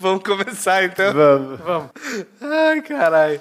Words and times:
Vamos 0.00 0.22
começar 0.22 0.82
então? 0.84 1.12
Vamos. 1.12 1.60
Vamos. 1.60 1.90
Ai, 2.40 2.80
caralho. 2.80 3.38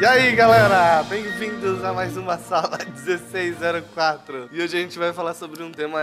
E 0.00 0.06
aí, 0.06 0.36
galera? 0.36 1.02
Bem-vindos 1.02 1.35
a 1.86 1.92
mais 1.92 2.16
uma 2.16 2.36
sala 2.38 2.78
1604. 3.04 4.48
E 4.52 4.60
hoje 4.62 4.76
a 4.76 4.80
gente 4.80 4.98
vai 4.98 5.12
falar 5.12 5.34
sobre 5.34 5.62
um 5.62 5.70
tema 5.70 6.00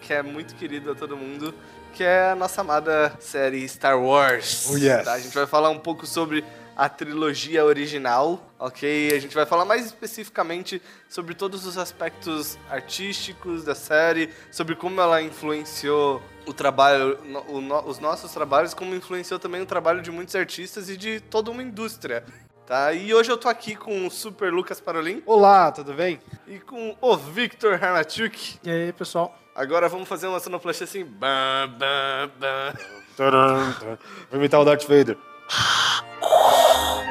que 0.00 0.12
é 0.12 0.22
muito 0.22 0.54
querido 0.54 0.92
a 0.92 0.94
todo 0.94 1.16
mundo, 1.16 1.54
que 1.92 2.02
é 2.04 2.30
a 2.30 2.36
nossa 2.36 2.60
amada 2.60 3.12
série 3.20 3.66
Star 3.68 4.00
Wars. 4.00 4.68
Oh, 4.70 4.76
yes. 4.76 5.04
Tá? 5.04 5.12
A 5.14 5.18
gente 5.18 5.34
vai 5.34 5.46
falar 5.46 5.70
um 5.70 5.78
pouco 5.78 6.06
sobre 6.06 6.44
a 6.76 6.88
trilogia 6.88 7.64
original, 7.64 8.50
ok? 8.58 9.12
A 9.14 9.20
gente 9.20 9.34
vai 9.34 9.46
falar 9.46 9.64
mais 9.64 9.86
especificamente 9.86 10.82
sobre 11.08 11.32
todos 11.34 11.66
os 11.66 11.78
aspectos 11.78 12.58
artísticos 12.68 13.62
da 13.64 13.74
série, 13.76 14.30
sobre 14.50 14.74
como 14.74 15.00
ela 15.00 15.22
influenciou 15.22 16.20
o 16.46 16.52
trabalho, 16.52 17.16
o 17.48 17.60
no- 17.60 17.84
os 17.86 18.00
nossos 18.00 18.32
trabalhos, 18.32 18.74
como 18.74 18.92
influenciou 18.94 19.38
também 19.38 19.62
o 19.62 19.66
trabalho 19.66 20.02
de 20.02 20.10
muitos 20.10 20.34
artistas 20.34 20.88
e 20.90 20.96
de 20.96 21.20
toda 21.20 21.50
uma 21.50 21.62
indústria. 21.62 22.24
Tá? 22.66 22.92
E 22.94 23.12
hoje 23.14 23.30
eu 23.30 23.36
tô 23.36 23.48
aqui 23.48 23.76
com 23.76 24.06
o 24.06 24.10
Super 24.10 24.50
Lucas 24.52 24.80
Parolin 24.80 25.22
Olá, 25.26 25.70
tudo 25.70 25.92
bem? 25.92 26.18
e 26.46 26.58
com 26.58 26.96
o 27.00 27.16
Victor 27.16 27.74
Harnachuk. 27.74 28.58
E 28.64 28.70
aí, 28.70 28.92
pessoal? 28.92 29.38
Agora 29.54 29.88
vamos 29.88 30.08
fazer 30.08 30.26
uma 30.26 30.40
sonoplastia 30.40 30.84
assim. 30.84 31.04
Bam, 31.04 31.68
bam, 31.78 32.30
bam. 32.40 32.74
Taran, 33.16 33.72
taran. 33.72 33.98
Vou 34.30 34.40
imitar 34.40 34.60
o 34.60 34.64
Darth 34.64 34.84
Vader. 34.84 35.16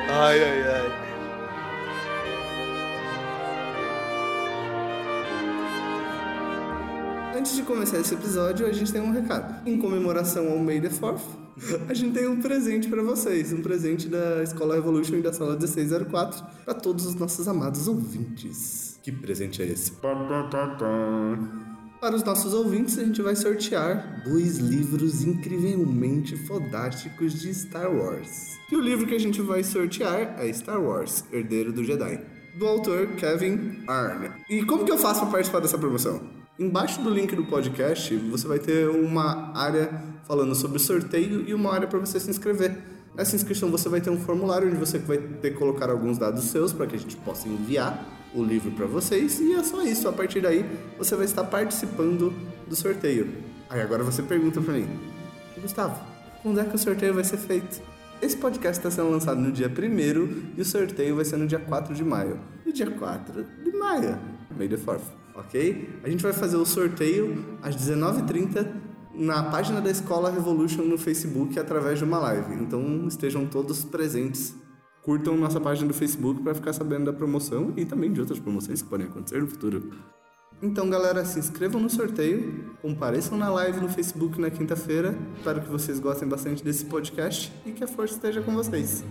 Ai, 0.09 0.43
ai, 0.43 0.63
ai. 0.63 1.03
Antes 7.37 7.55
de 7.55 7.63
começar 7.63 7.97
esse 7.99 8.13
episódio, 8.13 8.65
a 8.67 8.71
gente 8.71 8.91
tem 8.91 9.01
um 9.01 9.11
recado. 9.11 9.67
Em 9.67 9.77
comemoração 9.79 10.49
ao 10.51 10.57
May 10.57 10.79
the 10.79 10.89
4th, 10.89 11.21
a 11.87 11.93
gente 11.93 12.13
tem 12.13 12.27
um 12.27 12.41
presente 12.41 12.87
pra 12.87 13.01
vocês. 13.01 13.53
Um 13.53 13.61
presente 13.61 14.07
da 14.07 14.43
Escola 14.43 14.75
Revolution 14.75 15.15
e 15.15 15.21
da 15.21 15.31
Sala 15.31 15.55
1604 15.55 16.43
para 16.65 16.73
todos 16.73 17.05
os 17.05 17.15
nossos 17.15 17.47
amados 17.47 17.87
ouvintes. 17.87 18.99
Que 19.03 19.11
presente 19.11 19.61
é 19.61 19.67
esse? 19.67 19.91
Para 22.03 22.15
os 22.15 22.23
nossos 22.23 22.53
ouvintes, 22.53 22.97
a 22.97 23.03
gente 23.05 23.21
vai 23.21 23.35
sortear 23.35 24.23
dois 24.25 24.57
livros 24.57 25.23
incrivelmente 25.23 26.35
fodásticos 26.45 27.39
de 27.39 27.53
Star 27.53 27.89
Wars. 27.93 28.57
E 28.71 28.75
o 28.75 28.81
livro 28.81 29.07
que 29.07 29.15
a 29.15 29.19
gente 29.19 29.41
vai 29.41 29.63
sortear 29.63 30.35
é 30.37 30.51
Star 30.51 30.81
Wars, 30.81 31.23
Herdeiro 31.31 31.71
do 31.71 31.83
Jedi, 31.83 32.19
do 32.57 32.67
autor 32.67 33.07
Kevin 33.15 33.83
Arne. 33.87 34.31
E 34.49 34.65
como 34.65 34.83
que 34.83 34.91
eu 34.91 34.97
faço 34.97 35.21
para 35.21 35.31
participar 35.31 35.59
dessa 35.59 35.77
promoção? 35.77 36.21
Embaixo 36.59 37.01
do 37.01 37.09
link 37.09 37.35
do 37.35 37.45
podcast, 37.45 38.15
você 38.15 38.47
vai 38.47 38.59
ter 38.59 38.89
uma 38.89 39.57
área 39.57 40.12
falando 40.27 40.55
sobre 40.55 40.77
o 40.77 40.79
sorteio 40.79 41.47
e 41.47 41.53
uma 41.53 41.73
área 41.73 41.87
para 41.87 41.99
você 41.99 42.19
se 42.19 42.29
inscrever. 42.29 42.77
Nessa 43.15 43.35
inscrição 43.35 43.69
você 43.69 43.87
vai 43.89 44.01
ter 44.01 44.09
um 44.09 44.17
formulário 44.17 44.67
onde 44.67 44.77
você 44.77 44.97
vai 44.97 45.17
ter 45.17 45.51
que 45.51 45.57
colocar 45.57 45.89
alguns 45.89 46.17
dados 46.17 46.45
seus 46.45 46.73
para 46.73 46.87
que 46.87 46.95
a 46.95 46.99
gente 46.99 47.15
possa 47.17 47.47
enviar 47.47 48.03
o 48.33 48.43
livro 48.43 48.71
para 48.71 48.87
vocês 48.87 49.39
e 49.39 49.53
é 49.53 49.63
só 49.63 49.81
isso. 49.83 50.07
A 50.07 50.13
partir 50.13 50.41
daí 50.41 50.65
você 50.97 51.15
vai 51.15 51.25
estar 51.25 51.43
participando 51.43 52.33
do 52.67 52.75
sorteio. 52.75 53.31
Aí 53.69 53.81
agora 53.81 54.03
você 54.03 54.23
pergunta 54.23 54.61
para 54.61 54.73
mim, 54.73 54.87
Gustavo, 55.61 55.99
quando 56.41 56.59
é 56.59 56.65
que 56.65 56.75
o 56.75 56.79
sorteio 56.79 57.13
vai 57.13 57.23
ser 57.23 57.37
feito? 57.37 57.81
Esse 58.21 58.37
podcast 58.37 58.79
está 58.79 58.89
sendo 58.89 59.11
lançado 59.11 59.39
no 59.39 59.51
dia 59.51 59.67
1 59.67 60.53
e 60.57 60.61
o 60.61 60.65
sorteio 60.65 61.15
vai 61.15 61.25
ser 61.25 61.37
no 61.37 61.45
dia 61.45 61.59
4 61.59 61.93
de 61.93 62.03
maio. 62.03 62.39
No 62.65 62.71
dia 62.71 62.89
4 62.89 63.45
de 63.63 63.71
maio, 63.73 64.17
May 64.57 64.67
the 64.67 64.77
4th, 64.77 65.01
ok? 65.35 65.89
A 66.03 66.09
gente 66.09 66.23
vai 66.23 66.33
fazer 66.33 66.55
o 66.57 66.65
sorteio 66.65 67.57
às 67.61 67.75
19h30 67.75 68.92
na 69.13 69.43
página 69.43 69.79
da 69.79 69.91
Escola 69.91 70.31
Revolution 70.31 70.83
no 70.83 70.97
Facebook 70.97 71.57
através 71.59 71.99
de 71.99 72.05
uma 72.05 72.19
live. 72.19 72.53
Então 72.55 73.07
estejam 73.07 73.45
todos 73.45 73.83
presentes. 73.83 74.55
Curtam 75.03 75.35
nossa 75.37 75.59
página 75.59 75.87
do 75.87 75.93
Facebook 75.93 76.41
para 76.41 76.55
ficar 76.55 76.73
sabendo 76.73 77.05
da 77.05 77.13
promoção 77.13 77.73
e 77.75 77.85
também 77.85 78.11
de 78.11 78.21
outras 78.21 78.39
promoções 78.39 78.81
que 78.81 78.89
podem 78.89 79.07
acontecer 79.07 79.41
no 79.41 79.47
futuro. 79.47 79.91
Então, 80.61 80.89
galera, 80.89 81.25
se 81.25 81.37
inscrevam 81.37 81.81
no 81.81 81.89
sorteio, 81.89 82.73
compareçam 82.81 83.37
na 83.37 83.49
live 83.49 83.81
no 83.81 83.89
Facebook 83.89 84.39
na 84.39 84.49
quinta-feira. 84.49 85.13
Espero 85.37 85.61
que 85.61 85.69
vocês 85.69 85.99
gostem 85.99 86.25
bastante 86.25 86.63
desse 86.63 86.85
podcast 86.85 87.51
e 87.65 87.71
que 87.73 87.83
a 87.83 87.87
força 87.87 88.13
esteja 88.13 88.41
com 88.41 88.53
vocês. 88.53 89.03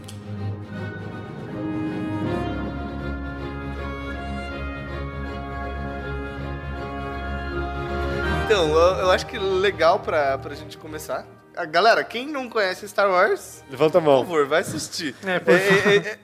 Então, 8.44 8.68
eu, 8.70 8.96
eu 8.98 9.10
acho 9.10 9.26
que 9.26 9.38
legal 9.38 9.98
pra, 10.00 10.36
pra 10.38 10.54
gente 10.54 10.76
começar. 10.76 11.26
A 11.56 11.64
galera, 11.64 12.02
quem 12.02 12.26
não 12.28 12.48
conhece 12.48 12.88
Star 12.88 13.10
Wars, 13.10 13.62
Levanta 13.70 13.98
a 13.98 14.00
por 14.00 14.06
mão. 14.06 14.20
favor, 14.22 14.46
vai 14.46 14.60
assistir. 14.60 15.14
É, 15.24 15.38
por 15.38 15.52
é, 15.54 15.58
é, 15.60 16.18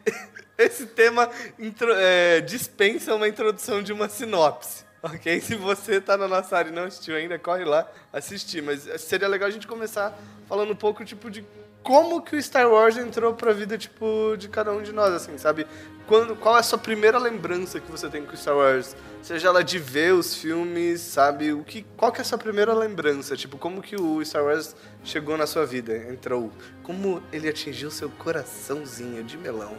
esse 0.64 0.86
tema 0.86 1.28
intro- 1.58 1.92
é, 1.94 2.40
dispensa 2.40 3.14
uma 3.14 3.28
introdução 3.28 3.82
de 3.82 3.92
uma 3.92 4.08
sinopse. 4.08 4.84
Ok? 5.02 5.40
Se 5.40 5.54
você 5.54 6.00
tá 6.00 6.16
na 6.16 6.26
nossa 6.26 6.56
área 6.56 6.70
e 6.70 6.72
não 6.72 6.84
assistiu 6.84 7.14
ainda, 7.16 7.38
corre 7.38 7.64
lá 7.64 7.86
assistir. 8.12 8.62
Mas 8.62 8.82
seria 9.02 9.28
legal 9.28 9.48
a 9.48 9.52
gente 9.52 9.66
começar 9.66 10.18
falando 10.48 10.72
um 10.72 10.76
pouco, 10.76 11.04
tipo, 11.04 11.30
de 11.30 11.44
como 11.88 12.20
que 12.20 12.36
o 12.36 12.42
Star 12.42 12.70
Wars 12.70 12.98
entrou 12.98 13.32
pra 13.32 13.50
vida, 13.50 13.78
tipo, 13.78 14.36
de 14.36 14.46
cada 14.46 14.70
um 14.70 14.82
de 14.82 14.92
nós, 14.92 15.10
assim, 15.14 15.38
sabe? 15.38 15.66
Quando, 16.06 16.36
qual 16.36 16.54
é 16.56 16.60
a 16.60 16.62
sua 16.62 16.76
primeira 16.76 17.18
lembrança 17.18 17.80
que 17.80 17.90
você 17.90 18.10
tem 18.10 18.26
com 18.26 18.36
Star 18.36 18.54
Wars? 18.54 18.94
Seja 19.22 19.48
ela 19.48 19.64
de 19.64 19.78
ver 19.78 20.12
os 20.12 20.34
filmes, 20.34 21.00
sabe? 21.00 21.50
O 21.50 21.64
que, 21.64 21.86
qual 21.96 22.12
que 22.12 22.18
é 22.18 22.20
a 22.20 22.24
sua 22.26 22.36
primeira 22.36 22.74
lembrança? 22.74 23.34
Tipo, 23.38 23.56
como 23.56 23.80
que 23.80 23.96
o 23.96 24.22
Star 24.22 24.44
Wars 24.44 24.76
chegou 25.02 25.38
na 25.38 25.46
sua 25.46 25.64
vida? 25.64 25.96
Entrou? 26.12 26.52
Como 26.82 27.22
ele 27.32 27.48
atingiu 27.48 27.90
seu 27.90 28.10
coraçãozinho 28.10 29.24
de 29.24 29.38
melão? 29.38 29.74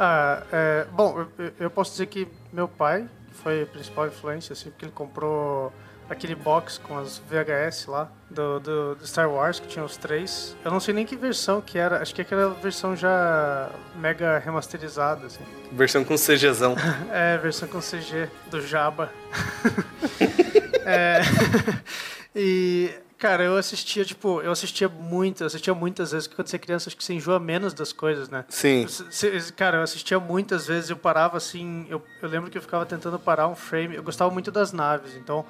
Ah, 0.00 0.42
é, 0.52 0.84
bom, 0.90 1.28
eu, 1.38 1.52
eu 1.60 1.70
posso 1.70 1.92
dizer 1.92 2.06
que 2.06 2.26
meu 2.52 2.66
pai 2.66 3.08
foi 3.30 3.62
a 3.62 3.66
principal 3.66 4.08
influência, 4.08 4.52
assim, 4.52 4.70
porque 4.70 4.86
ele 4.86 4.92
comprou 4.92 5.72
aquele 6.10 6.34
box 6.34 6.76
com 6.78 6.98
as 6.98 7.18
VHS 7.18 7.86
lá 7.86 8.10
do, 8.28 8.58
do, 8.58 8.94
do 8.96 9.06
Star 9.06 9.30
Wars, 9.30 9.60
que 9.60 9.68
tinha 9.68 9.84
os 9.84 9.96
três. 9.96 10.56
Eu 10.64 10.70
não 10.72 10.80
sei 10.80 10.92
nem 10.92 11.06
que 11.06 11.14
versão 11.14 11.60
que 11.60 11.78
era, 11.78 12.02
acho 12.02 12.12
que 12.12 12.20
aquela 12.20 12.52
versão 12.54 12.96
já 12.96 13.70
mega 13.94 14.38
remasterizada, 14.38 15.26
assim. 15.26 15.44
Versão 15.70 16.04
com 16.04 16.16
CGzão. 16.16 16.74
É, 17.12 17.38
versão 17.38 17.68
com 17.68 17.78
CG 17.78 18.28
do 18.50 18.60
Jabba. 18.60 19.10
É, 20.82 21.20
e, 22.34 22.90
cara, 23.18 23.44
eu 23.44 23.56
assistia, 23.56 24.04
tipo, 24.04 24.40
eu 24.40 24.50
assistia 24.50 24.88
muito, 24.88 25.42
eu 25.42 25.46
assistia 25.46 25.74
muitas 25.74 26.10
vezes, 26.10 26.26
porque 26.26 26.42
quando 26.42 26.48
você 26.48 26.56
é 26.56 26.58
criança, 26.58 26.88
acho 26.88 26.96
que 26.96 27.04
você 27.04 27.12
enjoa 27.12 27.38
menos 27.38 27.74
das 27.74 27.92
coisas, 27.92 28.28
né? 28.28 28.44
Sim. 28.48 28.86
Cara, 29.56 29.76
eu 29.76 29.82
assistia 29.82 30.18
muitas 30.18 30.66
vezes, 30.66 30.90
eu 30.90 30.96
parava 30.96 31.36
assim, 31.36 31.86
eu, 31.88 32.02
eu 32.20 32.28
lembro 32.28 32.50
que 32.50 32.58
eu 32.58 32.62
ficava 32.62 32.84
tentando 32.86 33.18
parar 33.18 33.46
um 33.46 33.54
frame, 33.54 33.94
eu 33.94 34.02
gostava 34.02 34.30
muito 34.32 34.50
das 34.50 34.72
naves, 34.72 35.14
então 35.14 35.44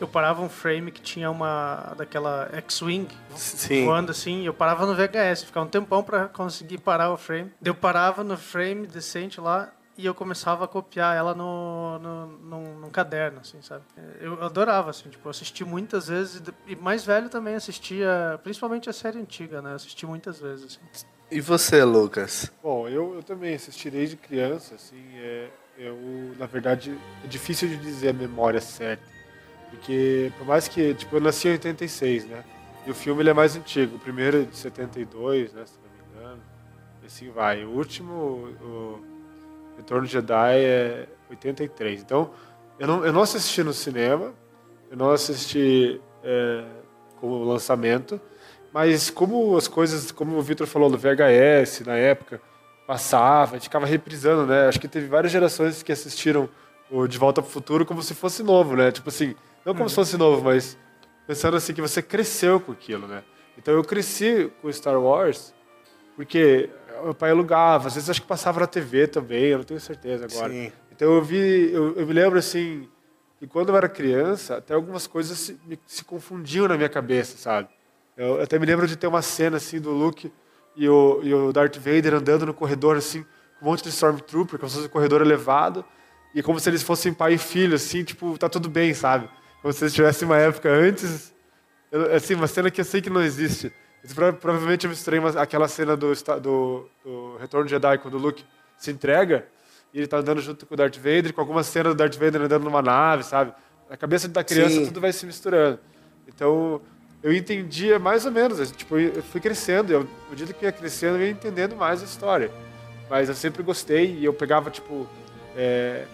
eu 0.00 0.08
parava 0.08 0.42
um 0.42 0.48
frame 0.48 0.90
que 0.90 1.00
tinha 1.00 1.30
uma, 1.30 1.94
daquela 1.96 2.48
X-Wing 2.52 3.08
voando 3.84 4.10
assim, 4.10 4.44
eu 4.44 4.54
parava 4.54 4.86
no 4.86 4.94
VHS, 4.94 5.44
ficava 5.44 5.66
um 5.66 5.68
tempão 5.68 6.02
pra 6.02 6.28
conseguir 6.28 6.78
parar 6.78 7.12
o 7.12 7.16
frame. 7.16 7.52
Eu 7.64 7.74
parava 7.74 8.24
no 8.24 8.36
frame 8.36 8.86
decente 8.86 9.40
lá 9.40 9.72
e 9.96 10.06
eu 10.06 10.14
começava 10.14 10.64
a 10.64 10.68
copiar 10.68 11.16
ela 11.16 11.34
no, 11.34 11.98
no, 11.98 12.26
num, 12.26 12.78
num 12.80 12.90
caderno, 12.90 13.40
assim, 13.40 13.62
sabe? 13.62 13.84
Eu 14.20 14.42
adorava, 14.42 14.90
assim, 14.90 15.08
tipo, 15.08 15.28
assisti 15.28 15.64
muitas 15.64 16.08
vezes, 16.08 16.42
e 16.66 16.74
mais 16.74 17.04
velho 17.04 17.28
também 17.28 17.54
assistia, 17.54 18.38
principalmente 18.42 18.90
a 18.90 18.92
série 18.92 19.18
antiga, 19.18 19.62
né? 19.62 19.70
Eu 19.70 19.76
assisti 19.76 20.04
muitas 20.04 20.40
vezes, 20.40 20.64
assim. 20.64 21.06
E 21.30 21.40
você, 21.40 21.82
Lucas? 21.84 22.50
Bom, 22.62 22.88
eu, 22.88 23.14
eu 23.14 23.22
também 23.22 23.54
assisti 23.54 23.88
desde 23.88 24.16
criança, 24.16 24.74
assim, 24.74 25.02
é, 25.16 25.48
eu, 25.78 25.96
na 26.38 26.46
verdade, 26.46 26.98
é 27.24 27.26
difícil 27.26 27.68
de 27.68 27.76
dizer 27.76 28.10
a 28.10 28.12
memória 28.12 28.60
certa. 28.60 29.13
Porque, 29.74 30.32
por 30.38 30.46
mais 30.46 30.68
que, 30.68 30.94
tipo, 30.94 31.16
eu 31.16 31.20
nasci 31.20 31.48
em 31.48 31.52
86, 31.52 32.26
né? 32.26 32.44
E 32.86 32.90
o 32.90 32.94
filme 32.94 33.22
ele 33.22 33.30
é 33.30 33.34
mais 33.34 33.56
antigo. 33.56 33.96
O 33.96 33.98
primeiro 33.98 34.42
é 34.42 34.44
de 34.44 34.56
72, 34.56 35.52
né, 35.52 35.64
se 35.66 35.74
não 35.82 35.90
me 35.90 36.20
engano. 36.20 36.42
E 37.02 37.06
assim 37.06 37.30
vai. 37.30 37.64
O 37.64 37.70
último, 37.70 38.12
o 38.12 39.04
Retorno 39.76 40.06
de 40.06 40.12
Jedi 40.12 40.58
é 40.58 41.08
83. 41.30 42.00
Então, 42.00 42.30
eu 42.78 42.86
não, 42.86 43.04
eu 43.04 43.12
não 43.12 43.22
assisti 43.22 43.62
no 43.62 43.72
cinema, 43.72 44.32
eu 44.90 44.96
não 44.96 45.10
assisti 45.10 46.00
é, 46.22 46.64
como 47.20 47.44
lançamento, 47.44 48.20
mas 48.72 49.10
como 49.10 49.56
as 49.56 49.68
coisas, 49.68 50.12
como 50.12 50.36
o 50.36 50.42
Victor 50.42 50.66
falou, 50.66 50.90
no 50.90 50.98
VHS, 50.98 51.80
na 51.86 51.96
época, 51.96 52.40
passava, 52.86 53.52
a 53.52 53.54
gente 53.54 53.64
ficava 53.64 53.86
reprisando, 53.86 54.46
né? 54.46 54.68
Acho 54.68 54.80
que 54.80 54.88
teve 54.88 55.06
várias 55.06 55.32
gerações 55.32 55.82
que 55.82 55.92
assistiram 55.92 56.48
o 56.90 57.06
De 57.06 57.16
Volta 57.16 57.40
pro 57.40 57.50
Futuro 57.50 57.86
como 57.86 58.02
se 58.02 58.14
fosse 58.14 58.42
novo, 58.42 58.76
né? 58.76 58.92
Tipo 58.92 59.08
assim, 59.08 59.34
não 59.64 59.74
como 59.74 59.88
se 59.88 59.94
fosse 59.94 60.16
novo, 60.16 60.44
mas 60.44 60.76
pensando 61.26 61.56
assim 61.56 61.72
que 61.72 61.80
você 61.80 62.02
cresceu 62.02 62.60
com 62.60 62.72
aquilo, 62.72 63.06
né? 63.06 63.22
Então 63.56 63.72
eu 63.74 63.82
cresci 63.84 64.50
com 64.60 64.70
Star 64.72 65.00
Wars 65.00 65.54
porque 66.16 66.70
meu 67.02 67.14
pai 67.14 67.30
alugava, 67.30 67.88
às 67.88 67.94
vezes 67.94 68.08
acho 68.08 68.22
que 68.22 68.28
passava 68.28 68.60
na 68.60 68.66
TV 68.66 69.06
também, 69.08 69.46
eu 69.46 69.58
não 69.58 69.64
tenho 69.64 69.80
certeza 69.80 70.26
agora. 70.26 70.52
Sim. 70.52 70.72
Então 70.92 71.12
eu 71.12 71.22
vi, 71.22 71.72
eu, 71.72 71.96
eu 71.96 72.06
me 72.06 72.12
lembro 72.12 72.38
assim, 72.38 72.88
que 73.38 73.46
quando 73.48 73.70
eu 73.70 73.76
era 73.76 73.88
criança, 73.88 74.56
até 74.58 74.74
algumas 74.74 75.06
coisas 75.06 75.36
se, 75.36 75.58
me- 75.66 75.78
se 75.86 76.04
confundiam 76.04 76.68
na 76.68 76.76
minha 76.76 76.88
cabeça, 76.88 77.36
sabe? 77.36 77.68
Eu, 78.16 78.36
eu 78.36 78.42
até 78.42 78.58
me 78.60 78.66
lembro 78.66 78.86
de 78.86 78.96
ter 78.96 79.08
uma 79.08 79.22
cena 79.22 79.56
assim 79.56 79.80
do 79.80 79.90
Luke 79.90 80.32
e 80.76 80.88
o, 80.88 81.20
e 81.22 81.34
o 81.34 81.52
Darth 81.52 81.76
Vader 81.78 82.14
andando 82.14 82.46
no 82.46 82.54
corredor 82.54 82.96
assim, 82.96 83.24
com 83.58 83.66
um 83.66 83.70
monte 83.70 83.82
de 83.82 83.88
Stormtrooper, 83.88 84.58
como 84.58 84.68
se 84.70 84.76
fosse 84.76 84.86
um 84.88 84.90
corredor 84.90 85.20
elevado, 85.20 85.84
e 86.32 86.42
como 86.42 86.60
se 86.60 86.68
eles 86.70 86.82
fossem 86.82 87.12
pai 87.12 87.34
e 87.34 87.38
filho, 87.38 87.74
assim, 87.74 88.04
tipo, 88.04 88.38
tá 88.38 88.48
tudo 88.48 88.68
bem, 88.68 88.94
sabe? 88.94 89.28
Como 89.64 89.72
se 89.72 89.82
eles 89.82 89.94
tivessem 89.94 90.28
uma 90.28 90.36
época 90.36 90.68
antes, 90.68 91.32
eu- 91.90 92.14
assim, 92.14 92.34
uma 92.34 92.46
cena 92.46 92.70
que 92.70 92.82
eu 92.82 92.84
sei 92.84 93.00
que 93.00 93.08
não 93.08 93.22
existe. 93.22 93.72
Eu, 94.06 94.14
prova- 94.14 94.32
provavelmente 94.34 94.84
eu 94.84 94.90
misturei 94.90 95.18
uma- 95.18 95.30
aquela 95.40 95.66
cena 95.68 95.96
do, 95.96 96.12
do, 96.14 96.90
do 97.02 97.36
Retorno 97.40 97.64
de 97.64 97.70
Jedi, 97.70 97.96
quando 97.96 98.12
o 98.12 98.18
Luke 98.18 98.44
se 98.76 98.90
entrega, 98.90 99.46
e 99.90 99.96
ele 100.00 100.06
tá 100.06 100.18
andando 100.18 100.42
junto 100.42 100.66
com 100.66 100.74
o 100.74 100.76
Darth 100.76 100.96
Vader, 100.98 101.32
com 101.32 101.40
alguma 101.40 101.62
cena 101.62 101.88
do 101.88 101.94
Darth 101.94 102.14
Vader 102.14 102.42
andando 102.42 102.62
numa 102.62 102.82
nave, 102.82 103.22
sabe? 103.22 103.54
Na 103.88 103.96
cabeça 103.96 104.28
da 104.28 104.44
criança 104.44 104.74
Sim. 104.74 104.84
tudo 104.84 105.00
vai 105.00 105.14
se 105.14 105.24
misturando. 105.24 105.78
Então, 106.28 106.82
eu 107.22 107.32
entendia 107.32 107.98
mais 107.98 108.26
ou 108.26 108.32
menos, 108.32 108.70
tipo, 108.70 108.98
eu 108.98 109.22
fui 109.22 109.40
crescendo, 109.40 109.90
eu, 109.90 110.00
à 110.26 110.30
medida 110.30 110.52
que 110.52 110.66
ia 110.66 110.72
crescendo, 110.72 111.16
eu 111.16 111.22
ia 111.22 111.30
entendendo 111.30 111.74
mais 111.74 112.02
a 112.02 112.04
história. 112.04 112.50
Mas 113.08 113.30
eu 113.30 113.34
sempre 113.34 113.62
gostei, 113.62 114.14
e 114.18 114.26
eu 114.26 114.34
pegava, 114.34 114.70
tipo, 114.70 115.08
é, 115.56 116.04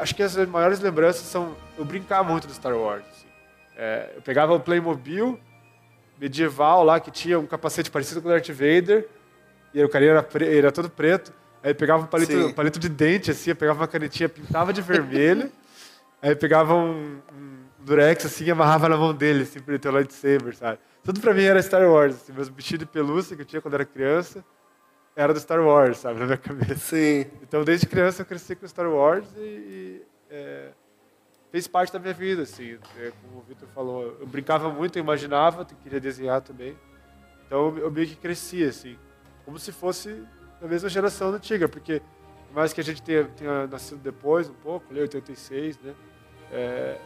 acho 0.00 0.14
que 0.14 0.22
as 0.22 0.36
maiores 0.46 0.80
lembranças 0.80 1.22
são 1.22 1.56
eu 1.76 1.84
brincar 1.84 2.22
muito 2.24 2.46
do 2.46 2.54
Star 2.54 2.76
Wars. 2.76 3.04
assim. 3.10 3.26
É, 3.76 4.12
eu 4.16 4.22
pegava 4.22 4.54
o 4.54 4.60
Playmobil 4.60 5.38
medieval 6.20 6.82
lá, 6.82 6.98
que 6.98 7.10
tinha 7.10 7.38
um 7.38 7.46
capacete 7.46 7.90
parecido 7.90 8.20
com 8.20 8.28
o 8.28 8.30
Darth 8.30 8.48
Vader, 8.48 9.06
e 9.72 9.82
o 9.82 9.88
cara 9.88 10.04
era, 10.04 10.28
era 10.44 10.72
todo 10.72 10.90
preto. 10.90 11.32
Aí 11.62 11.74
pegava 11.74 12.02
um 12.02 12.06
palito, 12.06 12.36
um 12.36 12.52
palito 12.52 12.78
de 12.78 12.88
dente, 12.88 13.30
assim, 13.30 13.54
pegava 13.54 13.80
uma 13.80 13.88
canetinha, 13.88 14.28
pintava 14.28 14.72
de 14.72 14.80
vermelho, 14.80 15.50
aí 16.22 16.34
pegava 16.34 16.74
um, 16.74 17.20
um 17.32 17.58
durex, 17.78 18.26
assim, 18.26 18.44
e 18.44 18.50
amarrava 18.50 18.88
na 18.88 18.96
mão 18.96 19.14
dele, 19.14 19.42
assim, 19.42 19.60
pra 19.60 19.74
ele 19.74 19.78
ter 19.78 19.88
o 19.88 19.92
lightsaber, 19.92 20.56
sabe? 20.56 20.78
Tudo 21.02 21.20
pra 21.20 21.32
mim 21.32 21.44
era 21.44 21.60
Star 21.62 21.88
Wars, 21.88 22.16
assim, 22.16 22.32
meus 22.32 22.48
bichinhos 22.48 22.80
de 22.80 22.86
pelúcia 22.86 23.34
que 23.36 23.42
eu 23.42 23.46
tinha 23.46 23.62
quando 23.62 23.74
era 23.74 23.84
criança, 23.84 24.44
era 25.18 25.34
do 25.34 25.40
Star 25.40 25.60
Wars, 25.60 25.98
sabe, 25.98 26.20
na 26.20 26.26
minha 26.26 26.36
cabeça. 26.38 26.76
Sim. 26.76 27.26
Então, 27.42 27.64
desde 27.64 27.86
criança 27.86 28.22
eu 28.22 28.26
cresci 28.26 28.54
com 28.54 28.66
Star 28.68 28.88
Wars 28.88 29.26
e, 29.36 29.40
e, 29.40 30.02
é, 30.30 30.68
fez 31.50 31.66
parte 31.66 31.92
da 31.92 31.98
minha 31.98 32.14
vida, 32.14 32.42
assim. 32.42 32.78
É, 32.96 33.10
como 33.20 33.40
o 33.40 33.42
Victor 33.42 33.68
falou, 33.74 34.16
eu 34.20 34.26
brincava 34.26 34.70
muito, 34.70 34.96
eu 34.96 35.02
imaginava, 35.02 35.62
eu 35.62 35.76
queria 35.82 35.98
desenhar 36.00 36.40
também. 36.40 36.76
Então, 37.44 37.76
eu 37.78 37.90
meio 37.90 38.06
que 38.06 38.14
cresci, 38.14 38.62
assim, 38.62 38.96
como 39.44 39.58
se 39.58 39.72
fosse 39.72 40.22
da 40.60 40.68
mesma 40.68 40.88
geração 40.88 41.30
antiga, 41.30 41.68
porque 41.68 42.00
por 42.46 42.54
mais 42.54 42.72
que 42.72 42.80
a 42.80 42.84
gente 42.84 43.02
tenha, 43.02 43.24
tenha 43.24 43.66
nascido 43.66 43.98
depois 43.98 44.48
um 44.48 44.54
pouco, 44.54 44.86
ali 44.90 45.00
86, 45.00 45.78
né? 45.80 45.94
é, 46.52 46.98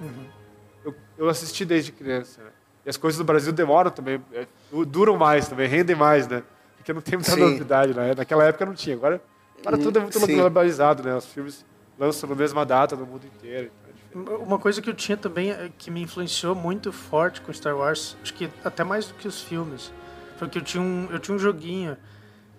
eu, 0.85 0.95
eu 1.17 1.29
assisti 1.31 1.65
desde 1.65 1.93
criança, 1.93 2.43
né? 2.43 2.51
E 2.85 2.91
as 2.91 2.97
coisas 2.97 3.17
do 3.17 3.25
Brasil 3.25 3.53
demoram 3.53 3.91
também, 3.91 4.21
é, 4.33 4.47
du- 4.71 4.85
duram 4.85 5.17
mais 5.17 5.49
também, 5.49 5.67
rendem 5.69 5.95
mais, 5.97 6.27
né? 6.29 6.43
Porque 6.83 6.93
não 6.93 7.01
tem 7.01 7.17
muita 7.17 7.31
Sim. 7.31 7.41
novidade, 7.41 7.95
né? 7.95 8.13
Naquela 8.17 8.45
época 8.45 8.67
não 8.67 8.75
tinha. 8.75 8.97
Agora, 8.97 9.23
agora 9.61 9.79
tudo 9.79 9.99
é 10.01 10.03
muito 10.03 10.19
sim. 10.19 10.37
globalizado, 10.37 11.03
né? 11.05 11.15
Os 11.15 11.27
filmes 11.27 11.65
lançam 11.97 12.29
na 12.29 12.35
mesma 12.35 12.67
data 12.67 12.97
no 12.97 13.07
mundo 13.07 13.25
inteiro. 13.25 13.71
então 14.11 14.35
é. 14.35 14.37
Uma 14.39 14.59
coisa 14.59 14.83
que 14.83 14.91
eu 14.91 14.95
tinha 14.95 15.17
também, 15.17 15.53
eh, 15.53 15.71
que 15.79 15.91
me 15.93 16.03
influenciou 16.03 16.57
muito 16.57 16.93
forte 16.93 17.41
com 17.41 17.53
Star 17.53 17.77
Wars, 17.77 18.17
acho 18.21 18.35
que 18.35 18.51
até 18.65 18.83
mais 18.83 19.07
do 19.07 19.15
que 19.15 19.29
os 19.29 19.41
filmes, 19.41 19.93
foi 20.37 20.49
que 20.49 20.59
eu 20.59 20.63
tinha 20.63 20.83
um, 20.83 21.09
eu 21.11 21.21
tinha 21.21 21.37
um 21.37 21.39
joguinho 21.39 21.97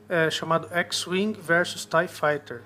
eh, 0.07 0.29
chamado 0.31 0.69
X-Wing 0.71 1.33
vs 1.33 1.85
TIE 1.85 2.07
Fighter. 2.07 2.61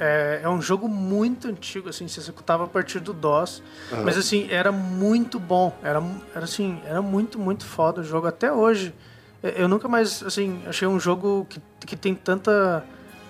É, 0.00 0.40
é 0.44 0.48
um 0.48 0.62
jogo 0.62 0.88
muito 0.88 1.48
antigo, 1.48 1.88
assim, 1.88 2.08
se 2.08 2.18
executava 2.18 2.64
a 2.64 2.66
partir 2.68 3.00
do 3.00 3.12
DOS. 3.12 3.62
Mas, 4.04 4.16
assim, 4.16 4.48
era 4.50 4.70
muito 4.70 5.40
bom. 5.40 5.76
Era, 5.82 6.00
era, 6.34 6.44
assim, 6.44 6.80
era 6.84 7.02
muito, 7.02 7.38
muito 7.38 7.66
foda 7.66 8.00
o 8.00 8.04
jogo. 8.04 8.26
Até 8.28 8.52
hoje, 8.52 8.94
eu 9.42 9.68
nunca 9.68 9.88
mais, 9.88 10.22
assim, 10.22 10.62
achei 10.66 10.86
um 10.88 10.98
jogo 10.98 11.46
que, 11.48 11.60
que 11.86 11.96
tem 11.96 12.14
tanta 12.14 12.84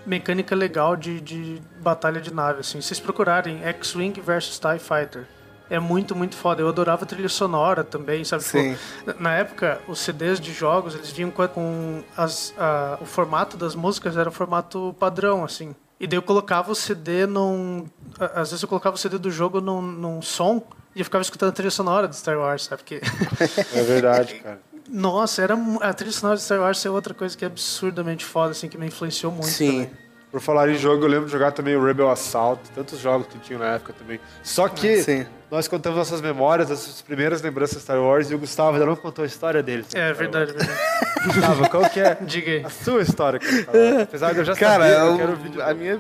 mecânica 0.07 0.55
legal 0.55 0.97
de, 0.97 1.21
de 1.21 1.61
batalha 1.81 2.21
de 2.21 2.33
nave, 2.33 2.61
assim. 2.61 2.81
Se 2.81 2.89
vocês 2.89 3.01
procurarem 3.01 3.63
X-Wing 3.65 4.19
vs 4.21 4.59
TIE 4.59 4.79
Fighter, 4.79 5.27
é 5.71 5.79
muito, 5.79 6.17
muito 6.17 6.35
foda. 6.35 6.63
Eu 6.63 6.69
adorava 6.69 7.03
a 7.05 7.07
trilha 7.07 7.29
sonora 7.29 7.85
também, 7.85 8.25
sabe? 8.25 8.43
Tipo, 8.43 8.59
Sim. 8.59 8.77
na- 9.05 9.15
na 9.21 9.35
época, 9.35 9.79
os 9.87 9.99
CDs 9.99 10.41
de 10.41 10.51
jogos, 10.53 10.95
eles 10.95 11.11
vinham 11.11 11.31
com, 11.31 12.03
as, 12.17 12.55
a- 12.57 12.97
o 13.03 13.05
formato 13.05 13.55
das 13.59 13.75
músicas 13.75 14.17
era 14.17 14.31
o 14.31 14.33
formato 14.33 14.97
padrão, 14.99 15.45
assim. 15.45 15.75
E 16.01 16.07
daí 16.07 16.17
eu 16.17 16.23
colocava 16.23 16.73
o 16.73 16.75
CD 16.75 17.27
num... 17.27 17.87
Às 18.35 18.51
vezes 18.51 18.63
eu 18.63 18.69
colocava 18.69 18.97
o 18.97 18.99
CD 18.99 19.19
do 19.19 19.31
jogo 19.31 19.61
num, 19.61 19.83
num 19.83 20.23
som 20.23 20.63
e 20.97 21.01
eu 21.01 21.05
ficava 21.05 21.21
escutando 21.23 21.51
a 21.51 21.53
trilha 21.53 21.71
sonora 21.71 22.09
de 22.09 22.17
Star 22.17 22.39
Wars, 22.39 22.65
sabe? 22.65 22.83
Porque, 22.83 23.01
É 23.75 23.83
verdade, 23.83 24.37
cara. 24.43 24.61
Nossa, 24.89 25.43
era, 25.43 25.55
a 25.81 25.93
trilha 25.95 26.13
sonora 26.13 26.37
de 26.37 26.43
Star 26.43 26.61
Wars 26.61 26.85
é 26.85 26.91
outra 26.91 27.13
coisa 27.15 27.37
que 27.37 27.45
é 27.45 27.49
absurdamente 27.49 28.25
foda, 28.25 28.53
assim, 28.53 28.69
que 28.69 28.79
me 28.79 28.87
influenciou 28.87 29.31
muito 29.33 29.47
Sim. 29.49 29.85
também. 29.85 29.91
Por 30.31 30.41
falar 30.43 30.69
em 30.69 30.75
jogo, 30.77 31.05
eu 31.05 31.09
lembro 31.09 31.25
de 31.27 31.33
jogar 31.33 31.53
também 31.53 31.75
o 31.75 31.83
Rebel 31.83 32.11
Assault, 32.11 32.61
tantos 32.75 32.99
jogos 33.01 33.27
que 33.29 33.39
tinha 33.39 33.59
na 33.59 33.75
época 33.77 33.95
também. 33.95 34.21
Só 34.43 34.69
que 34.69 35.03
Sim. 35.03 35.25
nós 35.51 35.67
contamos 35.67 35.97
nossas 35.99 36.21
memórias, 36.21 36.71
as 36.71 37.01
primeiras 37.01 37.41
lembranças 37.41 37.77
de 37.79 37.83
Star 37.85 37.99
Wars, 37.99 38.31
e 38.31 38.35
o 38.35 38.39
Gustavo 38.39 38.73
ainda 38.75 38.85
não 38.85 38.95
contou 38.97 39.23
a 39.23 39.27
história 39.27 39.63
dele. 39.63 39.87
É 39.95 40.13
verdade, 40.13 40.53
verdade. 40.53 40.79
Gustavo, 41.25 41.71
qual 41.71 41.89
que 41.89 42.01
é 42.01 42.15
Diga 42.21 42.51
aí. 42.51 42.65
a 42.65 42.69
sua 42.69 43.01
história 43.01 43.41
Wars? 43.43 44.03
Apesar 44.03 44.33
de 44.35 44.39
eu 44.41 44.45
já 44.45 44.55
Cara, 44.55 44.85
saber, 44.87 45.01
eu 45.01 45.07
eu- 45.13 45.17
quero 45.17 45.31
ouvir 45.31 45.49
de 45.49 45.63
a, 45.63 45.73
minha, 45.73 45.99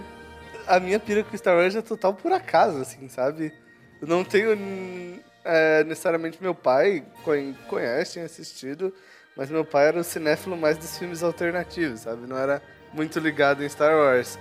a 0.67 0.79
minha 0.79 1.01
pira 1.01 1.25
com 1.25 1.35
Star 1.37 1.57
Wars 1.57 1.75
é 1.75 1.81
total 1.81 2.13
por 2.13 2.31
acaso, 2.31 2.83
assim, 2.83 3.09
sabe? 3.09 3.51
Eu 4.03 4.07
não 4.07 4.23
tenho 4.25 4.55
é, 5.49 5.83
necessariamente 5.85 6.39
meu 6.43 6.55
pai 6.55 7.03
conhe- 7.25 7.57
conhece, 7.67 8.13
tinha 8.13 8.27
assistido, 8.27 8.93
mas 9.35 9.49
meu 9.49 9.65
pai 9.65 9.89
era 9.89 9.99
o 9.99 10.05
cinéfilo 10.05 10.57
mais 10.57 10.77
dos 10.77 10.99
filmes 10.99 11.23
alternativos, 11.23 12.01
sabe? 12.01 12.27
Não 12.27 12.37
era 12.37 12.63
muito 12.93 13.19
ligado 13.19 13.65
em 13.65 13.69
Star 13.69 13.97
Wars. 13.97 14.39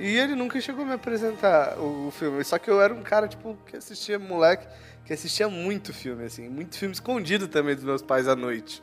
E 0.00 0.16
ele 0.16 0.34
nunca 0.34 0.60
chegou 0.60 0.84
a 0.84 0.86
me 0.88 0.94
apresentar 0.94 1.78
o, 1.78 2.08
o 2.08 2.10
filme. 2.10 2.42
Só 2.44 2.58
que 2.58 2.68
eu 2.68 2.80
era 2.80 2.92
um 2.92 3.02
cara, 3.02 3.28
tipo, 3.28 3.56
que 3.66 3.76
assistia 3.76 4.18
moleque, 4.18 4.66
que 5.04 5.12
assistia 5.12 5.48
muito 5.48 5.92
filme, 5.92 6.24
assim, 6.24 6.48
muito 6.48 6.76
filme 6.76 6.92
escondido 6.92 7.46
também 7.48 7.74
dos 7.74 7.84
meus 7.84 8.02
pais 8.02 8.26
à 8.26 8.34
noite. 8.34 8.82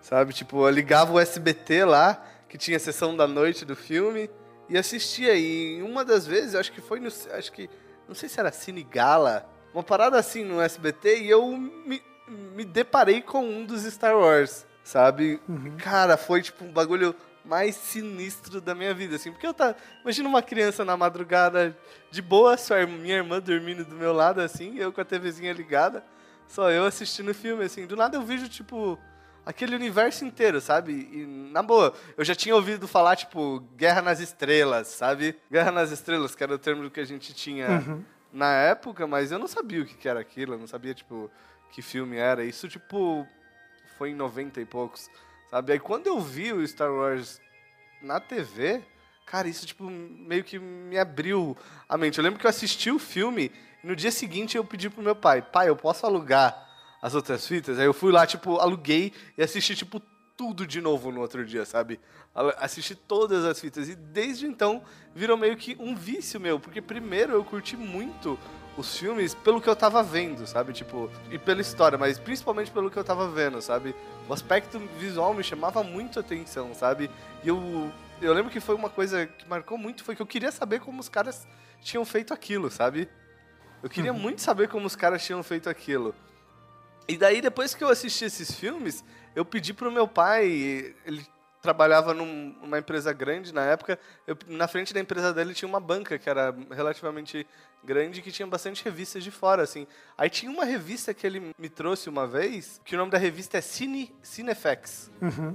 Sabe? 0.00 0.32
Tipo, 0.34 0.66
eu 0.66 0.70
ligava 0.70 1.12
o 1.12 1.18
SBT 1.18 1.84
lá, 1.84 2.22
que 2.48 2.58
tinha 2.58 2.76
a 2.76 2.80
sessão 2.80 3.16
da 3.16 3.26
noite 3.26 3.64
do 3.64 3.74
filme, 3.74 4.30
e 4.68 4.76
assistia. 4.76 5.34
E 5.34 5.80
uma 5.82 6.04
das 6.04 6.26
vezes, 6.26 6.54
acho 6.54 6.72
que 6.72 6.80
foi 6.80 7.00
no. 7.00 7.08
Acho 7.08 7.52
que. 7.52 7.68
Não 8.06 8.14
sei 8.14 8.28
se 8.28 8.38
era 8.38 8.52
Cine 8.52 8.82
Gala, 8.82 9.48
uma 9.74 9.82
parada 9.82 10.16
assim 10.16 10.44
no 10.44 10.60
SBT, 10.60 11.22
e 11.22 11.30
eu 11.30 11.50
me, 11.56 12.00
me 12.28 12.64
deparei 12.64 13.20
com 13.20 13.44
um 13.44 13.66
dos 13.66 13.82
Star 13.82 14.16
Wars, 14.16 14.64
sabe? 14.84 15.40
Cara, 15.78 16.16
foi 16.16 16.40
tipo 16.40 16.64
um 16.64 16.72
bagulho 16.72 17.14
mais 17.44 17.74
sinistro 17.74 18.60
da 18.60 18.74
minha 18.74 18.94
vida, 18.94 19.16
assim. 19.16 19.30
Porque 19.32 19.46
eu 19.46 19.52
tá. 19.52 19.74
Imagina 20.02 20.28
uma 20.28 20.40
criança 20.40 20.84
na 20.84 20.96
madrugada 20.96 21.76
de 22.10 22.22
boa, 22.22 22.56
sua 22.56 22.86
minha 22.86 23.16
irmã 23.16 23.40
dormindo 23.40 23.84
do 23.84 23.96
meu 23.96 24.12
lado, 24.12 24.40
assim, 24.40 24.78
eu 24.78 24.92
com 24.92 25.00
a 25.00 25.04
TVzinha 25.04 25.52
ligada, 25.52 26.04
só 26.46 26.70
eu 26.70 26.84
assistindo 26.84 27.30
o 27.30 27.34
filme, 27.34 27.64
assim. 27.64 27.84
Do 27.84 27.96
nada 27.96 28.16
eu 28.16 28.22
vejo, 28.22 28.48
tipo, 28.48 28.98
aquele 29.44 29.74
universo 29.74 30.24
inteiro, 30.24 30.60
sabe? 30.60 30.92
E, 31.12 31.26
na 31.52 31.62
boa, 31.62 31.92
eu 32.16 32.24
já 32.24 32.34
tinha 32.34 32.54
ouvido 32.54 32.86
falar, 32.86 33.16
tipo, 33.16 33.60
Guerra 33.76 34.00
nas 34.00 34.20
Estrelas, 34.20 34.86
sabe? 34.86 35.36
Guerra 35.50 35.72
nas 35.72 35.90
Estrelas, 35.90 36.34
que 36.34 36.42
era 36.42 36.54
o 36.54 36.58
termo 36.58 36.88
que 36.90 37.00
a 37.00 37.04
gente 37.04 37.34
tinha 37.34 37.66
na 38.34 38.52
época, 38.52 39.06
mas 39.06 39.30
eu 39.30 39.38
não 39.38 39.46
sabia 39.46 39.82
o 39.82 39.86
que 39.86 40.08
era 40.08 40.18
aquilo, 40.18 40.54
eu 40.54 40.58
não 40.58 40.66
sabia, 40.66 40.92
tipo, 40.92 41.30
que 41.70 41.80
filme 41.80 42.16
era. 42.16 42.44
Isso, 42.44 42.68
tipo, 42.68 43.26
foi 43.96 44.10
em 44.10 44.14
90 44.14 44.60
e 44.60 44.66
poucos, 44.66 45.08
sabe? 45.48 45.72
Aí 45.72 45.78
quando 45.78 46.08
eu 46.08 46.20
vi 46.20 46.52
o 46.52 46.66
Star 46.66 46.92
Wars 46.92 47.40
na 48.02 48.18
TV, 48.18 48.82
cara, 49.24 49.46
isso, 49.46 49.64
tipo, 49.64 49.84
meio 49.88 50.42
que 50.42 50.58
me 50.58 50.98
abriu 50.98 51.56
a 51.88 51.96
mente. 51.96 52.18
Eu 52.18 52.24
lembro 52.24 52.40
que 52.40 52.44
eu 52.44 52.50
assisti 52.50 52.90
o 52.90 52.98
filme 52.98 53.52
e 53.82 53.86
no 53.86 53.94
dia 53.94 54.10
seguinte 54.10 54.56
eu 54.56 54.64
pedi 54.64 54.90
pro 54.90 55.02
meu 55.02 55.14
pai, 55.14 55.40
pai, 55.40 55.68
eu 55.68 55.76
posso 55.76 56.04
alugar 56.04 56.60
as 57.00 57.14
outras 57.14 57.46
fitas? 57.46 57.78
Aí 57.78 57.86
eu 57.86 57.94
fui 57.94 58.10
lá, 58.10 58.26
tipo, 58.26 58.56
aluguei 58.56 59.12
e 59.38 59.42
assisti, 59.44 59.76
tipo, 59.76 60.02
tudo 60.36 60.66
de 60.66 60.80
novo 60.80 61.10
no 61.10 61.20
outro 61.20 61.44
dia, 61.44 61.64
sabe? 61.64 62.00
Assisti 62.58 62.94
todas 62.94 63.44
as 63.44 63.60
fitas. 63.60 63.88
E 63.88 63.94
desde 63.94 64.46
então 64.46 64.82
virou 65.14 65.36
meio 65.36 65.56
que 65.56 65.76
um 65.78 65.94
vício 65.94 66.40
meu. 66.40 66.58
Porque 66.58 66.80
primeiro 66.80 67.32
eu 67.32 67.44
curti 67.44 67.76
muito 67.76 68.38
os 68.76 68.98
filmes 68.98 69.34
pelo 69.34 69.60
que 69.60 69.68
eu 69.68 69.76
tava 69.76 70.02
vendo, 70.02 70.46
sabe? 70.46 70.72
Tipo, 70.72 71.10
e 71.30 71.38
pela 71.38 71.60
história, 71.60 71.96
mas 71.96 72.18
principalmente 72.18 72.70
pelo 72.70 72.90
que 72.90 72.96
eu 72.96 73.04
tava 73.04 73.28
vendo, 73.28 73.62
sabe? 73.62 73.94
O 74.28 74.32
aspecto 74.32 74.78
visual 74.98 75.32
me 75.32 75.44
chamava 75.44 75.82
muito 75.82 76.18
a 76.18 76.22
atenção, 76.22 76.74
sabe? 76.74 77.10
E 77.44 77.48
eu, 77.48 77.92
eu 78.20 78.32
lembro 78.32 78.50
que 78.50 78.60
foi 78.60 78.74
uma 78.74 78.90
coisa 78.90 79.26
que 79.26 79.48
marcou 79.48 79.78
muito, 79.78 80.02
foi 80.02 80.16
que 80.16 80.22
eu 80.22 80.26
queria 80.26 80.50
saber 80.50 80.80
como 80.80 81.00
os 81.00 81.08
caras 81.08 81.46
tinham 81.80 82.04
feito 82.04 82.34
aquilo, 82.34 82.70
sabe? 82.70 83.08
Eu 83.82 83.90
queria 83.90 84.12
muito 84.12 84.40
saber 84.40 84.68
como 84.68 84.86
os 84.86 84.96
caras 84.96 85.24
tinham 85.24 85.42
feito 85.42 85.68
aquilo. 85.68 86.14
E 87.06 87.18
daí, 87.18 87.42
depois 87.42 87.74
que 87.74 87.84
eu 87.84 87.88
assisti 87.88 88.24
esses 88.24 88.50
filmes, 88.50 89.04
eu 89.34 89.44
pedi 89.44 89.72
pro 89.72 89.90
meu 89.90 90.06
pai, 90.08 90.94
ele 91.04 91.26
trabalhava 91.60 92.12
num- 92.12 92.54
numa 92.60 92.78
empresa 92.78 93.10
grande 93.12 93.52
na 93.54 93.62
época, 93.64 93.98
eu- 94.26 94.36
na 94.48 94.68
frente 94.68 94.92
da 94.92 95.00
empresa 95.00 95.32
dele 95.32 95.54
tinha 95.54 95.66
uma 95.68 95.80
banca 95.80 96.18
que 96.18 96.28
era 96.28 96.54
relativamente 96.70 97.46
grande 97.82 98.20
que 98.20 98.30
tinha 98.30 98.46
bastante 98.46 98.84
revistas 98.84 99.24
de 99.24 99.30
fora, 99.30 99.62
assim. 99.62 99.86
Aí 100.16 100.28
tinha 100.28 100.50
uma 100.52 100.64
revista 100.64 101.14
que 101.14 101.26
ele 101.26 101.52
me 101.58 101.68
trouxe 101.70 102.08
uma 102.10 102.26
vez, 102.26 102.80
que 102.84 102.94
o 102.94 102.98
nome 102.98 103.10
da 103.10 103.16
revista 103.18 103.56
é 103.58 103.60
Cine, 103.62 104.14
Cinefex, 104.22 105.10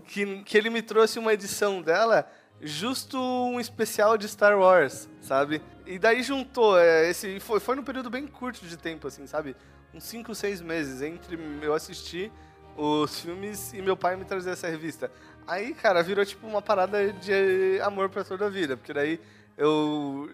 que, 0.06 0.44
que 0.44 0.58
ele 0.58 0.70
me 0.72 0.82
trouxe 0.82 1.20
uma 1.20 1.32
edição 1.34 1.80
dela 1.82 2.28
justo 2.62 3.18
um 3.18 3.60
especial 3.60 4.18
de 4.18 4.28
Star 4.28 4.58
Wars, 4.60 5.08
sabe? 5.22 5.62
E 5.86 5.98
daí 5.98 6.22
juntou, 6.24 6.78
é, 6.78 7.10
esse 7.10 7.40
foi, 7.40 7.60
foi 7.60 7.76
num 7.76 7.84
período 7.84 8.10
bem 8.10 8.28
curto 8.28 8.66
de 8.66 8.78
tempo, 8.78 9.08
assim, 9.08 9.26
sabe? 9.28 9.56
Uns 9.94 10.04
5, 10.04 10.36
6 10.36 10.60
meses 10.62 11.02
entre 11.02 11.40
eu 11.62 11.74
assistir 11.74 12.32
os 12.80 13.20
filmes 13.20 13.74
e 13.74 13.82
meu 13.82 13.98
pai 13.98 14.16
me 14.16 14.24
trazer 14.24 14.52
essa 14.52 14.68
revista. 14.68 15.12
Aí, 15.46 15.74
cara, 15.74 16.02
virou 16.02 16.26
tipo 16.26 16.48
uma 16.48 16.62
parada 16.62 17.12
de 17.12 17.80
amor 17.82 18.10
pra 18.10 18.24
toda 18.24 18.46
a 18.46 18.50
vida, 18.50 18.78
porque 18.78 18.94
daí 18.94 19.20
eu 19.58 20.30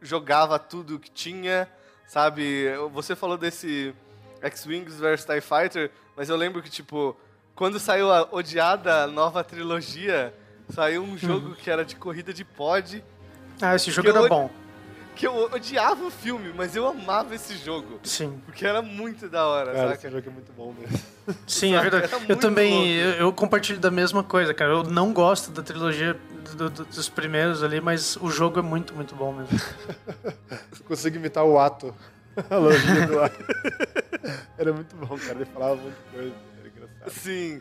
jogava 0.00 0.58
tudo 0.58 0.98
que 0.98 1.10
tinha, 1.10 1.68
sabe? 2.06 2.66
Você 2.92 3.16
falou 3.16 3.36
desse 3.36 3.94
X-Wings 4.42 5.00
vs 5.00 5.24
TIE 5.24 5.40
Fighter, 5.40 5.90
mas 6.16 6.28
eu 6.28 6.36
lembro 6.36 6.62
que, 6.62 6.70
tipo, 6.70 7.16
quando 7.54 7.80
saiu 7.80 8.12
a 8.12 8.28
odiada 8.30 9.06
nova 9.08 9.42
trilogia, 9.42 10.32
saiu 10.68 11.02
um 11.02 11.18
jogo 11.18 11.56
que 11.56 11.70
era 11.70 11.84
de 11.84 11.96
corrida 11.96 12.32
de 12.32 12.44
pod, 12.44 13.02
Ah, 13.60 13.74
esse 13.74 13.90
jogo 13.90 14.08
era 14.08 14.28
bom. 14.28 14.48
Que 15.18 15.26
eu 15.26 15.34
odiava 15.52 16.04
o 16.04 16.10
filme, 16.10 16.52
mas 16.56 16.76
eu 16.76 16.86
amava 16.86 17.34
esse 17.34 17.56
jogo. 17.56 17.98
Sim. 18.04 18.40
Porque 18.46 18.64
era 18.64 18.80
muito 18.80 19.28
da 19.28 19.46
hora, 19.46 19.72
Cara, 19.72 19.88
saca? 19.88 19.94
esse 20.06 20.10
jogo 20.16 20.28
é 20.28 20.32
muito 20.32 20.52
bom 20.52 20.72
mesmo. 20.78 20.98
Sim, 21.46 21.74
é 21.74 21.80
verdade. 21.80 22.08
Eu 22.28 22.36
também, 22.36 22.94
eu, 22.94 23.10
eu 23.14 23.32
compartilho 23.32 23.80
da 23.80 23.90
mesma 23.90 24.22
coisa, 24.22 24.54
cara. 24.54 24.70
Eu 24.72 24.84
não 24.84 25.12
gosto 25.12 25.50
da 25.50 25.62
trilogia 25.62 26.16
do- 26.56 26.70
do- 26.70 26.84
dos 26.84 27.08
primeiros 27.08 27.62
ali, 27.64 27.80
mas 27.80 28.16
o 28.16 28.30
jogo 28.30 28.60
é 28.60 28.62
muito, 28.62 28.94
muito 28.94 29.14
bom 29.16 29.32
mesmo. 29.32 29.58
Eu 30.24 30.84
consigo 30.86 31.16
imitar 31.16 31.44
o 31.44 31.58
ato. 31.58 31.92
A 32.48 32.56
lojinha 32.56 33.06
do 33.08 33.20
ato. 33.20 33.44
Era 34.56 34.72
muito 34.72 34.94
bom, 34.96 35.18
cara. 35.18 35.32
Ele 35.34 35.44
falava 35.46 35.74
muita 35.76 35.98
coisa. 36.12 36.32
Era 36.60 36.68
engraçado. 36.68 37.10
Sim. 37.10 37.60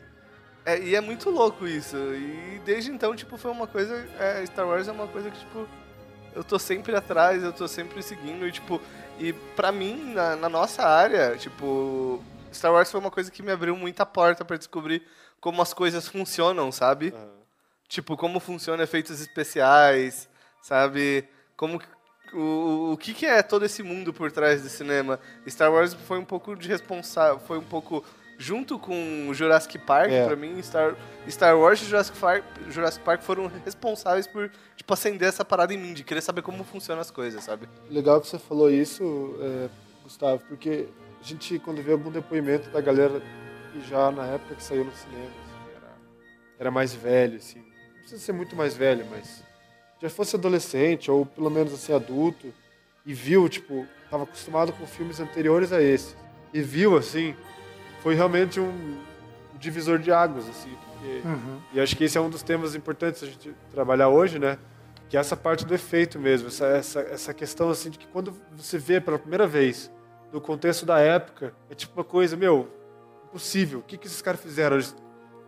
É, 0.65 0.79
e 0.79 0.95
é 0.95 1.01
muito 1.01 1.29
louco 1.31 1.65
isso. 1.65 1.95
E 1.97 2.61
desde 2.63 2.91
então, 2.91 3.15
tipo, 3.15 3.37
foi 3.37 3.49
uma 3.51 3.65
coisa. 3.65 4.07
é, 4.19 4.45
Star 4.45 4.67
Wars 4.67 4.87
é 4.87 4.91
uma 4.91 5.07
coisa 5.07 5.31
que, 5.31 5.39
tipo, 5.39 5.67
eu 6.37 6.43
tô 6.43 6.57
sempre 6.59 6.95
atrás, 6.95 7.43
eu 7.43 7.51
tô 7.51 7.67
sempre 7.67 8.01
seguindo. 8.03 8.47
E, 8.47 8.51
tipo, 8.51 8.79
e 9.19 9.33
pra 9.33 9.71
mim, 9.71 10.13
na, 10.13 10.35
na 10.35 10.47
nossa 10.49 10.83
área, 10.83 11.35
tipo, 11.35 12.23
Star 12.53 12.71
Wars 12.71 12.91
foi 12.91 12.99
uma 12.99 13.11
coisa 13.11 13.31
que 13.31 13.41
me 13.43 13.51
abriu 13.51 13.75
muita 13.75 14.05
porta 14.05 14.45
pra 14.45 14.55
descobrir 14.57 15.01
como 15.41 15.61
as 15.61 15.73
coisas 15.73 16.07
funcionam, 16.07 16.71
sabe? 16.71 17.13
Aham. 17.15 17.29
Tipo, 17.87 18.15
como 18.17 18.39
funcionam 18.39 18.83
efeitos 18.83 19.19
especiais, 19.21 20.29
sabe? 20.61 21.27
Como 21.55 21.81
o, 22.33 22.91
o 22.93 22.97
que, 22.97 23.13
que 23.13 23.25
é 23.25 23.41
todo 23.41 23.65
esse 23.65 23.81
mundo 23.81 24.13
por 24.13 24.31
trás 24.31 24.61
do 24.61 24.69
cinema? 24.69 25.19
Star 25.47 25.71
Wars 25.71 25.93
foi 25.93 26.19
um 26.19 26.25
pouco 26.25 26.55
de 26.55 26.67
responsável, 26.67 27.39
foi 27.39 27.57
um 27.57 27.63
pouco 27.63 28.03
junto 28.37 28.77
com 28.77 29.31
Jurassic 29.33 29.79
Park, 29.79 30.11
É. 30.11 30.25
pra 30.27 30.35
mim, 30.35 30.61
Star, 30.61 30.95
Star 31.29 31.57
Wars 31.57 31.81
e 31.81 31.85
Jurassic 31.85 32.17
Park, 32.19 32.43
Jurassic 32.69 33.03
Park 33.03 33.21
foram 33.21 33.49
responsáveis 33.65 34.27
por 34.27 34.51
tipo 34.87 34.93
acender 34.93 35.27
essa 35.27 35.43
parada 35.43 35.73
em 35.73 35.77
mim, 35.77 35.93
de 35.93 36.01
querer 36.01 36.21
saber 36.21 36.41
como 36.41 36.63
funcionam 36.63 37.01
as 37.01 37.11
coisas, 37.11 37.43
sabe? 37.43 37.67
Legal 37.91 38.21
que 38.21 38.27
você 38.27 38.39
falou 38.39 38.71
isso, 38.71 39.35
é, 39.41 39.69
Gustavo, 40.01 40.41
porque 40.47 40.87
a 41.19 41.23
gente, 41.23 41.59
quando 41.59 41.83
vê 41.83 41.91
algum 41.91 42.09
depoimento 42.09 42.69
da 42.69 42.79
galera 42.79 43.21
que 43.73 43.81
já 43.81 44.09
na 44.11 44.25
época 44.27 44.55
que 44.55 44.63
saiu 44.63 44.85
no 44.85 44.91
cinema, 44.93 45.25
assim, 45.25 45.75
era, 45.75 45.95
era 46.57 46.71
mais 46.71 46.93
velho, 46.93 47.35
assim, 47.35 47.59
não 47.59 47.99
precisa 47.99 48.21
ser 48.21 48.31
muito 48.31 48.55
mais 48.55 48.77
velho, 48.77 49.05
mas 49.11 49.43
já 50.01 50.09
fosse 50.09 50.37
adolescente 50.37 51.11
ou 51.11 51.25
pelo 51.25 51.49
menos 51.49 51.73
assim 51.73 51.93
adulto 51.93 52.53
e 53.05 53.13
viu, 53.13 53.49
tipo, 53.49 53.85
estava 54.05 54.23
acostumado 54.23 54.71
com 54.71 54.87
filmes 54.87 55.19
anteriores 55.19 55.73
a 55.73 55.81
esse 55.81 56.15
e 56.53 56.61
viu 56.61 56.95
assim, 56.97 57.35
foi 58.01 58.15
realmente 58.15 58.57
um 58.57 59.01
divisor 59.59 59.99
de 59.99 60.13
águas, 60.13 60.47
assim, 60.47 60.69
porque 60.69 61.27
Uhum. 61.27 61.59
e 61.73 61.79
acho 61.81 61.95
que 61.95 62.05
esse 62.05 62.17
é 62.17 62.21
um 62.21 62.29
dos 62.29 62.41
temas 62.41 62.73
importantes 62.73 63.21
a 63.21 63.25
gente 63.25 63.53
trabalhar 63.71 64.07
hoje, 64.07 64.39
né? 64.39 64.57
Que 65.09 65.15
é 65.17 65.19
essa 65.19 65.37
parte 65.37 65.65
do 65.65 65.73
efeito 65.73 66.19
mesmo, 66.19 66.47
essa, 66.49 66.65
essa, 66.67 66.99
essa 67.01 67.33
questão 67.33 67.69
assim 67.69 67.89
de 67.89 67.97
que 67.97 68.07
quando 68.07 68.33
você 68.55 68.77
vê 68.77 68.99
pela 68.99 69.17
primeira 69.17 69.47
vez 69.47 69.89
no 70.33 70.41
contexto 70.41 70.85
da 70.85 70.99
época, 70.99 71.53
é 71.69 71.75
tipo 71.75 71.97
uma 71.97 72.03
coisa, 72.03 72.35
meu, 72.35 72.67
impossível. 73.29 73.79
O 73.79 73.83
que, 73.83 73.97
que 73.97 74.07
esses 74.07 74.21
caras 74.21 74.41
fizeram? 74.41 74.75
Eles 74.75 74.93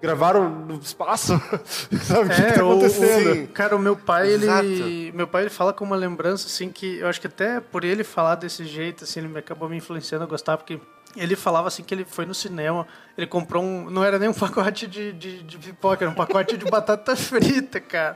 gravaram 0.01 0.49
no 0.49 0.75
espaço? 0.75 1.33
Sabe 2.01 2.25
o 2.25 2.29
que, 2.29 2.35
que 2.35 2.41
É, 2.41 2.51
tá 2.53 2.61
acontecendo? 2.61 3.47
cara, 3.49 3.75
o 3.75 3.79
meu 3.79 3.97
pai, 3.97 4.29
Exato. 4.31 4.65
ele, 4.65 5.11
meu 5.11 5.27
pai, 5.27 5.43
ele 5.43 5.49
fala 5.49 5.73
com 5.73 5.83
uma 5.83 5.97
lembrança 5.97 6.47
assim 6.47 6.69
que 6.69 6.99
eu 6.99 7.07
acho 7.07 7.19
que 7.19 7.27
até 7.27 7.59
por 7.59 7.83
ele 7.83 8.05
falar 8.05 8.35
desse 8.35 8.63
jeito, 8.63 9.03
assim, 9.03 9.19
ele 9.19 9.27
me 9.27 9.39
acabou 9.39 9.67
me 9.67 9.75
influenciando 9.75 10.23
a 10.23 10.27
gostar 10.27 10.55
porque 10.55 10.79
ele 11.15 11.35
falava 11.35 11.67
assim 11.67 11.83
que 11.83 11.93
ele 11.93 12.05
foi 12.05 12.25
no 12.25 12.33
cinema, 12.35 12.87
ele 13.17 13.25
comprou 13.27 13.63
um, 13.63 13.89
não 13.89 14.03
era 14.03 14.19
nem 14.19 14.29
um 14.29 14.33
pacote 14.33 14.87
de, 14.87 15.11
de, 15.13 15.43
de 15.43 15.57
pipoca, 15.57 16.03
era 16.03 16.11
um 16.11 16.15
pacote 16.15 16.55
de 16.57 16.65
batata 16.65 17.15
frita, 17.17 17.79
cara. 17.79 18.15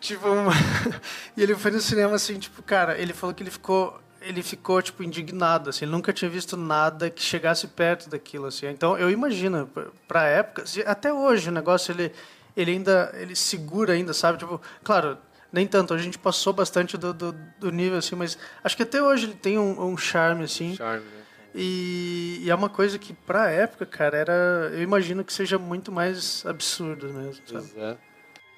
Tipo, 0.00 0.28
uma- 0.28 0.52
e 1.36 1.42
ele 1.42 1.54
foi 1.54 1.70
no 1.70 1.80
cinema 1.80 2.14
assim, 2.14 2.38
tipo, 2.38 2.62
cara, 2.62 2.98
ele 2.98 3.12
falou 3.12 3.34
que 3.34 3.42
ele 3.42 3.50
ficou 3.50 3.98
ele 4.20 4.42
ficou 4.42 4.82
tipo 4.82 5.02
indignado, 5.04 5.70
assim, 5.70 5.84
ele 5.84 5.92
nunca 5.92 6.12
tinha 6.12 6.28
visto 6.28 6.56
nada 6.56 7.08
que 7.08 7.22
chegasse 7.22 7.68
perto 7.68 8.10
daquilo, 8.10 8.46
assim. 8.46 8.66
Então, 8.66 8.98
eu 8.98 9.08
imagino 9.10 9.70
pra- 10.08 10.24
época, 10.26 10.64
até 10.86 11.12
hoje 11.12 11.48
o 11.48 11.52
negócio 11.52 11.92
ele 11.92 12.12
ele 12.56 12.72
ainda 12.72 13.12
ele 13.14 13.36
segura 13.36 13.92
ainda, 13.92 14.12
sabe? 14.12 14.36
Tipo, 14.38 14.60
claro, 14.82 15.16
nem 15.52 15.66
tanto, 15.68 15.94
a 15.94 15.98
gente 15.98 16.18
passou 16.18 16.52
bastante 16.52 16.98
do, 16.98 17.14
do, 17.14 17.32
do 17.60 17.70
nível 17.70 17.96
assim, 17.98 18.16
mas 18.16 18.36
acho 18.62 18.76
que 18.76 18.82
até 18.82 19.00
hoje 19.00 19.26
ele 19.26 19.34
tem 19.34 19.56
um, 19.56 19.80
um 19.92 19.96
charme 19.96 20.42
assim. 20.44 20.74
Charme, 20.74 21.04
né? 21.04 21.17
E, 21.54 22.40
e 22.42 22.50
é 22.50 22.54
uma 22.54 22.68
coisa 22.68 22.98
que 22.98 23.12
pra 23.12 23.50
época, 23.50 23.86
cara, 23.86 24.16
era, 24.16 24.70
eu 24.72 24.82
imagino 24.82 25.24
que 25.24 25.32
seja 25.32 25.58
muito 25.58 25.90
mais 25.90 26.44
absurdo 26.46 27.06
mesmo, 27.12 27.42
sabe? 27.46 27.68
Pois 27.72 27.76
é. 27.76 27.96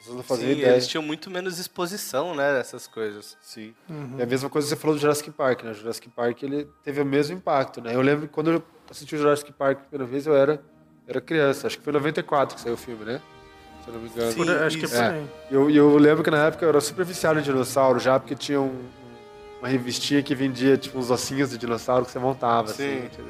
Vocês 0.00 0.14
não 0.16 0.23
Sim, 0.23 0.28
faziam 0.28 0.50
ideia. 0.52 0.73
eles 0.73 0.87
tinham 0.88 1.02
muito 1.02 1.30
menos 1.30 1.59
exposição, 1.59 2.35
né, 2.35 2.54
dessas 2.54 2.87
coisas. 2.87 3.37
Sim. 3.40 3.75
Uhum. 3.88 4.16
É 4.18 4.23
a 4.23 4.26
mesma 4.26 4.49
coisa 4.49 4.66
que 4.66 4.75
você 4.75 4.80
falou 4.80 4.97
do 4.97 5.00
Jurassic 5.00 5.30
Park, 5.30 5.62
né? 5.62 5.70
O 5.73 5.75
Jurassic 5.75 6.09
Park 6.09 6.42
ele 6.42 6.66
teve 6.82 7.00
o 7.00 7.04
mesmo 7.04 7.37
impacto, 7.37 7.80
né? 7.82 7.94
Eu 7.94 8.00
lembro 8.00 8.26
que 8.26 8.32
quando 8.32 8.50
eu 8.50 8.62
assisti 8.90 9.14
o 9.14 9.18
Jurassic 9.18 9.52
Park 9.52 9.78
a 9.78 9.82
primeira 9.85 10.11
vez, 10.11 10.26
eu 10.26 10.35
era, 10.35 10.61
era 11.06 11.20
criança. 11.20 11.66
Acho 11.66 11.76
que 11.78 11.85
foi 11.85 11.92
em 11.92 11.97
94 11.97 12.56
que 12.56 12.62
saiu 12.62 12.75
o 12.75 12.78
filme, 12.78 13.04
né? 13.04 13.20
Se 13.85 13.88
eu 13.90 13.94
não 13.94 14.00
me 14.00 14.09
engano. 14.09 14.32
Sim. 14.32 14.50
Acho 14.50 14.78
que 14.78 14.85
é 14.87 14.88
por 14.88 14.97
É. 14.97 15.09
aí. 15.11 15.26
E 15.50 15.54
eu, 15.54 15.70
eu 15.70 15.97
lembro 15.99 16.25
que 16.25 16.30
na 16.30 16.47
época 16.47 16.64
eu 16.64 16.70
era 16.70 16.80
super 16.80 17.04
viciado 17.04 17.38
em 17.38 17.42
dinossauro 17.42 17.99
já, 17.99 18.18
porque 18.18 18.35
tinha 18.35 18.61
um- 18.61 18.88
uma 19.61 19.69
revistinha 19.69 20.23
que 20.23 20.35
vendia 20.35 20.76
tipo 20.76 20.99
uns 20.99 21.11
ossinhos 21.11 21.50
de 21.50 21.59
dinossauro 21.59 22.05
que 22.05 22.11
você 22.11 22.19
montava, 22.19 22.69
Sim. 22.69 23.09
assim. 23.12 23.21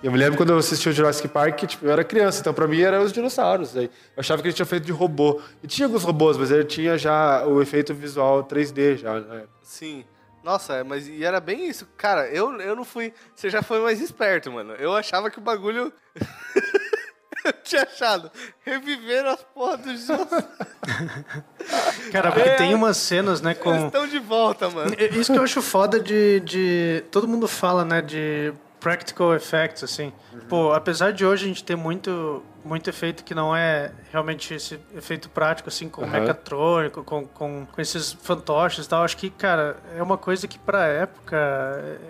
E 0.00 0.06
eu 0.06 0.12
me 0.12 0.18
lembro 0.18 0.36
quando 0.36 0.50
eu 0.50 0.58
assisti 0.58 0.88
o 0.88 0.92
Jurassic 0.92 1.26
Park, 1.26 1.64
tipo, 1.64 1.84
eu 1.84 1.90
era 1.90 2.04
criança, 2.04 2.40
então 2.40 2.54
pra 2.54 2.68
mim 2.68 2.80
eram 2.80 3.02
os 3.02 3.12
dinossauros. 3.12 3.76
Aí 3.76 3.86
eu 3.86 4.20
achava 4.20 4.40
que 4.40 4.46
ele 4.46 4.54
tinha 4.54 4.66
feito 4.66 4.84
de 4.84 4.92
robô. 4.92 5.40
E 5.60 5.66
tinha 5.66 5.86
alguns 5.86 6.04
robôs, 6.04 6.36
mas 6.36 6.52
ele 6.52 6.64
tinha 6.64 6.96
já 6.96 7.44
o 7.44 7.60
efeito 7.60 7.92
visual 7.92 8.44
3D 8.44 8.98
já, 8.98 9.18
né? 9.18 9.44
Sim. 9.62 10.04
Nossa, 10.44 10.74
é, 10.74 10.84
mas 10.84 11.08
e 11.08 11.24
era 11.24 11.40
bem 11.40 11.68
isso. 11.68 11.86
Cara, 11.96 12.28
eu, 12.28 12.60
eu 12.60 12.76
não 12.76 12.84
fui. 12.84 13.12
Você 13.34 13.50
já 13.50 13.60
foi 13.60 13.80
mais 13.80 14.00
esperto, 14.00 14.52
mano. 14.52 14.72
Eu 14.74 14.94
achava 14.94 15.30
que 15.30 15.38
o 15.38 15.42
bagulho. 15.42 15.92
Eu 17.48 17.52
tinha 17.64 17.82
achado. 17.82 18.30
Reviveram 18.64 19.30
as 19.30 19.42
porras 19.42 19.80
dos. 19.80 20.06
Cara, 22.12 22.32
porque 22.32 22.48
É. 22.48 22.54
tem 22.56 22.74
umas 22.74 22.96
cenas, 22.96 23.40
né, 23.40 23.50
Eles 23.52 23.62
com 23.62 23.86
estão 23.86 24.06
de 24.06 24.18
volta, 24.18 24.68
mano. 24.70 24.94
É 24.96 25.06
Isso 25.06 25.32
que 25.32 25.38
eu 25.38 25.42
acho 25.42 25.60
foda 25.62 26.00
de, 26.00 26.40
de. 26.40 27.04
Todo 27.10 27.28
mundo 27.28 27.46
fala, 27.48 27.84
né? 27.84 28.00
De 28.00 28.52
practical 28.80 29.34
effects, 29.34 29.82
assim. 29.82 30.12
Pô, 30.48 30.72
apesar 30.72 31.12
de 31.12 31.24
hoje 31.24 31.44
a 31.44 31.48
gente 31.48 31.64
ter 31.64 31.76
muito, 31.76 32.42
muito 32.64 32.90
efeito 32.90 33.24
que 33.24 33.34
não 33.34 33.54
é 33.54 33.92
realmente 34.10 34.52
esse 34.52 34.78
efeito 34.94 35.28
prático, 35.28 35.68
assim, 35.68 35.88
com 35.88 36.02
Aham. 36.02 36.20
mecatrônico, 36.20 37.02
com, 37.04 37.26
com, 37.26 37.66
com 37.66 37.80
esses 37.80 38.12
fantoches 38.12 38.84
e 38.84 38.88
tal, 38.88 39.02
acho 39.04 39.16
que, 39.16 39.30
cara, 39.30 39.76
é 39.96 40.02
uma 40.02 40.18
coisa 40.18 40.46
que 40.48 40.58
pra 40.58 40.86
época 40.86 41.36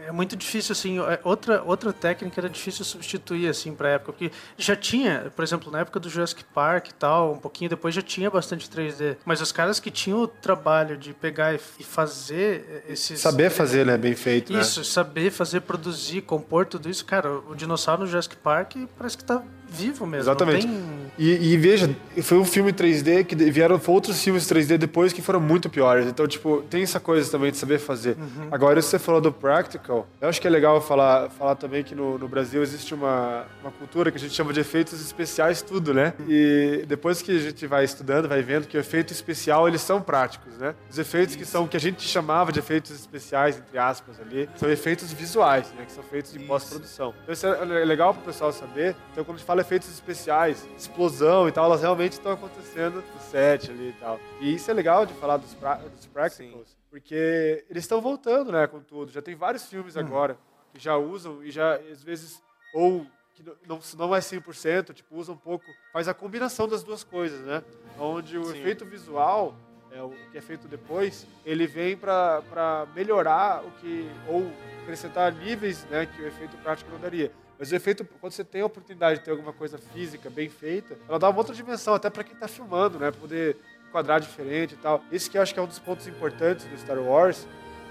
é 0.07 0.11
muito 0.13 0.35
difícil, 0.37 0.73
assim. 0.73 0.99
é- 1.01 1.21
Outra, 1.23 1.63
outra 1.63 1.93
técnica 1.93 2.41
era 2.41 2.49
difícil 2.49 2.85
substituir, 2.85 3.49
assim, 3.49 3.75
pra 3.75 3.91
época. 3.91 4.13
Porque 4.13 4.33
já 4.57 4.75
tinha, 4.75 5.31
por 5.37 5.43
exemplo, 5.45 5.71
na 5.71 5.81
época 5.81 6.01
do 6.01 6.09
Jurassic 6.09 6.43
Park 6.45 6.89
e 6.89 6.95
tal, 6.95 7.33
um 7.35 7.39
pouquinho 7.39 7.71
depois 7.71 7.95
já 7.95 8.03
tinha 8.03 8.31
bastante 8.31 8.69
3D. 8.69 9.17
Mas 9.25 9.41
os 9.41 9.53
caras 9.53 9.79
que 9.79 9.91
tinham 9.91 10.21
o 10.23 10.27
trabalho 10.29 10.97
de 10.97 11.13
pegar 11.13 11.55
e 11.55 11.61
e 11.79 11.85
fazer 11.85 12.85
esses. 12.89 13.21
Saber 13.21 13.51
fazer, 13.51 13.85
né? 13.85 13.97
Bem 13.97 14.15
feito, 14.15 14.53
né? 14.53 14.61
Isso, 14.61 14.85
saber 14.85 15.31
fazer, 15.31 15.61
produzir, 15.61 16.23
compor 16.23 16.67
tudo 16.67 16.89
isso. 16.89 17.05
Cara, 17.05 17.31
o 17.31 17.55
dinossauro 17.55 18.03
no 18.03 18.07
Jurassic 18.09 18.37
Park 18.37 18.75
parece 18.97 19.17
que 19.19 19.25
tá 19.25 19.43
vivo 19.69 20.07
mesmo. 20.07 20.25
Exatamente. 20.25 20.67
Tem... 20.67 20.99
E, 21.19 21.53
e 21.53 21.57
veja, 21.57 21.91
foi 22.23 22.39
um 22.39 22.45
filme 22.45 22.73
3D 22.73 23.25
que 23.25 23.35
de- 23.35 23.51
vieram 23.51 23.81
outros 23.89 24.23
filmes 24.23 24.45
3D 24.45 24.79
depois 24.79 25.13
que 25.13 25.21
foram 25.21 25.41
muito 25.41 25.69
piores. 25.69 26.07
Então, 26.07 26.27
tipo, 26.29 26.63
tem 26.71 26.83
essa 26.85 27.01
coisa 27.01 27.29
também 27.29 27.51
de 27.51 27.57
saber 27.57 27.79
fazer. 27.81 28.17
Agora, 28.53 28.79
isso 28.79 28.87
que 28.89 28.99
você 28.99 28.99
falou 29.05 29.21
do 29.21 29.33
practical, 29.33 30.07
eu 30.21 30.29
acho 30.29 30.41
que 30.41 30.47
é 30.47 30.51
legal 30.51 30.81
falar, 30.81 31.29
falar 31.31 31.57
também 31.57 31.83
que 31.83 31.93
no, 31.95 32.19
no 32.19 32.29
Brasil 32.29 32.63
existe 32.63 32.95
uma, 32.95 33.47
uma 33.61 33.73
cultura 33.73 34.13
que 34.13 34.17
a 34.17 34.21
gente 34.21 34.33
chama 34.33 34.53
de 34.53 34.61
efeitos 34.61 35.01
especiais 35.01 35.61
tudo, 35.61 35.93
né? 35.93 36.15
E 36.29 36.85
depois 36.87 37.21
que 37.21 37.37
a 37.37 37.41
gente 37.41 37.67
vai 37.67 37.85
estudando, 37.85 38.29
vai 38.29 38.41
vendo 38.43 38.69
que 38.69 38.77
o 38.77 38.81
efeito 38.81 39.13
especial, 39.13 39.67
eles 39.67 39.81
são 39.81 40.01
práticos, 40.01 40.57
né? 40.59 40.75
Os 40.89 40.99
efeitos 40.99 41.35
que 41.35 41.45
são, 41.45 41.67
que 41.67 41.77
a 41.77 41.81
gente 41.81 42.03
chamava 42.07 42.53
de 42.53 42.61
efeitos 42.61 42.93
especiais, 42.93 43.59
entre 43.59 43.77
aspas, 43.77 44.21
ali, 44.21 44.49
são 44.57 44.71
efeitos 44.71 45.13
visuais, 45.13 45.67
né? 45.77 45.85
Que 45.85 45.91
são 45.93 46.05
feitos 46.05 46.33
Isso. 46.35 46.45
pós-produção. 46.47 47.13
Então, 47.25 47.33
isso 47.33 47.45
é 47.45 47.85
legal 47.85 48.15
pro 48.15 48.23
pessoal 48.23 48.53
saber. 48.53 48.95
Então, 49.11 49.25
quando 49.25 49.37
a 49.37 49.39
gente 49.39 49.47
fala 49.47 49.58
efeitos 49.59 49.89
especiais, 49.91 50.67
explosão 50.77 51.49
e 51.49 51.53
tal, 51.53 51.65
elas 51.67 51.81
realmente 51.81 52.13
estão 52.13 52.33
acontecendo 52.33 53.03
no 53.15 53.21
set 53.21 53.71
ali 53.71 53.91
e 53.91 53.93
tal. 54.01 54.19
E 54.41 54.55
isso 54.55 54.71
é 54.71 54.75
legal 54.75 55.05
de 55.07 55.13
falar 55.15 55.37
dos, 55.37 55.55
pra, 55.55 55.75
dos 55.77 56.07
practicals, 56.07 56.77
porque 56.91 57.65
eles 57.69 57.85
estão 57.85 58.01
voltando, 58.01 58.51
né, 58.53 58.67
com 58.67 58.81
tudo. 58.81 59.11
Já 59.13 59.21
tem 59.23 59.35
vários 59.35 59.67
filmes 59.67 59.97
agora 59.97 60.37
que 60.73 60.79
já 60.83 60.97
usam 60.97 61.43
e 61.43 61.51
já, 61.51 61.75
às 61.77 62.03
vezes, 62.03 62.43
ou 62.75 63.07
que 63.35 63.43
não- 63.43 63.55
não, 63.67 63.81
não 63.97 64.15
é 64.17 64.21
100%, 64.21 64.93
tipo, 64.93 65.17
usa 65.17 65.33
um 65.33 65.37
pouco, 65.37 65.65
faz 65.93 66.09
a 66.09 66.15
combinação 66.15 66.67
das 66.69 66.83
duas 66.83 67.05
coisas, 67.05 67.41
né? 67.47 67.63
Onde 67.99 68.37
o 68.37 68.45
Sim. 68.47 68.59
efeito 68.59 68.85
visual, 68.85 69.55
é, 69.93 70.03
o 70.03 70.11
que 70.31 70.39
é 70.39 70.41
feito 70.41 70.67
depois, 70.69 71.27
ele 71.45 71.67
vem 71.67 71.97
para 71.97 72.87
melhorar 72.95 73.65
o 73.65 73.71
que, 73.81 74.11
ou 74.29 74.51
acrescentar 74.83 75.33
níveis 75.33 75.85
né, 75.85 76.07
que 76.07 76.21
o 76.23 76.27
efeito 76.27 76.57
prático 76.59 76.91
não 76.91 76.99
daria. 76.99 77.31
Mas 77.59 77.73
o 77.73 77.75
efeito, 77.75 78.05
quando 78.21 78.33
você 78.33 78.45
tem 78.45 78.61
a 78.61 78.67
oportunidade 78.67 79.19
de 79.19 79.25
ter 79.25 79.33
alguma 79.33 79.53
coisa 79.53 79.79
física 79.79 80.31
bem 80.31 80.49
feita, 80.49 80.97
ela 81.09 81.19
dá 81.19 81.29
uma 81.29 81.39
outra 81.39 81.55
dimensão, 81.55 81.93
até 81.93 82.09
para 82.09 82.23
quem 82.23 82.35
está 82.35 82.47
filmando, 82.47 82.99
né? 82.99 83.11
Poder 83.11 83.57
enquadrar 83.89 84.21
diferente 84.21 84.75
e 84.75 84.77
tal. 84.77 85.03
Esse 85.11 85.29
que 85.29 85.37
eu 85.37 85.43
acho 85.43 85.53
que 85.53 85.59
é 85.59 85.63
um 85.63 85.67
dos 85.67 85.79
pontos 85.79 86.07
importantes 86.07 86.67
do 86.67 86.79
Star 86.79 86.99
Wars, 86.99 87.49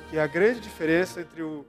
que 0.09 0.17
é 0.17 0.21
a 0.21 0.27
grande 0.27 0.61
diferença 0.61 1.21
entre 1.21 1.41
o. 1.41 1.65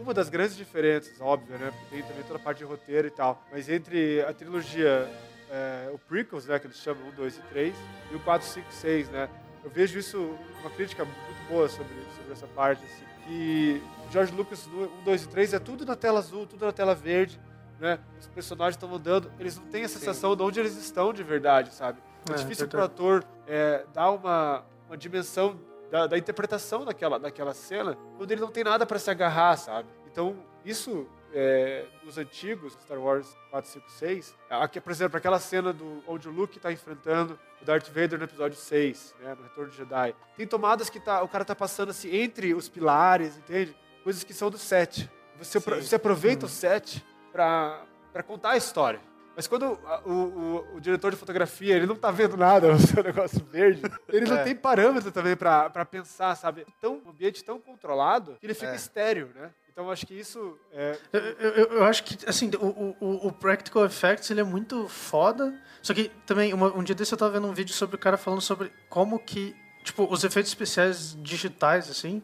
Uma 0.00 0.12
das 0.12 0.28
grandes 0.28 0.56
diferenças, 0.56 1.20
óbvio, 1.20 1.56
né? 1.58 1.70
Porque 1.70 1.96
tem 1.96 2.02
também 2.02 2.24
toda 2.24 2.38
a 2.38 2.42
parte 2.42 2.58
de 2.58 2.64
roteiro 2.64 3.06
e 3.06 3.10
tal. 3.10 3.44
Mas 3.52 3.68
entre 3.68 4.22
a 4.22 4.32
trilogia, 4.32 5.08
é, 5.50 5.90
o 5.92 5.98
prequels, 5.98 6.46
né? 6.46 6.58
Que 6.58 6.66
eles 6.66 6.78
chamam 6.78 7.06
1, 7.08 7.10
2 7.12 7.36
e 7.36 7.40
3, 7.42 7.76
e 8.10 8.16
o 8.16 8.20
4, 8.20 8.48
5 8.48 8.72
6, 8.72 9.08
né? 9.10 9.28
Eu 9.64 9.70
vejo 9.70 9.98
isso, 9.98 10.34
uma 10.60 10.70
crítica 10.70 11.04
muito 11.04 11.48
boa 11.48 11.68
sobre, 11.68 11.94
sobre 12.16 12.32
essa 12.32 12.46
parte, 12.48 12.84
assim. 12.84 13.04
Que 13.26 13.82
George 14.10 14.32
Lucas, 14.32 14.66
no 14.66 14.84
1, 14.84 15.04
2 15.04 15.24
e 15.24 15.28
3, 15.28 15.54
é 15.54 15.58
tudo 15.58 15.84
na 15.84 15.94
tela 15.96 16.18
azul, 16.18 16.46
tudo 16.46 16.64
na 16.64 16.72
tela 16.72 16.94
verde, 16.94 17.40
né? 17.78 17.98
Os 18.18 18.26
personagens 18.28 18.74
estão 18.76 18.92
andando, 18.94 19.30
eles 19.38 19.56
não 19.56 19.66
têm 19.66 19.84
a 19.84 19.88
sensação 19.88 20.34
de 20.34 20.42
onde 20.42 20.58
eles 20.60 20.76
estão 20.76 21.12
de 21.12 21.22
verdade, 21.22 21.74
sabe? 21.74 21.98
É, 22.28 22.32
É, 22.32 22.36
difícil 22.36 22.66
verdade. 22.66 22.70
para 22.70 22.80
o 22.80 22.84
ator 22.84 23.24
é, 23.46 23.84
dar 23.92 24.10
uma, 24.10 24.64
uma 24.86 24.96
dimensão 24.96 25.60
da, 25.90 26.06
da 26.06 26.18
interpretação 26.18 26.84
daquela, 26.84 27.18
daquela 27.18 27.54
cena 27.54 27.96
quando 28.16 28.30
ele 28.30 28.40
não 28.40 28.50
tem 28.50 28.64
nada 28.64 28.84
para 28.86 28.98
se 28.98 29.10
agarrar, 29.10 29.56
sabe? 29.56 29.88
Então, 30.10 30.36
isso, 30.64 31.06
é, 31.32 31.84
nos 32.02 32.18
antigos, 32.18 32.72
Star 32.82 32.98
Wars 32.98 33.36
4, 33.50 33.70
5, 33.70 33.90
6, 33.90 34.34
aqui, 34.50 34.80
por 34.80 34.90
exemplo, 34.90 35.16
aquela 35.16 35.38
cena 35.38 35.72
do, 35.72 36.02
onde 36.06 36.28
o 36.28 36.32
Luke 36.32 36.56
está 36.56 36.72
enfrentando 36.72 37.38
o 37.60 37.64
Darth 37.64 37.88
Vader 37.88 38.18
no 38.18 38.24
episódio 38.24 38.56
6, 38.56 39.14
né, 39.20 39.34
no 39.34 39.42
Retorno 39.42 39.70
de 39.70 39.76
Jedi. 39.76 40.14
Tem 40.36 40.46
tomadas 40.46 40.88
que 40.90 41.00
tá, 41.00 41.22
o 41.22 41.28
cara 41.28 41.44
tá 41.44 41.54
passando 41.54 41.90
assim 41.90 42.14
entre 42.14 42.54
os 42.54 42.68
pilares, 42.68 43.36
entende? 43.36 43.76
Coisas 44.04 44.22
que 44.24 44.32
são 44.32 44.50
do 44.50 44.58
set. 44.58 45.10
Você, 45.38 45.60
Sim. 45.60 45.70
você 45.80 45.94
aproveita 45.96 46.46
o 46.46 46.48
set 46.48 47.04
para 47.32 48.22
contar 48.26 48.50
a 48.50 48.56
história. 48.56 49.00
Mas 49.36 49.46
quando 49.46 49.78
o, 50.04 50.10
o, 50.12 50.76
o 50.76 50.80
diretor 50.80 51.12
de 51.12 51.16
fotografia, 51.16 51.76
ele 51.76 51.86
não 51.86 51.94
tá 51.94 52.10
vendo 52.10 52.36
nada, 52.36 52.72
o 52.74 52.78
seu 52.80 53.02
negócio 53.04 53.44
verde, 53.44 53.82
ele 54.08 54.26
não 54.26 54.36
É. 54.38 54.42
tem 54.42 54.56
parâmetro 54.56 55.12
também 55.12 55.36
pra 55.36 55.70
pensar, 55.88 56.34
sabe? 56.34 56.66
Tão, 56.80 57.00
um 57.06 57.10
ambiente 57.10 57.44
tão 57.44 57.60
controlado 57.60 58.36
que 58.40 58.46
ele 58.46 58.54
fica 58.54 58.72
É. 58.72 58.74
estéreo, 58.76 59.30
né? 59.36 59.50
Então 59.78 59.86
eu 59.86 59.92
acho 59.92 60.04
que 60.08 60.14
isso 60.14 60.58
é... 60.72 60.98
Eu, 61.12 61.20
eu, 61.20 61.66
eu- 61.74 61.84
acho 61.84 62.02
que, 62.02 62.28
assim, 62.28 62.50
o, 62.60 62.96
o- 63.00 63.28
o, 63.28 63.30
Practical 63.30 63.84
Effects, 63.84 64.28
ele 64.28 64.40
é 64.40 64.44
muito 64.44 64.88
foda. 64.88 65.54
Só 65.80 65.94
que 65.94 66.10
também, 66.26 66.52
uma- 66.52 66.76
um 66.76 66.82
dia 66.82 66.96
desse 66.96 67.14
eu 67.14 67.18
tava 67.18 67.30
vendo 67.30 67.46
um 67.46 67.52
vídeo 67.54 67.72
sobre 67.72 67.94
o 67.94 67.98
cara 67.98 68.16
falando 68.16 68.40
sobre 68.40 68.72
como 68.88 69.20
que, 69.20 69.54
tipo, 69.84 70.04
os 70.12 70.24
efeitos 70.24 70.50
especiais 70.50 71.16
digitais, 71.22 71.88
assim, 71.88 72.20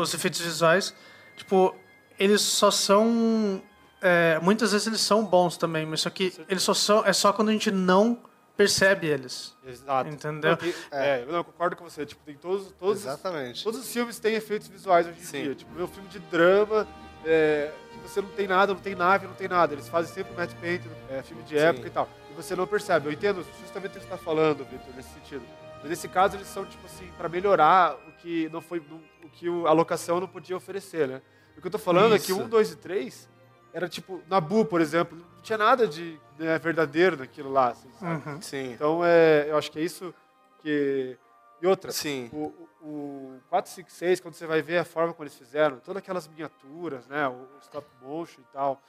os 0.00 0.12
efeitos 0.14 0.40
visuais, 0.40 0.92
tipo, 1.36 1.72
eles 2.18 2.40
só 2.40 2.72
são... 2.72 3.62
é, 4.02 4.40
muitas 4.42 4.72
vezes 4.72 4.88
eles 4.88 5.00
são 5.00 5.24
bons 5.24 5.56
também, 5.56 5.86
mas 5.86 6.00
só 6.00 6.10
que 6.10 6.34
eles 6.48 6.64
só 6.64 6.74
são... 6.74 7.06
É 7.06 7.12
só 7.12 7.32
quando 7.32 7.50
a 7.50 7.52
gente 7.52 7.70
não 7.70 8.18
percebe 8.64 9.06
eles. 9.06 9.56
Exato. 9.66 10.10
Entendeu? 10.10 10.50
Não, 10.50 10.56
tem- 10.56 10.74
é, 10.90 11.22
eu 11.22 11.26
não, 11.28 11.36
eu 11.38 11.44
concordo 11.44 11.76
com 11.76 11.84
você. 11.84 12.04
Tipo, 12.04 12.22
tem 12.24 12.34
todos, 12.34 12.70
todos, 12.78 12.98
os- 12.98 13.06
Exatamente. 13.06 13.64
todos 13.64 13.80
os 13.80 13.90
filmes 13.90 14.18
têm 14.18 14.34
efeitos 14.34 14.68
visuais 14.68 15.06
hoje 15.06 15.18
em 15.18 15.24
Sim. 15.24 15.42
dia. 15.44 15.54
Tipo, 15.54 15.72
meu 15.74 15.88
filme 15.88 16.08
de 16.10 16.18
drama, 16.18 16.86
é, 17.24 17.72
que 17.90 17.98
você 18.08 18.20
não 18.20 18.28
tem 18.30 18.46
nada, 18.46 18.74
não 18.74 18.80
tem 18.80 18.94
nave, 18.94 19.26
não 19.26 19.34
tem 19.34 19.48
nada. 19.48 19.72
Eles 19.72 19.88
fazem 19.88 20.12
sempre 20.12 20.34
matte 20.34 20.54
paint, 20.56 20.82
é, 21.08 21.22
filme 21.22 21.42
de 21.44 21.50
Sim. 21.58 21.64
época 21.64 21.86
e 21.86 21.90
tal. 21.90 22.06
E 22.30 22.34
você 22.34 22.54
não 22.54 22.66
percebe. 22.66 23.08
Eu 23.08 23.12
entendo 23.12 23.42
justamente 23.62 23.92
o 23.92 23.94
que 23.94 24.06
você 24.06 24.12
está 24.14 24.18
falando, 24.18 24.62
Victor, 24.64 24.94
nesse 24.94 25.08
sentido. 25.14 25.42
Mas 25.80 25.88
nesse 25.88 26.06
caso, 26.08 26.36
eles 26.36 26.46
são, 26.48 26.66
tipo 26.66 26.84
assim, 26.84 27.10
para 27.16 27.30
melhorar 27.30 27.94
o 28.08 28.12
que 28.20 28.50
não 28.50 28.60
foi, 28.60 28.78
o 29.24 29.28
que 29.30 29.48
a 29.66 29.72
locação 29.72 30.20
não 30.20 30.28
podia 30.28 30.54
oferecer, 30.54 31.08
né? 31.08 31.22
O 31.56 31.60
que 31.62 31.66
eu 31.66 31.70
tô 31.70 31.78
falando 31.78 32.14
é 32.14 32.18
que 32.18 32.30
Isso. 32.30 32.40
um, 32.42 32.46
dois 32.46 32.70
e 32.72 32.76
três 32.76 33.26
era 33.72 33.88
tipo, 33.88 34.20
Nabu, 34.28 34.64
por 34.66 34.80
exemplo, 34.82 35.16
não 35.40 35.42
tinha 35.42 35.58
nada 35.58 35.88
de 35.88 36.20
né, 36.38 36.58
verdadeiro 36.58 37.16
naquilo 37.16 37.50
lá, 37.50 37.68
assim, 37.70 37.90
sabe? 37.98 38.28
Uhum. 38.28 38.42
Sim. 38.42 38.72
Então, 38.72 39.00
é, 39.02 39.46
eu 39.48 39.56
acho 39.56 39.72
que 39.72 39.78
é 39.78 39.82
isso 39.82 40.14
que... 40.58 41.16
E 41.62 41.66
outra, 41.66 41.90
Sim. 41.92 42.30
o, 42.32 42.46
o, 42.82 42.86
o 42.86 43.40
456, 43.50 44.20
quando 44.20 44.34
você 44.34 44.46
vai 44.46 44.62
ver 44.62 44.78
a 44.78 44.84
forma 44.84 45.12
como 45.12 45.24
eles 45.24 45.36
fizeram, 45.36 45.78
todas 45.78 46.02
aquelas 46.02 46.26
miniaturas, 46.26 47.06
né, 47.06 47.26
o, 47.28 47.32
o 47.32 47.58
stop 47.60 47.86
motion 48.00 48.40
e 48.40 48.52
tal, 48.52 48.80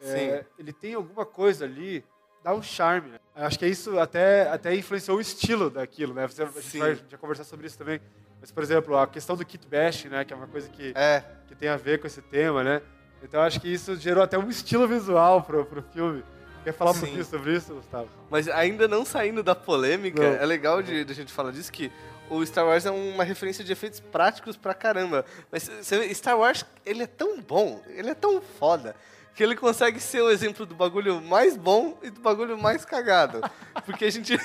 é, 0.00 0.44
ele 0.58 0.72
tem 0.72 0.94
alguma 0.94 1.24
coisa 1.24 1.64
ali, 1.64 2.04
dá 2.42 2.52
um 2.54 2.62
charme. 2.62 3.10
Né? 3.10 3.18
Acho 3.34 3.58
que 3.58 3.66
isso 3.66 3.98
até, 3.98 4.48
até 4.50 4.74
influenciou 4.74 5.16
o 5.16 5.20
estilo 5.20 5.70
daquilo, 5.70 6.12
né? 6.14 6.26
Você, 6.26 6.42
a 6.42 6.46
gente 6.46 6.62
Sim. 6.62 6.78
vai 6.80 6.94
já 7.08 7.16
conversar 7.18 7.44
sobre 7.44 7.66
isso 7.66 7.78
também. 7.78 8.00
Mas, 8.40 8.52
por 8.52 8.62
exemplo, 8.62 8.96
a 8.96 9.06
questão 9.06 9.34
do 9.34 9.44
kit 9.44 9.66
bash, 9.66 10.04
né, 10.04 10.24
que 10.24 10.32
é 10.32 10.36
uma 10.36 10.46
coisa 10.46 10.68
que, 10.68 10.92
É. 10.94 11.24
que 11.46 11.54
tem 11.54 11.68
a 11.68 11.76
ver 11.76 11.98
com 11.98 12.06
esse 12.06 12.20
tema, 12.22 12.62
né? 12.62 12.82
Então, 13.22 13.40
eu 13.40 13.46
acho 13.46 13.60
que 13.60 13.68
isso 13.68 13.96
gerou 13.96 14.22
até 14.22 14.38
um 14.38 14.48
estilo 14.48 14.86
visual 14.86 15.42
pro, 15.42 15.64
pro 15.64 15.82
filme. 15.82 16.22
Quer 16.64 16.72
falar 16.72 16.90
um 16.90 16.94
Sim. 16.94 17.00
pouquinho 17.00 17.24
sobre 17.24 17.56
isso, 17.56 17.74
Gustavo? 17.74 18.08
Mas 18.30 18.48
ainda 18.48 18.86
não 18.86 19.04
saindo 19.04 19.42
da 19.42 19.54
polêmica, 19.54 20.22
Não. 20.22 20.36
é 20.42 20.46
legal 20.46 20.82
de, 20.82 21.04
de 21.04 21.12
a 21.12 21.14
gente 21.14 21.32
falar 21.32 21.50
disso 21.50 21.72
que 21.72 21.90
o 22.28 22.44
Star 22.44 22.66
Wars 22.66 22.84
é 22.84 22.90
uma 22.90 23.24
referência 23.24 23.64
de 23.64 23.72
efeitos 23.72 24.00
práticos 24.00 24.56
pra 24.56 24.74
caramba. 24.74 25.24
Mas 25.50 25.62
você 25.64 25.98
vê, 25.98 26.14
Star 26.14 26.38
Wars, 26.38 26.64
ele 26.84 27.02
é 27.02 27.06
tão 27.06 27.40
bom, 27.40 27.82
ele 27.88 28.10
é 28.10 28.14
tão 28.14 28.40
foda, 28.40 28.94
que 29.34 29.42
ele 29.42 29.56
consegue 29.56 29.98
ser 30.00 30.20
o 30.20 30.30
exemplo 30.30 30.66
do 30.66 30.74
bagulho 30.74 31.20
mais 31.22 31.56
bom 31.56 31.96
e 32.02 32.10
do 32.10 32.20
bagulho 32.20 32.58
mais 32.58 32.84
cagado. 32.84 33.40
Porque 33.86 34.04
a 34.04 34.10
gente... 34.10 34.38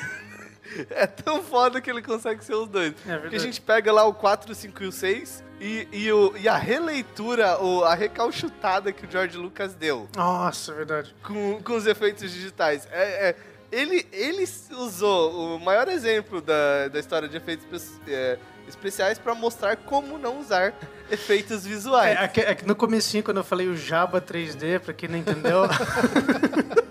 É 0.89 1.07
tão 1.07 1.41
foda 1.43 1.81
que 1.81 1.89
ele 1.89 2.01
consegue 2.01 2.43
ser 2.43 2.55
os 2.55 2.67
dois. 2.67 2.93
Porque 3.21 3.35
a 3.35 3.39
gente 3.39 3.61
pega 3.61 3.91
lá 3.91 4.05
o 4.05 4.13
4, 4.13 4.51
o 4.51 4.55
5 4.55 4.83
e 4.83 4.87
o 4.87 4.91
6 4.91 5.43
e, 5.59 5.87
e, 5.91 6.11
o, 6.11 6.33
e 6.37 6.47
a 6.47 6.57
releitura, 6.57 7.57
o, 7.61 7.83
a 7.83 7.95
recalchutada 7.95 8.91
que 8.91 9.05
o 9.05 9.11
George 9.11 9.37
Lucas 9.37 9.73
deu 9.73 10.09
Nossa, 10.15 10.71
é 10.71 10.75
verdade. 10.75 11.15
com, 11.23 11.61
com 11.63 11.73
os 11.75 11.85
efeitos 11.87 12.31
digitais. 12.31 12.87
É, 12.91 13.29
é, 13.29 13.35
ele, 13.71 14.05
ele 14.11 14.47
usou 14.71 15.55
o 15.55 15.59
maior 15.59 15.87
exemplo 15.87 16.41
da, 16.41 16.89
da 16.89 16.99
história 16.99 17.27
de 17.27 17.37
efeitos 17.37 17.91
é, 18.07 18.37
especiais 18.67 19.17
para 19.17 19.33
mostrar 19.33 19.77
como 19.77 20.17
não 20.17 20.39
usar 20.39 20.73
efeitos 21.09 21.65
visuais. 21.65 22.17
É, 22.17 22.41
é 22.41 22.51
é 22.51 22.57
no 22.65 22.75
comecinho, 22.75 23.23
quando 23.23 23.37
eu 23.37 23.43
falei 23.43 23.67
o 23.67 23.75
Java 23.75 24.21
3D, 24.21 24.79
pra 24.79 24.93
quem 24.93 25.09
não 25.09 25.17
entendeu... 25.17 25.63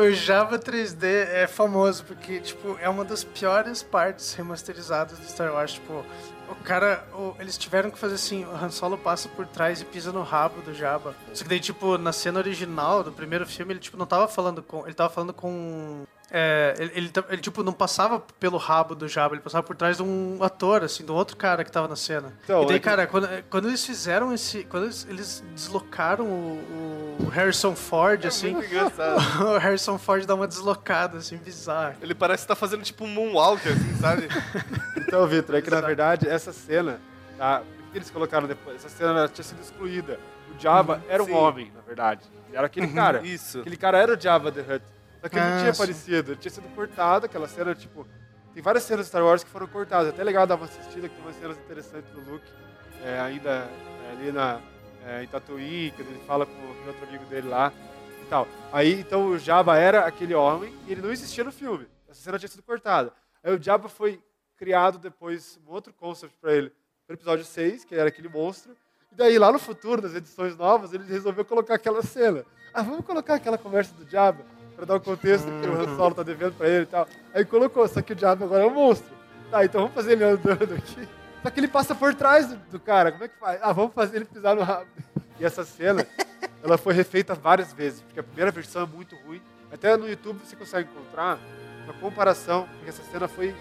o 0.00 0.12
Java 0.12 0.58
3D 0.58 1.02
é 1.04 1.46
famoso 1.46 2.04
porque, 2.04 2.40
tipo, 2.40 2.76
é 2.80 2.88
uma 2.88 3.04
das 3.04 3.24
piores 3.24 3.82
partes 3.82 4.34
remasterizadas 4.34 5.18
do 5.18 5.24
Star 5.26 5.52
Wars. 5.52 5.72
Tipo, 5.74 6.04
o 6.48 6.54
cara... 6.64 7.04
o- 7.14 7.34
eles 7.38 7.58
tiveram 7.58 7.90
que 7.90 7.98
fazer 7.98 8.14
assim, 8.14 8.44
o 8.44 8.50
Han 8.54 8.70
Solo 8.70 8.96
passa 8.96 9.28
por 9.28 9.46
trás 9.46 9.80
e 9.80 9.84
pisa 9.84 10.12
no 10.12 10.22
rabo 10.22 10.60
do 10.62 10.72
Jabba. 10.72 11.14
Só 11.34 11.42
que 11.44 11.50
daí, 11.50 11.60
tipo, 11.60 11.98
na 11.98 12.12
cena 12.12 12.38
original 12.38 13.02
do 13.02 13.12
primeiro 13.12 13.46
filme, 13.46 13.72
ele, 13.72 13.80
tipo, 13.80 13.96
não 13.96 14.06
tava 14.06 14.28
falando 14.28 14.62
com... 14.62 14.84
Ele 14.86 14.94
tava 14.94 15.10
falando 15.12 15.32
com... 15.34 16.04
É, 16.30 16.74
ele, 16.78 16.92
ele, 16.94 17.12
ele, 17.30 17.40
tipo, 17.40 17.62
não 17.62 17.72
passava 17.72 18.20
pelo 18.38 18.58
rabo 18.58 18.94
do 18.94 19.08
Jabba, 19.08 19.34
ele 19.34 19.42
passava 19.42 19.62
por 19.62 19.74
trás 19.74 19.96
de 19.96 20.02
um 20.02 20.38
ator, 20.42 20.84
assim, 20.84 21.04
do 21.04 21.14
outro 21.14 21.36
cara 21.36 21.64
que 21.64 21.72
tava 21.72 21.88
na 21.88 21.96
cena. 21.96 22.32
Então, 22.44 22.62
e 22.62 22.66
daí, 22.66 22.76
é 22.76 22.78
que- 22.78 22.84
cara, 22.84 23.06
quando, 23.06 23.28
quando 23.48 23.68
eles 23.68 23.84
fizeram 23.84 24.32
esse. 24.34 24.64
Quando 24.64 24.84
eles, 24.84 25.06
eles 25.08 25.44
deslocaram 25.54 26.26
o, 26.26 27.16
o 27.20 27.28
Harrison 27.28 27.74
Ford, 27.74 28.26
assim. 28.26 28.54
É 28.54 28.66
engraçado. 28.66 29.18
o 29.54 29.58
Harrison 29.58 29.98
Ford 29.98 30.26
dá 30.26 30.34
uma 30.34 30.46
deslocada, 30.46 31.18
assim, 31.18 31.38
bizarra. 31.38 31.96
Ele 32.02 32.14
parece 32.14 32.42
que 32.42 32.48
tá 32.48 32.54
fazendo 32.54 32.82
tipo 32.82 33.04
um 33.04 33.08
moonwalk, 33.08 33.66
assim, 33.66 33.96
sabe? 33.96 34.28
Então, 35.08 35.26
Vitor, 35.26 35.56
é 35.56 35.62
que 35.62 35.70
na 35.70 35.80
verdade 35.80 36.28
essa 36.28 36.52
cena, 36.52 37.00
tá? 37.38 37.60
Por 37.60 37.92
que 37.92 37.96
eles 37.98 38.10
colocaram 38.10 38.46
depois? 38.46 38.76
Essa 38.84 38.90
cena 38.90 39.26
tinha 39.26 39.42
sido 39.42 39.62
excluída. 39.62 40.20
O 40.54 40.60
Jabba 40.60 41.02
era 41.08 41.22
um 41.22 41.26
sim. 41.26 41.32
homem, 41.32 41.72
na 41.74 41.80
verdade. 41.80 42.20
Ele 42.46 42.56
era 42.58 42.66
aquele 42.66 42.88
cara. 42.88 43.22
Isso. 43.26 43.60
Aquele 43.60 43.78
cara 43.78 43.96
era 43.96 44.12
o 44.14 44.20
Jabba 44.20 44.52
the 44.52 44.60
Hutt. 44.60 44.84
Só 45.20 45.28
que 45.28 45.36
ele 45.36 45.48
não 45.48 45.58
tinha 45.58 45.70
aparecido, 45.72 46.32
ele 46.32 46.40
tinha 46.40 46.50
sido 46.50 46.74
cortado, 46.74 47.26
aquela 47.26 47.48
cena, 47.48 47.74
tipo. 47.74 48.06
Tem 48.54 48.62
várias 48.62 48.84
cenas 48.84 49.06
de 49.06 49.10
Star 49.10 49.24
Wars 49.24 49.44
que 49.44 49.50
foram 49.50 49.66
cortadas. 49.66 50.08
Até 50.08 50.24
legal 50.24 50.46
dar 50.46 50.56
uma 50.56 50.64
assistida, 50.64 51.08
que 51.08 51.14
tem 51.14 51.24
umas 51.24 51.36
cenas 51.36 51.56
interessantes 51.58 52.10
do 52.10 52.20
Luke, 52.20 52.46
é, 53.04 53.20
ainda 53.20 53.50
é, 53.50 54.12
ali 54.12 54.32
na, 54.32 54.60
é, 55.04 55.22
em 55.22 55.26
Tatooine, 55.26 55.92
quando 55.92 56.08
ele 56.08 56.22
fala 56.26 56.46
com 56.46 56.52
o 56.52 56.86
outro 56.86 57.06
amigo 57.06 57.24
dele 57.26 57.48
lá 57.48 57.72
e 58.22 58.26
tal. 58.28 58.48
Aí, 58.72 59.00
então, 59.00 59.28
o 59.28 59.38
Jabba 59.38 59.76
era 59.76 60.06
aquele 60.06 60.34
homem 60.34 60.74
e 60.86 60.92
ele 60.92 61.02
não 61.02 61.12
existia 61.12 61.44
no 61.44 61.52
filme. 61.52 61.86
Essa 62.08 62.22
cena 62.22 62.38
tinha 62.38 62.48
sido 62.48 62.62
cortada. 62.62 63.12
Aí 63.42 63.54
o 63.54 63.62
Jabba 63.62 63.88
foi 63.88 64.20
criado 64.56 64.98
depois 64.98 65.58
um 65.66 65.70
outro 65.70 65.92
concept 65.92 66.36
pra 66.40 66.52
ele, 66.52 66.72
no 67.08 67.14
episódio 67.14 67.44
6, 67.44 67.84
que 67.84 67.94
era 67.94 68.08
aquele 68.08 68.28
monstro. 68.28 68.76
E 69.12 69.14
daí, 69.14 69.38
lá 69.38 69.52
no 69.52 69.58
futuro, 69.58 70.02
nas 70.02 70.14
edições 70.14 70.56
novas, 70.56 70.92
ele 70.92 71.04
resolveu 71.04 71.44
colocar 71.44 71.74
aquela 71.74 72.02
cena. 72.02 72.44
Ah, 72.74 72.82
vamos 72.82 73.04
colocar 73.04 73.34
aquela 73.34 73.56
conversa 73.56 73.94
do 73.94 74.08
Jabba, 74.08 74.44
pra 74.78 74.86
dar 74.86 74.94
um 74.94 75.00
contexto 75.00 75.46
que 75.60 75.66
o 75.66 75.74
Han 75.80 75.96
Solo 75.96 76.14
tá 76.14 76.22
devendo 76.22 76.52
pra 76.54 76.68
ele 76.68 76.84
e 76.84 76.86
tal. 76.86 77.08
Aí 77.34 77.44
colocou, 77.44 77.86
só 77.88 78.00
que 78.00 78.12
o 78.12 78.18
Jabba 78.18 78.44
agora 78.44 78.62
é 78.62 78.66
um 78.66 78.74
monstro. 78.74 79.12
Tá, 79.50 79.64
então 79.64 79.80
vamos 79.82 79.94
fazer 79.94 80.12
ele 80.12 80.22
andando 80.22 80.74
aqui. 80.74 81.08
Só 81.42 81.50
que 81.50 81.58
ele 81.58 81.66
passa 81.68 81.94
por 81.96 82.14
trás 82.14 82.46
do, 82.46 82.56
do 82.70 82.78
cara, 82.78 83.10
como 83.10 83.24
é 83.24 83.28
que 83.28 83.36
faz? 83.38 83.58
Ah, 83.60 83.72
vamos 83.72 83.92
fazer 83.92 84.18
ele 84.18 84.24
pisar 84.24 84.54
no 84.54 84.62
rabo. 84.62 84.86
E 85.40 85.44
essa 85.44 85.64
cena, 85.64 86.06
ela 86.62 86.78
foi 86.78 86.94
refeita 86.94 87.34
várias 87.34 87.72
vezes, 87.72 88.02
porque 88.02 88.20
a 88.20 88.22
primeira 88.22 88.52
versão 88.52 88.82
é 88.82 88.86
muito 88.86 89.16
ruim. 89.26 89.42
Até 89.72 89.96
no 89.96 90.08
YouTube 90.08 90.38
você 90.44 90.54
consegue 90.54 90.88
encontrar 90.90 91.38
uma 91.84 91.94
comparação, 91.94 92.68
porque 92.74 92.88
essa 92.90 93.02
cena 93.10 93.26
foi 93.26 93.52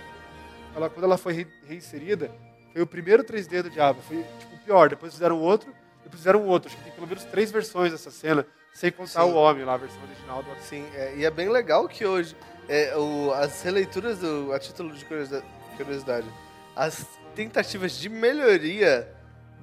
ela, 0.75 0.87
quando 0.89 1.05
ela 1.05 1.17
foi 1.17 1.33
re- 1.33 1.47
reinserida, 1.67 2.29
foi 2.73 2.81
o 2.83 2.87
primeiro 2.87 3.23
3D 3.23 3.63
do 3.63 3.69
Diabo. 3.71 4.01
Foi 4.07 4.23
tipo 4.39 4.55
o 4.55 4.59
pior. 4.59 4.89
Depois 4.89 5.13
fizeram 5.13 5.39
outro, 5.39 5.71
depois 6.03 6.19
fizeram 6.19 6.43
outro. 6.45 6.67
Acho 6.69 6.77
que 6.77 6.83
tem 6.83 6.93
pelo 6.93 7.07
menos 7.07 7.23
três 7.25 7.51
versões 7.51 7.91
dessa 7.91 8.11
cena, 8.11 8.45
sem 8.77 8.91
contar 8.91 9.23
Sim. 9.23 9.31
o 9.31 9.33
homem 9.33 9.65
lá, 9.65 9.73
a 9.73 9.77
versão 9.77 9.99
original 10.03 10.43
do 10.43 10.55
Sim, 10.61 10.85
é, 10.93 11.15
e 11.15 11.25
é 11.25 11.31
bem 11.31 11.49
legal 11.49 11.87
que 11.87 12.05
hoje 12.05 12.37
é, 12.69 12.95
o- 12.95 13.31
as 13.33 13.59
releituras 13.63 14.19
do 14.19 14.53
a 14.53 14.59
título 14.59 14.93
de 14.93 15.03
curiosidade, 15.03 15.43
curiosidade, 15.75 16.27
as 16.75 17.07
tentativas 17.33 17.93
de 17.97 18.07
melhoria 18.07 19.11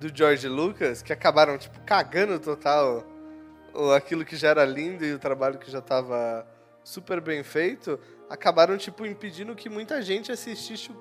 do 0.00 0.10
George 0.12 0.48
Lucas 0.48 1.00
que 1.00 1.12
acabaram 1.12 1.56
tipo 1.56 1.78
cagando 1.86 2.40
total 2.40 3.04
o, 3.72 3.92
aquilo 3.92 4.24
que 4.24 4.34
já 4.34 4.48
era 4.48 4.64
lindo 4.64 5.04
e 5.04 5.12
o 5.14 5.18
trabalho 5.20 5.58
que 5.58 5.70
já 5.70 5.78
estava 5.78 6.44
super 6.82 7.20
bem 7.20 7.44
feito, 7.44 8.00
acabaram 8.28 8.76
tipo 8.76 9.06
impedindo 9.06 9.54
que 9.54 9.68
muita 9.68 10.02
gente 10.02 10.32
assistisse 10.32 10.90
o, 10.90 10.96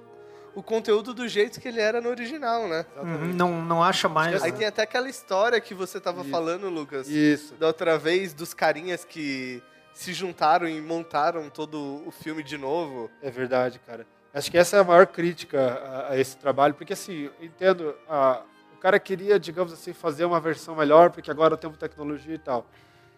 o 0.55 0.61
conteúdo 0.63 1.13
do 1.13 1.27
jeito 1.27 1.59
que 1.59 1.67
ele 1.67 1.79
era 1.79 1.99
no 1.99 2.09
original, 2.09 2.67
né? 2.67 2.85
Uhum, 2.97 3.33
não, 3.33 3.61
não 3.63 3.83
acha 3.83 4.07
mais. 4.07 4.41
Aí 4.43 4.51
né? 4.51 4.57
tem 4.57 4.67
até 4.67 4.83
aquela 4.83 5.09
história 5.09 5.59
que 5.59 5.73
você 5.73 5.99
tava 5.99 6.21
Isso. 6.21 6.29
falando, 6.29 6.69
Lucas 6.69 7.07
Isso. 7.07 7.55
da 7.55 7.67
outra 7.67 7.97
vez 7.97 8.33
dos 8.33 8.53
carinhas 8.53 9.03
que 9.03 9.61
se 9.93 10.13
juntaram 10.13 10.67
e 10.67 10.81
montaram 10.81 11.49
todo 11.49 12.03
o 12.05 12.11
filme 12.11 12.43
de 12.43 12.57
novo. 12.57 13.09
É 13.21 13.29
verdade, 13.29 13.79
cara. 13.79 14.05
Acho 14.33 14.49
que 14.49 14.57
essa 14.57 14.77
é 14.77 14.79
a 14.79 14.83
maior 14.83 15.05
crítica 15.07 15.59
a, 15.59 16.11
a 16.13 16.17
esse 16.19 16.35
trabalho, 16.37 16.73
porque 16.73 16.93
assim, 16.93 17.29
eu 17.39 17.45
entendo, 17.45 17.95
a- 18.09 18.41
o 18.73 18.77
cara 18.77 18.99
queria, 18.99 19.39
digamos 19.39 19.71
assim, 19.71 19.93
fazer 19.93 20.25
uma 20.25 20.39
versão 20.39 20.75
melhor, 20.75 21.11
porque 21.11 21.29
agora 21.31 21.55
temos 21.55 21.77
tecnologia 21.77 22.33
e 22.35 22.39
tal. 22.39 22.65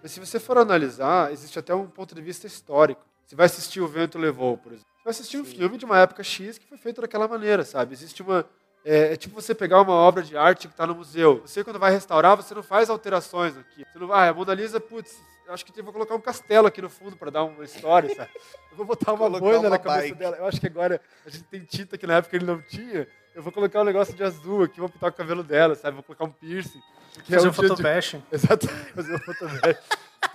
Mas 0.03 0.11
se 0.11 0.19
você 0.19 0.39
for 0.39 0.57
analisar, 0.57 1.31
existe 1.31 1.57
até 1.57 1.73
um 1.73 1.87
ponto 1.87 2.13
de 2.13 2.21
vista 2.21 2.45
histórico. 2.45 3.01
Você 3.25 3.35
vai 3.35 3.47
assistir 3.47 3.81
O 3.81 3.87
Vento 3.87 4.19
Levou, 4.19 4.57
por 4.57 4.73
exemplo. 4.73 4.87
Vai 5.05 5.11
assistir 5.11 5.37
um 5.37 5.45
filme 5.45 5.77
de 5.77 5.85
uma 5.85 5.99
época 5.99 6.23
X 6.23 6.57
que 6.57 6.65
foi 6.65 6.79
feito 6.79 6.99
daquela 6.99 7.27
maneira, 7.27 7.63
sabe? 7.63 7.93
Existe 7.93 8.23
uma. 8.23 8.43
É, 8.83 9.13
é 9.13 9.15
tipo 9.15 9.39
você 9.39 9.53
pegar 9.53 9.79
uma 9.79 9.93
obra 9.93 10.23
de 10.23 10.35
arte 10.35 10.67
que 10.67 10.73
está 10.73 10.87
no 10.87 10.95
museu. 10.95 11.41
Você, 11.45 11.63
quando 11.63 11.77
vai 11.77 11.91
restaurar, 11.91 12.35
você 12.35 12.55
não 12.55 12.63
faz 12.63 12.89
alterações 12.89 13.55
aqui. 13.55 13.85
Você 13.93 13.99
não 13.99 14.07
vai, 14.07 14.27
ah, 14.27 14.31
a 14.31 14.33
Mona 14.33 14.55
Lisa, 14.55 14.79
putz, 14.79 15.15
eu 15.45 15.53
acho 15.53 15.63
que 15.63 15.79
eu 15.79 15.83
vou 15.83 15.93
colocar 15.93 16.15
um 16.15 16.19
castelo 16.19 16.65
aqui 16.65 16.81
no 16.81 16.89
fundo 16.89 17.15
para 17.15 17.29
dar 17.29 17.43
uma 17.43 17.63
história, 17.63 18.15
sabe? 18.15 18.31
Eu 18.71 18.77
vou 18.77 18.83
botar 18.83 19.13
uma 19.13 19.27
uma 19.27 19.69
na 19.69 19.77
cabeça 19.77 20.07
bike. 20.07 20.15
dela. 20.15 20.37
Eu 20.37 20.47
acho 20.47 20.59
que 20.59 20.65
agora 20.65 20.99
a 21.23 21.29
gente 21.29 21.43
tem 21.43 21.61
tinta 21.63 21.99
que 21.99 22.07
na 22.07 22.15
época 22.15 22.35
ele 22.35 22.45
não 22.45 22.59
tinha. 22.63 23.07
Eu 23.35 23.43
vou 23.43 23.51
colocar 23.51 23.81
um 23.81 23.85
negócio 23.85 24.15
de 24.15 24.23
azul 24.23 24.63
aqui, 24.63 24.79
vou 24.79 24.89
pintar 24.89 25.11
o 25.11 25.13
cabelo 25.13 25.43
dela, 25.43 25.75
sabe? 25.75 25.93
Vou 25.93 26.03
colocar 26.03 26.25
um 26.25 26.31
piercing. 26.31 26.81
Que 27.23 27.31
Fazer 27.31 27.47
é 27.47 27.49
um 27.51 27.53
jeito 27.53 27.75
de-. 27.75 28.23
Exato, 28.35 28.67
fazer 28.67 29.13
um 29.13 29.19
photobashing. 29.19 29.79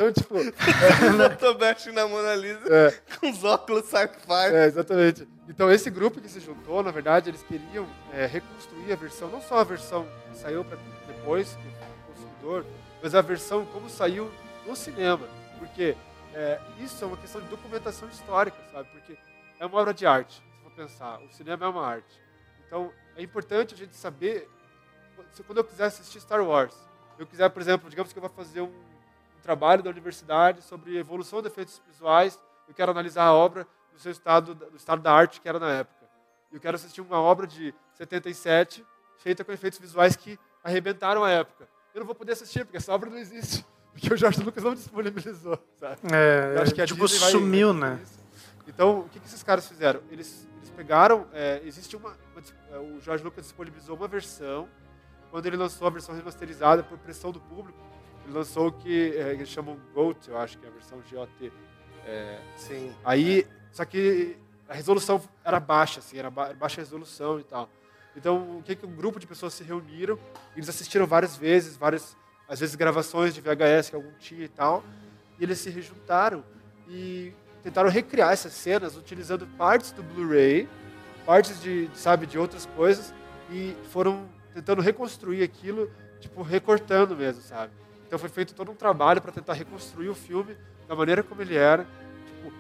Então, 0.01 0.11
tipo, 0.15 0.35
Photobashing 1.29 1.93
na 1.93 2.09
Mona 2.09 2.35
Lisa 2.35 2.61
é, 2.75 2.91
com 3.19 3.29
os 3.31 3.45
óculos 3.45 3.85
sci-fi. 3.85 4.55
é, 4.55 4.65
exatamente. 4.65 5.29
Então, 5.47 5.71
esse 5.71 5.91
grupo 5.91 6.19
que 6.23 6.29
se 6.29 6.41
juntou, 6.41 6.83
na 6.83 6.91
verdade, 6.91 7.29
eles 7.29 7.43
queriam 7.43 7.87
é, 8.11 8.25
reconstruir 8.25 8.91
a 8.91 8.97
versão, 8.97 9.29
não 9.29 9.43
só 9.43 9.59
a 9.59 9.65
versão 9.65 10.09
que 10.33 10.39
saiu 10.39 10.65
para 10.65 10.79
depois, 11.07 11.53
que 11.53 11.69
o 11.69 12.15
consumidor, 12.15 12.65
mas 13.03 13.15
a 13.15 13.21
versão 13.21 13.67
como 13.67 13.91
saiu 13.91 14.31
no 14.67 14.75
cinema. 14.75 15.29
Porque 15.59 15.95
é, 16.33 16.59
isso 16.79 17.05
é 17.05 17.07
uma 17.07 17.19
questão 17.19 17.43
de 17.43 17.49
documentação 17.49 18.09
histórica, 18.09 18.57
sabe? 18.73 18.89
Porque 18.93 19.19
é 19.59 19.67
uma 19.67 19.79
obra 19.79 19.93
de 19.93 20.07
arte, 20.07 20.33
se 20.37 20.63
for 20.63 20.71
pensar. 20.73 21.21
O 21.21 21.31
cinema 21.31 21.67
é 21.67 21.69
uma 21.69 21.87
arte. 21.87 22.19
Então, 22.67 22.91
é 23.17 23.23
importante 23.23 23.75
a 23.75 23.77
gente 23.77 23.95
saber, 23.95 24.49
se- 25.33 25.43
quando 25.43 25.59
eu 25.59 25.65
quiser 25.65 25.85
assistir 25.85 26.21
Star 26.21 26.43
Wars, 26.43 26.75
eu 27.19 27.27
quiser, 27.27 27.51
por 27.51 27.61
exemplo, 27.61 27.91
digamos 27.91 28.15
que 28.15 28.19
eu 28.19 28.23
vou 28.23 28.31
fazer 28.31 28.63
um, 28.63 28.73
um 29.41 29.43
trabalho 29.43 29.83
da 29.83 29.89
universidade 29.89 30.63
sobre 30.63 30.99
evolução 30.99 31.41
de 31.41 31.49
efeitos 31.49 31.81
visuais, 31.89 32.39
eu 32.69 32.75
quero 32.75 32.93
analisar 32.93 33.25
a 33.25 33.33
obra 33.33 33.67
no 33.93 33.99
seu 33.99 34.13
estado, 34.13 34.55
no 34.71 34.77
estado 34.77 35.01
da 35.01 35.13
arte 35.13 35.41
que 35.41 35.49
era 35.49 35.59
na 35.59 35.71
época. 35.71 36.07
Eu 36.53 36.61
quero 36.61 36.77
assistir 36.77 37.01
uma 37.01 37.19
obra 37.19 37.47
de 37.47 37.75
77 37.95 38.85
feita 39.17 39.43
com 39.43 39.51
efeitos 39.51 39.79
visuais 39.79 40.15
que 40.15 40.39
arrebentaram 40.63 41.25
a 41.25 41.31
época. 41.31 41.67
Eu 41.95 42.01
não 42.01 42.07
vou 42.07 42.15
poder 42.15 42.33
assistir, 42.33 42.65
porque 42.65 42.77
essa 42.77 42.93
obra 42.93 43.09
não 43.09 43.19
existe. 43.19 43.65
Porque 43.93 44.15
o 44.15 44.17
Jorge 44.17 44.41
Lucas 44.41 44.63
não 44.63 44.73
disponibilizou, 44.73 45.59
sabe? 45.81 45.99
É, 46.13 46.55
Eu 46.57 46.63
acho 46.63 46.73
que 46.73 46.81
a 46.81 46.87
tipo, 46.87 47.05
Disney 47.05 47.29
sumiu, 47.33 47.75
vai 47.75 47.91
né? 47.91 48.01
Então, 48.69 49.01
o 49.01 49.09
que, 49.09 49.19
que 49.19 49.27
esses 49.27 49.43
caras 49.43 49.67
fizeram? 49.67 50.01
Eles, 50.13 50.49
eles 50.59 50.71
pegaram. 50.71 51.27
é, 51.33 51.61
existe 51.65 51.97
uma, 51.97 52.17
uma 52.33 52.43
é, 52.71 52.79
O 52.79 53.01
Jorge 53.01 53.25
Lucas 53.25 53.45
disponibilizou 53.47 53.97
uma 53.97 54.07
versão. 54.07 54.69
Quando 55.29 55.45
ele 55.45 55.57
lançou 55.57 55.89
a 55.89 55.91
versão 55.91 56.15
remasterizada 56.15 56.85
por 56.85 56.97
pressão 56.99 57.33
do 57.33 57.41
público, 57.41 57.81
ele 58.31 58.39
lançou 58.39 58.69
o 58.69 58.73
que 58.73 59.13
é, 59.17 59.33
eles 59.33 59.49
chamam 59.49 59.77
GOT, 59.93 60.29
eu 60.29 60.39
acho 60.39 60.57
que 60.59 60.65
é 60.65 60.69
a 60.69 60.73
versão 60.73 60.99
GOT. 61.11 61.53
É, 62.07 62.39
Sim. 62.57 62.95
Aí, 63.05 63.47
só 63.73 63.85
que 63.85 64.37
a 64.69 64.75
resolução 64.75 65.21
era 65.45 65.59
baixa, 65.59 65.99
assim, 65.99 66.19
era 66.19 66.31
ba- 66.31 66.53
baixa 66.55 66.81
resolução 66.81 67.41
e 67.41 67.45
tal. 67.45 67.69
Então, 68.17 68.59
o 68.59 68.63
que 68.63 68.75
que 68.77 68.87
um 68.87 68.95
grupo 68.95 69.19
de 69.21 69.27
pessoas 69.27 69.55
se 69.55 69.63
reuniram, 69.65 70.19
eles 70.57 70.69
assistiram 70.69 71.07
várias 71.07 71.37
vezes, 71.37 71.77
várias, 71.77 72.17
às 72.49 72.61
vezes 72.61 72.75
gravações 72.75 73.35
de 73.35 73.41
VHS 73.41 73.91
que 73.91 73.97
algum 73.97 74.13
tinha 74.19 74.45
e 74.45 74.49
tal, 74.49 74.83
e 75.39 75.45
eles 75.45 75.59
se 75.59 75.71
rejuntaram 75.71 76.45
e 76.89 77.33
tentaram 77.63 77.89
recriar 77.91 78.33
essas 78.33 78.53
cenas 78.53 78.97
utilizando 78.97 79.47
partes 79.59 79.93
do 79.93 80.03
Blu-ray, 80.03 80.69
partes 81.27 81.61
de, 81.61 81.89
sabe, 81.95 82.27
de 82.27 82.39
outras 82.39 82.67
coisas 82.67 83.13
e 83.51 83.77
foram 83.91 84.29
tentando 84.55 84.83
reconstruir 84.83 85.43
aquilo, 85.43 85.91
tipo, 86.19 86.43
recortando 86.43 87.15
mesmo, 87.17 87.43
sabe? 87.43 87.73
Então 88.11 88.19
foi 88.19 88.29
feito 88.29 88.53
todo 88.57 88.73
um 88.73 88.75
trabalho 88.75 89.23
para 89.23 89.31
tentar 89.31 89.53
reconstruir 89.53 90.09
o 90.09 90.17
filme 90.17 90.57
da 90.89 90.97
maneira 90.97 91.23
como 91.23 91.41
ele 91.41 91.55
era, 91.55 91.87
tipo, 92.27 92.53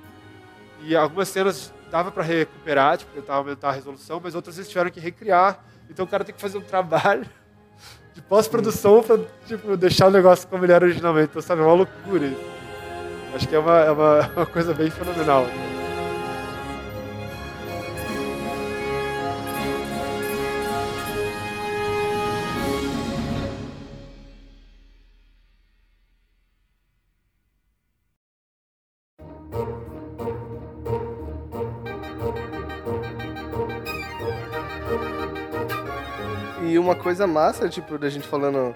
e 0.83 0.95
algumas 0.95 1.29
cenas 1.29 1.75
dava 1.91 2.13
para 2.13 2.23
recuperar, 2.23 2.97
tipo, 2.97 3.13
tentar 3.13 3.35
aumentar 3.35 3.71
a 3.71 3.73
resolução, 3.73 4.21
mas 4.23 4.37
outras 4.37 4.57
eles 4.59 4.69
tiveram 4.69 4.93
que 4.93 5.01
recriar. 5.01 5.59
Então 5.91 6.05
o 6.05 6.09
cara 6.09 6.23
tem 6.23 6.33
que 6.33 6.41
fazer 6.41 6.57
um 6.57 6.63
trabalho 6.63 7.27
de 8.15 8.23
pós-produção 8.23 9.03
para 9.03 9.19
tipo, 9.45 9.77
deixar 9.77 10.07
o 10.07 10.13
negócio 10.13 10.47
como 10.47 10.65
ele 10.65 10.73
era 10.73 10.85
originalmente. 10.85 11.31
Então, 11.31 11.43
sabe, 11.43 11.63
é 11.63 11.65
uma 11.65 11.75
loucura 11.75 12.27
isso. 12.27 12.45
Acho 13.35 13.49
que 13.49 13.57
é 13.57 13.59
uma, 13.59 13.79
é 13.81 13.91
uma, 13.91 14.31
uma 14.37 14.47
coisa 14.47 14.73
bem 14.73 14.89
fenomenal. 14.89 15.47
Coisa 37.11 37.27
massa, 37.27 37.69
tipo, 37.69 37.99
da 37.99 38.09
gente 38.09 38.29
falando 38.29 38.73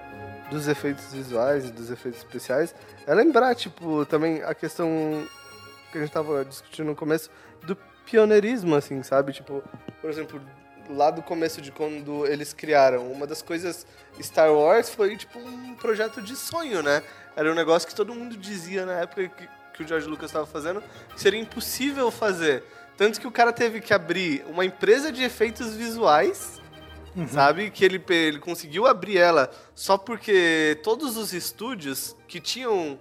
dos 0.51 0.67
efeitos 0.67 1.05
visuais 1.13 1.69
e 1.69 1.71
dos 1.71 1.89
efeitos 1.89 2.19
especiais, 2.19 2.75
é 3.07 3.13
lembrar, 3.13 3.55
tipo, 3.55 4.05
também 4.05 4.43
a 4.43 4.53
questão 4.53 5.25
que 5.89 5.97
a 5.97 6.01
gente 6.01 6.11
tava 6.11 6.43
discutindo 6.43 6.87
no 6.87 6.95
começo 6.97 7.31
do 7.63 7.77
pioneirismo, 8.05 8.75
assim, 8.75 9.01
sabe? 9.03 9.31
Tipo, 9.31 9.63
por 10.01 10.09
exemplo, 10.09 10.41
lá 10.89 11.09
do 11.11 11.21
começo 11.21 11.61
de 11.61 11.71
quando 11.71 12.27
eles 12.27 12.51
criaram, 12.51 13.09
uma 13.09 13.25
das 13.25 13.41
coisas 13.41 13.87
Star 14.21 14.51
Wars 14.51 14.89
foi, 14.89 15.15
tipo, 15.15 15.39
um 15.39 15.73
projeto 15.75 16.21
de 16.21 16.35
sonho, 16.35 16.83
né? 16.83 17.03
Era 17.37 17.49
um 17.49 17.55
negócio 17.55 17.87
que 17.87 17.95
todo 17.95 18.13
mundo 18.13 18.35
dizia 18.35 18.85
na 18.85 18.99
época 18.99 19.29
que, 19.29 19.47
que 19.75 19.83
o 19.83 19.87
George 19.87 20.07
Lucas 20.07 20.29
estava 20.29 20.45
fazendo 20.45 20.83
que 21.13 21.21
seria 21.21 21.39
impossível 21.39 22.11
fazer. 22.11 22.63
Tanto 22.97 23.17
que 23.17 23.27
o 23.27 23.31
cara 23.31 23.53
teve 23.53 23.79
que 23.79 23.93
abrir 23.93 24.43
uma 24.49 24.65
empresa 24.65 25.09
de 25.09 25.23
efeitos 25.23 25.73
visuais 25.73 26.59
sabe? 27.29 27.69
Que 27.71 27.85
ele, 27.85 28.03
ele 28.09 28.39
conseguiu 28.39 28.85
abrir 28.85 29.17
ela 29.17 29.49
só 29.73 29.97
porque 29.97 30.79
todos 30.83 31.17
os 31.17 31.33
estúdios 31.33 32.15
que 32.27 32.39
tinham 32.39 32.99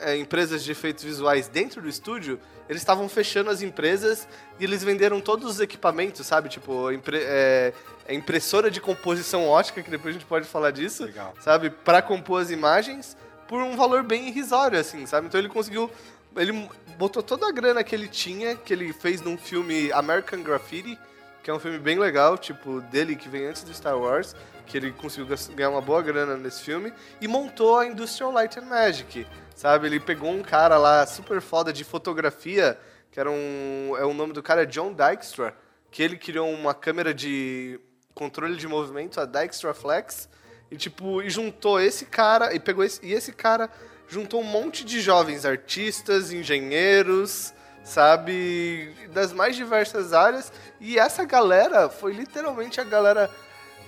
é, 0.00 0.16
empresas 0.16 0.64
de 0.64 0.72
efeitos 0.72 1.04
visuais 1.04 1.48
dentro 1.48 1.80
do 1.80 1.88
estúdio, 1.88 2.38
eles 2.68 2.82
estavam 2.82 3.08
fechando 3.08 3.50
as 3.50 3.62
empresas 3.62 4.26
e 4.58 4.64
eles 4.64 4.82
venderam 4.82 5.20
todos 5.20 5.48
os 5.50 5.60
equipamentos, 5.60 6.26
sabe? 6.26 6.48
Tipo, 6.48 6.90
impre- 6.90 7.22
é, 7.22 7.72
é 8.06 8.14
impressora 8.14 8.70
de 8.70 8.80
composição 8.80 9.46
ótica, 9.46 9.82
que 9.82 9.90
depois 9.90 10.14
a 10.14 10.18
gente 10.18 10.26
pode 10.28 10.46
falar 10.46 10.70
disso, 10.70 11.04
Legal. 11.04 11.34
sabe? 11.40 11.70
Pra 11.70 12.00
compor 12.02 12.40
as 12.42 12.50
imagens 12.50 13.16
por 13.46 13.60
um 13.60 13.76
valor 13.76 14.02
bem 14.02 14.28
irrisório, 14.28 14.78
assim, 14.78 15.06
sabe? 15.06 15.26
Então 15.26 15.38
ele 15.38 15.48
conseguiu. 15.48 15.90
Ele 16.36 16.68
botou 16.98 17.22
toda 17.22 17.46
a 17.46 17.52
grana 17.52 17.84
que 17.84 17.94
ele 17.94 18.08
tinha, 18.08 18.56
que 18.56 18.72
ele 18.72 18.92
fez 18.92 19.20
num 19.20 19.36
filme 19.38 19.92
American 19.92 20.42
Graffiti, 20.42 20.98
que 21.44 21.50
é 21.50 21.54
um 21.54 21.58
filme 21.58 21.78
bem 21.78 21.98
legal, 21.98 22.38
tipo, 22.38 22.80
dele 22.80 23.14
que 23.14 23.28
vem 23.28 23.44
antes 23.44 23.62
do 23.62 23.74
Star 23.74 23.98
Wars, 23.98 24.34
que 24.66 24.78
ele 24.78 24.90
conseguiu 24.92 25.36
ganhar 25.54 25.68
uma 25.68 25.82
boa 25.82 26.00
grana 26.00 26.38
nesse 26.38 26.62
filme, 26.62 26.90
e 27.20 27.28
montou 27.28 27.78
a 27.78 27.86
Industrial 27.86 28.32
Light 28.32 28.58
and 28.58 28.62
Magic, 28.62 29.26
sabe? 29.54 29.86
Ele 29.86 30.00
pegou 30.00 30.30
um 30.30 30.42
cara 30.42 30.78
lá 30.78 31.06
super 31.06 31.42
foda 31.42 31.70
de 31.70 31.84
fotografia, 31.84 32.78
que 33.12 33.20
era 33.20 33.30
um. 33.30 33.94
É 33.98 34.06
o 34.06 34.14
nome 34.14 34.32
do 34.32 34.42
cara 34.42 34.62
é 34.62 34.66
John 34.66 34.94
Dykstra, 34.94 35.54
que 35.90 36.02
ele 36.02 36.16
criou 36.16 36.50
uma 36.50 36.72
câmera 36.72 37.12
de 37.12 37.78
controle 38.14 38.56
de 38.56 38.66
movimento, 38.66 39.20
a 39.20 39.26
Dykstra 39.26 39.74
Flex, 39.74 40.30
e 40.70 40.78
tipo, 40.78 41.20
e 41.20 41.28
juntou 41.28 41.78
esse 41.78 42.06
cara, 42.06 42.54
e 42.54 42.58
pegou 42.58 42.82
esse, 42.82 43.04
e 43.04 43.12
esse 43.12 43.32
cara 43.32 43.68
juntou 44.08 44.40
um 44.40 44.44
monte 44.44 44.82
de 44.82 44.98
jovens 44.98 45.44
artistas, 45.44 46.32
engenheiros, 46.32 47.52
sabe, 47.84 48.92
das 49.12 49.32
mais 49.32 49.54
diversas 49.54 50.12
áreas, 50.12 50.52
e 50.80 50.98
essa 50.98 51.24
galera 51.24 51.88
foi 51.88 52.14
literalmente 52.14 52.80
a 52.80 52.84
galera 52.84 53.30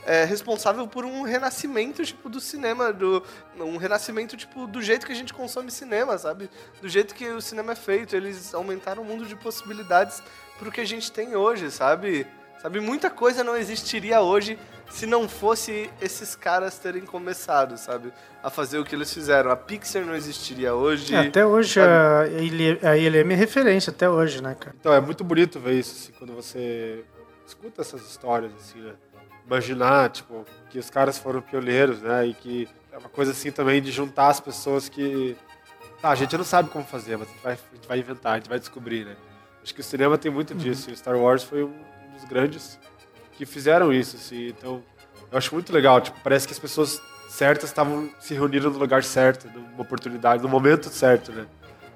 é, 0.07 0.25
responsável 0.25 0.87
por 0.87 1.05
um 1.05 1.23
renascimento, 1.23 2.05
tipo, 2.05 2.29
do 2.29 2.39
cinema, 2.39 2.93
do, 2.93 3.23
um 3.59 3.77
renascimento, 3.77 4.37
tipo, 4.37 4.67
do 4.67 4.81
jeito 4.81 5.05
que 5.05 5.13
a 5.13 5.17
gente 5.17 5.35
consome 5.35 5.71
cinema, 5.71 6.17
sabe? 6.17 6.49
Do 6.81 6.89
jeito 6.89 7.13
que 7.15 7.29
o 7.29 7.41
cinema 7.41 7.73
é 7.73 7.75
feito. 7.75 8.15
Eles 8.15 8.55
aumentaram 8.55 9.03
o 9.03 9.05
mundo 9.05 9.27
de 9.27 9.35
possibilidades 9.35 10.23
pro 10.59 10.71
que 10.71 10.81
a 10.81 10.87
gente 10.87 11.11
tem 11.11 11.35
hoje, 11.35 11.71
sabe? 11.73 12.25
Sabe, 12.61 12.81
muita 12.81 13.11
coisa 13.11 13.45
não 13.45 13.57
existiria 13.57 14.21
hoje 14.21 14.59
se 14.91 15.07
não 15.07 15.29
fosse 15.29 15.91
esses 16.01 16.35
caras 16.35 16.79
terem 16.79 17.05
começado, 17.05 17.77
sabe? 17.77 18.13
A 18.43 18.51
fazer 18.51 18.79
o 18.79 18.85
que 18.85 18.95
eles 18.95 19.13
fizeram. 19.13 19.51
A 19.51 19.57
Pixar 19.57 20.05
não 20.05 20.15
existiria 20.15 20.75
hoje. 20.75 21.15
É, 21.15 21.27
até 21.27 21.45
hoje 21.45 21.75
sabe? 21.75 22.79
a 22.83 22.97
ILM 22.97 23.33
é 23.33 23.35
referência, 23.35 23.91
até 23.91 24.09
hoje, 24.09 24.43
né, 24.43 24.57
cara? 24.59 24.75
Então, 24.79 24.93
é 24.93 25.01
muito 25.01 25.25
bonito 25.25 25.59
ver 25.59 25.75
isso, 25.75 25.95
assim, 25.95 26.13
quando 26.19 26.33
você 26.33 27.05
escuta 27.47 27.83
essas 27.83 28.03
histórias, 28.09 28.53
assim, 28.55 28.81
né? 28.81 28.93
Imaginar, 29.47 30.11
tipo, 30.11 30.45
que 30.71 30.79
os 30.79 30.91
caras 30.91 31.19
foram 31.19 31.41
pioneiros, 31.41 32.01
né? 32.01 32.27
E 32.27 32.35
que 32.35 32.69
é 32.93 32.99
uma 32.99 33.09
coisa, 33.09 33.33
assim, 33.33 33.51
também 33.51 33.83
de 33.83 33.91
juntar 33.91 34.29
as 34.29 34.41
pessoas 34.41 34.89
que... 34.89 35.37
Tá, 36.01 36.11
a 36.11 36.15
gente 36.15 36.37
não 36.37 36.45
sabe 36.45 36.69
como 36.71 36.85
fazer, 36.85 37.17
mas 37.17 37.29
a 37.29 37.33
gente 37.33 37.43
vai, 37.43 37.53
a 37.53 37.75
gente 37.75 37.89
vai 37.89 37.99
inventar, 37.99 38.33
a 38.33 38.37
gente 38.37 38.49
vai 38.49 38.59
descobrir, 38.59 39.05
né? 39.05 39.17
Acho 39.63 39.75
que 39.75 39.81
o 39.81 39.85
cinema 39.85 40.17
tem 40.17 40.31
muito 40.31 40.55
disso. 40.55 40.91
E 40.91 40.93
o 40.93 40.97
Star 40.97 41.17
Wars 41.17 41.43
foi 41.43 41.65
um 41.65 41.75
dos 42.17 42.25
grandes 42.25 42.79
que 43.37 43.47
fizeram 43.47 43.93
isso, 43.93 44.17
assim. 44.17 44.49
Então, 44.49 44.83
eu 45.31 45.39
acho 45.39 45.55
muito 45.55 45.73
legal. 45.73 46.01
Tipo, 46.01 46.19
parece 46.23 46.47
que 46.47 46.53
as 46.53 46.59
pessoas 46.59 47.01
certas 47.29 47.69
estavam 47.69 48.09
se 48.19 48.35
reunindo 48.35 48.71
no 48.71 48.79
lugar 48.79 49.05
certo, 49.05 49.49
numa 49.55 49.83
oportunidade, 49.83 50.43
no 50.43 50.49
momento 50.49 50.89
certo, 50.89 51.33
né? 51.33 51.47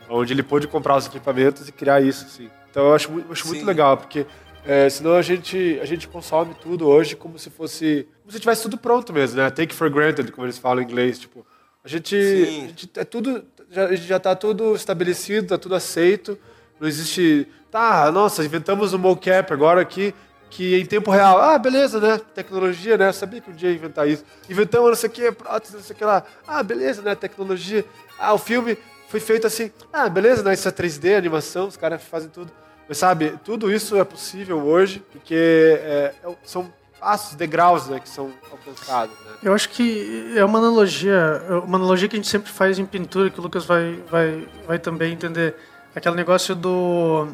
Onde 0.09 0.33
ele 0.33 0.43
pôde 0.43 0.67
comprar 0.69 0.97
os 0.97 1.07
equipamentos 1.07 1.69
e 1.69 1.73
criar 1.73 2.01
isso, 2.01 2.27
assim. 2.27 2.51
Então, 2.71 2.87
eu 2.87 2.95
acho, 2.95 3.11
eu 3.11 3.33
acho 3.33 3.47
muito 3.47 3.65
legal, 3.65 3.97
porque 3.97 4.27
é, 4.65 4.89
senão 4.91 5.15
a 5.15 5.23
gente, 5.23 5.79
a 5.81 5.85
gente 5.87 6.07
consome 6.07 6.55
tudo 6.61 6.87
hoje 6.87 7.17
como 7.17 7.39
se 7.39 7.49
fosse... 7.49 8.07
Como 8.21 8.33
se 8.33 8.41
tivesse 8.41 8.63
tudo 8.63 8.77
pronto 8.77 9.13
mesmo, 9.13 9.39
né? 9.39 9.51
Take 9.51 9.75
for 9.75 9.89
granted, 9.89 10.31
como 10.33 10.47
eles 10.47 10.59
falam 10.59 10.83
em 10.83 10.87
inglês. 10.87 11.19
Tipo, 11.19 11.47
a 11.83 11.89
gente... 11.89 12.15
A 12.15 12.69
gente 12.69 12.91
é 12.97 13.05
tudo... 13.05 13.45
Já, 13.71 13.95
já 13.95 14.19
tá 14.19 14.35
tudo 14.35 14.75
estabelecido, 14.75 15.49
tá 15.49 15.59
tudo 15.59 15.75
aceito. 15.75 16.39
Não 16.79 16.87
existe... 16.87 17.47
Tá, 17.71 18.11
nossa, 18.11 18.45
inventamos 18.45 18.93
um 18.93 18.99
mocap 18.99 19.53
agora 19.53 19.81
aqui 19.81 20.15
que 20.51 20.77
em 20.81 20.85
tempo 20.85 21.13
real, 21.13 21.41
ah, 21.41 21.57
beleza, 21.57 22.01
né? 22.01 22.21
Tecnologia, 22.35 22.99
né? 22.99 23.09
Eu 23.09 23.13
sabia 23.13 23.41
que 23.41 23.49
um 23.51 23.55
dia 23.55 23.71
ia 23.71 23.77
inventar 23.77 24.09
isso. 24.09 24.25
Inventamos 24.49 24.89
não 24.89 24.97
sei 24.97 25.09
o 25.09 25.13
que, 25.13 25.31
prótese, 25.31 25.77
não 25.77 25.83
sei 25.83 25.95
o 25.95 25.99
que 25.99 26.05
lá. 26.05 26.25
Ah, 26.45 26.61
beleza, 26.63 27.01
né? 27.03 27.15
Tecnologia. 27.15 27.85
Ah, 28.19 28.35
o 28.35 28.39
filme 28.39 28.77
foi 29.09 29.21
feito 29.21 29.47
assim. 29.47 29.71
Ah, 29.93 30.09
beleza, 30.09 30.43
né? 30.43 30.53
Isso 30.53 30.67
é 30.67 30.73
3D, 30.73 31.17
animação, 31.17 31.69
os 31.69 31.77
caras 31.77 32.03
fazem 32.03 32.29
tudo. 32.29 32.51
Mas 32.89 32.99
sabe, 32.99 33.39
tudo 33.45 33.71
isso 33.73 33.97
é 33.97 34.03
possível 34.03 34.59
hoje 34.67 35.01
porque 35.13 35.35
é, 35.37 36.15
é- 36.25 36.37
são 36.43 36.73
passos, 36.99 37.37
degraus, 37.37 37.87
né? 37.87 38.01
Que 38.01 38.09
são 38.09 38.33
alcançados, 38.51 39.15
né? 39.25 39.33
Eu 39.45 39.55
acho 39.55 39.69
que 39.69 40.35
é 40.37 40.45
uma 40.45 40.59
analogia, 40.59 41.41
uma 41.65 41.79
analogia 41.79 42.09
que 42.09 42.17
a 42.17 42.19
gente 42.19 42.29
sempre 42.29 42.51
faz 42.51 42.77
em 42.77 42.85
pintura, 42.85 43.31
que 43.31 43.39
o 43.39 43.43
Lucas 43.43 43.65
vai, 43.65 44.03
vai, 44.11 44.49
vai 44.67 44.79
também 44.81 45.13
entender. 45.13 45.55
Aquele 45.95 46.17
negócio 46.17 46.57
do. 46.57 47.29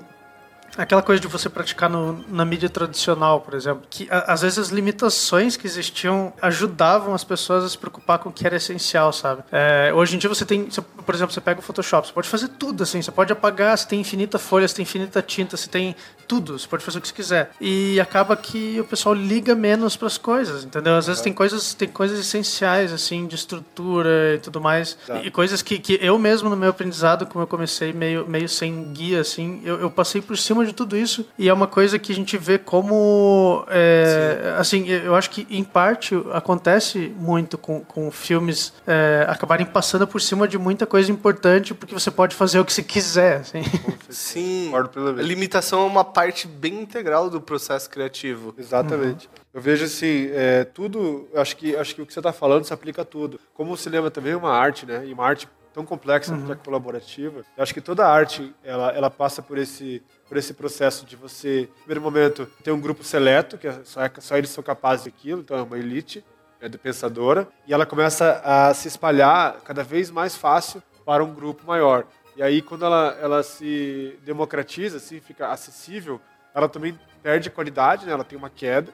Aquela 0.77 1.03
coisa 1.03 1.21
de 1.21 1.27
você 1.27 1.49
praticar 1.49 1.89
no- 1.89 2.25
na 2.29 2.45
mídia 2.45 2.69
tradicional, 2.69 3.41
por 3.41 3.55
exemplo. 3.55 3.83
Que 3.89 4.09
a- 4.11 4.33
às 4.33 4.43
vezes 4.43 4.59
as 4.59 4.69
limitações 4.69 5.57
que 5.57 5.67
existiam 5.67 6.33
ajudavam 6.41 7.15
as 7.15 7.25
pessoas 7.25 7.65
a 7.65 7.69
se 7.69 7.79
preocupar 7.79 8.19
com 8.19 8.29
o 8.29 8.33
que 8.33 8.47
era 8.47 8.57
essencial, 8.57 9.13
sabe? 9.13 9.43
É, 9.53 9.93
hoje 9.95 10.17
em 10.17 10.19
dia 10.19 10.29
você 10.29 10.45
tem, 10.45 10.69
você- 10.71 10.81
por 10.83 11.15
exemplo, 11.15 11.33
você 11.33 11.41
pega 11.41 11.61
o 11.61 11.63
Photoshop, 11.63 12.07
você 12.09 12.13
pode 12.13 12.29
fazer 12.29 12.49
tudo 12.49 12.83
assim, 12.83 13.01
você 13.01 13.11
pode 13.13 13.33
apagar, 13.33 13.77
você 13.77 13.87
tem 13.87 14.01
infinita 14.01 14.39
folha, 14.39 14.67
você 14.67 14.75
tem 14.75 14.83
infinita 14.83 15.23
tinta, 15.23 15.57
você 15.57 15.69
tem 15.69 15.95
tudo, 16.29 16.59
você 16.59 16.67
pode 16.67 16.85
fazer 16.85 16.99
o 16.99 17.01
que 17.01 17.09
você 17.09 17.15
quiser. 17.15 17.51
E 17.61 18.01
acaba 18.01 18.37
que 18.37 18.81
o 18.81 18.85
pessoal 18.85 19.15
liga 19.15 19.55
menos 19.55 19.97
para 19.97 20.09
as 20.09 20.19
coisas, 20.19 20.65
entendeu? 20.65 20.97
Às 20.97 21.07
vezes 21.07 21.23
tem 21.23 21.33
coisas, 21.33 21.73
tem 21.75 21.89
coisas 21.89 22.19
essenciais 22.19 22.93
assim 22.93 23.27
de 23.27 23.37
estrutura 23.37 24.35
e 24.35 24.39
tudo 24.39 24.61
mais, 24.61 24.97
Tá. 25.07 25.21
e 25.23 25.31
coisas 25.31 25.63
que, 25.63 25.79
que 25.79 25.99
eu 26.03 26.19
mesmo 26.19 26.49
no 26.51 26.57
meu 26.57 26.71
aprendizado, 26.71 27.27
como 27.27 27.43
eu 27.43 27.47
comecei 27.47 27.93
meio, 27.93 28.27
meio 28.29 28.49
sem 28.49 28.93
guia 28.93 29.21
assim, 29.21 29.61
eu, 29.65 29.81
eu 29.81 29.91
passei 29.91 30.21
por 30.21 30.37
cima 30.37 30.66
de 30.67 30.73
tudo 30.73 30.97
isso 30.97 31.27
e 31.39 31.49
é 31.49 31.53
uma 31.53 31.67
coisa 31.67 31.99
que 31.99 32.13
a 32.13 32.15
gente 32.15 32.37
vê 32.37 32.59
como 32.59 33.65
é, 33.69 34.57
assim, 34.59 34.89
eu 34.89 35.15
acho 35.15 35.31
que 35.31 35.47
em 35.51 35.65
parte 35.65 36.15
acontece 36.33 37.15
muito 37.19 37.57
com, 37.57 37.81
com 37.81 38.11
filmes 38.11 38.73
é, 38.87 39.25
acabarem 39.29 39.67
passando 39.67 40.07
por 40.07 40.21
cima 40.21 40.47
de 40.47 40.59
muita 40.59 40.87
coisa 40.87 41.11
importante 41.11 41.75
porque 41.75 41.95
você 41.95 42.11
pode 42.11 42.35
fazer 42.35 42.59
o 42.59 42.65
que 42.65 42.73
você 42.73 42.83
quiser, 42.83 43.39
assim. 43.39 43.63
Sim. 44.11 44.73
Plenamente. 44.93 45.27
Limitação 45.27 45.83
é 45.83 45.87
uma 45.87 46.05
parte 46.05 46.47
bem 46.47 46.81
integral 46.81 47.29
do 47.31 47.41
processo 47.41 47.89
criativo. 47.89 48.55
Exatamente. 48.57 49.29
Eu 49.53 49.61
vejo 49.61 49.85
assim, 49.85 50.29
é, 50.33 50.65
tudo. 50.65 51.29
eu 51.33 51.41
Acho 51.41 51.57
que, 51.57 51.77
acho 51.77 51.95
que 51.95 52.03
o 52.03 52.07
que 52.07 52.13
você 52.13 52.21
está 52.21 52.33
falando 52.33 52.65
se 52.65 52.73
aplica 52.73 53.03
a 53.03 53.05
tudo. 53.05 53.41
Como 53.55 53.73
o 53.73 53.77
cinema 53.77 54.11
também 54.11 54.33
é 54.33 54.37
uma 54.37 54.53
arte, 54.53 54.85
né? 54.85 55.05
E 55.07 55.13
uma 55.13 55.25
arte 55.25 55.49
tão 55.73 55.85
complexa, 55.85 56.37
que 56.37 56.53
é 56.53 56.55
colaborativa. 56.55 57.45
Eu 57.57 57.63
acho 57.63 57.75
que 57.75 57.83
toda 57.83 58.07
arte 58.07 58.55
ela, 58.65 58.91
ela 58.93 59.11
passa 59.11 59.43
por 59.43 59.59
esse, 59.59 60.03
por 60.29 60.37
esse 60.37 60.53
processo 60.55 61.07
de 61.07 61.17
você, 61.17 61.69
no 61.69 61.75
primeiro 61.85 62.01
momento, 62.01 62.47
ter 62.63 62.73
um 62.73 62.81
grupo 62.81 63.05
seleto, 63.05 63.57
que 63.57 63.69
é 63.69 63.81
só, 63.85 64.03
é- 64.03 64.13
só 64.19 64.37
eles 64.37 64.51
são 64.51 64.63
capazes 64.63 65.05
daquilo, 65.05 65.41
então 65.41 65.57
é 65.57 65.63
uma 65.63 65.79
elite 65.79 66.25
é, 66.61 66.69
de 66.69 66.79
pensadora, 66.79 67.49
e 67.67 67.75
ela 67.75 67.85
começa 67.85 68.41
a 68.45 68.73
se 68.73 68.89
espalhar 68.89 69.61
cada 69.61 69.85
vez 69.85 70.11
mais 70.11 70.37
fácil 70.37 70.83
para 71.05 71.23
um 71.23 71.33
grupo 71.33 71.67
maior. 71.67 72.07
E 72.35 72.43
aí, 72.43 72.61
quando 72.61 72.85
ela, 72.85 73.17
ela 73.21 73.43
se 73.43 74.19
democratiza, 74.25 74.97
assim, 74.99 75.21
fica 75.21 75.49
acessível, 75.49 76.21
ela 76.55 76.69
também 76.69 76.99
perde 77.23 77.51
qualidade, 77.51 78.07
né? 78.07 78.13
ela 78.13 78.25
tem 78.25 78.39
uma 78.39 78.51
queda. 78.51 78.93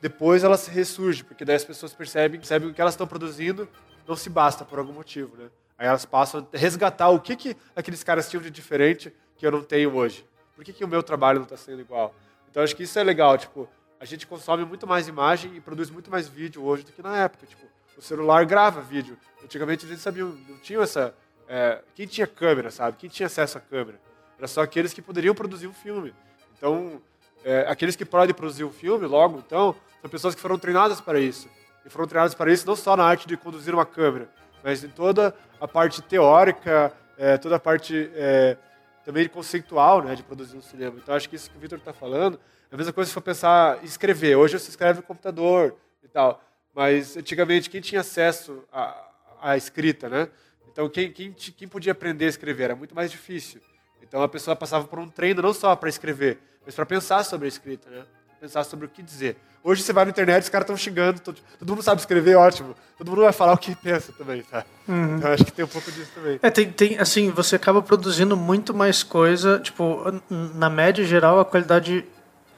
Depois 0.00 0.42
ela 0.44 0.56
se 0.56 0.70
ressurge, 0.70 1.22
porque 1.22 1.44
daí 1.44 1.56
as 1.56 1.64
pessoas 1.64 1.92
percebem, 1.92 2.40
percebem 2.40 2.68
que 2.68 2.72
o 2.72 2.74
que 2.74 2.80
elas 2.80 2.94
estão 2.94 3.06
produzindo 3.06 3.68
não 4.06 4.16
se 4.16 4.30
basta 4.30 4.64
por 4.64 4.78
algum 4.78 4.92
motivo. 4.92 5.36
Né? 5.36 5.50
Aí 5.78 5.86
elas 5.86 6.04
passam 6.04 6.46
a 6.52 6.56
resgatar 6.56 7.10
o 7.10 7.20
que, 7.20 7.36
que 7.36 7.56
aqueles 7.76 8.02
caras 8.02 8.28
tinham 8.28 8.42
de 8.42 8.50
diferente 8.50 9.12
que 9.36 9.46
eu 9.46 9.50
não 9.50 9.62
tenho 9.62 9.94
hoje. 9.94 10.24
Por 10.60 10.64
que, 10.66 10.74
que 10.74 10.84
o 10.84 10.88
meu 10.88 11.02
trabalho 11.02 11.38
não 11.38 11.44
está 11.44 11.56
sendo 11.56 11.80
igual? 11.80 12.14
Então 12.50 12.62
acho 12.62 12.76
que 12.76 12.82
isso 12.82 12.98
é 12.98 13.02
legal. 13.02 13.38
Tipo, 13.38 13.66
a 13.98 14.04
gente 14.04 14.26
consome 14.26 14.62
muito 14.62 14.86
mais 14.86 15.08
imagem 15.08 15.56
e 15.56 15.60
produz 15.60 15.88
muito 15.88 16.10
mais 16.10 16.28
vídeo 16.28 16.62
hoje 16.62 16.84
do 16.84 16.92
que 16.92 17.02
na 17.02 17.16
época. 17.16 17.46
Tipo, 17.46 17.64
o 17.96 18.02
celular 18.02 18.44
grava 18.44 18.82
vídeo. 18.82 19.16
Antigamente 19.42 19.86
a 19.86 19.88
gente 19.88 20.02
sabia, 20.02 20.22
não 20.22 20.58
tinha 20.58 20.78
essa. 20.80 21.14
é, 21.48 21.80
quem 21.94 22.06
tinha 22.06 22.26
câmera, 22.26 22.70
sabe? 22.70 22.98
Quem 22.98 23.08
tinha 23.08 23.26
acesso 23.26 23.56
à 23.56 23.60
câmera? 23.62 23.98
Era 24.36 24.46
só 24.46 24.60
aqueles 24.60 24.92
que 24.92 25.00
poderiam 25.00 25.34
produzir 25.34 25.66
um 25.66 25.72
filme. 25.72 26.12
Então, 26.58 27.00
é, 27.42 27.64
aqueles 27.66 27.96
que 27.96 28.04
podem 28.04 28.34
produzir 28.34 28.64
um 28.64 28.70
filme, 28.70 29.06
logo, 29.06 29.38
então, 29.38 29.74
são 30.02 30.10
pessoas 30.10 30.34
que 30.34 30.42
foram 30.42 30.58
treinadas 30.58 31.00
para 31.00 31.18
isso. 31.18 31.48
E 31.86 31.88
foram 31.88 32.06
treinadas 32.06 32.34
para 32.34 32.52
isso 32.52 32.66
não 32.66 32.76
só 32.76 32.94
na 32.98 33.04
arte 33.04 33.26
de 33.26 33.34
conduzir 33.34 33.72
uma 33.72 33.86
câmera, 33.86 34.28
mas 34.62 34.84
em 34.84 34.90
toda 34.90 35.34
a 35.58 35.66
parte 35.66 36.02
teórica, 36.02 36.92
é, 37.16 37.38
toda 37.38 37.56
a 37.56 37.58
parte 37.58 38.10
é, 38.14 38.58
também 39.04 39.28
conceitual 39.28 40.02
né, 40.02 40.14
de 40.14 40.22
produzir 40.22 40.56
um 40.56 40.62
cinema. 40.62 40.96
Então, 41.02 41.14
acho 41.14 41.28
que 41.28 41.36
isso 41.36 41.50
que 41.50 41.56
o 41.56 41.60
Victor 41.60 41.78
está 41.78 41.92
falando 41.92 42.38
é 42.70 42.74
a 42.74 42.76
mesma 42.76 42.92
coisa 42.92 43.08
se 43.08 43.14
for 43.14 43.20
pensar 43.20 43.82
em 43.82 43.86
escrever. 43.86 44.36
Hoje 44.36 44.58
você 44.58 44.70
escreve 44.70 45.00
no 45.00 45.02
computador 45.02 45.76
e 46.02 46.08
tal, 46.08 46.42
mas 46.74 47.16
antigamente 47.16 47.68
quem 47.68 47.80
tinha 47.80 48.00
acesso 48.00 48.64
à, 48.72 49.10
à 49.40 49.56
escrita, 49.56 50.08
né? 50.08 50.28
Então, 50.70 50.88
quem, 50.88 51.12
quem, 51.12 51.32
quem 51.32 51.66
podia 51.66 51.92
aprender 51.92 52.26
a 52.26 52.28
escrever 52.28 52.64
era 52.64 52.76
muito 52.76 52.94
mais 52.94 53.10
difícil. 53.10 53.60
Então, 54.02 54.22
a 54.22 54.28
pessoa 54.28 54.54
passava 54.54 54.86
por 54.86 54.98
um 54.98 55.08
treino 55.08 55.42
não 55.42 55.52
só 55.52 55.74
para 55.74 55.88
escrever, 55.88 56.38
mas 56.64 56.74
para 56.74 56.86
pensar 56.86 57.24
sobre 57.24 57.46
a 57.46 57.48
escrita, 57.48 57.90
né? 57.90 58.04
Pensar 58.40 58.64
sobre 58.64 58.86
o 58.86 58.88
que 58.88 59.02
dizer. 59.02 59.36
Hoje 59.62 59.82
você 59.82 59.92
vai 59.92 60.04
na 60.06 60.10
internet, 60.10 60.42
os 60.44 60.48
caras 60.48 60.64
estão 60.64 60.76
xingando, 60.76 61.20
todo, 61.20 61.36
todo 61.58 61.68
mundo 61.68 61.82
sabe 61.82 62.00
escrever, 62.00 62.36
ótimo. 62.36 62.74
Todo 62.96 63.10
mundo 63.10 63.20
vai 63.22 63.32
falar 63.32 63.52
o 63.52 63.58
que 63.58 63.74
pensa 63.76 64.12
também, 64.16 64.42
tá? 64.42 64.64
Então 64.88 65.30
acho 65.30 65.44
que 65.44 65.52
tem 65.52 65.64
um 65.64 65.68
pouco 65.68 65.92
disso 65.92 66.10
também. 66.14 66.38
É, 66.42 66.48
tem, 66.50 66.70
tem, 66.72 66.98
assim, 66.98 67.30
você 67.30 67.56
acaba 67.56 67.82
produzindo 67.82 68.34
muito 68.38 68.72
mais 68.72 69.02
coisa, 69.02 69.58
tipo, 69.58 70.02
na 70.30 70.70
média 70.70 71.04
geral 71.04 71.38
a 71.38 71.44
qualidade 71.44 72.02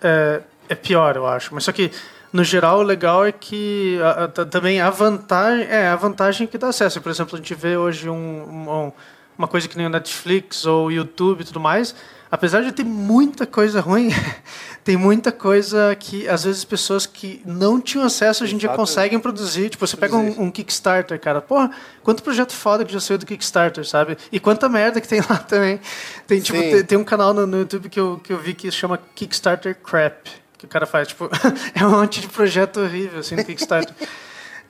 é, 0.01 0.43
é 0.69 0.75
pior, 0.77 1.17
eu 1.17 1.27
acho. 1.27 1.53
Mas 1.53 1.65
só 1.65 1.73
que, 1.73 1.91
no 2.33 2.45
geral, 2.45 2.79
o 2.79 2.83
legal 2.83 3.27
é 3.27 3.33
que 3.33 3.99
a- 4.03 4.25
a- 4.25 4.29
também 4.47 4.81
a 4.81 4.89
vantagem, 4.91 5.67
é 5.69 5.89
a 5.89 5.97
vantagem 5.97 6.47
que 6.47 6.57
dá 6.57 6.69
acesso. 6.69 7.01
Por 7.01 7.11
exemplo, 7.11 7.35
a 7.35 7.39
gente 7.39 7.55
vê 7.57 7.77
hoje 7.77 8.09
um, 8.09 8.15
um- 8.15 8.93
uma 9.37 9.49
coisa 9.49 9.67
que 9.67 9.77
nem 9.77 9.87
o 9.87 9.91
Netflix 9.91 10.65
ou 10.65 10.87
o 10.87 10.93
YouTube 10.93 11.41
e 11.41 11.45
tudo 11.45 11.59
mais, 11.59 11.95
apesar 12.33 12.63
de 12.63 12.73
ter 12.73 12.83
muita 12.83 13.47
coisa 13.47 13.79
ruim, 13.79 14.09
tem 14.83 14.97
muita 14.97 15.31
coisa 15.31 15.95
que, 15.95 16.27
às 16.27 16.45
vezes, 16.45 16.65
pessoas 16.65 17.05
que 17.05 17.43
não 17.45 17.79
tinham 17.79 18.07
acesso 18.07 18.43
hoje 18.43 18.55
em 18.55 18.57
dia 18.57 18.69
Exatamente. 18.69 18.89
conseguem 18.89 19.21
produzir. 19.21 19.69
Tipo, 19.69 19.87
você 19.87 19.99
pega 19.99 20.17
um, 20.17 20.45
um 20.45 20.51
Kickstarter, 20.51 21.21
cara. 21.21 21.43
Porra, 21.43 21.71
quanto 22.03 22.23
projeto 22.23 22.55
foda 22.55 22.87
que 22.87 22.93
já 22.93 23.01
saiu 23.01 23.19
do 23.19 23.27
Kickstarter, 23.27 23.87
sabe? 23.87 24.17
E 24.33 24.41
quanta 24.41 24.67
merda 24.67 24.99
que 24.99 25.07
tem 25.07 25.21
lá 25.21 25.37
também. 25.47 25.79
Tem, 26.27 26.41
tipo, 26.41 26.59
tem, 26.59 26.83
tem 26.83 26.99
um 26.99 27.05
canal 27.05 27.35
no, 27.35 27.47
no 27.47 27.59
YouTube 27.59 27.91
que 27.91 28.01
eu, 28.01 28.19
que 28.25 28.33
eu 28.33 28.39
vi 28.39 28.55
que 28.55 28.71
chama 28.71 28.99
Kickstarter 29.15 29.77
Crap. 29.77 30.31
Que 30.57 30.65
o 30.65 30.69
cara 30.69 30.87
faz, 30.87 31.09
tipo, 31.09 31.29
é 31.79 31.85
um 31.85 31.91
monte 31.91 32.23
de 32.23 32.29
projeto 32.29 32.81
horrível, 32.81 33.21
assim, 33.21 33.37
no 33.37 33.45
Kickstarter. 33.45 33.95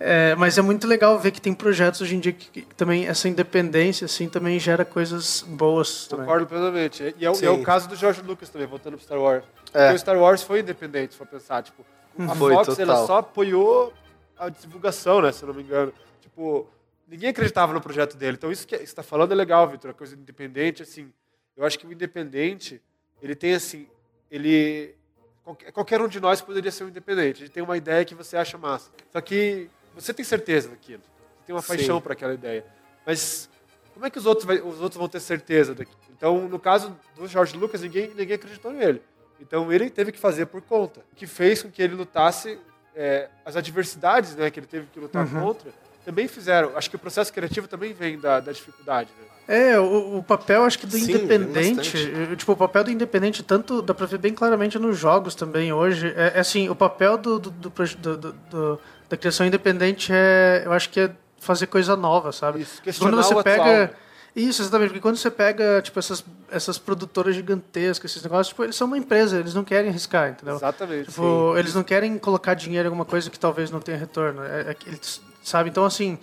É, 0.05 0.35
mas 0.35 0.59
é 0.59 0.63
muito 0.63 0.85
legal 0.85 1.17
ver 1.17 1.31
que 1.31 1.41
tem 1.41 1.55
projetos 1.55 2.01
hoje 2.01 2.17
em 2.17 2.19
dia 2.21 2.33
que, 2.33 2.63
que 2.63 2.75
também 2.75 3.07
essa 3.07 3.29
independência 3.29 4.05
assim 4.05 4.29
também 4.29 4.59
gera 4.59 4.85
coisas 4.85 5.43
boas 5.47 6.09
também. 6.09 6.27
Concordo 6.27 6.47
plenamente. 6.47 7.15
E 7.17 7.25
é, 7.25 7.33
e 7.33 7.47
é 7.47 7.51
o 7.51 7.63
caso 7.63 7.89
do 7.89 7.95
George 7.95 8.21
Lucas 8.21 8.49
também, 8.49 8.67
voltando 8.67 8.97
pro 8.97 9.05
Star 9.05 9.21
Wars. 9.21 9.45
É. 9.73 9.85
Porque 9.85 9.95
o 9.95 9.99
Star 10.01 10.19
Wars 10.19 10.43
foi 10.43 10.59
independente, 10.59 11.13
se 11.13 11.19
for 11.19 11.27
pensar. 11.27 11.63
Tipo, 11.63 11.87
a 12.19 12.35
Foi, 12.35 12.53
Fox 12.53 12.67
total. 12.67 12.83
ela 12.83 13.07
só 13.07 13.19
apoiou 13.19 13.93
a 14.37 14.49
divulgação, 14.49 15.23
né? 15.23 15.31
Se 15.31 15.45
eu 15.45 15.47
não 15.49 15.55
me 15.55 15.63
engano. 15.63 15.93
Tipo, 16.21 16.67
ninguém 17.07 17.31
acreditava 17.31 17.73
no 17.73 17.81
projeto 17.81 18.17
dele. 18.17 18.37
Então 18.37 18.51
isso 18.51 18.67
que 18.67 18.77
você 18.77 18.83
está 18.83 19.05
falando 19.05 19.31
é 19.31 19.37
legal, 19.37 19.69
Vitor. 19.69 19.93
A 19.93 19.95
coisa 19.95 20.17
independente, 20.17 20.83
assim. 20.83 21.13
Eu 21.57 21.65
acho 21.65 21.79
que 21.79 21.87
o 21.87 21.93
independente, 21.93 22.83
ele 23.23 23.37
tem 23.37 23.55
assim. 23.55 23.87
Ele. 24.29 24.97
Qualquer, 25.45 25.73
qualquer 25.73 26.01
um 26.01 26.09
de 26.09 26.19
nós 26.19 26.41
poderia 26.41 26.73
ser 26.73 26.83
um 26.83 26.89
independente. 26.89 27.43
Ele 27.43 27.51
tem 27.51 27.63
uma 27.63 27.77
ideia 27.77 28.05
que 28.05 28.17
você 28.17 28.37
acha 28.37 28.59
massa. 28.59 28.91
Só 29.13 29.21
que 29.21 29.71
você 29.95 30.13
tem 30.15 30.25
certeza 30.25 30.69
daquilo. 30.69 31.01
Você 31.03 31.47
tem 31.47 31.55
uma 31.55 31.63
paixão 31.63 32.01
por 32.01 32.13
aquela 32.13 32.35
ideia. 32.35 32.65
Mas 33.07 33.49
como 33.95 34.07
é 34.07 34.11
que 34.11 34.19
os 34.19 34.27
outros, 34.27 34.47
vai- 34.47 34.61
os 34.61 34.81
outros 34.81 34.97
vão 34.97 35.09
ter 35.09 35.21
certeza 35.21 35.75
daquilo? 35.75 35.99
Então, 36.17 36.49
no 36.49 36.59
caso 36.59 36.97
do 37.17 37.27
George 37.27 37.57
Lucas, 37.57 37.81
ninguém, 37.83 38.09
ninguém 38.17 38.35
acreditou 38.37 38.73
nele. 38.73 39.03
Então, 39.41 39.73
ele 39.73 39.91
teve 39.91 40.13
que 40.13 40.19
fazer 40.19 40.47
por 40.47 40.63
conta. 40.63 41.01
O 41.13 41.17
que 41.17 41.27
fez 41.27 41.63
com 41.63 41.71
que 41.71 41.83
ele 41.83 41.95
lutasse, 41.97 42.59
é, 42.95 43.29
as 43.45 43.57
adversidades 43.57 44.37
né, 44.37 44.51
que 44.51 44.61
ele 44.61 44.67
teve 44.69 44.87
que 44.87 45.01
lutar 45.01 45.29
contra, 45.29 45.73
também 46.05 46.29
fizeram. 46.29 46.77
Acho 46.77 46.89
que 46.89 46.95
o 46.97 46.99
processo 46.99 47.33
criativo 47.33 47.67
também 47.67 47.93
vem 47.93 48.19
da, 48.21 48.39
da 48.39 48.53
dificuldade. 48.53 49.11
Né? 49.21 49.27
É, 49.73 49.81
o, 49.81 50.19
o 50.19 50.23
papel, 50.23 50.63
acho 50.63 50.79
que 50.79 50.87
do 50.87 50.97
Sim, 50.97 51.03
independente, 51.11 51.97
eh, 52.33 52.37
tipo, 52.37 52.53
o 52.53 52.57
papel 52.57 52.85
do 52.85 52.91
independente, 52.93 53.43
tanto 53.43 53.83
dá 53.83 53.93
pra 53.93 54.07
ver 54.07 54.19
bem 54.19 54.33
claramente 54.33 54.79
nos 54.79 54.97
jogos 54.97 55.35
também 55.35 55.73
hoje, 55.73 56.13
é, 56.17 56.35
é 56.37 56.39
assim, 56.39 56.69
o 56.69 56.77
papel 56.77 57.19
do, 57.19 57.41
do- 57.41 57.51
do- 57.51 58.33
do- 58.33 58.81
da 59.13 59.17
criação 59.19 59.47
independente 59.47 60.11
é, 60.11 60.63
eu 60.65 60.73
acho 60.73 60.89
que 60.89 60.99
é 60.99 61.11
fazer 61.39 61.67
coisa 61.67 61.95
nova, 61.95 62.33
sabe? 62.33 62.63
Isso, 62.63 62.81
quando 62.99 63.17
você 63.17 63.35
pega... 63.43 63.63
atual, 63.63 63.77
né? 63.77 63.91
Isso, 64.35 64.63
exatamente, 64.63 64.89
porque 64.89 65.03
quando 65.03 65.17
você 65.19 65.31
pega, 65.31 65.83
tipo, 65.83 65.99
essas, 65.99 66.25
essas 66.51 66.79
produtoras 66.79 67.35
gigantescas, 67.35 68.11
esses 68.11 68.23
negócios, 68.23 68.49
tipo, 68.49 68.65
eles 68.65 68.75
são 68.75 68.87
uma 68.87 68.97
empresa, 68.97 69.39
eles 69.39 69.53
não 69.53 69.63
querem 69.63 69.91
arriscar, 69.91 70.31
entendeu? 70.31 70.57
Exatamente. 70.57 71.11
Tipo, 71.11 71.55
eles 71.59 71.75
não 71.75 71.83
querem 71.83 72.17
colocar 72.17 72.55
dinheiro 72.55 72.87
em 72.87 72.89
alguma 72.89 73.05
coisa 73.05 73.29
que 73.29 73.39
talvez 73.39 73.71
não 73.71 73.81
tenha 73.81 73.99
retorno. 73.99 74.43
É, 74.43 74.71
é 74.71 74.77
eles, 74.87 75.21
sabe? 75.43 75.69
Então, 75.69 75.85
assim, 75.85 76.19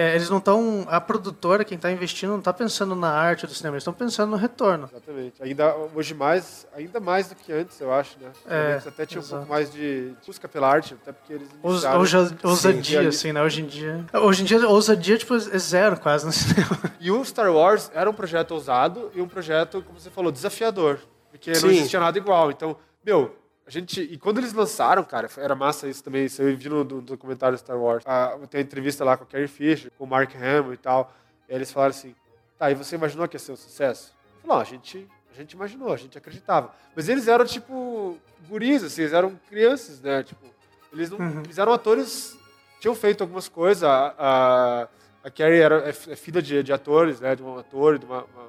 é, 0.00 0.14
eles 0.14 0.30
não 0.30 0.38
estão. 0.38 0.86
A 0.88 1.00
produtora, 1.00 1.64
quem 1.64 1.74
está 1.76 1.90
investindo, 1.90 2.30
não 2.30 2.38
está 2.38 2.52
pensando 2.52 2.94
na 2.94 3.10
arte 3.10 3.46
do 3.46 3.52
cinema, 3.54 3.74
eles 3.74 3.82
estão 3.82 3.92
pensando 3.92 4.30
no 4.30 4.36
retorno. 4.36 4.88
Exatamente. 4.92 5.42
Ainda 5.42 5.74
hoje 5.94 6.14
mais, 6.14 6.66
ainda 6.74 7.00
mais 7.00 7.28
do 7.28 7.34
que 7.34 7.52
antes, 7.52 7.80
eu 7.80 7.92
acho, 7.92 8.16
né? 8.20 8.28
É, 8.48 8.74
Antes 8.74 8.86
até 8.86 9.04
tinha 9.04 9.20
um 9.20 9.26
pouco 9.26 9.46
mais 9.48 9.72
de 9.72 10.12
busca 10.26 10.46
pela 10.48 10.68
arte, 10.68 10.94
até 10.94 11.10
porque 11.12 11.32
eles 11.32 11.48
iniciaram- 11.64 12.06
Sim, 12.06 12.36
ousadia, 12.44 12.98
ali- 13.00 13.08
assim, 13.08 13.32
né? 13.32 13.42
Hoje 13.42 13.62
em 13.62 13.66
dia. 13.66 14.04
Hoje 14.12 14.42
em 14.42 14.44
dia, 14.44 14.68
ousadia, 14.68 15.18
tipo, 15.18 15.34
é 15.34 15.58
zero 15.58 15.98
quase 15.98 16.24
no 16.26 16.30
cinema. 16.32 16.78
E 17.00 17.10
o 17.10 17.24
Star 17.24 17.50
Wars 17.52 17.90
era 17.94 18.08
um 18.08 18.14
projeto 18.14 18.52
ousado 18.52 19.10
e 19.14 19.20
um 19.20 19.26
projeto, 19.28 19.82
como 19.82 19.98
você 19.98 20.10
falou, 20.10 20.30
desafiador. 20.30 21.00
Porque 21.30 21.50
não 21.52 21.60
Sim. 21.60 21.68
existia 21.70 22.00
nada 22.00 22.16
igual. 22.16 22.50
Então, 22.50 22.76
meu, 23.04 23.36
a 23.68 23.70
gente. 23.70 24.00
E 24.00 24.16
quando 24.18 24.38
eles 24.38 24.52
lançaram, 24.52 25.04
cara, 25.04 25.28
era 25.36 25.54
massa 25.54 25.86
isso 25.86 26.02
também. 26.02 26.24
Isso 26.24 26.42
eu 26.42 26.56
vi 26.56 26.68
no, 26.68 26.82
no 26.82 27.00
documentário 27.02 27.56
Star 27.58 27.76
Wars. 27.78 28.02
Ah, 28.06 28.36
tem 28.50 28.60
a 28.60 28.64
entrevista 28.64 29.04
lá 29.04 29.16
com 29.16 29.24
a 29.24 29.26
Carrie 29.26 29.46
Fisher, 29.46 29.92
com 29.96 30.04
o 30.04 30.06
Mark 30.06 30.34
Hamill 30.34 30.72
e 30.72 30.76
tal. 30.78 31.12
E 31.48 31.54
eles 31.54 31.70
falaram 31.70 31.90
assim: 31.90 32.14
tá, 32.58 32.70
e 32.70 32.74
você 32.74 32.96
imaginou 32.96 33.28
que 33.28 33.36
ia 33.36 33.38
ser 33.38 33.52
um 33.52 33.56
sucesso? 33.56 34.12
Eu 34.36 34.40
falei, 34.42 34.56
não, 34.56 34.60
a 34.62 34.64
gente, 34.64 35.06
a 35.30 35.34
gente 35.36 35.52
imaginou, 35.52 35.92
a 35.92 35.96
gente 35.96 36.16
acreditava. 36.16 36.74
Mas 36.96 37.08
eles 37.08 37.28
eram, 37.28 37.44
tipo, 37.44 38.16
guris, 38.48 38.82
assim, 38.82 39.02
eles 39.02 39.12
eram 39.12 39.38
crianças, 39.48 40.00
né? 40.00 40.22
Tipo, 40.22 40.46
eles, 40.92 41.10
não, 41.10 41.18
eles 41.44 41.58
eram 41.58 41.72
atores, 41.72 42.36
tinham 42.80 42.94
feito 42.94 43.20
algumas 43.22 43.48
coisas. 43.48 43.84
A, 43.84 44.14
a, 44.18 44.88
a 45.24 45.30
Carrie 45.30 45.60
era, 45.60 45.80
é, 45.86 45.88
é 45.90 46.16
filha 46.16 46.40
de, 46.40 46.62
de 46.62 46.72
atores, 46.72 47.20
né? 47.20 47.36
De 47.36 47.42
um 47.42 47.58
ator, 47.58 47.98
de, 47.98 48.06
uma, 48.06 48.24
uma- 48.24 48.48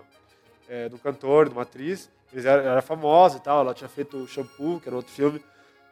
é, 0.70 0.88
de 0.88 0.96
um 0.96 0.98
cantor, 0.98 1.50
de 1.50 1.52
uma 1.54 1.64
atriz. 1.64 2.10
Eles 2.32 2.46
eram, 2.46 2.64
era 2.64 2.82
famosa 2.82 3.38
e 3.38 3.40
tal, 3.40 3.62
ela 3.62 3.74
tinha 3.74 3.90
feito 3.90 4.18
o 4.18 4.28
Shampoo, 4.28 4.80
que 4.80 4.88
era 4.88 4.96
outro 4.96 5.12
filme. 5.12 5.44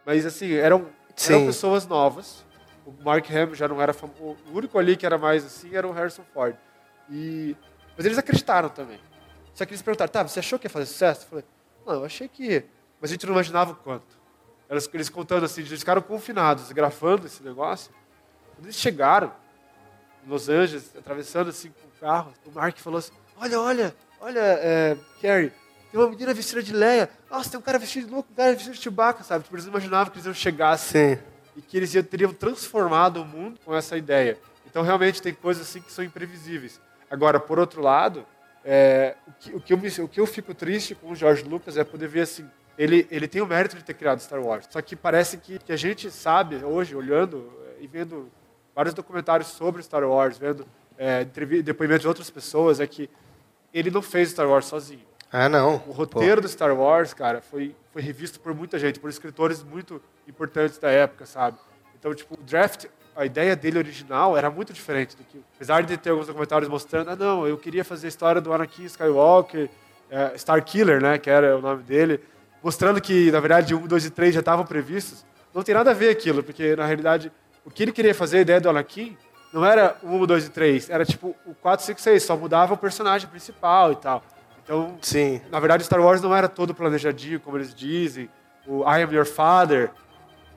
Mas, 0.05 0.25
assim, 0.25 0.53
eram, 0.53 0.87
eram 1.27 1.45
pessoas 1.45 1.85
novas. 1.85 2.45
O 2.85 2.93
Mark 3.03 3.29
Hamill 3.29 3.55
já 3.55 3.67
não 3.67 3.81
era 3.81 3.93
famoso. 3.93 4.37
O 4.49 4.57
único 4.57 4.77
ali 4.79 4.95
que 4.95 5.05
era 5.05 5.17
mais 5.17 5.43
assim 5.43 5.75
era 5.75 5.87
o 5.87 5.91
Harrison 5.91 6.23
Ford. 6.33 6.55
E... 7.09 7.55
Mas 7.97 8.05
eles 8.05 8.17
acreditaram 8.17 8.69
também. 8.69 8.99
Só 9.53 9.65
que 9.65 9.71
eles 9.71 9.81
perguntaram, 9.81 10.11
tá, 10.11 10.23
você 10.23 10.39
achou 10.39 10.59
que 10.59 10.67
ia 10.67 10.69
fazer 10.69 10.85
sucesso? 10.85 11.25
Eu 11.25 11.29
falei, 11.29 11.45
não, 11.85 11.93
eu 11.95 12.05
achei 12.05 12.27
que. 12.27 12.63
Mas 13.01 13.09
a 13.09 13.13
gente 13.13 13.25
não 13.25 13.33
imaginava 13.33 13.71
o 13.71 13.75
quanto. 13.75 14.17
Eles, 14.69 14.89
eles 14.93 15.09
contando 15.09 15.45
assim, 15.45 15.61
eles 15.61 15.79
ficaram 15.79 16.01
confinados, 16.01 16.71
grafando 16.71 17.25
esse 17.25 17.41
negócio. 17.41 17.91
Quando 18.55 18.65
eles 18.65 18.75
chegaram 18.75 19.31
em 20.25 20.29
Los 20.29 20.47
Angeles, 20.49 20.93
atravessando 20.95 21.49
assim 21.49 21.69
com 21.69 21.87
o 21.87 21.99
carro, 21.99 22.33
o 22.45 22.51
Mark 22.51 22.77
falou 22.77 22.99
assim, 22.99 23.13
olha, 23.37 23.59
olha, 23.59 23.95
olha, 24.19 24.39
é, 24.39 24.97
Carrie, 25.21 25.51
tem 25.91 25.99
uma 25.99 26.09
menina 26.09 26.33
vestida 26.33 26.61
de 26.61 26.73
Leia. 26.73 27.09
Nossa, 27.29 27.49
tem 27.49 27.59
um 27.59 27.63
cara 27.63 27.79
vestido 27.79 28.07
de 28.07 28.13
louco, 28.13 28.29
um 28.31 28.35
cara 28.35 28.53
vestido 28.53 28.73
de 28.75 28.81
Chewbacca, 28.81 29.23
sabe? 29.23 29.43
Tipo, 29.43 29.55
eles 29.55 29.65
imaginavam 29.65 30.11
que 30.11 30.17
eles 30.17 30.25
iam 30.25 30.33
chegar 30.33 30.71
assim 30.71 31.15
Sim. 31.15 31.21
e 31.55 31.61
que 31.61 31.77
eles 31.77 31.93
iam- 31.93 32.03
teriam 32.03 32.33
transformado 32.33 33.21
o 33.21 33.25
mundo 33.25 33.59
com 33.63 33.75
essa 33.75 33.97
ideia. 33.97 34.37
Então, 34.65 34.83
realmente, 34.83 35.21
tem 35.21 35.33
coisas 35.33 35.67
assim 35.67 35.81
que 35.81 35.91
são 35.91 36.03
imprevisíveis. 36.03 36.79
Agora, 37.09 37.39
por 37.39 37.57
outro 37.57 37.81
lado, 37.81 38.25
é, 38.63 39.15
o, 39.27 39.31
que, 39.31 39.55
o, 39.55 39.59
que 39.61 39.73
eu 39.73 40.05
o 40.05 40.07
que 40.09 40.19
eu 40.19 40.25
fico 40.25 40.53
triste 40.53 40.93
com 40.93 41.11
o 41.11 41.15
George 41.15 41.43
Lucas 41.43 41.77
é 41.77 41.83
poder 41.83 42.07
ver 42.09 42.21
assim, 42.21 42.45
ele, 42.77 43.07
ele 43.09 43.27
tem 43.27 43.41
o 43.41 43.45
mérito 43.47 43.77
de 43.77 43.83
ter 43.83 43.93
criado 43.93 44.19
Star 44.19 44.41
Wars. 44.41 44.67
Só 44.69 44.81
que 44.81 44.95
parece 44.95 45.37
que, 45.37 45.57
que 45.57 45.71
a 45.71 45.77
gente 45.77 46.11
sabe, 46.11 46.57
hoje, 46.63 46.95
olhando 46.95 47.49
é, 47.79 47.83
e 47.83 47.87
vendo 47.87 48.29
vários 48.75 48.93
documentários 48.93 49.47
sobre 49.49 49.81
Star 49.81 50.03
Wars, 50.03 50.37
vendo 50.37 50.67
é, 50.97 51.23
depoimentos 51.63 52.01
de 52.01 52.07
outras 52.07 52.29
pessoas, 52.29 52.79
é 52.79 52.85
que 52.85 53.09
ele 53.73 53.89
não 53.89 54.01
fez 54.01 54.29
Star 54.31 54.47
Wars 54.47 54.65
sozinho. 54.65 55.05
Ah, 55.31 55.49
não. 55.49 55.75
O 55.87 55.91
roteiro 55.91 56.41
do 56.41 56.47
Star 56.47 56.73
Wars, 56.73 57.13
cara, 57.13 57.41
foi, 57.41 57.75
foi 57.91 58.01
revisto 58.01 58.39
por 58.39 58.53
muita 58.53 58.79
gente, 58.79 58.99
por 58.99 59.09
escritores 59.09 59.61
muito 59.63 60.01
importantes 60.27 60.77
da 60.77 60.89
época, 60.89 61.25
sabe? 61.25 61.57
Então, 61.99 62.13
tipo, 62.13 62.35
o 62.35 62.43
draft, 62.43 62.85
a 63.15 63.25
ideia 63.25 63.55
dele 63.55 63.77
original 63.77 64.37
era 64.37 64.49
muito 64.49 64.71
diferente 64.71 65.17
do 65.17 65.23
que. 65.23 65.43
Apesar 65.55 65.83
de 65.83 65.97
ter 65.97 66.11
alguns 66.11 66.27
documentários 66.27 66.69
mostrando, 66.69 67.09
ah, 67.09 67.15
não, 67.15 67.47
eu 67.47 67.57
queria 67.57 67.83
fazer 67.83 68.07
a 68.07 68.09
história 68.09 68.39
do 68.39 68.53
Anakin 68.53 68.85
Skywalker, 68.85 69.69
é, 70.09 70.37
Star 70.37 70.63
Killer, 70.63 71.01
né, 71.01 71.17
que 71.17 71.29
era 71.29 71.57
o 71.57 71.61
nome 71.61 71.83
dele, 71.83 72.23
mostrando 72.63 73.01
que, 73.01 73.29
na 73.31 73.39
verdade, 73.39 73.75
1, 73.75 73.87
2 73.87 74.05
e 74.05 74.09
3 74.09 74.33
já 74.33 74.39
estavam 74.39 74.65
previstos. 74.65 75.25
Não 75.53 75.63
tem 75.63 75.75
nada 75.75 75.91
a 75.91 75.93
ver 75.93 76.09
aquilo, 76.09 76.43
porque, 76.43 76.75
na 76.75 76.85
realidade, 76.85 77.31
o 77.65 77.69
que 77.69 77.83
ele 77.83 77.91
queria 77.91 78.15
fazer, 78.15 78.37
a 78.37 78.41
ideia 78.41 78.61
do 78.61 78.69
Anakin, 78.69 79.17
não 79.51 79.65
era 79.65 79.97
o 80.03 80.07
1, 80.07 80.25
2 80.25 80.45
e 80.45 80.49
3, 80.49 80.89
era 80.89 81.03
tipo 81.03 81.35
o 81.45 81.53
4, 81.55 81.85
5, 81.85 81.99
6, 81.99 82.23
só 82.23 82.37
mudava 82.37 82.73
o 82.73 82.77
personagem 82.77 83.27
principal 83.27 83.91
e 83.91 83.95
tal. 83.95 84.23
Então, 84.67 84.97
Sim. 85.01 85.39
na 85.49 85.61
verdade, 85.61 85.85
Star 85.85 86.01
Wars 86.01 86.21
não 86.21 86.35
era 86.35 86.49
todo 86.49 86.75
planejadinho, 86.75 87.39
como 87.39 87.55
eles 87.55 87.73
dizem. 87.73 88.29
O 88.67 88.81
I 88.83 89.01
am 89.03 89.15
your 89.15 89.25
father 89.25 89.89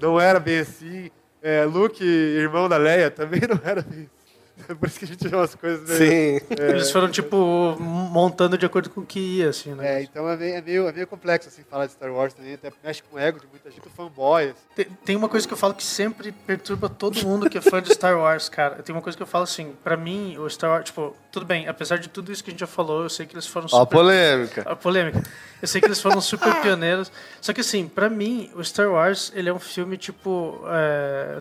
não 0.00 0.20
era 0.20 0.40
bem 0.40 0.58
assim. 0.58 1.12
É, 1.40 1.64
Luke, 1.64 2.04
irmão 2.04 2.68
da 2.68 2.76
Leia, 2.76 3.08
também 3.08 3.40
não 3.48 3.60
era 3.62 3.82
bem 3.82 4.00
assim. 4.00 4.74
Por 4.78 4.88
isso 4.88 4.98
que 4.98 5.04
a 5.06 5.08
gente 5.08 5.26
vê 5.26 5.34
umas 5.34 5.54
coisas 5.54 5.88
meio... 5.88 6.40
Sim. 6.40 6.46
Eles 6.50 6.90
foram, 6.90 7.08
tipo, 7.08 7.76
montando 7.80 8.58
de 8.58 8.66
acordo 8.66 8.90
com 8.90 9.00
o 9.00 9.06
que 9.06 9.18
ia, 9.18 9.48
assim, 9.48 9.72
né? 9.74 10.00
É, 10.00 10.02
então 10.02 10.28
é 10.28 10.36
meio, 10.36 10.54
é, 10.54 10.60
meio, 10.60 10.88
é 10.88 10.92
meio 10.92 11.06
complexo 11.06 11.48
assim, 11.48 11.62
falar 11.62 11.86
de 11.86 11.92
Star 11.92 12.12
Wars 12.12 12.34
também, 12.34 12.54
até 12.54 12.70
mexe 12.84 13.02
com 13.02 13.16
o 13.16 13.18
ego 13.18 13.40
de 13.40 13.46
muita 13.46 13.70
gente, 13.70 13.88
fanboy. 13.88 14.44
assim. 14.44 14.54
Tem, 14.76 14.84
tem 15.04 15.16
uma 15.16 15.28
coisa 15.28 15.46
que 15.46 15.54
eu 15.54 15.56
falo 15.58 15.72
que 15.72 15.82
sempre 15.82 16.30
perturba 16.32 16.88
todo 16.88 17.24
mundo 17.24 17.48
que 17.48 17.56
é 17.56 17.60
fã 17.60 17.80
de 17.80 17.92
Star 17.94 18.18
Wars, 18.18 18.48
cara. 18.48 18.82
Tem 18.82 18.94
uma 18.94 19.00
coisa 19.02 19.16
que 19.16 19.22
eu 19.22 19.26
falo 19.26 19.44
assim, 19.44 19.72
pra 19.82 19.96
mim, 19.96 20.36
o 20.36 20.48
Star 20.50 20.70
Wars, 20.70 20.84
tipo, 20.84 21.16
tudo 21.30 21.46
bem, 21.46 21.68
apesar 21.68 21.98
de 21.98 22.08
tudo 22.08 22.32
isso 22.32 22.42
que 22.42 22.50
a 22.50 22.52
gente 22.52 22.60
já 22.60 22.66
falou, 22.66 23.02
eu 23.04 23.08
sei 23.08 23.24
que 23.24 23.34
eles 23.34 23.46
foram 23.46 23.66
Ó, 23.72 23.76
a 23.76 23.80
super 23.80 23.96
polêmica. 23.96 24.62
a 24.66 24.74
polêmica. 24.76 25.22
Eu 25.62 25.68
sei 25.68 25.80
que 25.80 25.86
eles 25.86 26.00
foram 26.00 26.20
super 26.20 26.54
pioneiros. 26.62 27.12
Só 27.40 27.52
que, 27.52 27.60
assim, 27.60 27.86
pra 27.86 28.08
mim, 28.08 28.50
o 28.54 28.64
Star 28.64 28.90
Wars, 28.90 29.30
ele 29.34 29.48
é 29.48 29.52
um 29.52 29.58
filme, 29.60 29.96
tipo... 29.96 30.62
é, 30.68 31.38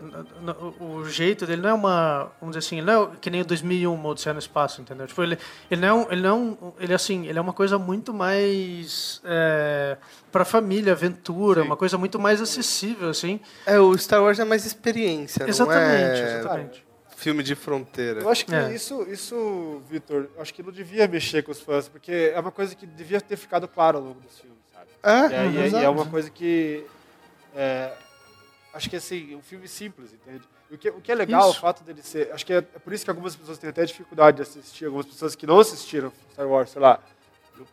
o 0.78 1.04
jeito 1.06 1.46
dele 1.46 1.62
não 1.62 1.70
é 1.70 1.72
uma... 1.74 2.30
Vamos 2.40 2.54
dizer 2.56 2.66
assim, 2.66 2.76
ele 2.78 2.86
não 2.86 3.04
é 3.04 3.08
que 3.20 3.30
nem 3.30 3.40
o 3.40 3.44
2001, 3.44 3.92
uma 3.92 4.08
Odisseia 4.10 4.32
no 4.34 4.38
Espaço, 4.38 4.80
entendeu? 4.80 5.06
Tipo, 5.06 5.22
ele, 5.22 5.38
ele 5.70 5.80
não 5.80 5.88
é 5.88 5.92
um... 5.94 6.12
Ele, 6.12 6.20
não 6.22 6.30
é 6.30 6.34
um- 6.34 6.72
ele, 6.78 6.94
assim, 6.94 7.26
ele 7.26 7.38
é 7.38 7.42
uma 7.42 7.52
coisa 7.52 7.78
muito 7.78 8.12
mais... 8.12 9.20
É, 9.24 9.96
pra 10.30 10.44
família, 10.44 10.92
aventura, 10.92 11.62
uma 11.62 11.76
coisa 11.76 11.98
muito 11.98 12.18
mais 12.18 12.40
acessível, 12.40 13.08
assim. 13.08 13.40
É, 13.66 13.80
o 13.80 13.96
Star 13.98 14.22
Wars 14.22 14.38
é 14.38 14.44
mais 14.44 14.64
experiência, 14.64 15.44
Exatamente, 15.48 16.20
não 16.20 16.28
é 16.28 16.38
exatamente. 16.38 16.89
Filme 17.20 17.42
de 17.42 17.54
fronteira. 17.54 18.20
Eu 18.20 18.28
acho 18.30 18.44
que 18.46 18.54
É. 18.54 18.72
isso, 18.74 19.02
isso, 19.08 19.82
Vitor, 19.88 20.28
eu 20.34 20.40
acho 20.42 20.52
que 20.54 20.62
não 20.62 20.72
devia 20.72 21.06
mexer 21.06 21.42
com 21.42 21.52
os 21.52 21.60
fãs, 21.60 21.88
porque 21.88 22.32
é 22.34 22.40
uma 22.40 22.50
coisa 22.50 22.74
que 22.74 22.86
devia 22.86 23.20
ter 23.20 23.36
ficado 23.36 23.68
claro 23.68 23.98
ao 23.98 24.04
longo 24.04 24.20
dos 24.20 24.38
filmes, 24.38 24.58
sabe? 24.72 24.88
É, 25.02 25.46
E, 25.46 25.50
e 25.50 25.58
é- 25.76 25.80
e 25.80 25.84
é 25.84 25.88
uma 25.88 26.06
coisa 26.06 26.30
que. 26.30 26.84
é, 27.54 27.92
acho 28.72 28.88
que 28.88 28.96
assim, 28.96 29.34
um 29.36 29.42
filme 29.42 29.68
simples, 29.68 30.12
entende? 30.12 30.42
O 30.70 30.78
que, 30.78 30.88
o 30.88 31.00
que 31.00 31.10
é 31.10 31.14
legal, 31.16 31.48
Isso. 31.50 31.58
o 31.58 31.60
fato 31.60 31.82
dele 31.82 32.00
ser. 32.02 32.30
Acho 32.32 32.46
que 32.46 32.52
é, 32.52 32.58
é 32.58 32.62
por 32.62 32.92
isso 32.92 33.04
que 33.04 33.10
algumas 33.10 33.34
pessoas 33.34 33.58
têm 33.58 33.70
até 33.70 33.84
dificuldade 33.84 34.36
de 34.36 34.42
assistir, 34.44 34.84
algumas 34.84 35.06
pessoas 35.06 35.34
que 35.34 35.44
não 35.46 35.58
assistiram 35.58 36.12
Star 36.32 36.46
Wars, 36.48 36.70
sei 36.70 36.80
lá. 36.80 37.00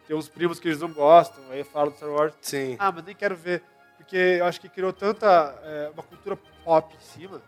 Tem 0.07 0.15
uns 0.17 0.27
primos 0.27 0.59
que 0.59 0.67
eles 0.67 0.81
não 0.81 0.91
gostam, 0.91 1.41
aí 1.51 1.63
falam 1.63 1.91
do 1.91 1.95
Star 1.95 2.09
Wars. 2.09 2.33
Sim. 2.41 2.75
Ah, 2.79 2.91
mas 2.91 3.05
nem 3.05 3.15
quero 3.15 3.35
ver. 3.35 3.61
Porque 3.97 4.17
eu 4.17 4.45
acho 4.45 4.59
que 4.59 4.67
criou 4.67 4.91
tanta. 4.91 5.27
é, 5.63 5.89
uma 5.93 6.03
cultura 6.03 6.35
pop 6.65 6.93
em 6.93 6.99
cima, 6.99 7.41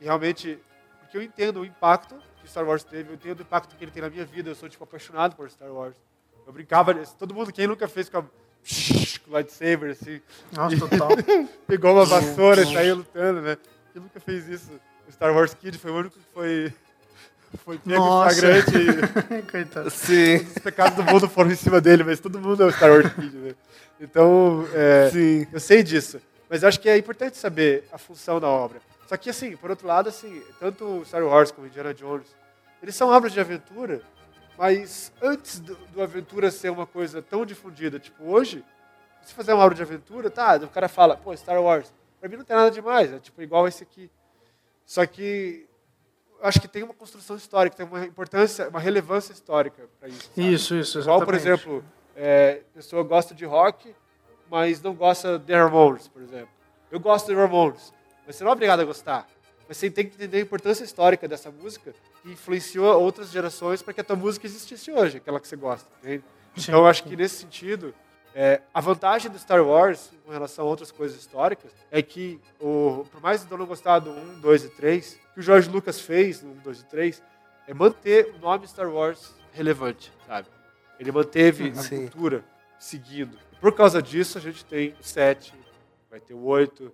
e 0.00 0.04
realmente. 0.04 0.58
Porque 1.12 1.18
eu 1.18 1.22
entendo 1.22 1.60
o 1.60 1.64
impacto 1.66 2.14
que 2.40 2.48
Star 2.48 2.66
Wars 2.66 2.82
teve, 2.82 3.10
eu 3.10 3.14
entendo 3.16 3.40
o 3.40 3.42
impacto 3.42 3.76
que 3.76 3.84
ele 3.84 3.90
tem 3.90 4.02
na 4.02 4.08
minha 4.08 4.24
vida, 4.24 4.48
eu 4.48 4.54
sou, 4.54 4.66
tipo, 4.66 4.82
apaixonado 4.82 5.36
por 5.36 5.48
Star 5.50 5.70
Wars. 5.70 5.94
Eu 6.46 6.52
brincava, 6.54 6.94
todo 7.18 7.34
mundo, 7.34 7.52
quem 7.52 7.66
nunca 7.66 7.86
fez 7.86 8.08
com 8.08 8.16
a. 8.16 8.22
com 8.22 9.30
lightsaber, 9.30 9.90
assim, 9.90 10.22
Nossa, 10.50 10.78
total. 10.78 11.10
pegou 11.68 11.92
uma 11.92 12.06
vassoura 12.06 12.62
e 12.62 12.72
saiu 12.72 12.96
lutando, 12.96 13.42
né? 13.42 13.58
Quem 13.92 14.00
nunca 14.00 14.18
fez 14.20 14.48
isso? 14.48 14.70
O 15.06 15.12
Star 15.12 15.34
Wars 15.34 15.52
Kid 15.52 15.76
foi 15.76 15.90
o 15.90 15.96
único 15.96 16.18
que 16.18 16.24
foi. 16.32 16.72
Foi 17.66 17.76
pego 17.76 17.94
em 17.94 17.98
Nossa. 17.98 18.34
flagrante 18.34 18.70
e 18.78 19.42
Coitado. 19.52 19.90
Sim, 19.90 20.36
os 20.36 20.54
pecados 20.54 20.96
do 20.96 21.02
mundo 21.04 21.28
foram 21.28 21.50
em 21.50 21.54
cima 21.54 21.82
dele, 21.82 22.02
mas 22.02 22.18
todo 22.18 22.40
mundo 22.40 22.62
é 22.62 22.66
o 22.66 22.72
Star 22.72 22.90
Wars 22.90 23.12
Kid, 23.12 23.36
né? 23.36 23.54
Então, 24.00 24.66
é, 24.72 25.10
sim. 25.12 25.46
eu 25.52 25.60
sei 25.60 25.82
disso, 25.82 26.18
mas 26.48 26.62
eu 26.62 26.70
acho 26.70 26.80
que 26.80 26.88
é 26.88 26.96
importante 26.96 27.36
saber 27.36 27.84
a 27.92 27.98
função 27.98 28.40
da 28.40 28.48
obra. 28.48 28.80
Só 29.12 29.16
que, 29.18 29.28
assim, 29.28 29.54
por 29.58 29.68
outro 29.68 29.86
lado, 29.86 30.08
assim, 30.08 30.42
tanto 30.58 31.04
Star 31.04 31.22
Wars 31.22 31.50
como 31.50 31.66
Indiana 31.66 31.92
Jones, 31.92 32.34
eles 32.82 32.94
são 32.94 33.10
obras 33.10 33.30
de 33.30 33.40
aventura, 33.40 34.00
mas 34.56 35.12
antes 35.20 35.60
do, 35.60 35.74
do 35.74 36.00
aventura 36.02 36.50
ser 36.50 36.70
uma 36.70 36.86
coisa 36.86 37.20
tão 37.20 37.44
difundida, 37.44 37.98
tipo, 37.98 38.24
hoje, 38.24 38.64
se 39.20 39.34
fazer 39.34 39.52
uma 39.52 39.64
obra 39.64 39.74
de 39.74 39.82
aventura, 39.82 40.30
tá, 40.30 40.56
o 40.56 40.68
cara 40.68 40.88
fala, 40.88 41.14
pô, 41.14 41.36
Star 41.36 41.60
Wars, 41.62 41.92
pra 42.18 42.26
mim 42.26 42.36
não 42.38 42.44
tem 42.44 42.56
nada 42.56 42.70
demais, 42.70 43.12
é 43.12 43.18
tipo 43.18 43.42
igual 43.42 43.68
esse 43.68 43.82
aqui. 43.82 44.10
Só 44.86 45.04
que 45.04 45.66
acho 46.40 46.58
que 46.58 46.66
tem 46.66 46.82
uma 46.82 46.94
construção 46.94 47.36
histórica, 47.36 47.76
tem 47.76 47.84
uma 47.84 48.06
importância, 48.06 48.66
uma 48.70 48.80
relevância 48.80 49.34
histórica 49.34 49.90
para 50.00 50.08
isso. 50.08 50.30
sabe? 50.34 50.54
Isso, 50.54 50.74
isso, 50.74 51.00
Igual, 51.00 51.18
exatamente. 51.18 51.26
por 51.26 51.34
exemplo, 51.34 51.84
é, 52.16 52.62
a 52.70 52.76
pessoa 52.76 53.02
gosta 53.02 53.34
de 53.34 53.44
rock, 53.44 53.94
mas 54.50 54.80
não 54.80 54.94
gosta 54.94 55.38
de 55.38 55.52
Ramones, 55.52 56.08
por 56.08 56.22
exemplo. 56.22 56.48
Eu 56.90 56.98
gosto 56.98 57.26
de 57.26 57.34
Ramones, 57.34 57.92
você 58.26 58.44
não 58.44 58.50
é 58.50 58.52
obrigado 58.54 58.80
a 58.80 58.84
gostar. 58.84 59.26
Mas 59.68 59.76
você 59.76 59.90
tem 59.90 60.06
que 60.06 60.14
entender 60.14 60.38
a 60.38 60.40
importância 60.40 60.84
histórica 60.84 61.26
dessa 61.26 61.50
música 61.50 61.94
que 62.22 62.30
influenciou 62.30 63.00
outras 63.00 63.30
gerações 63.30 63.82
para 63.82 63.94
que 63.94 64.00
a 64.00 64.04
tua 64.04 64.16
música 64.16 64.46
existisse 64.46 64.90
hoje, 64.92 65.18
aquela 65.18 65.40
que 65.40 65.48
você 65.48 65.56
gosta. 65.56 65.88
Entende? 66.02 66.24
Então, 66.56 66.80
eu 66.80 66.86
acho 66.86 67.04
que 67.04 67.16
nesse 67.16 67.36
sentido, 67.36 67.94
é, 68.34 68.62
a 68.72 68.80
vantagem 68.80 69.30
do 69.30 69.38
Star 69.38 69.64
Wars 69.64 70.10
com 70.24 70.32
relação 70.32 70.66
a 70.66 70.68
outras 70.68 70.90
coisas 70.90 71.18
históricas 71.18 71.72
é 71.90 72.02
que, 72.02 72.40
o, 72.60 73.06
por 73.10 73.20
mais 73.20 73.44
que 73.44 73.52
eu 73.52 73.58
não 73.58 73.66
gostar 73.66 73.98
do 73.98 74.10
1, 74.10 74.40
2 74.40 74.64
e 74.64 74.68
3, 74.70 75.12
o 75.30 75.34
que 75.34 75.40
o 75.40 75.42
George 75.42 75.70
Lucas 75.70 76.00
fez 76.00 76.42
no 76.42 76.52
1, 76.52 76.54
2 76.58 76.80
e 76.80 76.84
3 76.86 77.22
é 77.66 77.74
manter 77.74 78.34
o 78.34 78.38
nome 78.38 78.66
Star 78.66 78.88
Wars 78.88 79.34
relevante, 79.52 80.12
sabe? 80.26 80.48
Ele 80.98 81.12
manteve 81.12 81.70
a 81.70 81.82
Sim. 81.82 82.02
cultura 82.02 82.44
seguindo. 82.78 83.38
Por 83.60 83.72
causa 83.74 84.02
disso, 84.02 84.38
a 84.38 84.40
gente 84.40 84.64
tem 84.64 84.94
o 85.00 85.04
7, 85.04 85.54
vai 86.10 86.20
ter 86.20 86.34
o 86.34 86.42
8, 86.42 86.84
vai, 86.84 86.92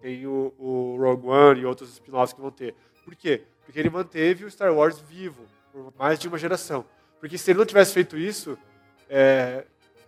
tem 0.00 0.26
o, 0.26 0.54
o 0.58 0.96
Rogue 0.98 1.26
One 1.26 1.60
e 1.60 1.66
outros 1.66 1.90
spin-offs 1.90 2.32
que 2.32 2.40
vão 2.40 2.50
ter. 2.50 2.74
Por 3.04 3.14
quê? 3.14 3.42
Porque 3.64 3.78
ele 3.78 3.90
manteve 3.90 4.44
o 4.44 4.50
Star 4.50 4.72
Wars 4.72 4.98
vivo 5.00 5.44
por 5.72 5.92
mais 5.98 6.18
de 6.18 6.28
uma 6.28 6.38
geração. 6.38 6.84
Porque 7.20 7.36
se 7.36 7.50
ele 7.50 7.58
não 7.58 7.66
tivesse 7.66 7.92
feito 7.92 8.16
isso, 8.16 8.56
é, 9.08 9.64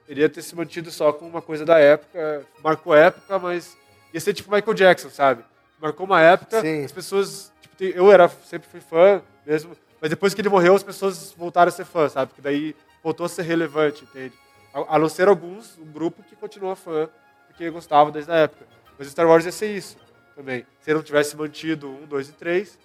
ele 0.08 0.20
ia 0.20 0.28
ter 0.28 0.42
se 0.42 0.54
mantido 0.54 0.90
só 0.90 1.12
com 1.12 1.26
uma 1.26 1.42
coisa 1.42 1.64
da 1.64 1.78
época, 1.78 2.46
marcou 2.62 2.94
época, 2.94 3.38
mas 3.38 3.76
ia 4.12 4.20
ser 4.20 4.32
tipo 4.32 4.52
Michael 4.52 4.74
Jackson, 4.74 5.11
sabe? 5.11 5.44
Marcou 5.80 6.06
uma 6.06 6.20
época, 6.20 6.61
Sim. 6.61 6.84
as 6.84 6.92
pessoas, 6.92 7.52
tipo, 7.61 7.84
eu 7.84 8.11
era, 8.12 8.28
sempre 8.28 8.68
fui 8.68 8.80
fã 8.80 9.22
mesmo, 9.46 9.76
mas 10.00 10.11
depois 10.11 10.34
que 10.34 10.40
ele 10.40 10.48
morreu, 10.48 10.74
as 10.74 10.82
pessoas 10.82 11.32
voltaram 11.32 11.68
a 11.68 11.72
ser 11.72 11.84
fã, 11.84 12.08
sabe? 12.08 12.28
Porque 12.28 12.42
daí 12.42 12.74
voltou 13.02 13.26
a 13.26 13.28
ser 13.28 13.42
relevante, 13.42 14.04
entende? 14.04 14.34
A, 14.72 14.96
a 14.96 14.98
não 14.98 15.08
ser 15.08 15.28
alguns, 15.28 15.78
um 15.78 15.90
grupo 15.90 16.22
que 16.22 16.36
continua 16.36 16.76
fã, 16.76 17.08
porque 17.46 17.68
gostava 17.70 18.11
desde 18.11 18.30
a 18.30 18.36
época. 18.36 18.66
Mas 19.01 19.09
Star 19.09 19.26
Wars 19.26 19.46
ia 19.46 19.51
ser 19.51 19.74
isso 19.74 19.96
também. 20.36 20.66
Se 20.82 20.90
ele 20.90 20.98
não 20.98 21.03
tivesse 21.03 21.34
mantido 21.34 21.88
um, 21.88 22.05
dois 22.05 22.28
e 22.28 22.32
três. 22.32 22.78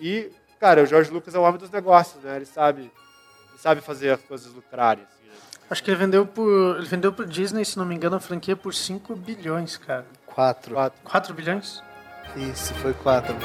E, 0.00 0.32
cara, 0.58 0.82
o 0.82 0.86
George 0.86 1.10
Lucas 1.10 1.34
é 1.34 1.38
o 1.38 1.42
homem 1.42 1.60
dos 1.60 1.70
negócios, 1.70 2.24
né? 2.24 2.36
Ele 2.36 2.46
sabe, 2.46 2.80
ele 2.80 3.58
sabe 3.58 3.82
fazer 3.82 4.12
as 4.12 4.22
coisas 4.22 4.50
lucrarem, 4.50 5.04
assim, 5.04 5.28
né? 5.28 5.34
Acho 5.68 5.84
que 5.84 5.90
ele 5.90 5.98
vendeu 5.98 6.24
por. 6.24 6.78
Ele 6.78 6.86
vendeu 6.86 7.12
pro 7.12 7.26
Disney, 7.26 7.66
se 7.66 7.76
não 7.76 7.84
me 7.84 7.94
engano, 7.94 8.16
a 8.16 8.20
franquia 8.20 8.56
por 8.56 8.72
5 8.72 9.14
bilhões, 9.14 9.76
cara. 9.76 10.06
Quatro. 10.24 10.72
Quatro. 10.72 10.98
4 11.04 11.34
bilhões? 11.34 11.82
Isso, 12.34 12.72
foi 12.76 12.94
quatro. 12.94 13.36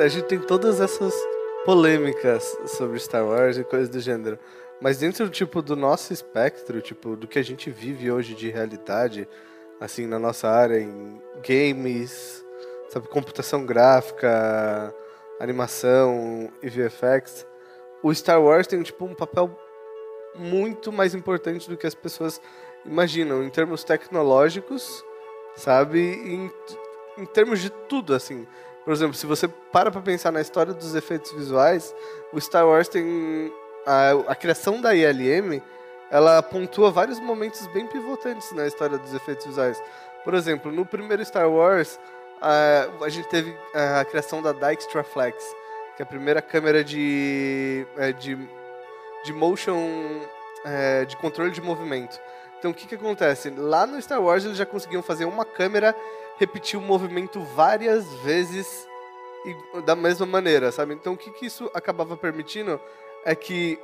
A 0.00 0.08
gente 0.08 0.24
tem 0.24 0.38
todas 0.38 0.80
essas 0.80 1.14
polêmicas 1.62 2.56
sobre 2.66 2.98
Star 2.98 3.22
Wars 3.22 3.58
e 3.58 3.64
coisas 3.64 3.90
do 3.90 4.00
gênero. 4.00 4.38
Mas 4.80 4.96
dentro 4.96 5.28
tipo 5.28 5.60
do 5.60 5.76
nosso 5.76 6.10
espectro, 6.10 6.80
tipo 6.80 7.14
do 7.14 7.28
que 7.28 7.38
a 7.38 7.42
gente 7.44 7.70
vive 7.70 8.10
hoje 8.10 8.34
de 8.34 8.48
realidade, 8.48 9.28
assim 9.78 10.06
na 10.06 10.18
nossa 10.18 10.48
área 10.48 10.80
em 10.80 11.20
games, 11.46 12.42
sabe, 12.88 13.08
computação 13.08 13.66
gráfica, 13.66 14.94
animação 15.38 16.50
e 16.62 16.70
VFX, 16.70 17.46
o 18.02 18.14
Star 18.14 18.40
Wars 18.42 18.66
tem 18.66 18.82
tipo 18.82 19.04
um 19.04 19.14
papel 19.14 19.54
muito 20.34 20.90
mais 20.90 21.14
importante 21.14 21.68
do 21.68 21.76
que 21.76 21.86
as 21.86 21.94
pessoas 21.94 22.40
imaginam 22.86 23.44
em 23.44 23.50
termos 23.50 23.84
tecnológicos, 23.84 25.04
sabe, 25.56 26.00
em, 26.00 26.50
em 27.18 27.26
termos 27.26 27.60
de 27.60 27.68
tudo 27.68 28.14
assim. 28.14 28.46
Por 28.84 28.92
exemplo, 28.92 29.14
se 29.14 29.26
você 29.26 29.46
para 29.46 29.90
pra 29.90 30.00
pensar 30.00 30.32
na 30.32 30.40
história 30.40 30.72
dos 30.72 30.94
efeitos 30.94 31.30
visuais, 31.32 31.94
o 32.32 32.40
Star 32.40 32.66
Wars 32.66 32.88
tem 32.88 33.52
a, 33.86 34.32
a 34.32 34.34
criação 34.34 34.80
da 34.80 34.94
ILM, 34.94 35.62
ela 36.10 36.42
pontua 36.42 36.90
vários 36.90 37.20
momentos 37.20 37.66
bem 37.68 37.86
pivotantes 37.86 38.50
na 38.52 38.66
história 38.66 38.98
dos 38.98 39.14
efeitos 39.14 39.46
visuais. 39.46 39.80
Por 40.24 40.34
exemplo, 40.34 40.72
no 40.72 40.84
primeiro 40.84 41.24
Star 41.24 41.48
Wars, 41.48 41.98
a, 42.40 42.88
a 43.04 43.08
gente 43.08 43.28
teve 43.28 43.56
a, 43.74 44.04
criação 44.04 44.42
da 44.42 44.52
Dijkstra 44.52 45.04
Flex, 45.04 45.36
que 45.96 46.02
é 46.02 46.04
a 46.04 46.06
primeira 46.06 46.42
câmera 46.42 46.82
de, 46.82 47.86
é, 47.96 48.12
de, 48.12 48.36
de 49.24 49.32
motion, 49.32 49.78
é, 50.64 51.04
de 51.04 51.16
controle 51.16 51.50
de 51.50 51.60
movimento. 51.60 52.18
Então, 52.58 52.72
o 52.72 52.74
que, 52.74 52.86
que 52.86 52.94
acontece? 52.94 53.50
Lá 53.50 53.86
no 53.86 54.00
Star 54.02 54.20
Wars, 54.20 54.44
eles 54.44 54.56
já 54.56 54.66
conseguiam 54.66 55.02
fazer 55.02 55.24
uma 55.24 55.44
câmera 55.44 55.94
repetir 56.40 56.78
o 56.78 56.82
movimento 56.82 57.38
várias 57.54 58.10
vezes 58.24 58.88
e 59.44 59.82
da 59.82 59.94
mesma 59.94 60.24
maneira, 60.24 60.72
sabe? 60.72 60.94
Então, 60.94 61.12
o 61.12 61.16
que, 61.16 61.30
que 61.30 61.44
isso 61.44 61.70
acabava 61.74 62.16
permitindo 62.16 62.80
é 63.26 63.34
que 63.34 63.78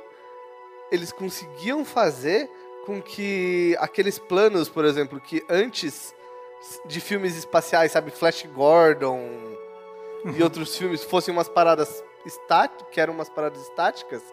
eles 0.91 1.11
conseguiam 1.11 1.85
fazer 1.85 2.49
com 2.83 2.99
que 2.99 3.77
aqueles 3.79 4.17
planos, 4.17 4.67
por 4.69 4.85
exemplo, 4.85 5.21
que 5.21 5.45
antes 5.47 6.15
de 6.85 6.99
filmes 6.99 7.37
espaciais, 7.37 7.91
sabe, 7.91 8.09
Flash 8.09 8.47
Gordon 8.47 9.21
e 10.35 10.41
outros 10.41 10.75
filmes 10.75 11.03
fossem 11.03 11.31
umas 11.31 11.47
paradas 11.47 12.03
estáticas, 12.25 12.87
que 12.91 12.99
eram 12.99 13.13
umas 13.13 13.29
paradas 13.29 13.61
estáticas, 13.61 14.23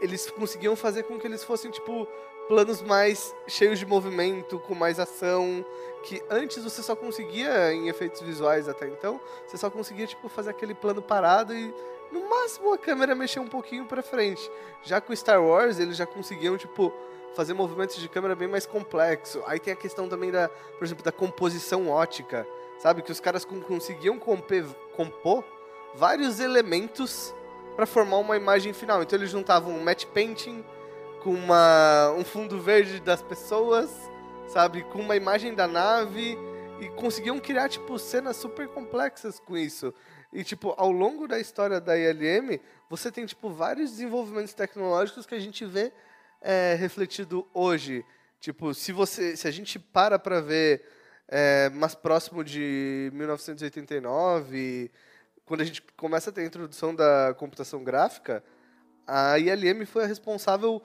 eles 0.00 0.30
conseguiam 0.30 0.76
fazer 0.76 1.02
com 1.02 1.18
que 1.18 1.26
eles 1.26 1.42
fossem 1.42 1.70
tipo 1.70 2.06
planos 2.50 2.82
mais 2.82 3.32
cheios 3.46 3.78
de 3.78 3.86
movimento, 3.86 4.58
com 4.58 4.74
mais 4.74 4.98
ação, 4.98 5.64
que 6.02 6.20
antes 6.28 6.64
você 6.64 6.82
só 6.82 6.96
conseguia 6.96 7.72
em 7.72 7.86
efeitos 7.88 8.20
visuais 8.22 8.68
até 8.68 8.88
então, 8.88 9.20
você 9.46 9.56
só 9.56 9.70
conseguia 9.70 10.04
tipo 10.04 10.28
fazer 10.28 10.50
aquele 10.50 10.74
plano 10.74 11.00
parado 11.00 11.54
e 11.54 11.72
no 12.10 12.28
máximo 12.28 12.72
a 12.72 12.76
câmera 12.76 13.14
mexer 13.14 13.38
um 13.38 13.46
pouquinho 13.46 13.86
para 13.86 14.02
frente. 14.02 14.50
Já 14.82 15.00
com 15.00 15.14
Star 15.14 15.40
Wars, 15.40 15.78
eles 15.78 15.96
já 15.96 16.04
conseguiam 16.04 16.56
tipo 16.56 16.92
fazer 17.36 17.54
movimentos 17.54 17.94
de 17.94 18.08
câmera 18.08 18.34
bem 18.34 18.48
mais 18.48 18.66
complexo. 18.66 19.40
Aí 19.46 19.60
tem 19.60 19.72
a 19.72 19.76
questão 19.76 20.08
também 20.08 20.32
da, 20.32 20.48
por 20.48 20.84
exemplo, 20.84 21.04
da 21.04 21.12
composição 21.12 21.88
ótica, 21.88 22.44
sabe 22.80 23.00
que 23.00 23.12
os 23.12 23.20
caras 23.20 23.44
conseguiam 23.44 24.18
compor, 24.18 24.64
compor 24.96 25.44
vários 25.94 26.40
elementos 26.40 27.32
para 27.76 27.86
formar 27.86 28.16
uma 28.16 28.36
imagem 28.36 28.72
final. 28.72 29.04
Então 29.04 29.16
eles 29.16 29.30
juntavam 29.30 29.72
um 29.72 29.84
matte 29.84 30.08
painting 30.08 30.64
com 31.22 31.30
uma, 31.30 32.12
um 32.12 32.24
fundo 32.24 32.60
verde 32.60 33.00
das 33.00 33.22
pessoas, 33.22 33.90
sabe, 34.48 34.82
com 34.84 35.00
uma 35.00 35.16
imagem 35.16 35.54
da 35.54 35.66
nave 35.66 36.36
e 36.80 36.88
conseguiam 36.90 37.38
criar 37.38 37.68
tipo 37.68 37.98
cenas 37.98 38.36
super 38.36 38.68
complexas 38.68 39.38
com 39.38 39.56
isso. 39.56 39.94
E 40.32 40.42
tipo, 40.42 40.74
ao 40.76 40.90
longo 40.90 41.28
da 41.28 41.38
história 41.38 41.80
da 41.80 41.96
ILM, 41.96 42.60
você 42.88 43.10
tem 43.10 43.26
tipo 43.26 43.50
vários 43.50 43.90
desenvolvimentos 43.90 44.54
tecnológicos 44.54 45.26
que 45.26 45.34
a 45.34 45.40
gente 45.40 45.64
vê 45.64 45.92
é, 46.40 46.74
refletido 46.74 47.46
hoje. 47.52 48.04
Tipo, 48.40 48.72
se 48.72 48.92
você, 48.92 49.36
se 49.36 49.46
a 49.46 49.50
gente 49.50 49.78
para 49.78 50.18
para 50.18 50.40
ver 50.40 50.82
é, 51.28 51.68
mais 51.70 51.94
próximo 51.94 52.42
de 52.42 53.10
1989, 53.12 54.90
quando 55.44 55.60
a 55.60 55.64
gente 55.64 55.82
começa 55.96 56.30
a 56.30 56.32
ter 56.32 56.42
a 56.42 56.46
introdução 56.46 56.94
da 56.94 57.34
computação 57.36 57.84
gráfica, 57.84 58.42
a 59.06 59.38
ILM 59.38 59.84
foi 59.84 60.04
a 60.04 60.06
responsável, 60.06 60.80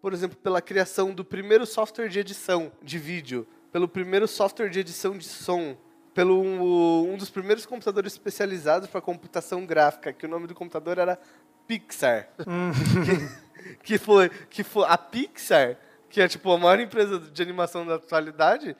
por 0.00 0.12
exemplo, 0.12 0.36
pela 0.36 0.60
criação 0.62 1.12
do 1.12 1.24
primeiro 1.24 1.66
software 1.66 2.08
de 2.08 2.18
edição 2.18 2.72
de 2.82 2.98
vídeo, 2.98 3.46
pelo 3.72 3.88
primeiro 3.88 4.28
software 4.28 4.68
de 4.68 4.80
edição 4.80 5.16
de 5.16 5.24
som, 5.24 5.76
pelo 6.14 6.40
um, 6.40 7.12
um 7.12 7.16
dos 7.16 7.30
primeiros 7.30 7.66
computadores 7.66 8.12
especializados 8.12 8.88
para 8.88 9.00
computação 9.00 9.66
gráfica, 9.66 10.12
que 10.12 10.26
o 10.26 10.28
nome 10.28 10.46
do 10.46 10.54
computador 10.54 10.98
era 10.98 11.18
Pixar. 11.66 12.28
que, 12.36 13.76
que, 13.84 13.98
foi, 13.98 14.28
que 14.48 14.62
foi 14.62 14.86
a 14.88 14.96
Pixar, 14.96 15.76
que 16.08 16.20
é 16.20 16.28
tipo 16.28 16.50
a 16.52 16.58
maior 16.58 16.80
empresa 16.80 17.18
de 17.18 17.42
animação 17.42 17.86
da 17.86 17.96
atualidade, 17.96 18.76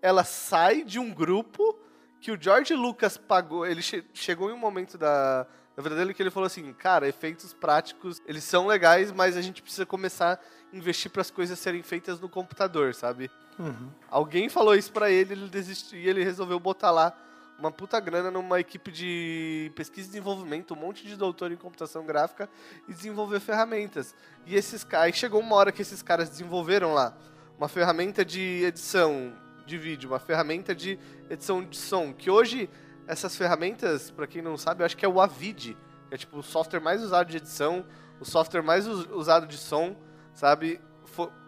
ela 0.00 0.24
sai 0.24 0.82
de 0.82 0.98
um 0.98 1.12
grupo 1.12 1.76
que 2.20 2.32
o 2.32 2.40
George 2.40 2.74
Lucas 2.74 3.16
pagou. 3.16 3.66
Ele 3.66 3.82
che 3.82 4.04
chegou 4.14 4.50
em 4.50 4.54
um 4.54 4.58
momento 4.58 4.96
da, 4.96 5.46
vida 5.80 5.96
dele 5.96 6.14
que 6.14 6.22
ele 6.22 6.30
falou 6.30 6.46
assim: 6.46 6.72
cara, 6.72 7.08
efeitos 7.08 7.52
práticos, 7.52 8.20
eles 8.26 8.44
são 8.44 8.66
legais, 8.66 9.12
mas 9.12 9.36
a 9.36 9.42
gente 9.42 9.62
precisa 9.62 9.86
começar 9.86 10.40
a 10.72 10.76
investir 10.76 11.10
para 11.10 11.22
as 11.22 11.30
coisas 11.30 11.58
serem 11.58 11.82
feitas 11.82 12.20
no 12.20 12.28
computador, 12.28 12.94
sabe? 12.94 13.30
Uhum. 13.58 13.90
Alguém 14.08 14.48
falou 14.48 14.74
isso 14.74 14.92
para 14.92 15.10
ele, 15.10 15.32
ele 15.34 15.48
desistiu 15.48 15.98
e 15.98 16.08
ele 16.08 16.24
resolveu 16.24 16.58
botar 16.58 16.90
lá 16.90 17.16
uma 17.58 17.70
puta 17.70 18.00
grana 18.00 18.30
numa 18.30 18.58
equipe 18.58 18.90
de 18.90 19.70
pesquisa 19.74 20.08
e 20.08 20.10
desenvolvimento, 20.12 20.72
um 20.72 20.78
monte 20.78 21.06
de 21.06 21.14
doutor 21.14 21.52
em 21.52 21.56
computação 21.56 22.06
gráfica 22.06 22.48
e 22.88 22.94
desenvolver 22.94 23.38
ferramentas. 23.38 24.14
E 24.46 24.56
esses 24.56 24.86
aí 24.92 25.12
chegou 25.12 25.40
uma 25.40 25.54
hora 25.56 25.70
que 25.70 25.82
esses 25.82 26.02
caras 26.02 26.30
desenvolveram 26.30 26.94
lá 26.94 27.14
uma 27.58 27.68
ferramenta 27.68 28.24
de 28.24 28.64
edição 28.64 29.34
de 29.66 29.76
vídeo, 29.76 30.08
uma 30.08 30.18
ferramenta 30.18 30.74
de 30.74 30.98
edição 31.28 31.62
de 31.62 31.76
som, 31.76 32.14
que 32.14 32.30
hoje 32.30 32.70
essas 33.10 33.36
ferramentas, 33.36 34.08
para 34.08 34.24
quem 34.24 34.40
não 34.40 34.56
sabe, 34.56 34.82
eu 34.82 34.86
acho 34.86 34.96
que 34.96 35.04
é 35.04 35.08
o 35.08 35.20
Avid, 35.20 35.76
é 36.12 36.16
tipo 36.16 36.38
o 36.38 36.42
software 36.44 36.78
mais 36.78 37.02
usado 37.02 37.28
de 37.28 37.38
edição, 37.38 37.84
o 38.20 38.24
software 38.24 38.62
mais 38.62 38.86
usado 38.86 39.48
de 39.48 39.58
som, 39.58 39.96
sabe? 40.32 40.80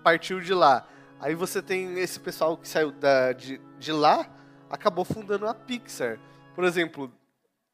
partiu 0.03 0.41
de 0.41 0.53
lá. 0.53 0.85
Aí 1.21 1.37
você 1.37 1.63
tem 1.63 2.01
esse 2.01 2.19
pessoal 2.19 2.57
que 2.57 2.67
saiu 2.67 2.91
da, 2.91 3.33
de, 3.33 3.61
de 3.79 3.93
lá, 3.93 4.29
acabou 4.69 5.05
fundando 5.05 5.47
a 5.47 5.55
Pixar. 5.55 6.19
Por 6.53 6.65
exemplo, 6.65 7.13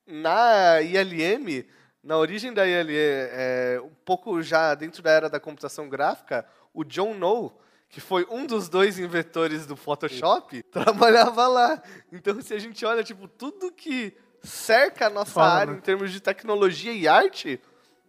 na 0.06 0.82
ILM, 0.82 1.64
na 2.04 2.18
origem 2.18 2.52
da 2.52 2.66
ILM, 2.66 2.90
é, 2.92 3.80
um 3.82 3.94
pouco 4.04 4.42
já 4.42 4.74
dentro 4.74 5.02
da 5.02 5.10
era 5.10 5.30
da 5.30 5.40
computação 5.40 5.88
gráfica, 5.88 6.44
o 6.74 6.84
John 6.84 7.14
Knoll, 7.14 7.58
que 7.88 8.00
foi 8.00 8.26
um 8.30 8.46
dos 8.46 8.68
dois 8.68 8.98
inventores 8.98 9.66
do 9.66 9.76
Photoshop, 9.76 10.62
trabalhava 10.70 11.46
lá. 11.46 11.82
Então, 12.12 12.40
se 12.40 12.52
a 12.54 12.58
gente 12.58 12.84
olha, 12.84 13.02
tipo, 13.02 13.26
tudo 13.26 13.72
que 13.72 14.14
cerca 14.42 15.06
a 15.06 15.10
nossa 15.10 15.32
Fala, 15.32 15.52
área 15.54 15.72
né? 15.72 15.78
em 15.78 15.80
termos 15.80 16.12
de 16.12 16.20
tecnologia 16.20 16.92
e 16.92 17.08
arte, 17.08 17.60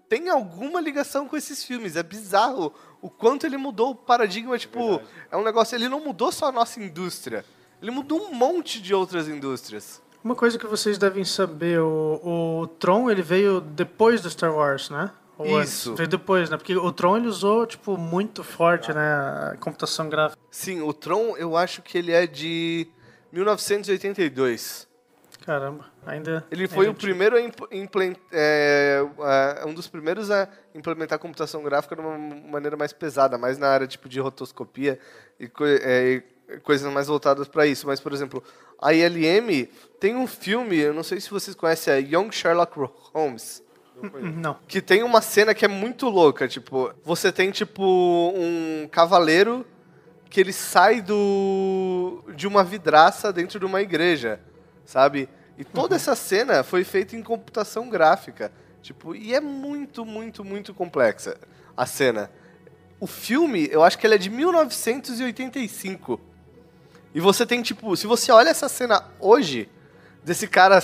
tem 0.07 0.30
alguma 0.30 0.82
ligação 0.82 1.27
com 1.27 1.38
esses 1.38 1.63
filmes. 1.63 1.95
É 1.95 2.03
bizarro 2.03 2.73
o 3.01 3.09
quanto 3.09 3.45
ele 3.45 3.57
mudou 3.57 3.91
o 3.91 3.95
paradigma. 3.95 4.57
Tipo, 4.57 4.97
Verdade. 4.97 5.09
é 5.32 5.38
um 5.38 5.43
negócio. 5.43 5.75
Ele 5.75 5.88
não 5.88 5.99
mudou 5.99 6.32
só 6.32 6.47
a 6.47 6.51
nossa 6.51 6.82
indústria, 6.82 7.45
ele 7.82 7.91
mudou 7.91 8.19
um 8.21 8.34
monte 8.34 8.82
de 8.82 8.93
outras 8.93 9.27
indústrias. 9.27 10.01
Uma 10.21 10.36
coisa 10.36 10.59
que 10.59 10.67
vocês 10.67 10.97
devem 10.97 11.23
saber, 11.23 11.80
o, 11.80 12.19
o 12.63 12.67
Tron 12.67 13.09
ele 13.09 13.21
veio 13.21 13.61
depois 13.61 14.19
do 14.21 14.30
Star 14.30 14.53
Wars, 14.53 14.89
né? 14.89 15.09
Ou 15.39 15.61
Isso. 15.61 15.95
Veio 15.95 16.09
depois, 16.09 16.49
né? 16.49 16.57
Porque 16.57 16.75
o 16.75 16.91
Tron 16.91 17.15
ele 17.15 17.27
usou, 17.27 17.65
tipo, 17.65 17.97
muito 17.97 18.43
forte, 18.43 18.91
né? 18.91 19.01
A 19.53 19.57
computação 19.57 20.09
gráfica. 20.09 20.37
Sim, 20.51 20.81
o 20.81 20.91
Tron 20.91 21.37
eu 21.37 21.55
acho 21.55 21.81
que 21.81 21.97
ele 21.97 22.11
é 22.11 22.27
de 22.27 22.85
1982. 23.31 24.85
Caramba, 25.45 25.85
ainda. 26.05 26.45
Ele 26.51 26.67
foi 26.67 26.87
é 26.87 26.89
o 26.89 26.93
primeiro 26.93 27.37
a 27.37 27.41
implementar. 27.71 28.21
É, 28.33 29.01
um 29.65 29.73
dos 29.73 29.87
primeiros 29.87 30.29
a 30.29 30.49
implementar 30.75 31.17
computação 31.17 31.63
gráfica 31.63 31.95
de 31.95 32.01
uma 32.01 32.17
maneira 32.17 32.75
mais 32.75 32.91
pesada, 32.91 33.37
mais 33.37 33.57
na 33.57 33.69
área 33.69 33.87
tipo 33.87 34.09
de 34.09 34.19
rotoscopia 34.19 34.99
e, 35.39 35.47
co 35.47 35.63
é, 35.65 36.21
coisas 36.63 36.91
mais 36.91 37.07
voltadas 37.07 37.47
para 37.47 37.65
isso. 37.65 37.87
Mas, 37.87 38.01
por 38.01 38.11
exemplo, 38.11 38.43
a 38.81 38.93
ILM 38.93 39.69
tem 40.01 40.17
um 40.17 40.27
filme, 40.27 40.77
eu 40.79 40.93
não 40.93 41.03
sei 41.03 41.21
se 41.21 41.29
vocês 41.29 41.55
conhecem, 41.55 41.93
é 41.93 41.99
Young 42.01 42.29
Sherlock 42.29 42.73
Holmes. 43.13 43.63
Não. 44.35 44.57
Que 44.67 44.81
tem 44.81 45.03
uma 45.03 45.21
cena 45.21 45.53
que 45.53 45.65
é 45.65 45.67
muito 45.67 46.09
louca, 46.09 46.47
tipo, 46.47 46.93
você 47.03 47.31
tem 47.31 47.51
tipo 47.51 47.83
um 48.35 48.87
cavaleiro 48.87 49.65
que 50.29 50.39
ele 50.39 50.53
sai 50.53 51.01
do 51.01 52.23
de 52.35 52.47
uma 52.47 52.63
vidraça 52.63 53.33
dentro 53.33 53.59
de 53.59 53.65
uma 53.65 53.81
igreja, 53.81 54.39
sabe? 54.85 55.27
E 55.57 55.63
toda 55.63 55.95
uhum. 55.95 55.97
essa 55.97 56.15
cena 56.15 56.63
foi 56.63 56.83
feita 56.83 57.15
em 57.15 57.23
computação 57.23 57.89
gráfica, 57.89 58.51
tipo, 58.81 59.15
e 59.15 59.33
é 59.33 59.41
muito, 59.41 60.05
muito, 60.05 60.43
muito 60.45 60.73
complexa 60.73 61.37
a 61.75 61.85
cena. 61.85 62.31
O 62.99 63.07
filme, 63.07 63.67
eu 63.71 63.83
acho 63.83 63.97
que 63.97 64.05
ele 64.05 64.15
é 64.15 64.17
de 64.17 64.29
1985. 64.29 66.19
E 67.13 67.19
você 67.19 67.45
tem 67.45 67.61
tipo, 67.61 67.95
se 67.95 68.05
você 68.05 68.31
olha 68.31 68.49
essa 68.49 68.69
cena 68.69 69.03
hoje 69.19 69.69
desse 70.23 70.47
cara 70.47 70.79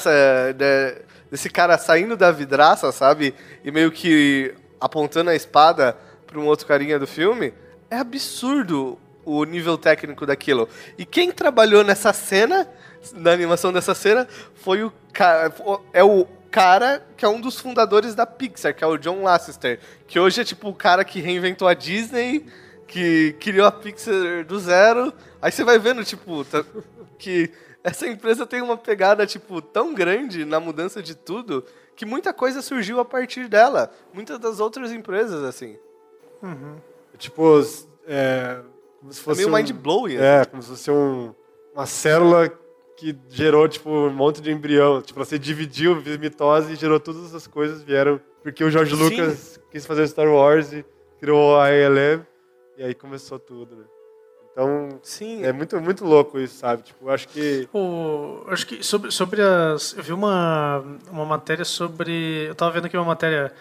desse 1.35 1.49
cara 1.49 1.77
saindo 1.77 2.15
da 2.15 2.31
vidraça, 2.31 2.93
sabe? 2.93 3.35
E 3.61 3.69
meio 3.69 3.91
que 3.91 4.55
apontando 4.79 5.29
a 5.29 5.35
espada 5.35 5.97
para 6.25 6.39
um 6.39 6.45
outro 6.45 6.65
carinha 6.65 6.97
do 6.97 7.05
filme, 7.05 7.53
é 7.91 7.97
absurdo 7.97 8.97
o 9.25 9.43
nível 9.43 9.77
técnico 9.77 10.25
daquilo. 10.25 10.69
E 10.97 11.05
quem 11.05 11.33
trabalhou 11.33 11.83
nessa 11.83 12.13
cena, 12.13 12.65
na 13.13 13.31
animação 13.31 13.73
dessa 13.73 13.93
cena, 13.93 14.25
foi 14.53 14.83
o 14.83 14.93
cara. 15.11 15.53
É 15.91 16.05
o 16.05 16.25
cara 16.49 17.05
que 17.17 17.25
é 17.25 17.27
um 17.27 17.41
dos 17.41 17.59
fundadores 17.59 18.15
da 18.15 18.25
Pixar, 18.25 18.73
que 18.73 18.81
é 18.81 18.87
o 18.87 18.97
John 18.97 19.21
Lasseter. 19.21 19.81
Que 20.07 20.17
hoje 20.17 20.39
é 20.39 20.45
tipo 20.45 20.69
o 20.69 20.73
cara 20.73 21.03
que 21.03 21.19
reinventou 21.19 21.67
a 21.67 21.73
Disney, 21.73 22.45
que 22.87 23.35
criou 23.41 23.67
a 23.67 23.71
Pixar 23.73 24.45
do 24.47 24.57
zero. 24.57 25.13
Aí 25.41 25.51
você 25.51 25.65
vai 25.65 25.77
vendo, 25.77 26.01
tipo, 26.05 26.45
tá, 26.45 26.63
que 27.19 27.51
essa 27.85 28.07
empresa 28.07 28.47
tem 28.47 28.63
uma 28.63 28.75
pegada, 28.75 29.27
tipo, 29.27 29.61
tão 29.61 29.93
grande 29.93 30.43
na 30.43 30.59
mudança 30.59 31.03
de 31.03 31.13
tudo 31.13 31.63
que 31.95 32.03
muita 32.03 32.33
coisa 32.33 32.59
surgiu 32.63 32.99
a 32.99 33.05
partir 33.05 33.47
dela. 33.47 33.91
Muitas 34.11 34.39
das 34.39 34.59
outras 34.59 34.91
empresas, 34.91 35.43
assim. 35.43 35.77
Uhum. 36.41 36.77
Tipo, 37.19 37.61
é, 38.07 38.59
como 38.99 39.13
se 39.13 39.21
fosse. 39.21 39.41
É 39.41 39.45
meio 39.45 39.55
um, 39.55 39.57
mind-blowing. 39.57 40.15
É, 40.15 40.39
assim. 40.39 40.49
como 40.49 40.63
se 40.63 40.69
fosse 40.69 40.89
um, 40.89 41.35
uma 41.75 41.85
célula 41.85 42.51
que 42.97 43.15
gerou, 43.29 43.67
tipo, 43.67 43.87
um 43.91 44.13
monte 44.13 44.41
de 44.41 44.51
embrião. 44.51 44.99
Tipo, 45.03 45.23
você 45.23 45.37
dividiu 45.37 46.01
mitose 46.19 46.73
e 46.73 46.75
gerou 46.75 46.99
todas 46.99 47.23
essas 47.25 47.45
coisas, 47.45 47.83
vieram. 47.83 48.19
Porque 48.41 48.63
o 48.63 48.71
George 48.71 48.95
Lucas 48.95 49.59
quis 49.69 49.85
fazer 49.85 50.07
Star 50.07 50.27
Wars 50.27 50.73
e 50.73 50.83
criou 51.19 51.55
a 51.55 51.67
ALM, 51.67 52.25
e 52.77 52.83
aí 52.83 52.95
começou 52.95 53.37
tudo, 53.37 53.75
né? 53.75 53.85
Então, 54.55 55.01
Sim. 55.03 55.43
é 55.43 55.51
muito, 55.51 55.77
muito 55.81 56.05
louco 56.05 56.39
isso, 56.39 56.59
sabe? 56.59 56.83
Tipo, 56.83 57.09
acho 57.09 57.27
que... 57.27 57.67
O, 57.73 58.45
acho 58.47 58.65
que 58.65 58.81
sobre, 58.81 59.11
sobre 59.11 59.41
as... 59.41 59.91
Eu 59.97 60.01
vi 60.01 60.13
uma, 60.13 60.81
uma 61.11 61.25
matéria 61.25 61.65
sobre... 61.65 62.45
Eu 62.47 62.55
tava 62.55 62.71
vendo 62.71 62.85
aqui 62.85 62.95
uma 62.95 63.05
matéria... 63.05 63.51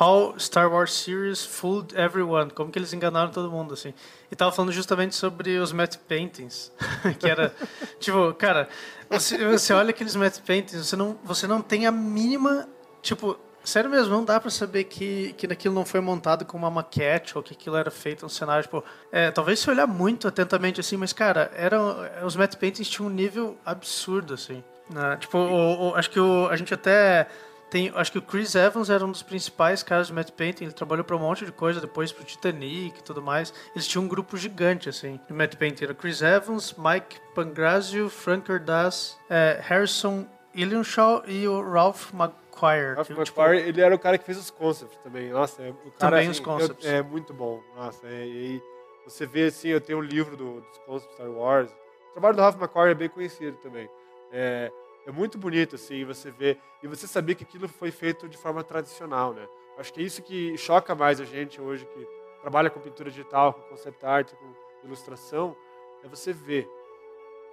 How 0.00 0.34
Star 0.38 0.72
Wars 0.72 0.92
Series 0.92 1.44
Fooled 1.44 1.96
Everyone. 1.96 2.50
Como 2.50 2.70
que 2.70 2.80
eles 2.80 2.92
enganaram 2.92 3.30
todo 3.30 3.48
mundo, 3.48 3.74
assim. 3.74 3.94
E 4.28 4.34
tava 4.34 4.50
falando 4.50 4.72
justamente 4.72 5.14
sobre 5.14 5.56
os 5.58 5.72
matte 5.72 5.98
paintings. 5.98 6.72
que 7.20 7.28
era... 7.28 7.54
tipo, 8.00 8.34
cara, 8.34 8.68
você, 9.08 9.38
você 9.46 9.72
olha 9.72 9.90
aqueles 9.90 10.16
matte 10.16 10.40
paintings, 10.42 10.84
você 10.84 10.96
não, 10.96 11.16
você 11.22 11.46
não 11.46 11.62
tem 11.62 11.86
a 11.86 11.92
mínima... 11.92 12.68
Tipo, 13.02 13.38
Sério 13.62 13.90
mesmo, 13.90 14.14
não 14.14 14.24
dá 14.24 14.40
pra 14.40 14.50
saber 14.50 14.84
que, 14.84 15.34
que 15.34 15.46
aquilo 15.46 15.74
não 15.74 15.84
foi 15.84 16.00
montado 16.00 16.44
com 16.44 16.56
uma 16.56 16.70
maquete 16.70 17.36
ou 17.36 17.42
que 17.42 17.52
aquilo 17.52 17.76
era 17.76 17.90
feito 17.90 18.24
um 18.24 18.28
cenário, 18.28 18.62
tipo, 18.62 18.82
é, 19.12 19.30
talvez 19.30 19.60
se 19.60 19.68
olhar 19.68 19.86
muito 19.86 20.26
atentamente 20.26 20.80
assim, 20.80 20.96
mas 20.96 21.12
cara, 21.12 21.50
eram, 21.54 21.96
os 22.24 22.36
matte 22.36 22.56
paintings 22.56 22.88
tinham 22.88 23.08
um 23.08 23.12
nível 23.12 23.58
absurdo, 23.64 24.34
assim. 24.34 24.64
Né? 24.88 25.16
Tipo, 25.18 25.38
o, 25.38 25.90
o, 25.90 25.94
acho 25.94 26.10
que 26.10 26.18
o, 26.18 26.48
a 26.48 26.56
gente 26.56 26.72
até 26.72 27.28
tem, 27.70 27.92
acho 27.94 28.10
que 28.10 28.18
o 28.18 28.22
Chris 28.22 28.56
Evans 28.56 28.90
era 28.90 29.04
um 29.06 29.12
dos 29.12 29.22
principais 29.22 29.82
caras 29.82 30.08
de 30.08 30.12
matte 30.12 30.32
painting, 30.32 30.64
ele 30.64 30.72
trabalhou 30.72 31.04
para 31.04 31.14
um 31.14 31.20
monte 31.20 31.46
de 31.46 31.52
coisa, 31.52 31.80
depois 31.80 32.10
pro 32.10 32.24
Titanic 32.24 32.98
e 32.98 33.02
tudo 33.02 33.22
mais. 33.22 33.54
Eles 33.74 33.86
tinham 33.86 34.04
um 34.04 34.08
grupo 34.08 34.36
gigante, 34.36 34.88
assim, 34.88 35.20
de 35.26 35.32
matte 35.32 35.56
painting. 35.56 35.84
Era 35.84 35.94
Chris 35.94 36.20
Evans, 36.20 36.74
Mike 36.76 37.20
Pangrazio, 37.34 38.10
Frank 38.10 38.50
Erdaz, 38.50 39.16
é, 39.30 39.60
Harrison 39.62 40.26
Illionshaw 40.62 41.22
e 41.26 41.46
o 41.48 41.60
Ralph 41.62 42.12
McQuire. 42.12 42.94
Ralph 42.94 43.06
que, 43.06 43.12
McQuire, 43.12 43.58
ele 43.68 43.80
era 43.80 43.94
o 43.94 43.98
cara 43.98 44.18
que 44.18 44.24
fez 44.24 44.38
os 44.38 44.50
concepts 44.50 44.98
também. 45.02 45.30
Nossa, 45.30 45.62
é, 45.62 45.70
o 45.70 45.74
cara, 45.92 46.16
Também 46.16 46.20
assim, 46.28 46.30
os 46.30 46.40
concepts. 46.40 46.84
eu- 46.84 46.96
é 46.96 47.02
muito 47.02 47.32
bom. 47.32 47.62
Nossa, 47.74 48.06
é, 48.06 48.26
e 48.26 48.62
você 49.04 49.26
vê 49.26 49.44
assim, 49.44 49.68
eu 49.68 49.80
tenho 49.80 49.98
um 49.98 50.02
livro 50.02 50.36
do, 50.36 50.60
dos 50.60 50.78
concepts 50.86 51.14
Star 51.14 51.30
Wars. 51.30 51.70
O 52.10 52.12
trabalho 52.12 52.36
do 52.36 52.42
Ralph 52.42 52.56
McQuire 52.56 52.90
é 52.90 52.94
bem 52.94 53.08
conhecido 53.08 53.56
também. 53.58 53.88
É, 54.32 54.70
é 55.06 55.10
muito 55.12 55.38
bonito, 55.38 55.76
assim, 55.76 56.04
você 56.04 56.30
vê. 56.30 56.58
E 56.82 56.86
você 56.86 57.06
sabia 57.06 57.34
que 57.34 57.44
aquilo 57.44 57.68
foi 57.68 57.90
feito 57.90 58.28
de 58.28 58.36
forma 58.36 58.62
tradicional, 58.64 59.32
né? 59.32 59.46
Acho 59.78 59.92
que 59.92 60.00
é 60.00 60.04
isso 60.04 60.22
que 60.22 60.56
choca 60.58 60.94
mais 60.94 61.20
a 61.20 61.24
gente 61.24 61.60
hoje, 61.60 61.86
que 61.86 62.06
trabalha 62.42 62.68
com 62.68 62.80
pintura 62.80 63.10
digital, 63.10 63.54
com 63.54 63.62
concept 63.62 64.04
art, 64.04 64.32
com 64.34 64.86
ilustração, 64.86 65.56
é 66.04 66.08
você 66.08 66.32
ver 66.32 66.68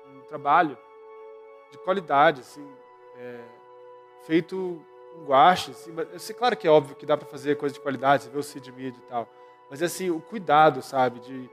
um 0.07 0.21
trabalho 0.27 0.77
de 1.71 1.77
qualidade, 1.79 2.41
assim, 2.41 2.65
é, 3.17 3.41
feito 4.25 4.81
com 5.13 5.25
guache, 5.25 5.71
assim, 5.71 5.91
mas, 5.91 6.13
assim, 6.13 6.33
claro 6.33 6.55
que 6.55 6.67
é 6.67 6.71
óbvio 6.71 6.95
que 6.95 7.05
dá 7.05 7.17
para 7.17 7.27
fazer 7.27 7.57
coisa 7.57 7.73
de 7.73 7.81
qualidade, 7.81 8.23
você 8.23 8.29
vê 8.29 8.37
o 8.37 8.43
Cid 8.43 8.71
Mead 8.71 8.97
e 8.97 9.01
tal, 9.09 9.27
mas 9.69 9.81
assim, 9.81 10.09
o 10.09 10.19
cuidado, 10.19 10.81
sabe, 10.81 11.19
de 11.19 11.49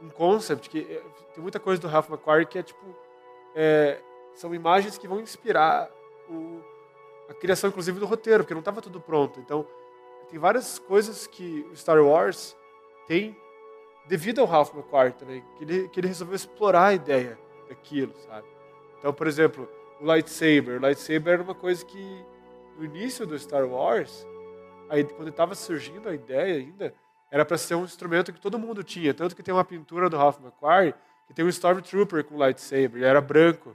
um 0.00 0.08
concept, 0.08 0.68
que 0.68 0.80
é, 0.80 1.02
tem 1.34 1.42
muita 1.42 1.60
coisa 1.60 1.80
do 1.80 1.88
Ralph 1.88 2.08
McQuarrie 2.08 2.46
que 2.46 2.58
é 2.58 2.62
tipo, 2.62 2.84
é, 3.54 4.00
são 4.34 4.54
imagens 4.54 4.98
que 4.98 5.06
vão 5.06 5.20
inspirar 5.20 5.90
o, 6.28 6.60
a 7.28 7.34
criação, 7.34 7.70
inclusive, 7.70 7.98
do 7.98 8.06
roteiro, 8.06 8.42
porque 8.42 8.54
não 8.54 8.60
estava 8.60 8.80
tudo 8.80 9.00
pronto, 9.00 9.38
então 9.40 9.66
tem 10.28 10.38
várias 10.38 10.78
coisas 10.78 11.26
que 11.26 11.66
o 11.70 11.76
Star 11.76 12.02
Wars 12.02 12.56
tem 13.06 13.36
devido 14.06 14.40
ao 14.40 14.46
Ralph 14.46 14.74
McQuarrie 14.74 15.12
também, 15.12 15.44
que 15.56 15.64
ele, 15.64 15.88
que 15.88 16.00
ele 16.00 16.08
resolveu 16.08 16.36
explorar 16.36 16.86
a 16.86 16.94
ideia 16.94 17.38
daquilo, 17.68 18.14
sabe? 18.26 18.46
Então, 18.98 19.12
por 19.12 19.26
exemplo, 19.26 19.68
o 20.04 20.06
lightsaber. 20.06 20.76
O 20.76 20.80
lightsaber 20.82 21.32
era 21.32 21.42
uma 21.42 21.54
coisa 21.54 21.84
que, 21.84 22.24
no 22.76 22.84
início 22.84 23.26
do 23.26 23.38
Star 23.38 23.66
Wars, 23.66 24.26
aí, 24.90 25.02
quando 25.02 25.28
estava 25.28 25.54
surgindo 25.54 26.08
a 26.08 26.14
ideia 26.14 26.56
ainda, 26.56 26.94
era 27.30 27.44
para 27.44 27.56
ser 27.56 27.74
um 27.74 27.84
instrumento 27.84 28.32
que 28.32 28.40
todo 28.40 28.58
mundo 28.58 28.84
tinha. 28.84 29.14
Tanto 29.14 29.34
que 29.34 29.42
tem 29.42 29.52
uma 29.52 29.64
pintura 29.64 30.10
do 30.10 30.16
Ralph 30.16 30.38
McQuarrie 30.40 30.94
que 31.26 31.32
tem 31.32 31.42
um 31.42 31.48
Stormtrooper 31.48 32.22
com 32.22 32.36
lightsaber, 32.36 32.96
ele 32.96 33.06
era 33.06 33.20
branco. 33.20 33.74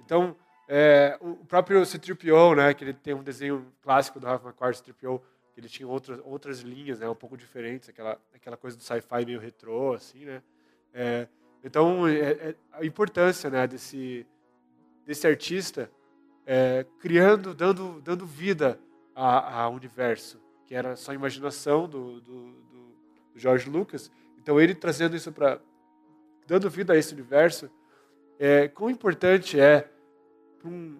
Então, 0.00 0.34
é, 0.66 1.18
o 1.20 1.36
próprio 1.44 1.84
C-3PO, 1.84 2.56
né, 2.56 2.72
que 2.72 2.82
ele 2.82 2.94
tem 2.94 3.12
um 3.12 3.22
desenho 3.22 3.70
clássico 3.82 4.18
do 4.18 4.26
Ralph 4.26 4.44
McQuarrie, 4.44 4.76
C-3PO, 4.76 5.20
que 5.52 5.60
ele 5.60 5.68
tinha 5.68 5.86
outras, 5.86 6.18
outras 6.24 6.60
linhas, 6.60 7.00
né, 7.00 7.08
um 7.08 7.14
pouco 7.14 7.36
diferentes, 7.36 7.90
aquela, 7.90 8.18
aquela 8.34 8.56
coisa 8.56 8.78
do 8.78 8.82
sci-fi 8.82 9.26
meio 9.26 9.38
retrô, 9.38 9.92
assim, 9.92 10.24
né. 10.24 10.42
É, 10.94 11.28
então, 11.62 12.08
é, 12.08 12.30
é 12.30 12.54
a 12.72 12.84
importância, 12.84 13.50
né, 13.50 13.66
desse, 13.66 14.26
desse 15.06 15.26
artista 15.26 15.90
é, 16.44 16.84
criando, 17.00 17.54
dando, 17.54 18.00
dando 18.02 18.26
vida 18.26 18.78
ao 19.14 19.72
universo, 19.72 20.38
que 20.66 20.74
era 20.74 20.94
só 20.96 21.12
imaginação 21.14 21.88
do, 21.88 22.20
do, 22.20 22.52
do, 22.52 22.96
George 23.34 23.68
Lucas. 23.70 24.10
Então, 24.38 24.60
ele 24.60 24.74
trazendo 24.74 25.16
isso 25.16 25.32
para. 25.32 25.60
dando 26.46 26.68
vida 26.68 26.92
a 26.92 26.96
esse 26.96 27.12
universo, 27.14 27.70
é, 28.38 28.68
quão 28.68 28.90
importante 28.90 29.58
é 29.58 29.88
para 30.60 30.68
um, 30.68 30.98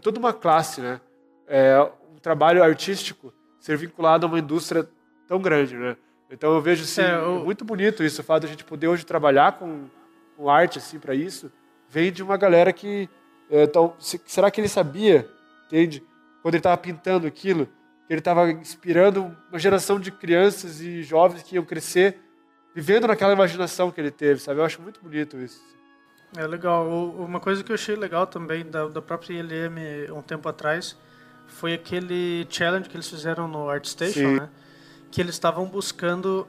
toda 0.00 0.18
uma 0.18 0.32
classe, 0.32 0.80
né? 0.80 1.00
É, 1.46 1.80
um 2.12 2.18
trabalho 2.18 2.62
artístico 2.62 3.32
ser 3.58 3.76
vinculado 3.76 4.26
a 4.26 4.28
uma 4.28 4.38
indústria 4.38 4.88
tão 5.26 5.40
grande, 5.40 5.76
né? 5.76 5.96
Então 6.30 6.54
eu 6.54 6.60
vejo 6.60 6.84
assim, 6.84 7.00
É, 7.00 7.10
é, 7.10 7.18
o- 7.18 7.44
muito 7.44 7.64
bonito 7.64 8.04
isso, 8.04 8.20
o 8.20 8.24
fato 8.24 8.42
de 8.42 8.46
a 8.48 8.50
gente 8.50 8.64
poder 8.64 8.88
hoje 8.88 9.04
trabalhar 9.04 9.58
com, 9.58 9.88
com 10.36 10.48
arte 10.48 10.78
assim 10.78 10.98
para 10.98 11.14
isso, 11.14 11.50
vem 11.88 12.12
de 12.12 12.22
uma 12.22 12.36
galera 12.36 12.72
que 12.72 13.08
é, 13.08 13.08
então, 13.50 13.94
se- 13.98 14.20
será 14.26 14.50
que 14.50 14.60
ele 14.60 14.68
sabia, 14.68 15.28
entende? 15.66 16.02
Quando 16.42 16.54
ele 16.54 16.60
estava 16.60 16.76
pintando 16.76 17.26
aquilo, 17.26 17.66
que 18.06 18.12
ele 18.12 18.20
estava 18.20 18.50
inspirando 18.50 19.36
uma 19.50 19.58
geração 19.58 19.98
de 20.00 20.10
crianças 20.10 20.80
e 20.80 21.02
jovens 21.02 21.42
que 21.42 21.54
iam 21.56 21.64
crescer 21.64 22.18
vivendo 22.74 23.06
naquela 23.06 23.32
imaginação 23.32 23.90
que 23.90 24.00
ele 24.00 24.10
teve, 24.10 24.40
sabe? 24.40 24.60
Eu 24.60 24.64
acho 24.64 24.80
muito 24.80 25.00
bonito 25.02 25.36
isso. 25.38 25.60
É 26.36 26.46
legal. 26.46 26.86
Uma 26.86 27.40
coisa 27.40 27.64
que 27.64 27.72
eu 27.72 27.74
achei 27.74 27.96
legal 27.96 28.26
também 28.26 28.64
da, 28.64 28.86
da 28.86 29.00
própria 29.02 29.34
ILM 29.34 30.12
um 30.16 30.22
tempo 30.22 30.48
atrás 30.48 30.96
foi 31.46 31.72
aquele 31.72 32.46
challenge 32.50 32.88
que 32.88 32.94
eles 32.96 33.08
fizeram 33.08 33.48
no 33.48 33.68
ArtStation, 33.70 34.32
né? 34.42 34.48
Que 35.10 35.20
eles 35.22 35.34
estavam 35.34 35.64
buscando. 35.64 36.46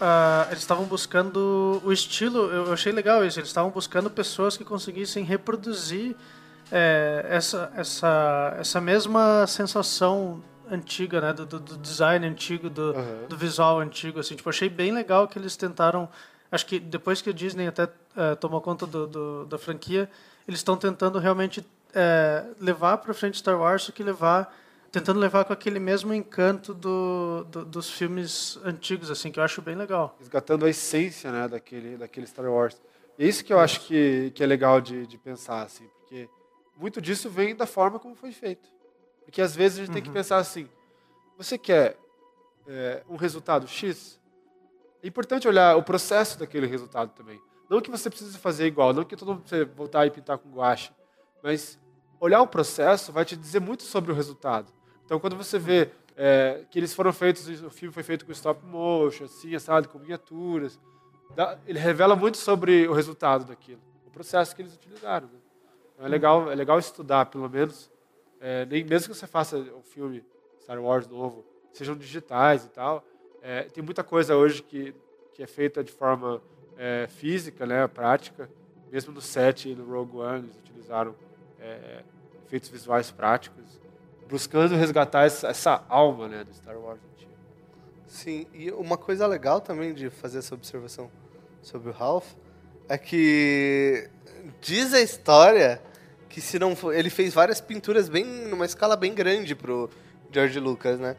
ah, 0.00 0.46
eles 0.48 0.60
estavam 0.60 0.86
buscando 0.86 1.80
o 1.84 1.92
estilo. 1.92 2.50
Eu 2.50 2.72
achei 2.72 2.90
legal 2.90 3.22
isso. 3.24 3.38
Eles 3.38 3.50
estavam 3.50 3.70
buscando 3.70 4.10
pessoas 4.10 4.56
que 4.56 4.64
conseguissem 4.64 5.22
reproduzir 5.24 6.16
é, 6.70 7.26
essa, 7.28 7.72
essa, 7.76 8.56
essa 8.58 8.80
mesma 8.80 9.46
sensação 9.46 10.42
antiga, 10.70 11.20
né? 11.20 11.32
Do, 11.32 11.46
do- 11.46 11.76
design 11.78 12.26
antigo, 12.26 12.68
do, 12.68 12.90
Aham. 12.90 13.26
do 13.28 13.36
visual 13.36 13.80
antigo, 13.80 14.20
assim. 14.20 14.36
Tipo, 14.36 14.50
achei 14.50 14.68
bem 14.68 14.92
legal 14.92 15.26
que 15.28 15.38
eles 15.38 15.56
tentaram... 15.56 16.08
Acho 16.50 16.64
que 16.66 16.78
depois 16.78 17.20
que 17.20 17.30
a 17.30 17.32
Disney 17.32 17.66
até 17.66 17.88
eh, 18.16 18.34
tomou 18.36 18.60
conta 18.60 18.86
do, 18.86 19.06
do- 19.06 19.44
da 19.46 19.58
franquia, 19.58 20.08
eles 20.46 20.60
estão 20.60 20.76
tentando 20.76 21.18
realmente 21.18 21.64
eh, 21.94 22.44
levar 22.60 22.98
para 22.98 23.12
frente 23.14 23.38
Star 23.38 23.58
Wars, 23.58 23.82
só 23.82 23.92
que 23.92 24.02
levar... 24.02 24.54
Tentando 24.90 25.20
levar 25.20 25.44
com 25.44 25.52
aquele 25.52 25.78
mesmo 25.78 26.14
encanto 26.14 26.72
do, 26.72 27.44
do- 27.50 27.64
dos 27.66 27.90
filmes 27.90 28.58
antigos, 28.64 29.10
assim, 29.10 29.30
que 29.30 29.38
eu 29.38 29.44
acho 29.44 29.60
bem 29.60 29.74
legal. 29.76 30.16
resgatando 30.18 30.64
a 30.64 30.70
essência 30.70 31.30
né, 31.30 31.46
daquele, 31.46 31.98
daquele 31.98 32.26
Star 32.26 32.46
Wars. 32.46 32.80
É 33.18 33.26
isso 33.26 33.44
que 33.44 33.52
eu 33.52 33.58
acho 33.60 33.80
que, 33.80 34.32
que 34.34 34.42
é 34.42 34.46
legal 34.46 34.80
de, 34.80 35.06
de 35.06 35.18
pensar, 35.18 35.60
assim, 35.62 35.84
muito 36.78 37.00
disso 37.00 37.28
vem 37.28 37.54
da 37.54 37.66
forma 37.66 37.98
como 37.98 38.14
foi 38.14 38.32
feito. 38.32 38.68
Porque 39.24 39.42
às 39.42 39.54
vezes 39.54 39.78
a 39.78 39.84
gente 39.84 39.92
tem 39.92 40.02
que 40.02 40.10
pensar 40.10 40.38
assim: 40.38 40.68
você 41.36 41.58
quer 41.58 41.98
é, 42.66 43.02
um 43.08 43.16
resultado 43.16 43.66
X? 43.66 44.18
É 45.02 45.06
importante 45.08 45.46
olhar 45.46 45.76
o 45.76 45.82
processo 45.82 46.38
daquele 46.38 46.66
resultado 46.66 47.10
também. 47.14 47.40
Não 47.68 47.80
que 47.80 47.90
você 47.90 48.08
precise 48.08 48.38
fazer 48.38 48.66
igual, 48.66 48.92
não 48.92 49.04
que 49.04 49.14
todo 49.16 49.28
mundo 49.28 49.40
precisa 49.42 49.64
voltar 49.66 50.06
e 50.06 50.10
pintar 50.10 50.38
com 50.38 50.48
guache, 50.50 50.90
mas 51.42 51.78
olhar 52.18 52.40
o 52.40 52.46
processo 52.46 53.12
vai 53.12 53.24
te 53.24 53.36
dizer 53.36 53.60
muito 53.60 53.82
sobre 53.82 54.10
o 54.10 54.14
resultado. 54.14 54.72
Então, 55.04 55.20
quando 55.20 55.36
você 55.36 55.58
vê 55.58 55.90
é, 56.16 56.64
que 56.70 56.78
eles 56.78 56.94
foram 56.94 57.12
feitos, 57.12 57.46
o 57.62 57.70
filme 57.70 57.92
foi 57.92 58.02
feito 58.02 58.24
com 58.26 58.32
stop 58.32 58.64
motion, 58.64 59.24
assim, 59.24 59.54
assado, 59.54 59.88
com 59.88 59.98
miniaturas, 59.98 60.80
dá- 61.36 61.58
ele 61.66 61.78
revela 61.78 62.16
muito 62.16 62.38
sobre 62.38 62.88
o 62.88 62.92
resultado 62.92 63.44
daquilo, 63.44 63.80
o 64.06 64.10
processo 64.10 64.56
que 64.56 64.62
eles 64.62 64.74
utilizaram. 64.74 65.28
né? 65.28 65.37
Então, 65.98 66.06
é 66.06 66.08
legal, 66.08 66.48
é 66.48 66.54
legal 66.54 66.78
estudar, 66.78 67.26
pelo 67.26 67.50
menos, 67.50 67.90
é, 68.40 68.64
nem 68.66 68.84
mesmo 68.84 69.12
que 69.12 69.18
você 69.18 69.26
faça 69.26 69.58
um 69.58 69.82
filme 69.82 70.24
Star 70.62 70.80
Wars 70.80 71.08
novo, 71.08 71.44
sejam 71.72 71.96
digitais 71.96 72.64
e 72.64 72.68
tal, 72.68 73.04
é, 73.42 73.64
tem 73.64 73.82
muita 73.82 74.04
coisa 74.04 74.36
hoje 74.36 74.62
que, 74.62 74.94
que 75.34 75.42
é 75.42 75.46
feita 75.48 75.82
de 75.82 75.90
forma 75.90 76.40
é, 76.76 77.08
física, 77.08 77.66
né, 77.66 77.84
prática. 77.88 78.48
Mesmo 78.92 79.12
no 79.12 79.20
set 79.20 79.74
no 79.74 79.84
Rogue 79.84 80.18
One, 80.18 80.44
eles 80.44 80.56
utilizaram 80.58 81.16
é, 81.58 82.04
efeitos 82.46 82.68
visuais 82.68 83.10
práticos, 83.10 83.80
buscando 84.28 84.76
resgatar 84.76 85.24
essa, 85.24 85.48
essa 85.48 85.84
alma 85.88 86.28
né, 86.28 86.44
do 86.44 86.54
Star 86.54 86.78
Wars 86.78 87.00
antigo. 87.12 87.32
Sim, 88.06 88.46
e 88.54 88.70
uma 88.70 88.96
coisa 88.96 89.26
legal 89.26 89.60
também 89.60 89.92
de 89.92 90.10
fazer 90.10 90.38
essa 90.38 90.54
observação 90.54 91.10
sobre 91.60 91.90
o 91.90 91.92
Ralph 91.92 92.34
é 92.88 92.96
que 92.96 94.08
diz 94.60 94.94
a 94.94 95.00
história 95.00 95.82
que 96.28 96.40
se 96.40 96.58
não 96.58 96.76
for, 96.76 96.94
ele 96.94 97.10
fez 97.10 97.32
várias 97.34 97.60
pinturas 97.60 98.08
bem 98.08 98.24
numa 98.24 98.64
escala 98.66 98.96
bem 98.96 99.14
grande 99.14 99.54
pro 99.54 99.88
George 100.32 100.58
Lucas, 100.60 100.98
né? 100.98 101.16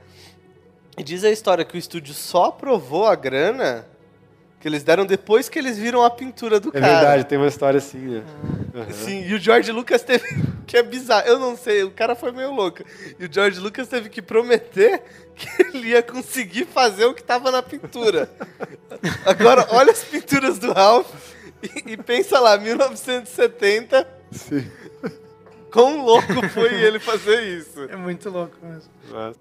E 0.97 1.03
diz 1.03 1.23
a 1.23 1.31
história 1.31 1.63
que 1.65 1.75
o 1.75 1.79
estúdio 1.79 2.13
só 2.13 2.45
aprovou 2.45 3.05
a 3.07 3.15
grana 3.15 3.85
que 4.59 4.67
eles 4.67 4.83
deram 4.83 5.05
depois 5.05 5.47
que 5.47 5.57
eles 5.57 5.77
viram 5.77 6.03
a 6.03 6.09
pintura 6.09 6.59
do 6.59 6.67
É 6.69 6.81
cara. 6.81 6.93
verdade, 6.95 7.23
tem 7.23 7.37
uma 7.37 7.47
história 7.47 7.77
assim, 7.77 7.97
né? 7.97 8.23
Aham. 8.75 8.91
Sim, 8.91 9.25
e 9.25 9.33
o 9.33 9.39
George 9.39 9.71
Lucas 9.71 10.03
teve. 10.03 10.25
Que 10.69 10.77
é 10.77 10.83
bizarro, 10.83 11.27
eu 11.27 11.39
não 11.39 11.57
sei, 11.57 11.81
o 11.83 11.89
cara 11.89 12.13
foi 12.13 12.31
meio 12.31 12.53
louco. 12.53 12.83
E 13.17 13.25
o 13.25 13.33
George 13.33 13.59
Lucas 13.59 13.87
teve 13.87 14.07
que 14.07 14.21
prometer 14.21 15.01
que 15.35 15.47
ele 15.63 15.87
ia 15.87 16.03
conseguir 16.03 16.65
fazer 16.65 17.05
o 17.05 17.13
que 17.15 17.23
tava 17.23 17.49
na 17.49 17.63
pintura. 17.63 18.29
Agora, 19.25 19.65
olha 19.71 19.91
as 19.91 20.03
pinturas 20.03 20.59
do 20.59 20.71
Ralph 20.71 21.11
e, 21.63 21.93
e 21.93 21.97
pensa 21.97 22.39
lá, 22.39 22.55
1970, 22.55 24.07
Sim. 24.31 24.69
Quão 25.71 26.03
louco 26.03 26.47
foi 26.49 26.73
ele 26.73 26.99
fazer 26.99 27.41
isso. 27.43 27.83
É 27.83 27.95
muito 27.95 28.29
louco 28.29 28.55
mesmo. 28.61 28.91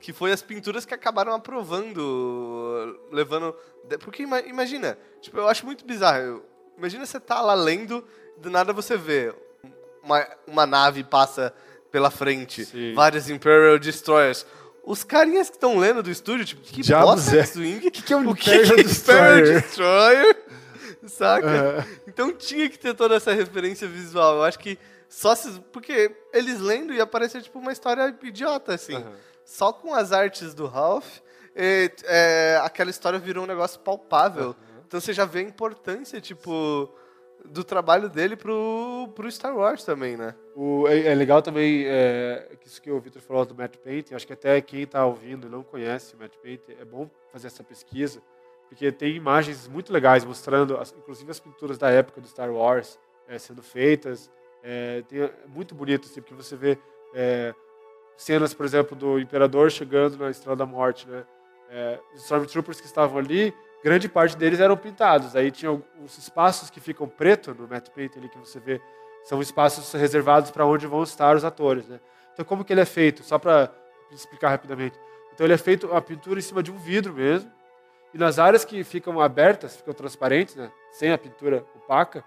Que 0.01 0.13
foi 0.13 0.33
as 0.33 0.43
pinturas 0.43 0.85
que 0.85 0.95
acabaram 0.95 1.33
aprovando, 1.33 2.99
levando... 3.11 3.55
Porque 4.01 4.23
ima- 4.23 4.41
imagina, 4.41 4.99
tipo, 5.21 5.39
eu 5.39 5.49
acho 5.49 5.65
muito 5.65 5.85
bizarro. 5.85 6.43
Imagina 6.77 7.05
você 7.07 7.19
tá 7.19 7.41
lá 7.41 7.55
lendo, 7.55 8.05
do 8.37 8.51
nada 8.51 8.73
você 8.73 8.97
vê 8.97 9.35
uma, 10.03 10.27
uma 10.47 10.67
nave 10.67 11.03
passa 11.03 11.53
pela 11.91 12.11
frente, 12.11 12.65
Sim. 12.67 12.95
várias 12.95 13.29
Imperial 13.31 13.79
Destroyers. 13.79 14.47
Os 14.85 15.05
carinhas 15.05 15.51
que 15.51 15.57
estão 15.57 15.79
lendo 15.79 16.03
do 16.03 16.11
estúdio, 16.11 16.45
tipo, 16.45 16.63
que 16.63 16.83
bosta 16.93 17.37
é? 17.37 17.41
é 17.41 17.43
X-Wing? 17.43 17.91
que 17.91 18.03
que 18.03 18.13
é 18.13 18.17
um 18.17 18.29
o 18.31 18.35
que 18.35 18.43
que 18.45 18.51
é 18.51 18.57
Imperial 18.57 18.79
Imperial 18.79 18.89
Destroyer? 18.89 19.63
Destroyer? 19.63 20.37
Saca? 21.07 21.51
É. 21.51 21.85
Então 22.07 22.33
tinha 22.33 22.69
que 22.69 22.79
ter 22.79 22.95
toda 22.95 23.15
essa 23.17 23.33
referência 23.33 23.87
visual. 23.89 24.37
Eu 24.37 24.45
acho 24.45 24.59
que 24.59 24.79
só 25.09 25.35
se. 25.35 25.61
Porque 25.73 26.15
eles 26.33 26.61
lendo 26.61 26.93
ia 26.93 27.07
parecer 27.07 27.43
tipo 27.43 27.59
uma 27.59 27.73
história 27.73 28.17
idiota, 28.23 28.75
assim. 28.75 28.95
Aham. 28.97 29.13
Só 29.45 29.73
com 29.73 29.95
as 29.95 30.13
artes 30.13 30.53
do 30.53 30.67
Ralph, 30.67 31.19
é, 31.57 31.91
é, 32.05 32.61
aquela 32.63 32.91
história 32.91 33.19
virou 33.19 33.45
um 33.45 33.47
negócio 33.47 33.81
palpável. 33.81 34.55
Então 34.87 35.01
você 35.01 35.13
já 35.13 35.25
vê 35.25 35.41
a 35.41 35.43
importância, 35.43 36.21
tipo, 36.21 36.93
do 37.45 37.65
trabalho 37.65 38.09
dele 38.11 38.37
pro, 38.37 39.11
pro 39.15 39.31
Star 39.31 39.57
Wars 39.57 39.85
também, 39.85 40.17
né? 40.17 40.35
O- 40.55 40.87
é, 40.89 41.07
é 41.09 41.15
legal 41.15 41.41
também 41.41 41.85
é, 41.87 42.57
que 42.61 42.67
isso 42.69 42.81
que 42.83 42.91
o 42.91 43.01
Victor 43.01 43.23
falou 43.23 43.45
do 43.47 43.55
Matt 43.55 43.77
Painting. 43.79 44.15
Acho 44.15 44.27
que 44.27 44.33
até 44.35 44.61
quem 44.61 44.83
está 44.83 45.05
ouvindo 45.07 45.47
e 45.47 45.51
não 45.51 45.63
conhece 45.63 46.15
o 46.15 46.19
Matt 46.19 46.35
Painting, 46.43 46.77
é 46.81 46.85
bom 46.85 47.09
fazer 47.33 47.47
essa 47.47 47.63
pesquisa, 47.65 48.21
porque 48.69 48.91
tem 48.93 49.15
imagens 49.17 49.67
muito 49.69 49.93
legais 49.93 50.25
mostrando, 50.25 50.77
as- 50.77 50.93
inclusive 50.97 51.31
as 51.31 51.41
pinturas 51.41 51.79
da 51.79 51.91
época 51.91 52.21
do 52.21 52.29
Star 52.29 52.51
Wars 52.51 52.99
é, 53.27 53.39
sendo 53.39 53.63
feitas. 53.63 54.31
É, 54.63 55.03
tem- 55.09 55.23
é 55.23 55.33
muito 55.47 55.75
bonito, 55.75 56.07
assim, 56.07 56.21
porque 56.21 56.35
você 56.35 56.57
vê 56.57 56.79
é, 57.15 57.55
cenas, 58.17 58.53
por 58.53 58.67
exemplo, 58.67 58.97
do 58.97 59.19
Imperador 59.19 59.71
chegando 59.71 60.17
na 60.19 60.31
Estrela 60.31 60.57
da 60.57 60.67
Morte, 60.67 61.09
né? 61.09 61.25
É, 61.71 61.99
os 62.15 62.23
Stormtroopers 62.23 62.81
que 62.81 62.87
estavam 62.87 63.19
ali, 63.19 63.55
grande 63.85 64.09
parte 64.09 64.37
deles 64.37 64.59
eram 64.61 64.77
pintados. 64.77 65.37
Aí 65.37 65.51
tinha 65.51 65.71
os 65.73 66.19
espaços 66.19 66.71
que 66.71 66.81
ficam 66.81 67.07
preto 67.09 67.55
no 67.55 67.69
Matt 67.69 67.91
Painting 67.91 68.19
ali 68.19 68.29
que 68.29 68.39
você 68.39 68.59
vê 68.59 68.81
são 69.25 69.41
espaços 69.43 69.93
reservados 69.93 70.51
para 70.51 70.65
onde 70.65 70.87
vão 70.87 71.03
estar 71.03 71.37
os 71.37 71.45
atores, 71.45 71.87
né? 71.87 72.01
Então 72.33 72.45
como 72.45 72.65
que 72.65 72.73
ele 72.73 72.81
é 72.81 72.87
feito? 72.87 73.23
Só 73.23 73.39
para 73.39 73.71
explicar 74.11 74.49
rapidamente. 74.49 74.99
Então 75.35 75.47
ele 75.47 75.53
é 75.55 75.59
feito 75.59 75.93
a 75.95 76.01
pintura 76.01 76.39
em 76.39 76.43
cima 76.43 76.63
de 76.63 76.73
um 76.73 76.79
vidro 76.79 77.13
mesmo. 77.13 77.51
E 78.15 78.19
nas 78.19 78.39
áreas 78.39 78.65
que 78.65 78.83
ficam 78.85 79.21
abertas, 79.21 79.77
ficam 79.77 79.93
transparentes, 79.93 80.57
né? 80.57 80.73
Sem 80.93 81.13
a 81.13 81.19
pintura 81.19 81.65
opaca, 81.77 82.25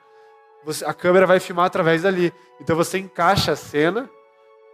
você- 0.64 0.86
a 0.86 0.93
câmera 0.93 1.26
vai 1.26 1.39
filmar 1.39 1.66
através 1.66 2.03
dali. 2.03 2.34
Então 2.59 2.76
você 2.76 2.97
encaixa 2.97 3.51
a 3.51 3.55
cena 3.55 4.09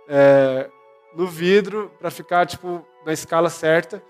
é, 0.07 0.69
no 1.13 1.27
vidro 1.27 1.91
para 1.99 2.09
ficar 2.11 2.45
tipo 2.45 2.85
na 3.05 3.13
escala 3.13 3.49
certa 3.49 4.01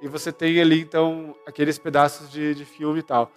e 0.00 0.08
você 0.08 0.32
tem 0.32 0.60
ali 0.60 0.80
então 0.80 1.34
aqueles 1.46 1.78
pedaços 1.78 2.30
de, 2.30 2.54
de 2.54 2.64
filme 2.64 3.00
e 3.00 3.02
tal. 3.02 3.30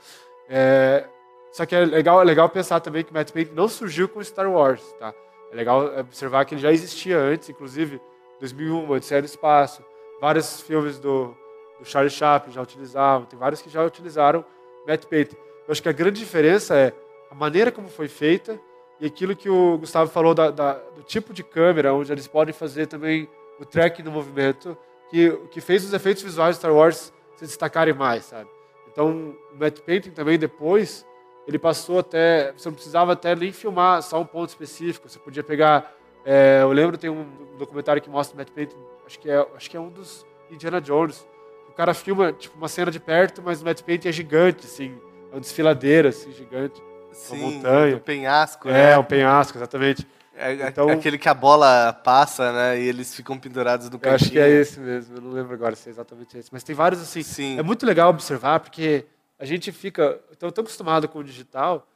É, 0.49 1.05
só 1.51 1.65
que 1.65 1.75
é 1.75 1.85
legal, 1.85 2.21
é 2.21 2.25
legal 2.25 2.49
pensar 2.49 2.79
também 2.79 3.03
que 3.03 3.11
o 3.11 3.13
Matt 3.13 3.31
Painting 3.31 3.53
não 3.53 3.67
surgiu 3.67 4.07
com 4.09 4.23
Star 4.23 4.49
Wars, 4.49 4.81
tá? 4.99 5.13
É 5.51 5.55
legal 5.55 5.99
observar 5.99 6.45
que 6.45 6.55
ele 6.55 6.61
já 6.61 6.71
existia 6.71 7.17
antes, 7.17 7.47
inclusive 7.49 8.01
2001, 8.39 8.89
Odisseia 8.89 9.21
no 9.21 9.25
Espaço, 9.25 9.83
vários 10.19 10.61
filmes 10.61 10.97
do, 10.97 11.35
do 11.79 11.85
Charlie 11.85 12.09
Chaplin 12.09 12.51
já 12.51 12.61
utilizavam, 12.61 13.27
tem 13.27 13.37
vários 13.37 13.61
que 13.61 13.69
já 13.69 13.83
utilizaram 13.83 14.43
Matt 14.87 15.05
Painting. 15.05 15.35
Eu 15.67 15.71
acho 15.71 15.81
que 15.81 15.89
a 15.89 15.93
grande 15.93 16.19
diferença 16.19 16.75
é 16.75 16.91
a 17.33 17.35
maneira 17.35 17.71
como 17.71 17.87
foi 17.87 18.07
feita 18.07 18.59
e 18.99 19.07
aquilo 19.07 19.35
que 19.35 19.49
o 19.49 19.77
Gustavo 19.79 20.09
falou 20.11 20.35
da, 20.35 20.51
da- 20.51 20.73
do 20.95 21.01
tipo 21.01 21.33
de 21.33 21.43
câmera, 21.43 21.91
onde 21.91 22.11
eles 22.11 22.27
podem 22.27 22.53
fazer 22.53 22.85
também 22.85 23.27
o 23.59 23.65
tracking 23.65 24.03
do 24.03 24.11
movimento, 24.11 24.77
que, 25.09 25.31
que 25.49 25.59
fez 25.59 25.83
os 25.83 25.93
efeitos 25.93 26.21
visuais 26.21 26.55
de 26.55 26.59
Star 26.59 26.71
Wars 26.73 27.11
se 27.35 27.45
destacarem 27.45 27.93
mais, 27.93 28.25
sabe? 28.25 28.47
Então, 28.91 29.35
o 29.51 29.57
Matt 29.59 29.79
Painting 29.79 30.11
também 30.11 30.37
depois, 30.37 31.03
ele 31.47 31.57
passou 31.57 31.97
até, 31.99 32.53
você 32.55 32.69
não 32.69 32.75
precisava 32.75 33.13
até 33.13 33.35
nem 33.35 33.51
filmar 33.51 34.03
só 34.03 34.21
um 34.21 34.25
ponto 34.25 34.49
específico, 34.49 35.09
você 35.09 35.17
podia 35.17 35.43
pegar, 35.43 35.91
é, 36.23 36.59
eu 36.61 36.71
lembro 36.71 36.97
tem 36.99 37.09
um 37.09 37.25
documentário 37.57 37.99
que 38.01 38.09
mostra 38.11 38.35
o 38.35 38.37
Matt 38.37 38.51
Painting, 38.51 38.77
acho 39.07 39.19
que 39.19 39.27
é, 39.29 39.47
acho 39.55 39.69
que 39.71 39.75
é 39.75 39.79
um 39.79 39.89
dos 39.89 40.23
Indiana 40.51 40.79
Jones, 40.79 41.27
o 41.67 41.71
cara 41.73 41.95
filma 41.95 42.31
tipo 42.31 42.55
uma 42.55 42.67
cena 42.67 42.91
de 42.91 42.99
perto, 42.99 43.41
mas 43.43 43.63
o 43.63 43.65
Matt 43.65 43.81
Painting 43.81 44.07
é 44.09 44.11
gigante, 44.11 44.67
assim, 44.67 44.95
é 45.31 45.35
uma 45.35 45.41
desfiladeira, 45.41 46.09
assim, 46.09 46.31
gigante. 46.31 46.79
Sim, 47.13 47.37
montanha. 47.37 47.95
o 47.95 47.99
penhasco, 47.99 48.69
É, 48.69 48.71
né? 48.91 48.97
um 48.97 49.03
penhasco, 49.03 49.57
exatamente. 49.57 50.07
É, 50.35 50.51
é 50.53 50.67
então- 50.69 50.89
aquele 50.89 51.17
que 51.17 51.29
a 51.29 51.33
bola 51.33 51.93
passa, 51.93 52.51
né? 52.51 52.79
E 52.81 52.87
eles 52.87 53.13
ficam 53.13 53.37
pendurados 53.37 53.87
no 53.89 53.95
Eu 53.95 53.99
cantinho. 53.99 54.15
acho 54.15 54.31
que 54.31 54.39
é 54.39 54.49
esse 54.49 54.79
mesmo, 54.79 55.17
eu 55.17 55.21
não 55.21 55.31
lembro 55.31 55.53
agora 55.53 55.75
se 55.75 55.87
é 55.89 55.91
exatamente 55.91 56.37
esse. 56.37 56.49
Mas 56.51 56.63
tem 56.63 56.75
vários 56.75 57.01
assim. 57.01 57.21
Sim. 57.21 57.59
É 57.59 57.63
muito 57.63 57.85
legal 57.85 58.09
observar, 58.09 58.59
porque 58.59 59.05
a 59.37 59.45
gente 59.45 59.71
fica 59.71 60.19
tão, 60.39 60.49
tão 60.51 60.63
acostumado 60.63 61.07
com 61.07 61.19
o 61.19 61.23
digital 61.23 61.87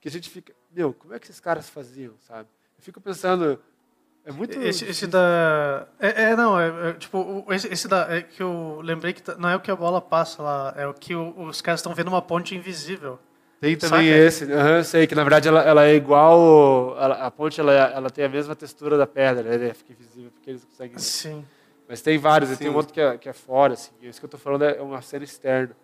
que 0.00 0.08
a 0.08 0.10
gente 0.10 0.30
fica, 0.30 0.52
meu, 0.74 0.94
como 0.94 1.12
é 1.14 1.18
que 1.18 1.26
esses 1.26 1.40
caras 1.40 1.68
faziam, 1.68 2.14
sabe? 2.20 2.48
Eu 2.78 2.82
fico 2.82 3.00
pensando, 3.02 3.60
é 4.24 4.32
muito. 4.32 4.58
Esse, 4.62 4.86
esse 4.86 5.06
da. 5.06 5.86
É, 6.00 6.30
é, 6.30 6.36
não, 6.36 6.58
é, 6.58 6.88
é, 6.88 6.92
tipo, 6.94 7.18
o- 7.18 7.52
esse, 7.52 7.68
esse 7.68 7.86
da. 7.86 8.06
É 8.16 8.22
que 8.22 8.42
eu 8.42 8.80
lembrei 8.82 9.12
que 9.12 9.22
tá- 9.22 9.34
não 9.36 9.48
é 9.50 9.56
o 9.56 9.60
que 9.60 9.70
a 9.70 9.76
bola 9.76 10.00
passa 10.00 10.42
lá, 10.42 10.72
é 10.76 10.86
o 10.86 10.94
que 10.94 11.14
o- 11.14 11.38
os 11.42 11.60
caras 11.60 11.80
estão 11.80 11.94
vendo 11.94 12.08
uma 12.08 12.22
ponte 12.22 12.54
invisível. 12.54 13.18
Tem 13.64 13.76
também 13.78 14.08
Saca? 14.08 14.18
esse, 14.18 14.50
eu 14.50 14.84
sei 14.84 15.06
que 15.06 15.14
na 15.14 15.22
verdade 15.22 15.48
ela, 15.48 15.62
ela 15.62 15.84
é 15.86 15.94
igual, 15.94 16.94
ela- 17.00 17.14
a 17.26 17.30
ponte 17.30 17.58
ela, 17.58 17.72
ela 17.72 18.10
tem 18.10 18.22
a 18.24 18.28
mesma 18.28 18.54
textura 18.54 18.98
da 18.98 19.06
pedra, 19.06 19.42
né? 19.42 19.64
Ela 19.66 19.74
fica 19.74 19.92
invisível 19.92 20.30
porque 20.32 20.50
eles 20.50 20.64
conseguem. 20.66 20.98
Sim. 20.98 21.44
Mas 21.88 22.02
tem 22.02 22.18
vários, 22.18 22.50
e 22.50 22.56
Sim. 22.56 22.64
tem 22.64 22.70
um 22.70 22.76
outro 22.76 22.92
que 22.92 23.00
é, 23.00 23.16
que 23.16 23.26
é 23.26 23.32
fora, 23.32 23.72
assim. 23.72 23.90
e 24.02 24.08
Isso 24.08 24.20
que 24.20 24.24
eu 24.24 24.28
estou 24.28 24.38
falando 24.38 24.64
é 24.64 24.82
uma 24.82 25.00
cena 25.00 25.24
externa. 25.24 25.74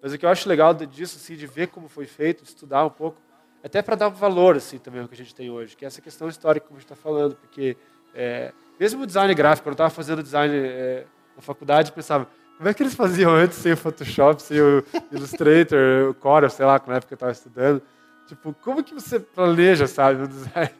Mas 0.00 0.14
o 0.14 0.18
que 0.18 0.24
eu 0.24 0.30
acho 0.30 0.48
legal 0.48 0.72
disso, 0.72 1.18
assim, 1.18 1.36
de 1.36 1.46
ver 1.46 1.68
como 1.68 1.88
foi 1.88 2.06
feito, 2.06 2.42
estudar 2.42 2.84
um 2.86 2.90
pouco, 2.90 3.20
até 3.62 3.82
para 3.82 3.96
dar 3.96 4.08
valor, 4.08 4.56
assim, 4.56 4.78
também 4.78 5.02
ao 5.02 5.08
que 5.08 5.14
a 5.14 5.18
gente 5.18 5.34
tem 5.34 5.50
hoje, 5.50 5.76
que 5.76 5.84
é 5.84 5.88
essa 5.88 6.00
questão 6.00 6.28
histórica 6.28 6.66
que 6.66 6.72
a 6.72 6.76
gente 6.76 6.84
está 6.84 6.96
falando, 6.96 7.36
porque 7.36 7.76
é, 8.14 8.50
mesmo 8.80 9.02
o 9.02 9.06
design 9.06 9.34
gráfico, 9.34 9.64
quando 9.64 9.72
eu 9.72 9.74
estava 9.86 9.90
fazendo 9.90 10.22
design 10.22 10.54
é, 10.56 11.04
na 11.34 11.42
faculdade, 11.42 11.90
eu 11.90 11.94
pensava, 11.94 12.28
como 12.56 12.68
é 12.68 12.74
que 12.74 12.82
eles 12.82 12.94
faziam 12.94 13.32
antes 13.34 13.58
sem 13.58 13.72
o 13.72 13.76
Photoshop, 13.76 14.40
sem 14.42 14.60
o 14.60 14.82
Illustrator, 15.12 16.10
o 16.10 16.14
Corel, 16.14 16.50
sei 16.50 16.64
lá, 16.66 16.80
na 16.86 16.96
época 16.96 17.12
eu 17.12 17.16
estava 17.16 17.32
estudando. 17.32 17.82
Tipo, 18.26 18.52
como 18.54 18.82
que 18.82 18.94
você 18.94 19.20
planeja, 19.20 19.86
sabe, 19.86 20.22
o 20.22 20.28
design? 20.28 20.70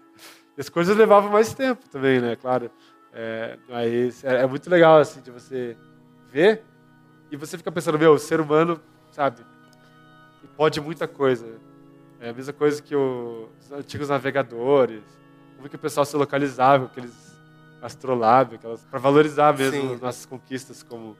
As 0.59 0.68
coisas 0.68 0.97
levavam 0.97 1.31
mais 1.31 1.53
tempo 1.55 1.87
também, 1.89 2.20
né, 2.20 2.35
claro. 2.35 2.70
É, 3.12 3.59
mas 3.68 4.24
é, 4.24 4.43
é 4.43 4.47
muito 4.47 4.68
legal, 4.68 4.99
assim, 4.99 5.20
de 5.20 5.31
você 5.31 5.77
ver 6.33 6.62
e 7.31 7.37
você 7.37 7.57
fica 7.59 7.70
pensando, 7.70 7.99
meu, 7.99 8.12
o 8.12 8.18
ser 8.18 8.41
humano, 8.41 8.81
sabe, 9.12 9.43
pode 10.57 10.81
muita 10.81 11.07
coisa. 11.07 11.47
É 12.20 12.31
a 12.31 12.33
mesma 12.33 12.53
coisa 12.53 12.81
que 12.83 12.97
o- 12.97 13.49
os 13.61 13.70
antigos 13.72 14.09
navegadores, 14.09 15.03
como 15.57 15.68
que 15.68 15.77
o 15.77 15.79
pessoal 15.79 16.05
se 16.07 16.16
localizava, 16.16 16.87
aqueles 16.87 17.12
astrolábios, 17.83 18.61
para 18.91 18.99
valorizar 18.99 19.57
mesmo 19.57 19.81
Sim. 19.81 19.95
as 19.95 20.01
nossas 20.01 20.27
conquistas 20.27 20.83
como, 20.83 21.16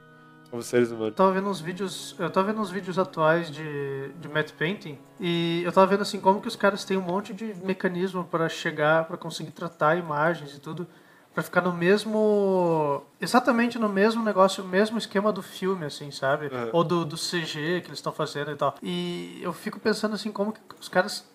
como 0.49 0.61
seres 0.61 0.89
humanos. 0.89 1.09
Eu 1.09 1.13
tava 1.13 1.31
vendo 1.31 1.49
uns 1.49 1.59
vídeos, 1.59 2.15
eu 2.17 2.29
tava 2.29 2.47
vendo 2.47 2.61
uns 2.61 2.71
vídeos 2.71 2.97
atuais 2.97 3.51
de, 3.51 4.09
de 4.19 4.27
matte 4.29 4.53
painting 4.53 4.97
e 5.19 5.61
eu 5.63 5.71
tava 5.71 5.87
vendo 5.87 6.01
assim 6.01 6.19
como 6.19 6.41
que 6.41 6.47
os 6.47 6.55
caras 6.55 6.83
têm 6.83 6.97
um 6.97 7.01
monte 7.01 7.33
de 7.33 7.53
mecanismo 7.63 8.23
para 8.23 8.47
chegar, 8.49 9.05
para 9.05 9.17
conseguir 9.17 9.51
tratar 9.51 9.97
imagens 9.97 10.55
e 10.55 10.59
tudo, 10.59 10.87
para 11.33 11.43
ficar 11.43 11.61
no 11.61 11.73
mesmo, 11.73 13.03
exatamente 13.21 13.77
no 13.77 13.89
mesmo 13.89 14.23
negócio, 14.23 14.63
o 14.63 14.67
mesmo 14.67 14.97
esquema 14.97 15.31
do 15.31 15.43
filme, 15.43 15.85
assim, 15.85 16.09
sabe? 16.09 16.47
Uhum. 16.47 16.69
Ou 16.73 16.83
do, 16.83 17.05
do 17.05 17.15
CG 17.15 17.81
que 17.81 17.89
eles 17.89 17.99
estão 17.99 18.11
fazendo 18.11 18.51
e 18.51 18.55
tal. 18.55 18.75
E 18.81 19.39
eu 19.41 19.53
fico 19.53 19.79
pensando 19.79 20.15
assim 20.15 20.31
como 20.31 20.51
que 20.53 20.59
os 20.79 20.89
caras 20.89 21.25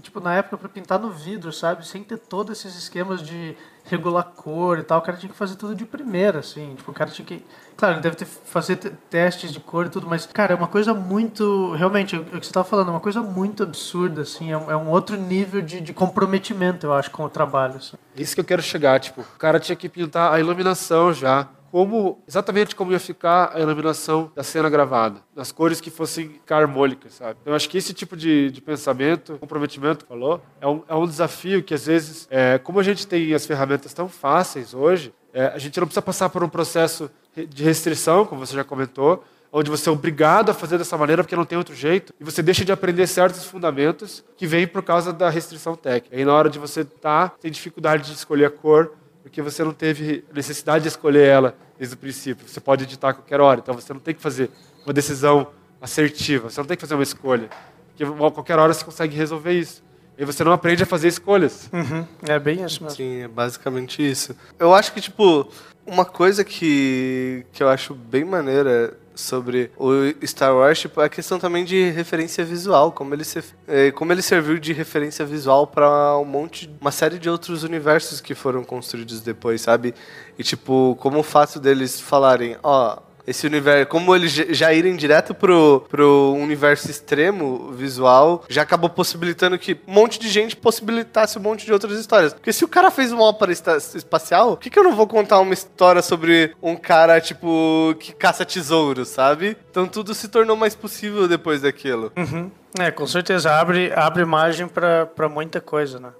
tipo, 0.00 0.20
na 0.20 0.34
época 0.34 0.58
pra 0.58 0.68
pintar 0.68 0.98
no 0.98 1.10
vidro, 1.10 1.52
sabe? 1.52 1.86
Sem 1.86 2.02
ter 2.02 2.18
todos 2.18 2.58
esses 2.58 2.76
esquemas 2.76 3.22
de 3.22 3.56
regular 3.84 4.24
cor 4.24 4.78
e 4.78 4.82
tal. 4.82 4.98
O 4.98 5.02
cara 5.02 5.16
tinha 5.18 5.30
que 5.30 5.36
fazer 5.36 5.56
tudo 5.56 5.74
de 5.74 5.84
primeira, 5.84 6.38
assim. 6.40 6.74
Tipo, 6.74 6.90
o 6.90 6.94
cara 6.94 7.10
tinha 7.10 7.24
que... 7.26 7.44
Claro, 7.76 8.00
deve 8.00 8.16
ter 8.16 8.24
fazer 8.24 8.76
te- 8.76 8.90
testes 9.10 9.52
de 9.52 9.60
cor 9.60 9.86
e 9.86 9.88
tudo, 9.88 10.06
mas, 10.08 10.26
cara, 10.26 10.52
é 10.52 10.56
uma 10.56 10.68
coisa 10.68 10.94
muito... 10.94 11.72
Realmente, 11.74 12.16
o 12.16 12.24
que 12.24 12.46
você 12.46 12.52
tava 12.52 12.64
falando, 12.68 12.88
é 12.88 12.90
uma 12.92 13.00
coisa 13.00 13.20
muito 13.22 13.62
absurda, 13.62 14.22
assim. 14.22 14.50
É 14.52 14.56
um, 14.56 14.70
é 14.70 14.76
um 14.76 14.88
outro 14.88 15.16
nível 15.16 15.60
de, 15.60 15.80
de 15.80 15.92
comprometimento, 15.92 16.86
eu 16.86 16.94
acho, 16.94 17.10
com 17.10 17.24
o 17.24 17.28
trabalho, 17.28 17.76
assim. 17.76 17.96
É 18.16 18.22
Isso 18.22 18.34
que 18.34 18.40
eu 18.40 18.44
quero 18.44 18.62
chegar, 18.62 18.98
tipo, 19.00 19.20
o 19.22 19.38
cara 19.38 19.58
tinha 19.60 19.76
que 19.76 19.88
pintar 19.88 20.32
a 20.32 20.38
iluminação 20.40 21.12
já, 21.12 21.48
como 21.74 22.22
exatamente 22.24 22.76
como 22.76 22.92
ia 22.92 23.00
ficar 23.00 23.50
a 23.52 23.58
iluminação 23.58 24.30
da 24.32 24.44
cena 24.44 24.70
gravada, 24.70 25.20
nas 25.34 25.50
cores 25.50 25.80
que 25.80 25.90
fossem 25.90 26.40
harmônicas, 26.48 27.14
sabe? 27.14 27.36
Eu 27.44 27.52
acho 27.52 27.68
que 27.68 27.76
esse 27.76 27.92
tipo 27.92 28.16
de, 28.16 28.48
de 28.52 28.60
pensamento, 28.60 29.36
comprometimento, 29.40 30.06
falou, 30.06 30.40
é 30.60 30.68
um, 30.68 30.84
é 30.86 30.94
um 30.94 31.04
desafio 31.04 31.64
que 31.64 31.74
às 31.74 31.86
vezes, 31.86 32.28
é, 32.30 32.58
como 32.58 32.78
a 32.78 32.82
gente 32.84 33.04
tem 33.08 33.34
as 33.34 33.44
ferramentas 33.44 33.92
tão 33.92 34.08
fáceis 34.08 34.72
hoje, 34.72 35.12
é, 35.32 35.46
a 35.46 35.58
gente 35.58 35.80
não 35.80 35.88
precisa 35.88 36.00
passar 36.00 36.28
por 36.28 36.44
um 36.44 36.48
processo 36.48 37.10
de 37.34 37.64
restrição, 37.64 38.24
como 38.24 38.46
você 38.46 38.54
já 38.54 38.62
comentou, 38.62 39.24
onde 39.52 39.68
você 39.68 39.88
é 39.88 39.92
obrigado 39.92 40.50
a 40.50 40.54
fazer 40.54 40.78
dessa 40.78 40.96
maneira 40.96 41.24
porque 41.24 41.34
não 41.34 41.44
tem 41.44 41.58
outro 41.58 41.74
jeito, 41.74 42.14
e 42.20 42.22
você 42.22 42.40
deixa 42.40 42.64
de 42.64 42.70
aprender 42.70 43.08
certos 43.08 43.46
fundamentos 43.46 44.24
que 44.36 44.46
vêm 44.46 44.64
por 44.64 44.84
causa 44.84 45.12
da 45.12 45.28
restrição 45.28 45.74
técnica. 45.74 46.16
Aí 46.16 46.24
na 46.24 46.34
hora 46.34 46.48
de 46.48 46.60
você 46.60 46.82
estar, 46.82 47.30
tá, 47.30 47.36
tem 47.40 47.50
dificuldade 47.50 48.04
de 48.04 48.12
escolher 48.12 48.44
a 48.44 48.50
cor, 48.50 48.92
porque 49.24 49.40
você 49.40 49.64
não 49.64 49.72
teve 49.72 50.22
necessidade 50.34 50.82
de 50.82 50.88
escolher 50.88 51.26
ela 51.26 51.56
desde 51.78 51.94
o 51.94 51.98
princípio. 51.98 52.46
Você 52.46 52.60
pode 52.60 52.84
editar 52.84 53.08
a 53.08 53.14
qualquer 53.14 53.40
hora, 53.40 53.58
então 53.58 53.74
você 53.74 53.90
não 53.90 53.98
tem 53.98 54.14
que 54.14 54.20
fazer 54.20 54.50
uma 54.84 54.92
decisão 54.92 55.46
assertiva, 55.80 56.50
você 56.50 56.60
não 56.60 56.66
tem 56.66 56.76
que 56.76 56.82
fazer 56.82 56.92
uma 56.94 57.02
escolha, 57.02 57.48
porque 57.88 58.04
a 58.04 58.30
qualquer 58.30 58.58
hora 58.58 58.74
você 58.74 58.84
consegue 58.84 59.16
resolver 59.16 59.52
isso. 59.52 59.82
E 60.18 60.26
você 60.26 60.44
não 60.44 60.52
aprende 60.52 60.82
a 60.82 60.86
fazer 60.86 61.08
escolhas. 61.08 61.70
Uhum. 61.72 62.06
É 62.28 62.38
bem 62.38 62.62
isso 62.62 62.84
mesmo. 62.84 62.96
Sim, 62.96 63.22
é 63.22 63.28
basicamente 63.28 64.08
isso. 64.08 64.36
Eu 64.58 64.74
acho 64.74 64.92
que, 64.92 65.00
tipo, 65.00 65.50
uma 65.86 66.04
coisa 66.04 66.44
que, 66.44 67.46
que 67.50 67.62
eu 67.62 67.68
acho 67.68 67.94
bem 67.94 68.24
maneira 68.24 68.96
sobre 69.14 69.70
o 69.78 69.92
Star 70.26 70.54
Wars, 70.54 70.80
tipo, 70.80 71.00
é 71.00 71.04
a 71.04 71.08
questão 71.08 71.38
também 71.38 71.64
de 71.64 71.90
referência 71.90 72.44
visual, 72.44 72.92
como 72.92 73.14
ele, 73.14 73.24
se, 73.24 73.42
é, 73.66 73.90
como 73.90 74.12
ele 74.12 74.22
serviu 74.22 74.58
de 74.58 74.72
referência 74.72 75.24
visual 75.24 75.66
para 75.66 76.18
um 76.18 76.24
monte, 76.24 76.70
uma 76.80 76.90
série 76.90 77.18
de 77.18 77.30
outros 77.30 77.62
universos 77.62 78.20
que 78.20 78.34
foram 78.34 78.64
construídos 78.64 79.20
depois, 79.20 79.60
sabe? 79.60 79.94
E 80.38 80.42
tipo, 80.42 80.96
como 81.00 81.18
o 81.18 81.22
fato 81.22 81.60
deles 81.60 82.00
falarem, 82.00 82.56
ó, 82.62 82.98
esse 83.26 83.46
universo, 83.46 83.86
como 83.88 84.14
eles 84.14 84.32
já 84.32 84.72
irem 84.72 84.96
direto 84.96 85.34
pro, 85.34 85.84
pro 85.88 86.34
universo 86.38 86.90
extremo 86.90 87.72
visual, 87.72 88.44
já 88.48 88.62
acabou 88.62 88.90
possibilitando 88.90 89.58
que 89.58 89.78
um 89.86 89.92
monte 89.92 90.18
de 90.18 90.28
gente 90.28 90.56
possibilitasse 90.56 91.38
um 91.38 91.42
monte 91.42 91.64
de 91.64 91.72
outras 91.72 91.98
histórias. 91.98 92.34
Porque 92.34 92.52
se 92.52 92.64
o 92.64 92.68
cara 92.68 92.90
fez 92.90 93.12
uma 93.12 93.24
ópera 93.24 93.52
espacial, 93.52 94.56
por 94.56 94.60
que, 94.60 94.70
que 94.70 94.78
eu 94.78 94.84
não 94.84 94.94
vou 94.94 95.06
contar 95.06 95.40
uma 95.40 95.54
história 95.54 96.02
sobre 96.02 96.54
um 96.62 96.76
cara, 96.76 97.20
tipo, 97.20 97.94
que 97.98 98.12
caça 98.12 98.44
tesouros, 98.44 99.08
sabe? 99.08 99.56
Então 99.70 99.86
tudo 99.86 100.14
se 100.14 100.28
tornou 100.28 100.56
mais 100.56 100.74
possível 100.74 101.26
depois 101.26 101.62
daquilo. 101.62 102.12
Uhum. 102.16 102.50
É, 102.78 102.90
com 102.90 103.06
certeza 103.06 103.52
abre, 103.52 103.92
abre 103.94 104.24
margem 104.24 104.66
para 104.68 105.28
muita 105.28 105.60
coisa, 105.60 105.98
né? 105.98 106.12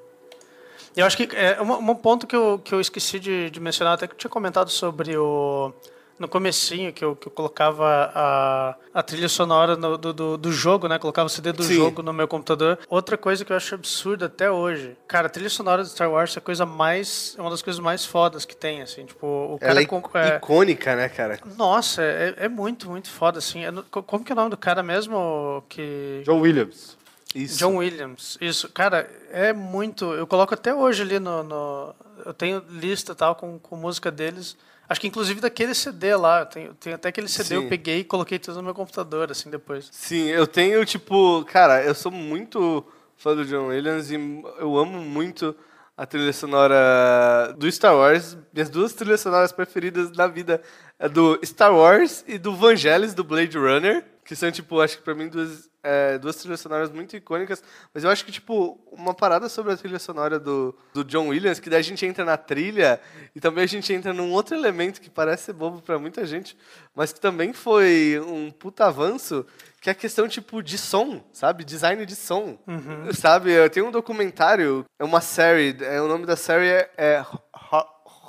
Eu 0.97 1.05
acho 1.05 1.17
que 1.17 1.29
é 1.35 1.61
um, 1.61 1.73
um 1.91 1.95
ponto 1.95 2.27
que 2.27 2.37
eu, 2.37 2.61
que 2.63 2.73
eu 2.73 2.81
esqueci 2.81 3.19
de, 3.19 3.51
de 3.51 3.59
mencionar, 3.59 3.95
até 3.95 4.07
que 4.07 4.15
eu 4.15 4.19
tinha 4.19 4.31
comentado 4.31 4.71
sobre 4.71 5.17
o 5.17 5.73
no 6.19 6.29
comecinho 6.29 6.93
que 6.93 7.05
eu, 7.05 7.17
que 7.17 7.29
eu 7.29 7.33
colocava 7.33 8.13
a, 8.15 8.75
a 8.93 9.03
trilha 9.03 9.29
sonora 9.29 9.77
no, 9.77 9.99
do, 9.99 10.13
do, 10.13 10.39
do, 10.39 10.53
jogo, 10.53 10.87
né? 10.87 10.99
Colocava 10.99 11.27
o 11.27 11.31
CD 11.31 11.53
do 11.53 11.63
Sim. 11.63 11.75
jogo 11.75 12.03
no 12.03 12.13
meu 12.13 12.29
computador. 12.29 12.79
Outra 12.89 13.19
coisa 13.19 13.45
que 13.45 13.53
eu 13.53 13.57
acho 13.57 13.75
absurda 13.75 14.27
até 14.27 14.51
hoje. 14.51 14.97
Cara, 15.09 15.27
a 15.27 15.31
trilha 15.31 15.51
sonora 15.51 15.83
do 15.83 15.89
Star 15.89 16.11
Wars 16.11 16.37
é 16.37 16.39
a 16.39 16.43
coisa 16.43 16.65
mais. 16.65 17.35
É 17.37 17.41
uma 17.41 17.51
das 17.51 17.63
coisas 17.63 17.81
mais 17.81 18.05
fodas 18.05 18.45
que 18.45 18.57
tem, 18.57 18.83
assim. 18.83 19.05
Tipo, 19.05 19.27
o 19.27 19.59
cara. 19.59 19.73
Ela 19.73 19.81
é, 19.81 20.33
é 20.33 20.37
icônica, 20.37 20.97
né, 20.97 21.09
cara? 21.09 21.39
Nossa, 21.57 22.03
é, 22.03 22.35
é 22.37 22.49
muito, 22.49 22.89
muito 22.89 23.11
foda, 23.11 23.39
assim. 23.39 23.65
É, 23.65 23.73
como 23.91 24.25
que 24.25 24.33
é 24.33 24.35
o 24.35 24.37
nome 24.37 24.51
do 24.51 24.57
cara 24.57 24.83
mesmo 24.83 25.65
que. 25.69 26.23
John 26.25 26.41
Williams. 26.41 26.97
Isso. 27.35 27.59
John 27.59 27.77
Williams. 27.77 28.39
Isso. 28.41 28.69
Cara, 28.69 29.11
é 29.33 29.53
muito. 29.53 30.05
Eu 30.15 30.27
coloco 30.27 30.55
até 30.55 30.73
hoje 30.73 31.03
ali 31.03 31.19
no. 31.19 31.43
no 31.43 31.95
eu 32.25 32.33
tenho 32.33 32.63
lista 32.71 33.15
tal 33.15 33.35
com, 33.35 33.59
com 33.59 33.77
música 33.77 34.11
deles. 34.11 34.57
Acho 34.89 35.01
que 35.01 35.07
inclusive 35.07 35.41
daquele 35.41 35.75
CD 35.75 36.15
lá, 36.15 36.45
tem, 36.45 36.73
tem 36.75 36.93
até 36.93 37.09
aquele 37.09 37.29
CD 37.29 37.49
Sim. 37.49 37.55
eu 37.55 37.69
peguei 37.69 38.01
e 38.01 38.05
coloquei 38.05 38.39
tudo 38.39 38.57
no 38.57 38.63
meu 38.63 38.75
computador, 38.75 39.31
assim, 39.31 39.49
depois. 39.51 39.89
Sim, 39.91 40.27
eu 40.29 40.47
tenho, 40.47 40.85
tipo, 40.85 41.45
cara, 41.45 41.83
eu 41.83 41.95
sou 41.95 42.13
muito 42.13 42.85
fã 43.17 43.35
do 43.35 43.45
John 43.45 43.69
Williams 43.69 44.11
e 44.11 44.15
eu 44.59 44.77
amo 44.77 45.01
muito 45.01 45.57
a 45.97 46.05
trilha 46.05 46.33
sonora 46.33 47.55
do 47.57 47.71
Star 47.71 47.95
Wars. 47.95 48.37
Minhas 48.53 48.69
duas 48.69 48.93
trilhas 48.93 49.21
sonoras 49.21 49.53
preferidas 49.53 50.11
da 50.11 50.27
vida 50.27 50.61
é 50.99 51.09
do 51.09 51.39
Star 51.45 51.75
Wars 51.75 52.25
e 52.27 52.37
do 52.39 52.55
Vangelis, 52.55 53.15
do 53.15 53.25
Blade 53.25 53.57
Runner, 53.57 54.05
que 54.25 54.35
são, 54.35 54.51
tipo, 54.51 54.81
acho 54.81 54.99
que 54.99 55.03
pra 55.03 55.15
mim 55.15 55.29
duas 55.29 55.69
é, 55.85 56.17
duas 56.17 56.37
trilhas 56.37 56.61
sonoras 56.61 56.91
muito 56.91 57.15
icônicas, 57.15 57.63
mas 57.93 58.03
eu 58.03 58.11
acho 58.11 58.25
que, 58.25 58.33
tipo, 58.33 58.81
uma 58.91 59.13
parada 59.13 59.51
sobre 59.51 59.75
a 59.75 59.77
trilha 59.77 59.99
sonora 59.99 60.41
do, 60.41 60.75
do 60.95 61.05
John 61.05 61.29
Williams, 61.29 61.61
que 61.61 61.69
daí 61.69 61.81
a 61.81 61.83
gente 61.83 62.07
entra 62.07 62.25
na 62.25 62.39
trilha 62.39 62.99
e 63.37 63.39
também 63.39 63.65
a 63.65 63.69
gente 63.69 63.93
entra 63.93 64.15
num 64.15 64.33
outro 64.33 64.57
elemento 64.57 64.99
que 64.99 65.11
parece 65.11 65.45
ser 65.45 65.53
bobo 65.53 65.83
para 65.83 65.99
muita 65.99 66.25
gente, 66.25 66.57
mas 66.95 67.13
que 67.13 67.21
também 67.21 67.53
foi 67.53 68.19
um 68.27 68.51
puta 68.51 68.87
avanço, 68.87 69.47
que 69.79 69.91
é 69.91 69.93
a 69.93 69.95
questão, 69.95 70.27
tipo, 70.27 70.63
de 70.63 70.79
som, 70.79 71.23
sabe? 71.31 71.63
Design 71.63 72.07
de 72.07 72.17
som, 72.17 72.59
uhum. 72.67 73.13
sabe? 73.13 73.69
Tem 73.69 73.83
um 73.83 73.91
documentário, 73.91 74.87
é 74.99 75.05
uma 75.05 75.21
série, 75.21 75.77
é, 75.83 76.01
o 76.01 76.09
nome 76.09 76.25
da 76.25 76.35
série 76.35 76.67
é, 76.67 76.91
é 76.97 77.27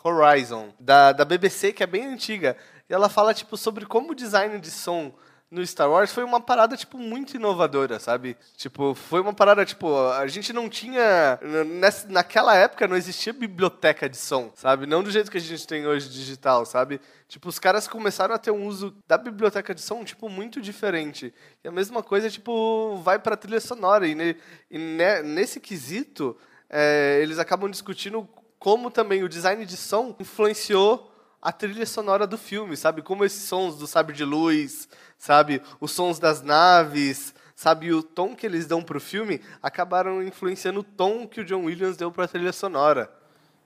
Horizon, 0.03 0.73
da, 0.77 1.13
da 1.13 1.23
BBC, 1.23 1.71
que 1.71 1.81
é 1.81 1.87
bem 1.87 2.05
antiga, 2.05 2.57
e 2.89 2.93
ela 2.93 3.07
fala, 3.07 3.33
tipo, 3.33 3.55
sobre 3.55 3.85
como 3.85 4.11
o 4.11 4.15
design 4.15 4.59
de 4.59 4.69
som 4.69 5.15
no 5.55 5.65
Star 5.65 5.89
Wars 5.89 6.11
foi 6.11 6.23
uma 6.25 6.41
parada, 6.41 6.75
tipo, 6.75 6.97
muito 6.97 7.35
inovadora, 7.35 7.97
sabe? 7.97 8.35
Tipo, 8.57 8.93
foi 8.93 9.21
uma 9.21 9.33
parada, 9.33 9.65
tipo, 9.65 9.97
a 10.09 10.27
gente 10.27 10.51
não 10.51 10.67
tinha. 10.69 11.39
Nessa, 11.65 12.09
naquela 12.09 12.53
época 12.55 12.87
não 12.87 12.97
existia 12.97 13.31
biblioteca 13.31 14.09
de 14.09 14.17
som, 14.17 14.51
sabe? 14.53 14.85
Não 14.85 15.01
do 15.01 15.09
jeito 15.09 15.31
que 15.31 15.37
a 15.37 15.41
gente 15.41 15.65
tem 15.65 15.87
hoje 15.87 16.09
digital, 16.09 16.65
sabe? 16.65 16.99
Tipo, 17.29 17.47
os 17.47 17.57
caras 17.57 17.87
começaram 17.87 18.35
a 18.35 18.37
ter 18.37 18.51
um 18.51 18.67
uso 18.67 18.93
da 19.07 19.17
biblioteca 19.17 19.73
de 19.73 19.81
som, 19.81 20.03
tipo, 20.03 20.27
muito 20.27 20.59
diferente. 20.59 21.33
E 21.63 21.67
a 21.67 21.71
mesma 21.71 22.03
coisa, 22.03 22.29
tipo, 22.29 22.97
vai 22.97 23.17
pra 23.17 23.37
trilha 23.37 23.61
sonora. 23.61 24.05
E, 24.05 24.13
ne, 24.13 24.35
e 24.69 24.77
ne, 24.77 25.23
nesse 25.23 25.61
quesito, 25.61 26.37
é, 26.69 27.19
eles 27.21 27.39
acabam 27.39 27.71
discutindo 27.71 28.27
como 28.59 28.91
também 28.91 29.23
o 29.23 29.29
design 29.29 29.65
de 29.65 29.77
som 29.77 30.13
influenciou 30.19 31.14
a 31.45 31.51
trilha 31.51 31.85
sonora 31.85 32.25
do 32.25 32.39
filme, 32.39 32.75
sabe? 32.75 33.03
Como 33.03 33.23
esses 33.23 33.43
sons 33.43 33.77
do 33.77 33.85
sabre 33.85 34.15
de 34.15 34.25
luz, 34.25 34.89
sabe? 35.15 35.61
Os 35.79 35.91
sons 35.91 36.17
das 36.17 36.41
naves, 36.41 37.35
sabe? 37.55 37.93
O 37.93 38.01
tom 38.01 38.35
que 38.35 38.47
eles 38.47 38.65
dão 38.65 38.81
para 38.81 38.97
o 38.97 38.99
filme 38.99 39.39
acabaram 39.61 40.23
influenciando 40.23 40.79
o 40.79 40.83
tom 40.83 41.27
que 41.27 41.41
o 41.41 41.45
John 41.45 41.65
Williams 41.65 41.97
deu 41.97 42.11
para 42.11 42.25
a 42.25 42.27
trilha 42.27 42.51
sonora. 42.51 43.11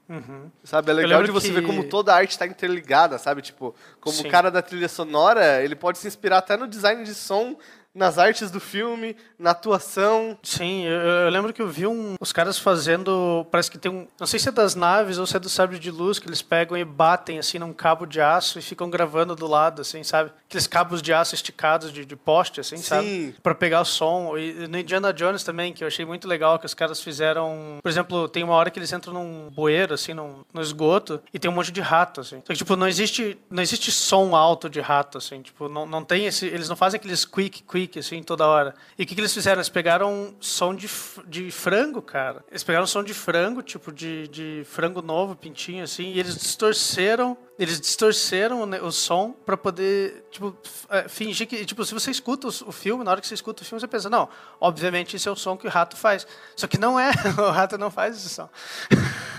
Uhum. 0.10 0.52
Sabe, 0.62 0.92
é 0.92 0.94
legal 0.94 1.24
de 1.24 1.32
você 1.32 1.48
que... 1.48 1.54
ver 1.54 1.66
como 1.66 1.86
toda 1.86 2.12
a 2.12 2.18
arte 2.18 2.32
está 2.32 2.46
interligada, 2.46 3.18
sabe? 3.18 3.42
Tipo, 3.42 3.74
como 4.02 4.14
Sim. 4.14 4.28
o 4.28 4.30
cara 4.30 4.52
da 4.52 4.62
trilha 4.62 4.90
sonora, 4.90 5.64
ele 5.64 5.76
pode 5.76 6.00
se 6.00 6.08
inspirar 6.08 6.40
até 6.40 6.58
no 6.58 6.68
design 6.68 7.06
de 7.06 7.16
som 7.16 7.56
nas 7.94 8.18
artes 8.18 8.52
do 8.52 8.60
filme, 8.60 9.16
na 9.38 9.52
atuação. 9.52 10.38
Sim, 10.44 10.84
eu, 10.86 11.00
eu, 11.00 11.30
lembro 11.30 11.52
que 11.52 11.62
eu 11.62 11.68
vi 11.68 11.88
um, 11.88 12.16
os 12.20 12.32
caras 12.32 12.58
fazendo. 12.58 13.46
Parece 13.52 13.72
que 13.72 13.78
tem 13.78 13.92
um. 13.92 14.08
Não 14.20 14.28
sei 14.28 14.40
se 14.40 14.50
é 14.50 14.52
das 14.52 14.76
naves 14.76 15.18
ou 15.18 15.26
se 15.26 15.36
é 15.36 15.40
do 15.40 15.50
sabre 15.50 15.80
de 15.80 15.90
luz, 15.90 16.20
que 16.20 16.28
eles 16.28 16.42
pegam 16.42 16.78
e 16.78 16.86
batem 16.86 17.40
assim 17.40 17.58
num 17.58 17.74
cabo 17.74 18.06
de 18.06 18.22
aço 18.22 18.60
e 18.60 18.62
ficam 18.62 18.90
gravando 18.90 19.36
do 19.36 19.48
lado, 19.48 19.82
assim, 19.82 20.04
sabe? 20.04 20.32
Aqueles 20.48 20.68
cabos 20.68 21.02
de 21.02 21.14
aço 21.14 21.34
esticados 21.34 21.92
de, 21.92 22.06
de 22.06 22.16
poste, 22.16 22.60
assim, 22.60 22.78
Sim. 22.78 22.84
sabe? 22.84 23.36
Pra 23.42 23.56
pegar 23.56 23.82
o 23.82 23.86
som. 23.86 24.38
E 24.38 24.68
no 24.68 24.78
Indiana 24.78 25.12
Jones 25.12 25.44
também, 25.44 25.74
que 25.74 25.84
eu 25.84 25.88
achei 25.88 26.06
muito 26.06 26.28
legal 26.28 26.60
que 26.60 26.66
os 26.66 26.74
caras 26.74 27.02
fizeram. 27.02 27.80
Por 27.82 27.90
exemplo, 27.90 28.28
tem 28.30 28.44
uma 28.44 28.54
hora 28.54 28.70
que 28.70 28.78
eles 28.78 28.94
entram 28.94 29.14
num 29.14 29.50
bueiro, 29.50 29.94
assim, 29.94 30.14
num, 30.14 30.44
no 30.54 30.62
esgoto, 30.62 31.22
e 31.34 31.40
tem 31.40 31.50
um 31.50 31.54
monte 31.54 31.72
de 31.72 31.82
rato, 31.82 32.22
assim. 32.22 32.38
Só 32.46 32.54
que, 32.54 32.58
tipo, 32.58 32.76
não 32.76 32.88
existe, 32.88 33.38
não 33.50 33.64
existe 33.64 33.92
som 33.92 34.36
alto 34.36 34.70
de 34.70 34.80
rato, 34.80 35.18
assim. 35.18 35.42
Tipo, 35.42 35.68
não, 35.68 35.86
não 35.86 36.04
tem 36.04 36.26
esse. 36.26 36.46
Eles 36.46 36.70
não 36.70 36.76
fazem 36.76 36.98
aqueles 37.00 37.26
quick, 37.26 37.64
quick 37.64 37.79
assim, 37.98 38.24
toda 38.24 38.48
hora. 38.48 38.74
E 38.98 39.04
o 39.04 39.06
que, 39.06 39.14
que 39.14 39.22
eles 39.22 39.34
fizeram? 39.34 39.58
Eles 39.58 39.70
pegaram 39.70 40.34
som 40.40 40.74
de, 40.74 40.90
de 41.28 41.52
frango, 41.52 42.02
cara. 42.02 42.44
Eles 42.50 42.64
pegaram 42.64 42.88
som 42.88 43.04
de 43.04 43.14
frango, 43.14 43.62
tipo, 43.62 43.92
de, 43.92 44.28
de 44.28 44.64
frango 44.66 45.02
novo, 45.02 45.36
pintinho, 45.36 45.84
assim, 45.84 46.14
e 46.14 46.20
eles 46.20 46.36
distorceram 46.36 47.38
eles 47.60 47.78
distorceram 47.78 48.64
o, 48.64 48.92
som 48.92 49.34
para 49.34 49.58
poder, 49.58 50.24
tipo, 50.32 50.56
é, 50.90 51.10
fingir 51.10 51.46
que, 51.46 51.66
tipo, 51.66 51.84
se 51.84 51.94
você 51.94 52.10
escuta 52.10 52.48
o, 52.48 52.72
filme, 52.72 53.04
na 53.04 53.12
hora 53.12 53.20
que 53.20 53.28
você 53.28 53.34
escuta 53.34 53.62
o 53.64 53.66
filme, 53.66 53.82
você 53.82 53.88
pensa, 53.88 54.10
não, 54.10 54.30
obviamente 54.62 55.18
esse 55.18 55.28
é 55.28 55.32
o 55.32 55.36
som 55.36 55.58
que 55.58 55.68
o 55.68 55.70
rato 55.70 55.98
faz. 55.98 56.26
Só 56.56 56.68
que 56.68 56.78
não 56.78 56.98
é, 56.98 57.12
o 57.38 57.52
rato 57.52 57.78
não 57.78 57.92
faz 57.92 58.16
esse 58.16 58.30
som. 58.30 58.50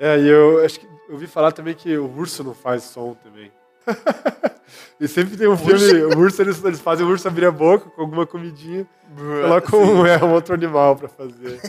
É, 0.00 0.18
e 0.18 0.26
eu 0.26 0.64
acho 0.64 0.80
que 0.80 0.86
eu 0.86 1.12
ouvi 1.12 1.28
falar 1.28 1.52
também 1.52 1.74
que 1.74 1.96
o 1.96 2.12
urso 2.16 2.42
não 2.42 2.54
faz 2.54 2.82
som 2.82 3.14
também. 3.14 3.52
e 5.00 5.08
sempre 5.08 5.36
tem 5.36 5.48
um 5.48 5.56
filme, 5.56 6.02
o 6.14 6.18
urso, 6.18 6.42
eles, 6.42 6.62
eles 6.64 6.80
fazem 6.80 7.04
o 7.04 7.08
urso 7.08 7.26
abrir 7.28 7.46
a 7.46 7.50
boca 7.50 7.90
com 7.90 8.02
alguma 8.02 8.26
comidinha, 8.26 8.86
colocam 9.42 9.80
um, 9.80 10.06
é, 10.06 10.22
um 10.22 10.32
outro 10.32 10.54
animal 10.54 10.96
para 10.96 11.08
fazer. 11.08 11.60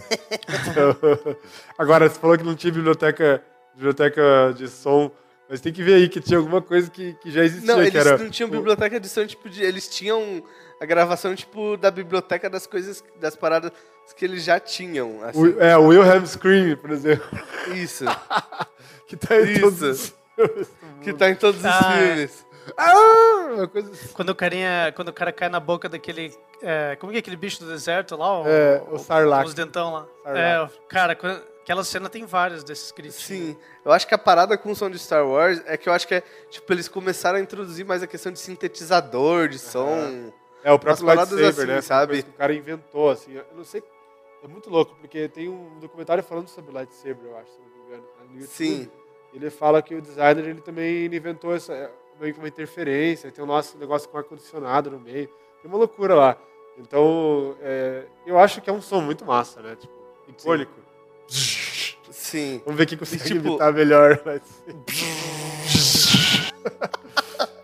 Então, 0.70 1.36
agora, 1.78 2.10
você 2.10 2.20
falou 2.20 2.38
que 2.38 2.44
não 2.44 2.56
tinha 2.56 2.72
biblioteca, 2.72 3.44
biblioteca 3.74 4.54
de 4.56 4.68
som, 4.68 5.12
mas 5.50 5.62
tem 5.62 5.72
que 5.72 5.84
ver 5.84 5.96
aí 5.96 6.10
que 6.10 6.20
tinha 6.20 6.40
alguma 6.40 6.62
coisa 6.62 6.90
que, 6.90 7.14
que 7.16 7.30
já 7.32 7.44
existia. 7.44 7.74
Não, 7.74 7.82
eles 7.82 7.96
era... 7.96 8.18
não 8.18 8.30
tinham 8.30 8.50
biblioteca 8.50 9.00
de 9.00 9.08
som, 9.08 9.26
tipo, 9.26 9.50
de, 9.50 9.64
eles 9.64 9.88
tinham 9.88 10.44
a 10.82 10.86
gravação, 10.86 11.36
tipo, 11.36 11.78
da 11.78 11.92
biblioteca 11.92 12.50
das 12.50 12.66
coisas, 12.66 13.04
das 13.20 13.36
paradas 13.36 13.72
que 14.16 14.26
eles 14.26 14.44
já 14.44 14.60
tinham. 14.60 15.24
Assim. 15.24 15.40
O, 15.40 15.62
é, 15.62 15.78
o 15.78 15.88
Wilhelm 15.88 16.26
Scream, 16.26 16.78
por 16.78 16.92
exemplo. 16.92 17.26
Isso. 17.74 18.06
que 19.08 19.16
tá 19.16 19.40
em 19.42 19.52
Isso. 19.52 19.62
todos 19.62 20.14
que 21.02 21.14
tá 21.14 21.30
em 21.30 21.36
todos 21.36 21.60
os 21.60 21.66
ah, 21.66 21.94
é. 21.98 22.08
filmes. 22.08 22.46
Ah, 22.78 23.68
coisa 23.72 23.92
assim. 23.92 24.14
quando 24.14 24.30
o 24.30 24.36
carinha, 24.36 24.92
quando 24.96 25.10
o 25.10 25.14
cara 25.14 25.32
cai 25.32 25.50
na 25.50 25.60
boca 25.60 25.88
daquele, 25.88 26.34
é, 26.62 26.96
como 27.00 27.12
que 27.12 27.18
é 27.18 27.20
aquele 27.20 27.38
bicho 27.38 27.60
do 27.60 27.70
deserto 27.70 28.16
lá? 28.16 28.42
O, 28.42 28.48
é, 28.48 28.84
o 28.92 28.98
Sarlacc. 28.98 29.48
Os 29.48 29.54
dentão 29.54 29.94
lá. 29.94 30.08
Sarlacc. 30.24 30.74
É, 30.74 30.88
cara, 30.88 31.16
quando, 31.16 31.42
Aquela 31.66 31.84
cena 31.84 32.08
tem 32.08 32.28
vários 32.28 32.64
desses 32.64 32.92
gritos. 32.92 33.16
Sim, 33.16 33.58
eu 33.84 33.92
acho 33.92 34.08
que 34.08 34.14
a 34.14 34.20
parada 34.20 34.56
com 34.56 34.70
o 34.70 34.76
som 34.76 34.88
de 34.88 35.00
Star 35.00 35.28
Wars 35.28 35.64
é 35.66 35.76
que 35.76 35.90
eu 35.90 35.94
acho 35.94 36.08
que 36.08 36.14
é, 36.14 36.24
tipo, 36.48 36.72
eles 36.72 36.88
começaram 36.88 37.40
a 37.40 37.42
introduzir 37.42 37.84
mais 37.84 38.04
a 38.04 38.08
questão 38.08 38.32
de 38.32 38.38
sintetizador, 38.38 39.48
de 39.48 39.58
som. 39.58 40.32
É, 40.64 40.72
o 40.72 40.78
próprio 40.78 41.08
lightsaber, 41.08 41.48
assim, 41.48 41.66
né? 41.66 41.82
sabe? 41.82 42.20
O 42.20 42.34
cara 42.34 42.54
inventou, 42.54 43.10
assim. 43.10 43.34
Eu 43.34 43.46
não 43.56 43.64
sei. 43.64 43.82
É 44.44 44.48
muito 44.48 44.70
louco, 44.70 44.96
porque 45.02 45.28
tem 45.28 45.50
um 45.50 45.80
documentário 45.80 46.24
falando 46.24 46.50
sobre 46.50 46.72
lightsaber, 46.72 47.26
eu 47.26 47.36
acho, 47.36 47.50
se 47.50 47.60
não 47.60 47.68
me 47.68 47.88
engano. 47.88 48.04
no 48.30 48.40
YouTube. 48.42 48.48
Sim. 48.48 48.92
Ele 49.36 49.50
fala 49.50 49.82
que 49.82 49.94
o 49.94 50.02
designer 50.02 50.46
ele 50.46 50.62
também 50.62 51.06
inventou 51.06 51.54
essa, 51.54 51.74
é, 51.74 51.92
meio 52.20 52.34
que 52.34 52.40
uma 52.40 52.48
interferência, 52.48 53.30
tem 53.32 53.44
o 53.44 53.48
nosso 53.48 53.78
negócio 53.78 54.08
com 54.08 54.18
ar-condicionado 54.18 54.90
no 54.90 55.00
meio. 55.00 55.28
Tem 55.62 55.70
uma 55.70 55.78
loucura 55.78 56.16
lá. 56.16 56.38
Então, 56.78 57.56
é, 57.62 58.06
eu 58.26 58.40
acho 58.40 58.62
que 58.62 58.70
é 58.70 58.74
um 58.74 58.82
som 58.82 59.02
muito 59.02 59.26
massa, 59.26 59.62
né? 59.62 59.76
Tipo, 59.76 59.94
icônico. 60.30 60.72
Sim. 61.28 62.62
Vamos 62.66 62.78
ver 62.78 62.86
quem 62.86 62.98
consegue 62.98 63.24
tipo- 63.24 63.48
imitar 63.48 63.74
melhor. 63.74 64.22
vai 64.24 64.40
ser. 64.40 64.76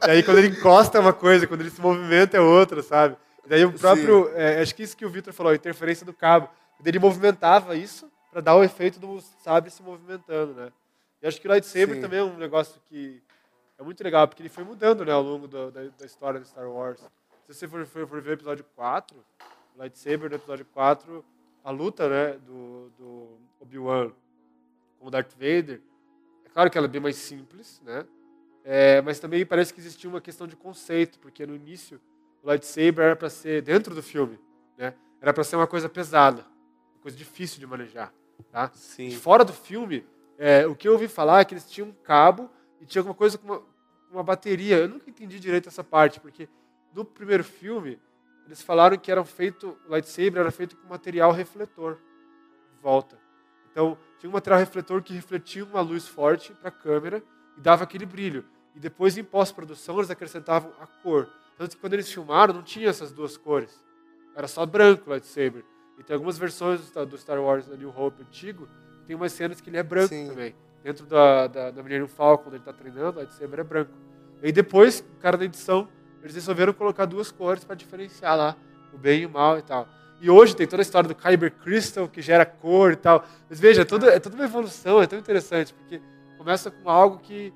e 0.07 0.11
aí, 0.11 0.23
quando 0.23 0.39
ele 0.39 0.47
encosta 0.47 0.97
é 0.97 1.01
uma 1.01 1.13
coisa, 1.13 1.47
quando 1.47 1.61
ele 1.61 1.69
se 1.71 1.81
movimenta 1.81 2.37
é 2.37 2.41
outra, 2.41 2.83
sabe? 2.83 3.15
E 3.45 3.49
daí 3.49 3.63
o 3.65 3.71
próprio. 3.73 4.29
é, 4.35 4.61
acho 4.61 4.75
que 4.75 4.83
isso 4.83 4.95
que 4.95 5.05
o 5.05 5.09
Victor 5.09 5.33
falou, 5.33 5.51
a 5.51 5.55
interferência 5.55 6.05
do 6.05 6.13
cabo. 6.13 6.49
Ele 6.83 6.99
movimentava 6.99 7.75
isso 7.75 8.09
para 8.31 8.41
dar 8.41 8.55
o 8.55 8.63
efeito 8.63 8.99
do 8.99 9.21
sabre 9.43 9.69
se 9.69 9.83
movimentando, 9.83 10.53
né? 10.53 10.71
E 11.21 11.27
acho 11.27 11.39
que 11.39 11.47
o 11.47 11.49
lightsaber 11.51 11.95
Sim. 11.95 12.01
também 12.01 12.19
é 12.19 12.23
um 12.23 12.37
negócio 12.37 12.81
que 12.85 13.21
é 13.77 13.83
muito 13.83 14.03
legal, 14.03 14.27
porque 14.27 14.41
ele 14.41 14.49
foi 14.49 14.63
mudando 14.63 15.05
né, 15.05 15.11
ao 15.11 15.21
longo 15.21 15.47
do- 15.47 15.71
da, 15.71 15.83
da 15.89 16.05
história 16.05 16.39
de 16.39 16.47
Star 16.47 16.69
Wars. 16.69 16.99
Se 17.45 17.53
você 17.53 17.67
for, 17.67 17.85
for, 17.85 18.07
for 18.07 18.21
ver 18.21 18.31
o 18.31 18.33
episódio 18.33 18.65
4, 18.75 19.17
o 19.75 19.77
lightsaber 19.79 20.29
no 20.29 20.35
episódio 20.35 20.65
4, 20.65 21.23
a 21.63 21.71
luta 21.71 22.09
né, 22.09 22.33
do, 22.39 22.89
do 22.97 23.37
Obi-Wan 23.59 24.11
com 24.99 25.07
o 25.07 25.11
Darth 25.11 25.33
Vader, 25.33 25.81
é 26.45 26.49
claro 26.49 26.69
que 26.69 26.77
ela 26.77 26.87
é 26.87 26.89
bem 26.89 27.01
mais 27.01 27.15
simples, 27.15 27.81
né? 27.83 28.05
É, 28.63 29.01
mas 29.01 29.19
também 29.19 29.43
parece 29.45 29.73
que 29.73 29.79
existia 29.79 30.09
uma 30.09 30.21
questão 30.21 30.45
de 30.45 30.55
conceito, 30.55 31.17
porque 31.19 31.45
no 31.45 31.55
início 31.55 31.99
o 32.43 32.47
lightsaber 32.47 33.05
era 33.05 33.15
para 33.15 33.29
ser, 33.29 33.61
dentro 33.61 33.93
do 33.95 34.03
filme, 34.03 34.39
né? 34.77 34.93
era 35.19 35.33
para 35.33 35.43
ser 35.43 35.55
uma 35.55 35.67
coisa 35.67 35.87
pesada, 35.89 36.41
uma 36.95 37.01
coisa 37.01 37.17
difícil 37.17 37.59
de 37.59 37.65
manejar. 37.67 38.13
Tá? 38.51 38.69
Sim. 38.73 39.11
Fora 39.11 39.43
do 39.43 39.53
filme, 39.53 40.05
é, 40.43 40.65
o 40.65 40.75
que 40.75 40.87
eu 40.87 40.93
ouvi 40.93 41.07
falar 41.07 41.41
é 41.41 41.45
que 41.45 41.53
eles 41.53 41.69
tinham 41.69 41.89
um 41.89 41.91
cabo 41.91 42.49
e 42.79 42.85
tinha 42.87 42.99
alguma 42.99 43.13
coisa 43.13 43.37
com 43.37 43.45
uma, 43.45 43.61
uma 44.11 44.23
bateria. 44.23 44.77
Eu 44.79 44.89
nunca 44.89 45.07
entendi 45.07 45.39
direito 45.39 45.69
essa 45.69 45.83
parte, 45.83 46.19
porque 46.19 46.49
no 46.95 47.05
primeiro 47.05 47.43
filme, 47.43 47.99
eles 48.47 48.59
falaram 48.59 48.97
que 48.97 49.11
era 49.11 49.23
feito, 49.23 49.77
o 49.85 49.91
lightsaber 49.91 50.41
era 50.41 50.49
feito 50.49 50.75
com 50.75 50.87
material 50.87 51.31
refletor 51.31 51.99
em 52.75 52.81
volta. 52.81 53.19
Então, 53.71 53.95
tinha 54.17 54.31
um 54.31 54.33
material 54.33 54.59
refletor 54.59 55.03
que 55.03 55.13
refletia 55.13 55.63
uma 55.63 55.79
luz 55.79 56.07
forte 56.07 56.51
para 56.53 56.69
a 56.69 56.71
câmera 56.71 57.23
e 57.55 57.61
dava 57.61 57.83
aquele 57.83 58.07
brilho. 58.07 58.43
E 58.75 58.79
depois, 58.79 59.15
em 59.19 59.23
pós-produção, 59.23 59.97
eles 59.99 60.09
acrescentavam 60.09 60.73
a 60.79 60.87
cor. 60.87 61.29
Tanto 61.55 61.75
que 61.75 61.81
quando 61.81 61.93
eles 61.93 62.11
filmaram, 62.11 62.51
não 62.51 62.63
tinha 62.63 62.89
essas 62.89 63.11
duas 63.11 63.37
cores. 63.37 63.85
Era 64.35 64.47
só 64.47 64.65
branco 64.65 65.03
o 65.05 65.09
lightsaber. 65.11 65.63
E 65.99 66.03
tem 66.03 66.15
algumas 66.15 66.39
versões 66.39 66.89
do 66.89 67.17
Star- 67.17 67.39
Wars 67.39 67.67
da 67.67 67.77
New 67.77 67.93
Hope 67.95 68.23
antigo, 68.23 68.67
tem 69.11 69.15
umas 69.17 69.33
cenas 69.33 69.59
que 69.59 69.69
ele 69.69 69.75
é 69.75 69.83
branco 69.83 70.07
Sim. 70.07 70.29
também. 70.29 70.55
Dentro 70.81 71.05
da, 71.05 71.45
da, 71.45 71.69
da 71.69 71.83
Millennium 71.83 72.07
Falcon, 72.07 72.45
quando 72.45 72.53
ele 72.53 72.61
está 72.61 72.71
treinando, 72.71 73.17
o 73.17 73.21
lightsaber 73.21 73.59
é 73.59 73.63
branco. 73.63 73.91
E 74.41 74.53
depois, 74.53 75.01
o 75.01 75.19
cara 75.19 75.35
da 75.35 75.43
edição, 75.43 75.89
eles 76.21 76.33
resolveram 76.33 76.71
colocar 76.71 77.03
duas 77.03 77.29
cores 77.29 77.65
para 77.65 77.75
diferenciar 77.75 78.37
lá 78.37 78.55
o 78.93 78.97
bem 78.97 79.23
e 79.23 79.25
o 79.25 79.29
mal 79.29 79.59
e 79.59 79.63
tal. 79.63 79.85
E 80.21 80.29
hoje 80.29 80.55
tem 80.55 80.65
toda 80.65 80.81
a 80.81 80.85
história 80.85 81.09
do 81.09 81.13
Kyber 81.13 81.51
Crystal, 81.51 82.07
que 82.07 82.21
gera 82.21 82.45
cor 82.45 82.93
e 82.93 82.95
tal. 82.95 83.25
Mas 83.49 83.59
veja, 83.59 83.81
é, 83.81 83.85
tudo, 83.85 84.09
é 84.09 84.17
toda 84.17 84.33
uma 84.33 84.45
evolução, 84.45 85.01
é 85.01 85.07
tão 85.07 85.19
interessante, 85.19 85.73
porque 85.73 86.01
começa 86.37 86.71
com 86.71 86.89
algo 86.89 87.19
que 87.19 87.53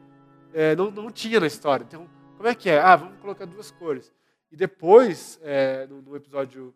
é, 0.53 0.75
não, 0.75 0.91
não 0.91 1.09
tinha 1.09 1.39
na 1.39 1.47
história. 1.47 1.85
Então, 1.87 2.05
como 2.35 2.49
é 2.49 2.53
que 2.53 2.69
é? 2.69 2.81
Ah, 2.81 2.97
vamos 2.97 3.17
colocar 3.21 3.45
duas 3.45 3.71
cores. 3.71 4.11
E 4.51 4.57
depois, 4.57 5.39
é, 5.41 5.87
no, 5.87 6.01
no 6.01 6.17
episódio 6.17 6.75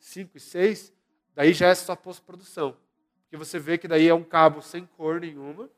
5 0.00 0.36
e 0.36 0.40
6, 0.40 0.92
daí 1.36 1.52
já 1.52 1.68
é 1.68 1.74
só 1.76 1.94
pós-produção. 1.94 2.76
Porque 3.26 3.36
você 3.36 3.58
vê 3.58 3.76
que 3.76 3.88
daí 3.88 4.08
é 4.08 4.14
um 4.14 4.22
cabo 4.22 4.62
sem 4.62 4.86
cor 4.96 5.20
nenhuma. 5.20 5.68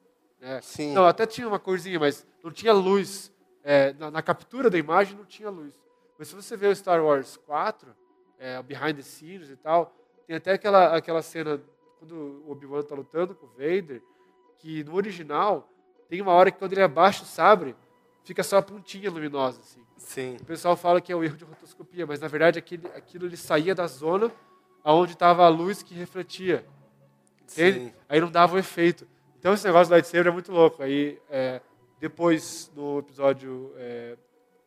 Né? 0.40 0.60
Sim. 0.60 0.92
Não, 0.92 1.06
até 1.06 1.26
tinha 1.26 1.48
uma 1.48 1.58
corzinha, 1.58 1.98
mas 1.98 2.26
não 2.44 2.50
tinha 2.50 2.72
luz. 2.72 3.32
É, 3.64 3.92
na, 3.94 4.10
na 4.10 4.22
captura 4.22 4.70
da 4.70 4.78
imagem 4.78 5.16
não 5.16 5.24
tinha 5.24 5.50
luz. 5.50 5.74
Mas 6.18 6.28
se 6.28 6.34
você 6.34 6.56
vê 6.56 6.66
o 6.66 6.76
Star 6.76 7.02
Wars 7.02 7.36
4, 7.36 7.94
é, 8.38 8.58
o 8.58 8.62
behind 8.62 8.96
the 8.96 9.02
scenes 9.02 9.50
e 9.50 9.56
tal, 9.56 9.94
tem 10.26 10.36
até 10.36 10.52
aquela, 10.52 10.96
aquela 10.96 11.22
cena 11.22 11.60
quando 11.98 12.12
o 12.46 12.50
Obi-Wan 12.50 12.82
tá 12.82 12.94
lutando 12.94 13.34
com 13.34 13.46
o 13.46 13.50
Vader, 13.50 14.02
que 14.58 14.84
no 14.84 14.94
original 14.94 15.68
tem 16.08 16.20
uma 16.20 16.32
hora 16.32 16.50
que 16.50 16.58
quando 16.58 16.72
ele 16.72 16.82
abaixa 16.82 17.22
o 17.22 17.26
sabre, 17.26 17.74
fica 18.22 18.42
só 18.42 18.58
a 18.58 18.62
pontinha 18.62 19.10
luminosa, 19.10 19.60
assim. 19.60 19.84
Sim. 19.96 20.36
O 20.40 20.44
pessoal 20.44 20.76
fala 20.76 21.00
que 21.00 21.12
é 21.12 21.16
o 21.16 21.24
erro 21.24 21.36
de 21.36 21.44
rotoscopia, 21.44 22.06
mas 22.06 22.20
na 22.20 22.28
verdade 22.28 22.58
aquele, 22.58 22.86
aquilo 22.88 23.26
ele 23.26 23.36
saía 23.36 23.74
da 23.74 23.86
zona 23.86 24.30
onde 24.84 25.12
estava 25.12 25.44
a 25.44 25.48
luz 25.48 25.82
que 25.82 25.94
refletia. 25.94 26.64
Sim. 27.52 27.92
Aí 28.08 28.20
não 28.20 28.30
dava 28.30 28.56
o 28.56 28.58
efeito. 28.58 29.06
Então 29.38 29.54
esse 29.54 29.64
negócio 29.66 29.88
do 29.88 29.92
lightsaber 29.92 30.26
é 30.26 30.30
muito 30.30 30.52
louco. 30.52 30.82
Aí 30.82 31.18
é, 31.30 31.60
depois, 32.00 32.70
no 32.74 32.98
episódio 33.00 33.72
é, 33.76 34.16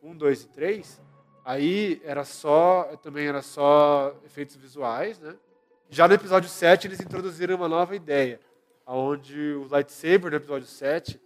1, 0.02 0.16
2 0.16 0.42
e 0.42 0.48
3, 0.48 1.00
aí 1.44 2.02
era 2.04 2.24
só, 2.24 2.84
também 3.02 3.26
era 3.26 3.42
só 3.42 4.14
efeitos 4.24 4.56
visuais, 4.56 5.18
né? 5.18 5.34
Já 5.88 6.08
no 6.08 6.14
episódio 6.14 6.48
7 6.48 6.86
eles 6.86 7.00
introduziram 7.00 7.56
uma 7.56 7.68
nova 7.68 7.94
ideia, 7.94 8.40
onde 8.86 9.52
o 9.52 9.68
lightsaber 9.68 10.30
no 10.30 10.36
episódio 10.36 10.66
7, 10.66 11.20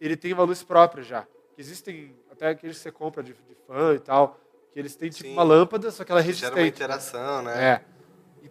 ele 0.00 0.16
tem 0.16 0.32
uma 0.32 0.44
luz 0.44 0.62
própria 0.62 1.02
já. 1.02 1.26
Existem 1.58 2.14
até 2.30 2.50
aqueles 2.50 2.76
que 2.76 2.82
você 2.82 2.92
compra 2.92 3.22
de, 3.22 3.32
de 3.32 3.54
fã 3.66 3.94
e 3.94 3.98
tal, 3.98 4.38
que 4.72 4.78
eles 4.78 4.94
têm 4.94 5.10
tipo 5.10 5.28
Sim. 5.28 5.32
uma 5.32 5.42
lâmpada, 5.42 5.90
só 5.90 6.04
que 6.04 6.12
ela 6.12 6.20
é 6.20 6.22
Gera 6.22 6.34
resistente. 6.34 6.60
uma 6.60 6.66
interação, 6.66 7.42
né? 7.42 7.64
É. 7.64 7.95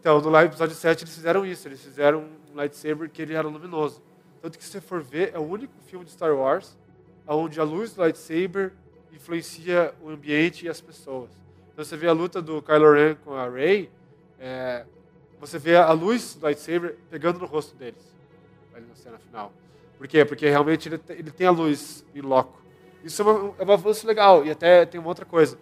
Então, 0.06 0.22
no 0.22 0.30
live 0.30 0.52
episódio 0.52 0.76
7 0.76 1.04
eles 1.04 1.16
fizeram 1.16 1.44
isso. 1.44 1.68
Eles 1.68 1.82
fizeram 1.82 2.20
um 2.20 2.56
lightsaber 2.56 3.10
que 3.10 3.24
ele 3.24 3.34
era 3.34 3.48
luminoso. 3.48 4.04
Tanto 4.40 4.56
que 4.56 4.64
se 4.64 4.70
você 4.70 4.80
for 4.80 5.02
ver, 5.02 5.32
é 5.34 5.40
o 5.40 5.42
único 5.42 5.74
filme 5.88 6.06
de 6.06 6.12
Star 6.12 6.32
Wars 6.32 6.78
onde 7.28 7.60
a 7.60 7.64
luz 7.64 7.96
do 7.96 8.02
lightsaber 8.02 8.74
influencia 9.12 9.96
o 10.04 10.12
ambiente 10.12 10.64
e 10.64 10.70
as 10.70 10.80
pessoas. 10.80 11.32
Então 11.74 11.84
você 11.84 11.98
vê 11.98 12.08
a 12.08 12.12
luta 12.12 12.40
do 12.40 12.62
Kylo 12.62 12.94
Ren 12.94 13.16
com 13.16 13.34
a 13.34 13.50
Rey, 13.50 13.90
é, 14.40 14.86
você 15.40 15.58
vê 15.58 15.76
a 15.76 15.92
luz 15.92 16.36
do 16.36 16.44
lightsaber 16.44 16.98
pegando 17.10 17.40
no 17.40 17.48
rosto 17.48 17.76
deles, 17.76 18.16
ali 18.76 18.86
na 18.86 18.94
cena 18.94 19.18
final. 19.18 19.52
Por 19.98 20.08
quê? 20.08 20.24
Porque 20.24 20.48
realmente 20.48 20.88
ele, 20.88 21.02
ele 21.10 21.32
tem 21.32 21.48
a 21.48 21.52
luz 21.52 22.06
em 22.14 22.22
loco. 22.22 22.62
Isso 23.04 23.24
é, 23.24 23.26
uma, 23.26 23.56
é 23.58 23.66
um 23.66 23.72
avanço 23.72 24.06
legal. 24.06 24.46
E 24.46 24.52
até 24.52 24.86
tem 24.86 25.00
uma 25.00 25.10
outra 25.10 25.26
coisa 25.26 25.58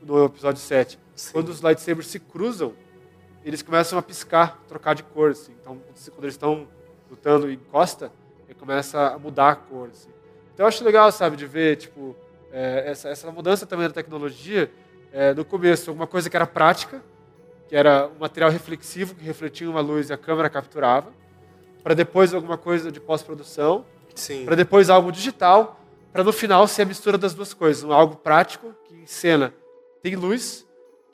no 0.00 0.24
episódio 0.24 0.60
7. 0.62 1.00
Sim. 1.16 1.32
Quando 1.32 1.48
os 1.48 1.58
lightsabers 1.58 2.06
se 2.06 2.20
cruzam, 2.20 2.76
eles 3.44 3.62
começam 3.62 3.98
a 3.98 4.02
piscar, 4.02 4.62
trocar 4.68 4.94
de 4.94 5.02
cor. 5.02 5.30
Assim. 5.30 5.52
Então, 5.60 5.80
quando 6.10 6.24
eles 6.24 6.34
estão 6.34 6.68
lutando 7.10 7.50
e 7.50 7.54
encosta, 7.54 8.12
ele 8.46 8.54
começa 8.54 9.14
a 9.14 9.18
mudar 9.18 9.50
a 9.50 9.56
cor. 9.56 9.88
Assim. 9.90 10.10
Então, 10.54 10.64
eu 10.64 10.68
acho 10.68 10.84
legal, 10.84 11.10
sabe, 11.12 11.36
de 11.36 11.46
ver 11.46 11.76
tipo, 11.76 12.16
é, 12.52 12.84
essa, 12.86 13.08
essa 13.08 13.30
mudança 13.30 13.66
também 13.66 13.86
da 13.86 13.94
tecnologia. 13.94 14.70
É, 15.12 15.32
no 15.32 15.44
começo, 15.44 15.90
alguma 15.90 16.06
coisa 16.06 16.28
que 16.28 16.36
era 16.36 16.46
prática, 16.46 17.02
que 17.68 17.76
era 17.76 18.08
um 18.08 18.18
material 18.18 18.50
reflexivo 18.50 19.14
que 19.14 19.24
refletia 19.24 19.68
uma 19.68 19.80
luz 19.80 20.10
e 20.10 20.12
a 20.12 20.18
câmera 20.18 20.50
capturava, 20.50 21.12
para 21.82 21.94
depois 21.94 22.34
alguma 22.34 22.58
coisa 22.58 22.92
de 22.92 23.00
pós-produção, 23.00 23.84
para 24.44 24.56
depois 24.56 24.90
algo 24.90 25.10
digital, 25.10 25.80
para 26.12 26.24
no 26.24 26.32
final 26.32 26.66
ser 26.66 26.82
a 26.82 26.84
mistura 26.84 27.16
das 27.16 27.34
duas 27.34 27.54
coisas, 27.54 27.84
um 27.84 27.92
algo 27.92 28.16
prático 28.16 28.74
que 28.84 28.94
em 28.94 29.06
cena 29.06 29.54
tem 30.02 30.16
luz, 30.16 30.66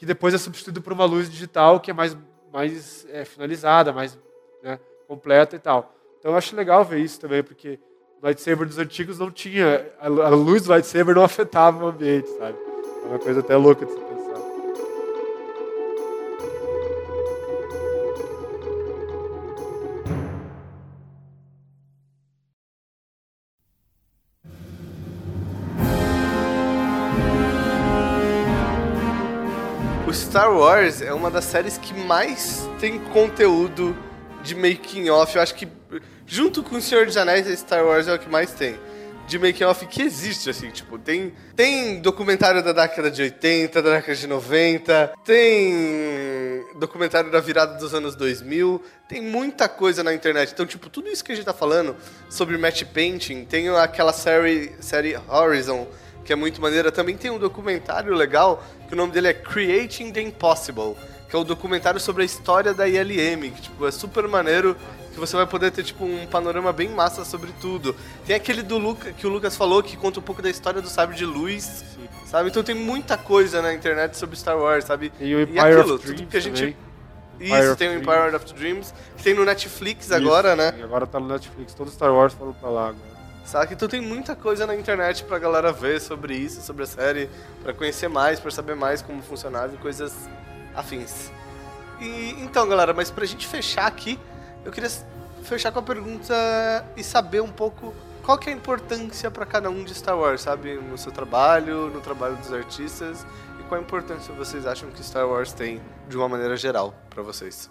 que 0.04 0.06
depois 0.06 0.34
é 0.34 0.38
substituído 0.38 0.82
por 0.82 0.92
uma 0.92 1.06
luz 1.06 1.30
digital 1.30 1.80
que 1.80 1.90
é 1.90 1.94
mais 1.94 2.14
mais 2.52 3.04
é, 3.10 3.24
finalizada, 3.24 3.92
mais 3.92 4.16
né, 4.62 4.78
completa 5.08 5.56
e 5.56 5.58
tal. 5.58 5.92
Então 6.18 6.30
eu 6.30 6.36
acho 6.36 6.54
legal 6.54 6.84
ver 6.84 7.00
isso 7.00 7.18
também, 7.18 7.42
porque 7.42 7.80
o 8.20 8.24
lightsaber 8.24 8.68
dos 8.68 8.78
antigos 8.78 9.18
não 9.18 9.30
tinha 9.30 9.90
a, 9.98 10.08
luz 10.08 10.62
do 10.62 10.70
lightsaber 10.70 11.16
não 11.16 11.24
afetava 11.24 11.84
o 11.84 11.88
ambiente, 11.88 12.28
sabe? 12.38 12.56
É 13.02 13.08
uma 13.08 13.18
coisa 13.18 13.40
até 13.40 13.56
louca 13.56 13.84
de 13.84 13.92
se 13.92 13.98
pensar. 13.98 14.13
Star 30.34 30.52
Wars 30.52 31.00
é 31.00 31.12
uma 31.12 31.30
das 31.30 31.44
séries 31.44 31.78
que 31.78 31.94
mais 31.94 32.68
tem 32.80 32.98
conteúdo 32.98 33.96
de 34.42 34.52
making 34.56 35.08
off. 35.08 35.36
Eu 35.36 35.40
acho 35.40 35.54
que 35.54 35.68
junto 36.26 36.60
com 36.60 36.74
o 36.74 36.82
Senhor 36.82 37.06
dos 37.06 37.16
Anéis, 37.16 37.46
Star 37.56 37.86
Wars 37.86 38.08
é 38.08 38.14
o 38.14 38.18
que 38.18 38.28
mais 38.28 38.50
tem. 38.50 38.76
de 39.28 39.38
making 39.38 39.62
off 39.62 39.86
que 39.86 40.02
existe, 40.02 40.50
assim, 40.50 40.70
tipo, 40.70 40.98
tem, 40.98 41.32
tem 41.54 42.00
documentário 42.00 42.64
da 42.64 42.72
década 42.72 43.12
de 43.12 43.22
80, 43.22 43.80
da 43.80 43.90
década 43.92 44.14
de 44.16 44.26
90, 44.26 45.14
tem 45.24 46.66
documentário 46.80 47.30
da 47.30 47.38
virada 47.38 47.78
dos 47.78 47.94
anos 47.94 48.16
2000, 48.16 48.82
tem 49.08 49.22
muita 49.22 49.68
coisa 49.68 50.02
na 50.02 50.12
internet. 50.12 50.50
Então, 50.52 50.66
tipo, 50.66 50.90
tudo 50.90 51.08
isso 51.08 51.24
que 51.24 51.30
a 51.30 51.36
gente 51.36 51.44
tá 51.44 51.54
falando 51.54 51.94
sobre 52.28 52.58
match 52.58 52.82
painting, 52.92 53.44
tem 53.44 53.68
aquela 53.68 54.12
série, 54.12 54.72
série 54.80 55.16
Horizon, 55.28 55.86
que 56.24 56.32
é 56.32 56.36
muito 56.36 56.60
maneira, 56.60 56.90
também 56.90 57.16
tem 57.16 57.30
um 57.30 57.38
documentário 57.38 58.14
legal, 58.14 58.64
que 58.88 58.94
o 58.94 58.96
nome 58.96 59.12
dele 59.12 59.28
é 59.28 59.34
Creating 59.34 60.10
the 60.10 60.20
Impossible, 60.22 60.96
que 61.28 61.36
é 61.36 61.38
o 61.38 61.44
documentário 61.44 62.00
sobre 62.00 62.22
a 62.22 62.24
história 62.24 62.72
da 62.72 62.88
ILM, 62.88 63.50
que, 63.50 63.62
tipo, 63.62 63.86
é 63.86 63.90
super 63.90 64.26
maneiro 64.26 64.76
que 65.12 65.20
você 65.20 65.36
vai 65.36 65.46
poder 65.46 65.70
ter 65.70 65.84
tipo 65.84 66.04
um 66.04 66.26
panorama 66.26 66.72
bem 66.72 66.88
massa 66.88 67.24
sobre 67.24 67.52
tudo. 67.60 67.94
Tem 68.26 68.34
aquele 68.34 68.62
do 68.62 68.76
Luca, 68.78 69.12
que 69.12 69.26
o 69.26 69.30
Lucas 69.30 69.56
falou 69.56 69.80
que 69.80 69.96
conta 69.96 70.18
um 70.18 70.22
pouco 70.22 70.42
da 70.42 70.50
história 70.50 70.82
do 70.82 70.88
sabre 70.88 71.14
de 71.14 71.24
luz, 71.24 71.84
Sim. 71.94 72.08
sabe? 72.26 72.50
Então 72.50 72.64
tem 72.64 72.74
muita 72.74 73.16
coisa 73.16 73.62
na 73.62 73.72
internet 73.72 74.16
sobre 74.16 74.36
Star 74.36 74.58
Wars, 74.58 74.84
sabe? 74.84 75.12
E 75.20 75.34
o 75.34 75.40
Empire 75.40 75.56
e 75.56 75.60
aquilo, 75.60 75.94
of 75.94 76.06
tudo 76.06 76.26
que 76.26 76.36
a 76.36 76.40
gente 76.40 76.56
também. 76.58 76.76
Isso, 77.40 77.76
tem 77.76 77.88
o 77.88 77.94
Empire 77.94 78.34
of 78.34 78.54
Dreams, 78.54 78.92
que 79.16 79.22
tem 79.22 79.34
no 79.34 79.44
Netflix 79.44 80.06
Isso, 80.06 80.14
agora, 80.14 80.56
né? 80.56 80.74
agora 80.82 81.06
tá 81.06 81.18
no 81.20 81.28
Netflix, 81.28 81.74
todo 81.74 81.90
Star 81.90 82.12
Wars 82.12 82.32
falou 82.34 82.54
pra 82.54 82.68
lá 82.68 82.88
agora. 82.88 83.13
Sabe? 83.44 83.74
Então 83.74 83.86
tem 83.86 84.00
muita 84.00 84.34
coisa 84.34 84.66
na 84.66 84.74
internet 84.74 85.24
pra 85.24 85.38
galera 85.38 85.70
ver 85.70 86.00
sobre 86.00 86.34
isso, 86.34 86.62
sobre 86.62 86.84
a 86.84 86.86
série, 86.86 87.28
para 87.62 87.74
conhecer 87.74 88.08
mais, 88.08 88.40
para 88.40 88.50
saber 88.50 88.74
mais 88.74 89.02
como 89.02 89.22
funcionava 89.22 89.74
e 89.74 89.76
coisas 89.76 90.28
afins. 90.74 91.30
E 92.00 92.30
então, 92.42 92.66
galera, 92.66 92.92
mas 92.92 93.10
pra 93.10 93.24
gente 93.24 93.46
fechar 93.46 93.86
aqui, 93.86 94.18
eu 94.64 94.72
queria 94.72 94.90
fechar 95.42 95.70
com 95.70 95.78
a 95.78 95.82
pergunta 95.82 96.34
e 96.96 97.04
saber 97.04 97.42
um 97.42 97.52
pouco 97.52 97.94
qual 98.22 98.38
que 98.38 98.48
é 98.48 98.52
a 98.52 98.56
importância 98.56 99.30
para 99.30 99.44
cada 99.44 99.68
um 99.68 99.84
de 99.84 99.94
Star 99.94 100.18
Wars, 100.18 100.40
sabe? 100.40 100.74
No 100.76 100.96
seu 100.96 101.12
trabalho, 101.12 101.90
no 101.90 102.00
trabalho 102.00 102.36
dos 102.36 102.52
artistas 102.52 103.26
e 103.60 103.62
qual 103.64 103.78
a 103.78 103.84
importância 103.84 104.32
vocês 104.34 104.66
acham 104.66 104.90
que 104.90 105.04
Star 105.04 105.28
Wars 105.28 105.52
tem 105.52 105.82
de 106.08 106.16
uma 106.16 106.28
maneira 106.28 106.56
geral 106.56 106.94
para 107.10 107.22
vocês? 107.22 107.70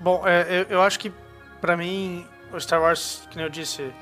Bom, 0.00 0.26
é, 0.26 0.62
eu, 0.62 0.76
eu 0.76 0.82
acho 0.82 0.98
que 0.98 1.12
para 1.60 1.76
mim 1.76 2.26
o 2.52 2.60
Star 2.60 2.82
Wars, 2.82 3.26
que 3.30 3.40
eu 3.40 3.48
disse, 3.48 3.92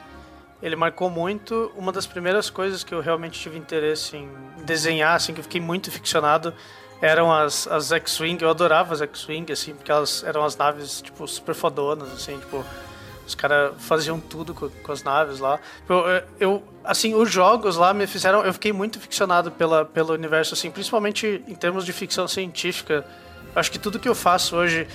ele 0.62 0.76
marcou 0.76 1.10
muito. 1.10 1.72
Uma 1.76 1.92
das 1.92 2.06
primeiras 2.06 2.50
coisas 2.50 2.82
que 2.82 2.94
eu 2.94 3.00
realmente 3.00 3.38
tive 3.38 3.58
interesse 3.58 4.16
em 4.16 4.28
desenhar, 4.64 5.14
assim, 5.14 5.32
que 5.32 5.40
eu 5.40 5.44
fiquei 5.44 5.60
muito 5.60 5.90
ficcionado, 5.90 6.54
eram 7.00 7.32
as, 7.32 7.66
as 7.66 7.92
X-Wing. 7.92 8.42
Eu 8.42 8.50
adorava 8.50 8.94
as 8.94 9.02
X-Wing, 9.02 9.52
assim, 9.52 9.74
porque 9.74 9.90
elas 9.90 10.24
eram 10.24 10.44
as 10.44 10.56
naves, 10.56 11.02
tipo, 11.02 11.26
super 11.28 11.54
fodonas, 11.54 12.12
assim, 12.12 12.38
tipo... 12.38 12.64
Os 13.26 13.34
caras 13.34 13.72
faziam 13.78 14.20
tudo 14.20 14.52
com, 14.52 14.68
com, 14.68 14.92
as 14.92 15.02
naves 15.02 15.38
lá. 15.38 15.58
Eu, 15.88 16.04
eu, 16.38 16.62
assim, 16.84 17.14
os 17.14 17.30
jogos 17.30 17.74
lá 17.74 17.94
me 17.94 18.06
fizeram... 18.06 18.44
Eu 18.44 18.52
fiquei 18.52 18.70
muito 18.70 19.00
ficcionado 19.00 19.50
pela, 19.50 19.82
pelo 19.82 20.12
universo, 20.12 20.52
assim, 20.52 20.70
principalmente 20.70 21.42
em 21.48 21.54
termos 21.54 21.86
de 21.86 21.92
ficção 21.94 22.28
científica. 22.28 23.02
Acho 23.56 23.70
que 23.70 23.78
tudo 23.78 23.98
que 23.98 24.06
eu 24.06 24.14
faço 24.14 24.54
hoje, 24.56 24.86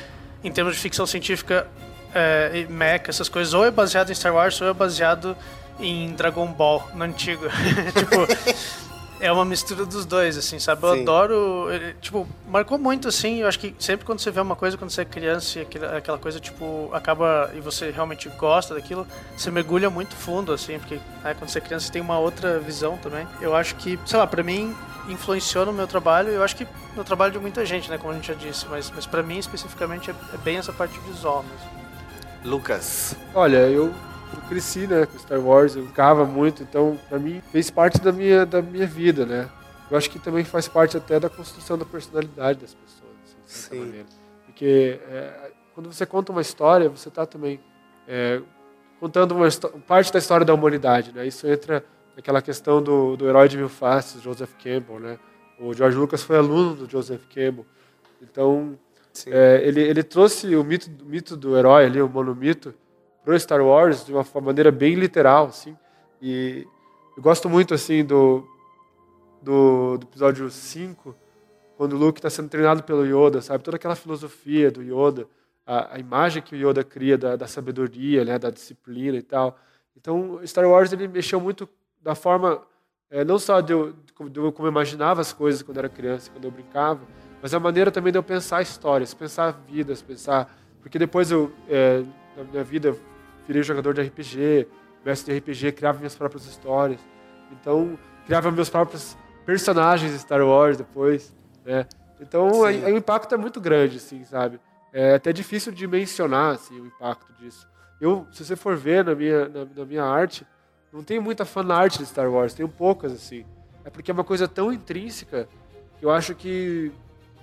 em 0.44 0.52
termos 0.52 0.76
de 0.76 0.80
ficção 0.80 1.08
científica, 1.08 1.68
é, 2.14 2.66
mecha, 2.70 3.06
essas 3.10 3.30
coisas, 3.30 3.54
ou 3.54 3.66
é 3.66 3.72
baseado 3.72 4.12
em 4.12 4.16
Star 4.16 4.34
Wars, 4.34 4.60
ou 4.62 4.68
é 4.70 4.74
baseado 4.74 5.36
em 5.80 6.14
Dragon 6.14 6.48
Ball, 6.48 6.88
no 6.94 7.04
antigo. 7.04 7.46
tipo 7.96 8.28
é 9.20 9.32
uma 9.32 9.44
mistura 9.44 9.86
dos 9.86 10.06
dois, 10.06 10.38
assim, 10.38 10.60
sabe? 10.60 10.84
Eu 10.84 10.96
Sim. 10.96 11.02
adoro. 11.02 11.68
Tipo, 12.02 12.28
marcou 12.48 12.78
muito, 12.78 13.08
assim. 13.08 13.40
Eu 13.40 13.48
acho 13.48 13.60
que 13.60 13.76
sempre 13.78 14.06
quando 14.06 14.20
você 14.20 14.32
vê 14.32 14.40
uma 14.40 14.56
coisa, 14.56 14.78
quando 14.78 14.92
você 14.92 15.02
é 15.02 15.06
criança 15.06 15.60
e 15.60 15.62
aquela, 15.98 16.18
coisa, 16.18 16.40
tipo, 16.40 16.90
acaba. 16.94 17.52
e 17.54 17.60
você 17.60 17.92
realmente 17.92 18.30
gosta 18.30 18.74
daquilo, 18.74 19.06
você 19.36 19.52
mergulha 19.52 19.90
muito 19.90 20.16
fundo, 20.16 20.54
assim, 20.54 20.80
porque 20.80 20.96
né, 21.24 21.36
quando 21.38 21.50
você 21.50 21.60
é 21.60 21.62
criança 21.62 21.88
você 21.88 21.92
tem 21.92 22.02
uma 22.02 22.18
outra 22.18 22.60
visão 22.60 22.98
também. 22.98 23.28
Eu 23.42 23.56
acho 23.56 23.76
que, 23.76 24.00
sei 24.06 24.18
lá, 24.18 24.26
pra 24.26 24.42
mim, 24.42 24.76
influenciou 25.10 25.66
no 25.66 25.74
meu 25.74 25.88
trabalho. 25.88 26.30
Eu 26.30 26.44
acho 26.44 26.56
que 26.56 26.68
no 26.96 27.04
trabalho 27.04 27.34
de 27.34 27.40
muita 27.40 27.66
gente, 27.66 27.90
né? 27.90 27.98
Como 27.98 28.12
a 28.12 28.16
gente 28.16 28.28
já 28.28 28.34
disse, 28.34 28.66
mas, 28.70 28.92
mas 28.94 29.06
pra 29.06 29.22
mim 29.22 29.38
especificamente 29.38 30.10
é, 30.10 30.16
é 30.34 30.38
bem 30.38 30.58
essa 30.58 30.72
parte 30.72 30.98
visual 31.00 31.44
mesmo. 31.44 31.69
Lucas. 32.44 33.16
Olha, 33.34 33.70
eu 33.70 33.94
eu 34.34 34.42
cresci, 34.48 34.86
né, 34.88 35.06
com 35.06 35.18
Star 35.18 35.40
Wars, 35.40 35.76
eu 35.76 35.86
ficava 35.88 36.26
muito, 36.26 36.62
então 36.62 36.98
para 37.10 37.18
mim 37.18 37.42
fez 37.52 37.70
parte 37.70 38.00
da 38.00 38.12
minha, 38.12 38.46
da 38.46 38.62
minha 38.62 38.86
vida, 38.86 39.26
né. 39.26 39.50
Eu 39.90 39.98
acho 39.98 40.10
que 40.10 40.20
também 40.20 40.44
faz 40.44 40.68
parte 40.68 40.96
até 40.96 41.20
da 41.20 41.30
construção 41.30 41.78
da 41.78 41.86
personalidade 41.86 42.60
das 42.60 42.76
pessoas, 42.76 43.12
assim, 43.24 43.38
de 43.44 43.52
certa 43.52 43.76
Sim. 43.76 43.82
maneira. 43.82 44.06
Porque 44.46 45.00
é, 45.10 45.52
quando 45.74 45.92
você 45.92 46.06
conta 46.06 46.32
uma 46.32 46.42
história, 46.42 46.88
você 46.90 47.10
está 47.10 47.26
também 47.26 47.60
é, 48.08 48.40
contando 49.00 49.34
uma 49.34 49.48
parte 49.88 50.14
da 50.14 50.20
história 50.20 50.46
da 50.46 50.54
humanidade, 50.54 51.12
né. 51.12 51.26
Isso 51.26 51.48
entra 51.48 51.84
naquela 52.16 52.42
questão 52.42 52.84
do, 52.84 53.18
do 53.18 53.28
herói 53.28 53.48
de 53.48 53.58
mil 53.58 53.70
faces, 53.70 54.22
Joseph 54.22 54.54
Campbell, 54.62 55.00
né. 55.00 55.20
O 55.60 55.74
George 55.74 55.98
Lucas 55.98 56.22
foi 56.22 56.38
aluno 56.38 56.76
do 56.76 56.90
Joseph 56.90 57.24
Campbell, 57.34 57.66
então 58.22 58.78
é, 59.28 59.62
ele, 59.66 59.82
ele 59.82 60.04
trouxe 60.04 60.56
o 60.56 60.64
mito, 60.64 60.90
o 61.02 61.06
mito 61.06 61.36
do 61.36 61.58
herói 61.58 61.86
ali, 61.86 62.02
o 62.02 62.10
monomito, 62.10 62.74
pro 63.24 63.40
Star 63.40 63.62
Wars 63.62 64.06
de 64.06 64.14
uma 64.14 64.26
maneira 64.42 64.72
bem 64.72 64.96
literal, 64.96 65.48
assim. 65.48 65.78
E 66.22 66.68
eu 67.16 67.24
gosto 67.24 67.50
muito, 67.50 67.74
assim, 67.74 68.04
do, 68.04 68.48
do, 69.42 69.98
do 69.98 70.06
episódio 70.06 70.50
5, 70.50 71.16
quando 71.78 71.94
o 71.94 71.98
Luke 71.98 72.20
está 72.20 72.30
sendo 72.30 72.50
treinado 72.50 72.84
pelo 72.84 73.06
Yoda, 73.06 73.42
sabe? 73.42 73.64
Toda 73.64 73.78
aquela 73.78 73.96
filosofia 73.96 74.70
do 74.70 74.82
Yoda, 74.82 75.28
a, 75.66 75.96
a 75.96 76.00
imagem 76.00 76.42
que 76.42 76.56
o 76.56 76.58
Yoda 76.70 76.84
cria 76.84 77.18
da, 77.18 77.36
da 77.36 77.48
sabedoria, 77.48 78.26
né? 78.26 78.38
Da 78.38 78.50
disciplina 78.50 79.18
e 79.18 79.22
tal. 79.22 79.58
Então, 79.96 80.40
Star 80.46 80.68
Wars, 80.68 80.92
ele 80.92 81.08
mexeu 81.08 81.40
muito 81.40 81.68
da 82.02 82.16
forma, 82.16 82.62
é, 83.10 83.24
não 83.24 83.38
só 83.38 83.62
de 83.62 83.74
eu, 83.74 83.94
de 84.30 84.40
eu, 84.40 84.52
como 84.52 84.68
eu 84.68 84.72
imaginava 84.72 85.22
as 85.22 85.34
coisas 85.34 85.62
quando 85.62 85.78
era 85.78 85.90
criança, 85.90 86.32
quando 86.32 86.46
eu 86.46 86.52
brincava, 86.52 87.02
mas 87.42 87.54
a 87.54 87.60
maneira 87.60 87.92
também 87.92 88.12
de 88.12 88.18
eu 88.18 88.24
pensar 88.24 88.62
histórias, 88.62 89.14
pensar 89.14 89.52
vidas, 89.68 90.02
pensar... 90.02 90.54
Porque 90.82 90.98
depois 90.98 91.30
eu, 91.32 91.52
é, 91.68 92.04
na 92.38 92.44
minha 92.44 92.64
vida, 92.64 92.96
virei 93.48 93.64
jogador 93.64 93.94
de 93.94 94.02
RPG, 94.02 94.68
mestre 95.06 95.34
de 95.34 95.40
RPG, 95.40 95.74
criava 95.74 95.98
minhas 95.98 96.16
próprias 96.16 96.46
histórias. 96.46 97.00
Então, 97.52 97.98
criava 98.26 98.52
meus 98.52 98.70
próprios 98.70 99.18
personagens 99.46 100.12
de 100.12 100.20
Star 100.20 100.42
Wars 100.42 100.78
depois, 100.78 101.36
né? 101.66 101.86
Então, 102.22 102.62
o 102.62 102.90
impacto 102.90 103.34
é 103.34 103.38
muito 103.38 103.62
grande, 103.62 103.98
assim, 103.98 104.24
sabe? 104.26 104.60
É 104.92 105.16
até 105.16 105.32
difícil 105.32 105.72
de 105.72 105.88
mencionar, 105.88 106.56
assim, 106.56 106.80
o 106.80 106.86
impacto 106.86 107.32
disso. 107.34 107.68
Eu, 108.00 108.28
se 108.32 108.44
você 108.44 108.56
for 108.56 108.76
ver 108.76 109.04
na 109.04 109.16
minha, 109.16 109.48
na, 109.48 109.66
na 109.66 109.86
minha 109.86 110.04
arte, 110.04 110.46
não 110.92 111.04
tenho 111.04 111.22
muita 111.22 111.46
fanart 111.46 111.98
de 111.98 112.06
Star 112.06 112.30
Wars, 112.30 112.54
tenho 112.54 112.68
poucas, 112.68 113.12
assim. 113.14 113.46
É 113.86 113.90
porque 113.90 114.12
é 114.12 114.14
uma 114.14 114.24
coisa 114.24 114.48
tão 114.48 114.72
intrínseca 114.72 115.48
que 115.98 116.06
eu 116.06 116.12
acho 116.12 116.36
que 116.36 116.92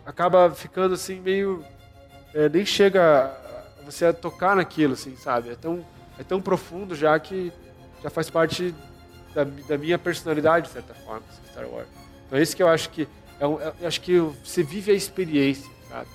acaba 0.07 0.50
ficando, 0.50 0.94
assim, 0.94 1.20
meio... 1.20 1.62
É, 2.32 2.48
nem 2.48 2.64
chega 2.64 3.34
você 3.84 4.07
a 4.07 4.12
tocar 4.12 4.57
naquilo, 4.57 4.94
assim, 4.94 5.16
sabe? 5.16 5.50
É 5.50 5.54
tão 5.54 5.84
é 6.18 6.24
tão 6.24 6.40
profundo 6.40 6.94
já 6.94 7.18
que 7.18 7.52
já 8.02 8.11
faz 8.11 8.30
parte 8.30 8.74
da, 9.34 9.44
da 9.44 9.78
minha 9.78 9.98
personalidade, 9.98 10.66
de 10.66 10.72
certa 10.72 10.94
forma, 10.94 11.22
Star 11.50 11.66
Wars. 11.68 11.88
Então, 12.26 12.38
é 12.38 12.42
isso 12.42 12.57
que 12.57 12.62
eu 12.62 12.68
acho 12.68 12.90
que. 12.90 13.09
É, 13.38 13.46
um, 13.46 13.61
é, 13.61 13.72
eu 13.80 13.88
acho 13.88 14.00
que 14.00 14.18
você 14.18 14.62
vive 14.62 14.90
a 14.90 14.94
experiência, 14.94 15.70
sabe? 15.88 16.09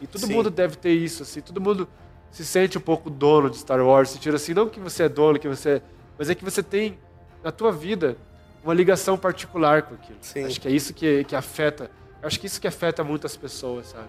E 0.00 0.06
todo 0.06 0.26
Sim. 0.26 0.32
mundo 0.32 0.50
deve 0.50 0.76
ter 0.76 0.92
isso, 0.92 1.22
assim. 1.22 1.40
Todo 1.40 1.60
mundo 1.60 1.88
se 2.30 2.44
sente 2.44 2.78
um 2.78 2.80
pouco 2.80 3.10
dono 3.10 3.50
de 3.50 3.58
Star 3.58 3.80
Wars, 3.80 4.10
se 4.10 4.18
tira 4.18 4.36
assim, 4.36 4.54
não 4.54 4.68
que 4.68 4.80
você 4.80 5.04
é 5.04 5.08
dono, 5.08 5.38
que 5.38 5.48
você. 5.48 5.82
Mas 6.18 6.30
é 6.30 6.34
que 6.34 6.44
você 6.44 6.62
tem 6.62 6.98
na 7.44 7.52
tua 7.52 7.70
vida 7.70 8.16
uma 8.64 8.72
ligação 8.72 9.18
particular 9.18 9.82
com 9.82 9.94
aquilo. 9.94 10.18
Sim. 10.20 10.44
Acho 10.44 10.60
que 10.60 10.68
é 10.68 10.70
isso 10.70 10.94
que, 10.94 11.24
que 11.24 11.36
afeta. 11.36 11.90
Acho 12.22 12.38
que 12.38 12.46
isso 12.46 12.60
que 12.60 12.68
afeta 12.68 13.02
muitas 13.02 13.36
pessoas, 13.36 13.88
sabe? 13.88 14.08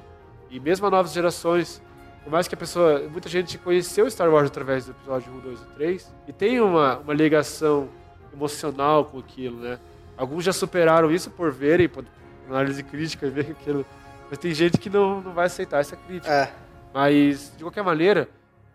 E 0.49 0.59
mesmo 0.59 0.85
as 0.85 0.91
novas 0.91 1.13
gerações 1.13 1.81
por 2.23 2.31
mais 2.31 2.47
que 2.47 2.55
a 2.55 2.57
pessoa. 2.57 3.07
Muita 3.09 3.27
gente 3.27 3.57
conheceu 3.57 4.09
Star 4.09 4.29
Wars 4.31 4.47
através 4.47 4.85
do 4.85 4.91
episódio 4.91 5.31
1, 5.33 5.39
2 5.39 5.61
e 5.61 5.65
3 5.75 6.13
e 6.27 6.33
tem 6.33 6.61
uma, 6.61 6.97
uma 6.99 7.13
ligação 7.13 7.89
emocional 8.31 9.05
com 9.05 9.19
aquilo, 9.19 9.59
né? 9.59 9.77
Alguns 10.15 10.45
já 10.45 10.53
superaram 10.53 11.11
isso 11.11 11.29
por 11.29 11.51
verem, 11.51 11.89
por 11.89 12.05
análise 12.47 12.81
crítica, 12.81 13.27
ver 13.29 13.51
aquilo. 13.51 13.85
Mas 14.29 14.39
tem 14.39 14.53
gente 14.53 14.77
que 14.77 14.89
não, 14.89 15.21
não 15.21 15.33
vai 15.33 15.47
aceitar 15.47 15.81
essa 15.81 15.95
crítica. 15.95 16.31
É. 16.31 16.53
Mas, 16.93 17.53
de 17.57 17.63
qualquer 17.63 17.83
maneira, 17.83 18.29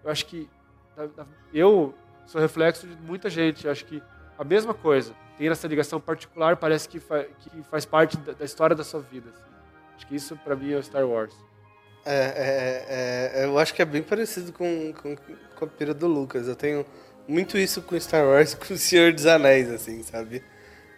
eu 0.05 0.11
acho 0.11 0.26
que. 0.26 0.49
Eu 1.55 1.95
sou 2.26 2.41
reflexo 2.41 2.86
de 2.86 2.97
muita 3.03 3.30
gente. 3.30 3.64
Eu 3.64 3.72
acho 3.72 3.84
que 3.86 4.03
a 4.39 4.45
mesma 4.45 4.74
coisa. 4.74 5.14
Tem 5.39 5.49
essa 5.49 5.68
ligação 5.68 6.01
particular, 6.01 6.57
parece 6.57 6.89
que, 6.89 6.99
fa 6.99 7.24
que 7.24 7.62
faz 7.70 7.85
parte 7.85 8.16
da, 8.16 8.32
da, 8.32 8.44
história 8.44 8.74
da 8.74 8.82
sua 8.82 9.01
vida. 9.01 9.31
Assim. 9.31 9.43
Acho 9.97 10.06
que 10.06 10.16
isso, 10.16 10.36
para 10.36 10.56
mim, 10.56 10.73
é 10.73 10.77
o 10.77 10.82
Star 10.82 11.06
Wars. 11.06 11.35
É, 12.05 12.15
é, 12.15 13.40
é, 13.40 13.44
eu 13.44 13.59
acho 13.59 13.73
que 13.73 13.81
é 13.81 13.85
bem 13.85 14.02
parecido 14.02 14.52
com, 14.52 14.93
com, 14.94 15.16
com 15.16 15.65
a 15.65 15.69
pira 15.69 15.94
do 15.94 16.06
Lucas. 16.09 16.48
Eu 16.48 16.56
tenho 16.56 16.85
muito 17.27 17.56
isso 17.56 17.82
com 17.82 17.98
Star 18.01 18.27
Wars 18.27 18.55
com 18.59 18.74
o 18.74 18.78
Senhor 18.78 19.12
dos 19.12 19.27
Anéis, 19.27 19.70
assim, 19.70 20.02
sabe? 20.02 20.43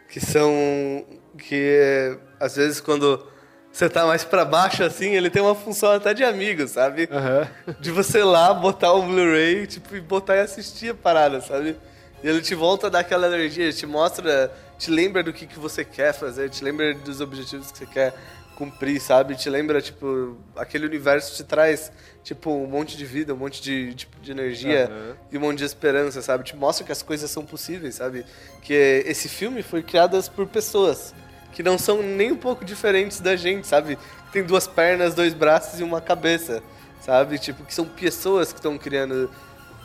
Que 0.09 0.21
são. 0.21 1.05
Que 1.37 2.19
às 2.41 2.57
vezes 2.57 2.81
quando 2.81 3.27
você 3.73 3.89
tá 3.89 4.07
mais 4.07 4.25
pra 4.25 4.45
baixo, 4.45 4.83
assim, 4.83 5.15
ele 5.15 5.31
tem 5.31 5.41
uma 5.41 5.55
função 5.55 5.93
até 5.93 6.13
de 6.13 6.25
amigo, 6.25 6.67
sabe? 6.67 7.09
Uhum. 7.11 7.75
De 7.79 7.91
você 7.91 8.23
lá 8.25 8.53
botar 8.53 8.93
o 8.93 9.03
Blu-ray 9.03 9.67
tipo, 9.67 9.95
e 9.95 10.01
botar 10.01 10.37
e 10.37 10.41
assistir 10.41 10.91
a 10.91 10.95
parada, 10.95 11.41
sabe? 11.41 11.77
E 12.23 12.29
ele 12.29 12.41
te 12.41 12.55
volta 12.55 12.89
a 12.89 12.91
dar 12.91 13.01
aquela 13.01 13.27
energia, 13.27 13.73
te 13.73 13.87
mostra, 13.87 14.53
te 14.79 14.91
lembra 14.91 15.23
do 15.23 15.33
que, 15.33 15.47
que 15.47 15.59
você 15.59 15.85
quer 15.85 16.13
fazer, 16.13 16.51
te 16.51 16.63
lembra 16.63 16.93
dos 16.95 17.21
objetivos 17.21 17.73
que 17.73 17.79
você 17.79 17.87
quer 17.87 18.15
cumprir, 18.55 19.01
sabe? 19.01 19.35
Te 19.35 19.49
lembra, 19.49 19.81
tipo, 19.81 20.37
aquele 20.55 20.85
universo 20.85 21.35
te 21.35 21.43
traz, 21.43 21.91
tipo, 22.23 22.51
um 22.51 22.67
monte 22.67 22.95
de 22.95 23.07
vida, 23.07 23.33
um 23.33 23.37
monte 23.39 23.63
de, 23.63 23.95
tipo, 23.95 24.21
de 24.21 24.31
energia 24.31 24.85
Aham. 24.85 25.17
e 25.33 25.39
um 25.39 25.41
monte 25.41 25.59
de 25.59 25.65
esperança, 25.65 26.21
sabe? 26.21 26.45
Te 26.45 26.55
mostra 26.55 26.85
que 26.85 26.93
as 26.93 27.01
coisas 27.01 27.31
são 27.31 27.43
possíveis, 27.43 27.95
sabe? 27.95 28.27
Que 28.61 29.03
esse 29.07 29.31
filme 29.31 29.63
foi 29.63 29.83
criado 29.83 30.23
por 30.33 30.47
pessoas 30.47 31.15
que 31.53 31.63
não 31.63 31.79
são 31.79 32.03
nem 32.03 32.33
um 32.33 32.37
pouco 32.37 32.63
diferentes 32.63 33.21
da 33.21 33.35
gente, 33.35 33.67
sabe? 33.67 33.99
Tem 34.31 34.45
duas 34.45 34.67
pernas, 34.67 35.15
dois 35.15 35.33
braços 35.33 35.81
e 35.81 35.83
uma 35.83 36.01
cabeça, 36.01 36.63
sabe? 37.01 37.39
Tipo, 37.39 37.65
que 37.65 37.75
são 37.75 37.87
pessoas 37.87 38.53
que 38.53 38.59
estão 38.59 38.77
criando 38.77 39.31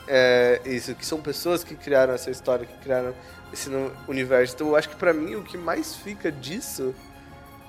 é, 0.08 0.62
isso, 0.66 0.94
que 0.96 1.06
são 1.06 1.22
pessoas 1.22 1.64
que 1.64 1.76
criaram 1.76 2.14
essa 2.14 2.30
história, 2.30 2.66
que 2.66 2.78
criaram 2.80 3.14
esse 3.52 3.70
universo. 4.08 4.56
Então, 4.56 4.68
eu 4.68 4.76
acho 4.76 4.90
que 4.90 4.96
pra 4.96 5.14
mim 5.14 5.36
o 5.36 5.44
que 5.44 5.58
mais 5.58 5.96
fica 5.96 6.32
disso 6.32 6.94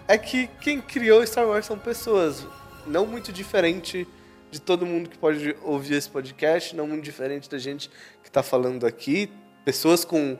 é 0.09 0.17
que 0.17 0.49
quem 0.61 0.81
criou 0.81 1.27
Star 1.27 1.47
Wars 1.47 1.67
são 1.67 1.79
pessoas, 1.79 2.47
não 2.87 3.07
muito 3.07 3.33
diferente 3.33 4.07
de 4.51 4.61
todo 4.61 4.87
mundo 4.87 5.11
que 5.11 5.19
pode 5.19 5.57
ouvir 5.63 5.95
esse 5.95 6.09
podcast, 6.09 6.77
não 6.77 6.87
muito 6.87 7.03
diferente 7.03 7.51
da 7.51 7.59
gente 7.59 7.91
que 8.23 8.31
tá 8.31 8.43
falando 8.43 8.87
aqui, 8.87 9.31
pessoas 9.65 10.05
com 10.05 10.39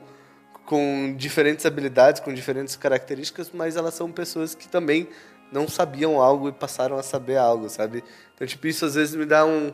com 0.65 1.15
diferentes 1.15 1.65
habilidades, 1.65 2.19
com 2.19 2.33
diferentes 2.33 2.75
características, 2.75 3.51
mas 3.53 3.77
elas 3.77 3.93
são 3.93 4.11
pessoas 4.11 4.53
que 4.53 4.67
também 4.67 5.07
não 5.49 5.65
sabiam 5.65 6.21
algo 6.21 6.49
e 6.49 6.51
passaram 6.51 6.97
a 6.97 7.03
saber 7.03 7.37
algo, 7.37 7.69
sabe? 7.69 8.03
Então, 8.35 8.45
tipo, 8.45 8.67
isso 8.67 8.83
às 8.83 8.95
vezes 8.95 9.15
me 9.15 9.25
dá 9.25 9.45
um 9.45 9.71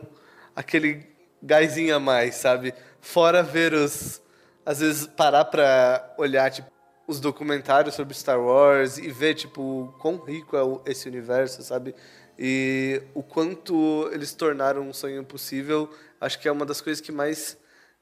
aquele 0.54 1.04
gásinho 1.44 1.94
a 1.94 2.00
mais, 2.00 2.36
sabe? 2.36 2.74
Fora 3.00 3.42
ver 3.42 3.74
os 3.74 4.22
às 4.66 4.80
vezes 4.80 5.06
parar 5.06 5.44
pra 5.44 6.14
olhar 6.16 6.50
tipo 6.50 6.72
os 7.06 7.20
documentários 7.20 7.94
sobre 7.94 8.14
Star 8.14 8.40
Wars 8.40 8.96
e 8.96 9.10
ver 9.10 9.34
tipo 9.34 9.94
quão 9.98 10.16
rico 10.16 10.56
é 10.56 10.90
esse 10.90 11.06
universo, 11.06 11.62
sabe? 11.62 11.94
E 12.38 13.02
o 13.12 13.22
quanto 13.22 14.08
eles 14.12 14.32
tornaram 14.32 14.88
um 14.88 14.92
sonho 14.92 15.22
possível, 15.22 15.88
acho 16.20 16.40
que 16.40 16.48
é 16.48 16.52
uma 16.52 16.64
das 16.64 16.80
coisas 16.80 17.00
que 17.00 17.12
mais 17.12 17.58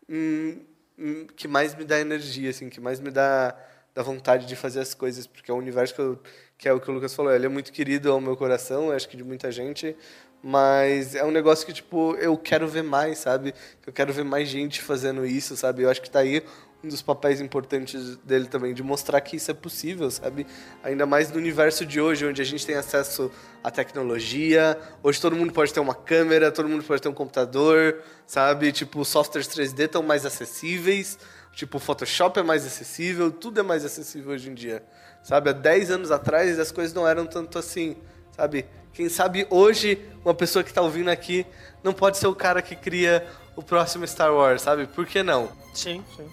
hum, 0.09 0.61
hum, 0.99 1.27
que 1.37 1.49
mais 1.49 1.75
me 1.75 1.85
dá 1.85 1.99
energia, 1.99 2.51
assim, 2.51 2.69
que 2.69 2.81
mais 2.81 3.01
me 3.01 3.11
dá, 3.11 3.57
dá 3.95 4.03
vontade 4.03 4.47
de 4.47 4.57
fazer 4.57 4.81
as 4.81 4.95
coisas, 4.95 5.27
porque 5.27 5.51
é 5.51 5.55
um 5.55 5.59
universo 5.59 5.95
que, 5.95 6.01
eu, 6.01 6.19
que 6.57 6.69
é 6.69 6.73
o 6.73 6.81
que 6.81 6.91
o 6.91 6.95
Lucas 6.95 7.15
falou, 7.15 7.33
ele 7.33 7.47
é 7.47 7.49
muito 7.49 7.73
querido 7.73 8.11
ao 8.11 8.21
meu 8.21 8.37
coração, 8.37 8.91
acho 8.93 9.09
que 9.09 9.17
de 9.17 9.25
muita 9.25 9.51
gente, 9.51 9.97
mas 10.43 11.15
é 11.15 11.25
um 11.25 11.31
negócio 11.31 11.65
que, 11.65 11.73
tipo, 11.73 12.17
eu 12.17 12.37
quero 12.37 12.67
ver 12.67 12.83
mais, 12.83 13.19
sabe? 13.19 13.55
Eu 13.87 13.93
quero 13.93 14.13
ver 14.13 14.25
mais 14.25 14.49
gente 14.49 14.83
fazendo 14.83 15.25
isso, 15.25 15.57
sabe? 15.57 15.83
Eu 15.83 15.91
acho 15.91 16.03
que 16.03 16.11
tá 16.11 16.19
aí 16.19 16.43
um 16.85 16.89
dos 16.89 17.01
papéis 17.01 17.41
importantes 17.41 18.17
dele 18.19 18.47
também, 18.47 18.75
de 18.75 18.83
mostrar 18.83 19.21
que 19.21 19.37
isso 19.37 19.51
é 19.51 19.55
possível, 19.55 20.11
sabe? 20.11 20.47
Ainda 20.83 21.07
mais 21.07 21.31
no 21.31 21.39
universo 21.39 21.87
de 21.87 22.01
hoje, 22.01 22.27
onde 22.27 22.43
a 22.43 22.45
gente 22.45 22.67
tem 22.67 22.75
acesso 22.75 23.31
à 23.63 23.71
tecnologia, 23.71 24.77
hoje 25.01 25.21
todo 25.21 25.37
mundo 25.37 25.53
pode 25.53 25.73
ter 25.73 25.79
uma 25.79 25.95
câmera, 25.95 26.51
todo 26.51 26.69
mundo 26.69 26.83
pode 26.83 27.01
ter 27.01 27.09
um 27.09 27.15
computador, 27.15 28.03
sabe? 28.27 28.73
Tipo, 28.73 29.05
softwares 29.05 29.47
3D 29.47 29.85
estão 29.85 30.03
mais 30.03 30.27
acessíveis, 30.27 31.19
tipo, 31.53 31.79
Photoshop 31.79 32.41
é 32.41 32.43
mais 32.43 32.67
acessível, 32.67 33.31
tudo 33.31 33.61
é 33.61 33.63
mais 33.63 33.85
acessível 33.85 34.33
hoje 34.33 34.51
em 34.51 34.55
dia, 34.55 34.83
sabe? 35.23 35.51
Há 35.51 35.53
10 35.53 35.93
anos 35.93 36.11
atrás 36.11 36.59
as 36.59 36.73
coisas 36.73 36.93
não 36.93 37.07
eram 37.07 37.27
tanto 37.27 37.61
assim, 37.61 37.97
sabe? 38.33 38.67
Quem 38.93 39.09
sabe 39.09 39.47
hoje 39.51 39.99
uma 40.25 40.35
pessoa 40.35 40.63
que 40.63 40.71
está 40.71 40.83
ouvindo 40.83 41.09
aqui 41.11 41.47
não 41.83 41.93
pode 41.93 42.19
ser 42.19 42.27
o 42.27 42.35
cara 42.35 42.61
que 42.61 42.77
cria 42.77 43.27
o 43.57 43.63
próximo 43.63 44.07
Star 44.07 44.33
Wars, 44.33 44.63
sabe? 44.63 44.87
Por 44.87 45.07
que 45.07 45.23
não? 45.23 45.51
Sim, 45.75 46.05
sim. 46.17 46.29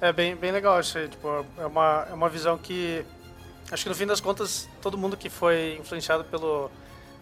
É 0.00 0.12
bem, 0.12 0.34
bem 0.36 0.52
legal 0.52 0.80
isso 0.80 0.96
aí. 0.98 1.08
Tipo, 1.08 1.44
é 1.58 1.66
uma, 1.66 2.06
é 2.10 2.14
uma 2.14 2.28
visão 2.28 2.56
que. 2.56 3.04
Acho 3.70 3.82
que 3.84 3.88
no 3.88 3.94
fim 3.94 4.06
das 4.06 4.20
contas, 4.20 4.68
todo 4.80 4.96
mundo 4.96 5.16
que 5.16 5.28
foi 5.28 5.76
influenciado 5.80 6.24
pelo. 6.24 6.70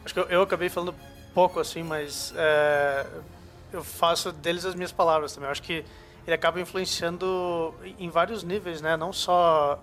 Acho 0.05 0.15
que 0.15 0.21
eu, 0.21 0.25
eu 0.25 0.43
acabei 0.43 0.69
falando 0.69 0.95
pouco 1.35 1.61
assim, 1.61 1.83
mas 1.83 2.33
é, 2.37 3.07
eu 3.73 3.83
faço 3.83 4.33
deles 4.33 4.65
as 4.65 4.75
minhas 4.75 4.93
palavras 4.93 5.33
também. 5.33 5.49
Eu 5.49 5.53
acho 5.53 5.63
que 5.63 5.85
ele 6.27 6.35
acaba 6.35 6.61
influenciando 6.61 7.75
em- 7.99 8.11
vários 8.11 8.43
níveis, 8.45 8.81
né? 8.81 8.97
Não 8.97 9.13
só 9.13 9.79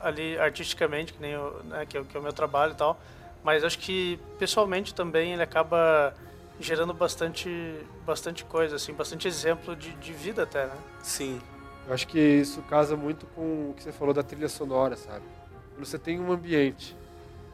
ali 0.00 0.38
artisticamente, 0.38 1.12
que 1.12 1.20
nem 1.20 1.36
o, 1.36 1.50
né, 1.64 1.84
que, 1.86 1.98
é 1.98 2.02
que 2.04 2.16
é 2.16 2.20
o 2.20 2.22
meu 2.22 2.32
trabalho 2.32 2.72
e 2.72 2.76
tal, 2.76 2.98
mas 3.42 3.64
acho 3.64 3.78
que 3.78 4.18
pessoalmente 4.38 4.94
também 4.94 5.32
ele 5.32 5.42
acaba 5.42 6.14
gerando 6.60 6.92
bastante, 6.92 7.48
bastante 8.04 8.44
coisa, 8.44 8.76
assim, 8.76 8.92
bastante 8.92 9.28
exemplo 9.28 9.76
de, 9.76 9.92
de 9.92 10.12
vida 10.12 10.42
até, 10.42 10.66
né? 10.66 10.76
Sim. 11.02 11.40
Eu 11.86 11.94
acho 11.94 12.06
que 12.06 12.18
isso 12.18 12.60
casa 12.62 12.96
muito 12.96 13.26
com 13.28 13.70
o 13.70 13.74
que 13.74 13.82
você 13.82 13.92
falou 13.92 14.12
da 14.12 14.22
trilha 14.22 14.48
sonora, 14.48 14.96
sabe? 14.96 15.24
Quando 15.74 15.86
você 15.86 15.98
tem 15.98 16.20
um 16.20 16.32
ambiente, 16.32 16.96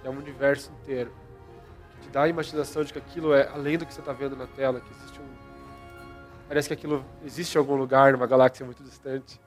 que 0.01 0.09
é 0.09 0.11
um 0.11 0.17
universo 0.17 0.73
inteiro, 0.81 1.13
que 2.01 2.09
te 2.09 2.11
dá 2.11 2.23
a 2.23 2.29
imaginação 2.29 2.83
de 2.83 2.93
que 2.93 2.99
aquilo 2.99 3.35
é 3.35 3.49
além 3.49 3.79
do 3.79 3.87
que 3.87 3.93
você 3.93 4.01
está 4.01 4.13
vendo 4.13 4.35
na 4.35 4.47
tela, 4.47 4.81
que 4.81 4.91
existe 4.91 5.21
um. 5.21 5.27
Parece 6.49 6.69
que 6.69 6.75
aquilo 6.75 7.05
existe 7.25 7.55
em 7.55 7.59
algum 7.59 7.77
lugar, 7.77 8.13
numa 8.13 8.27
galáxia 8.27 8.65
muito 8.65 8.83
distante. 8.83 9.41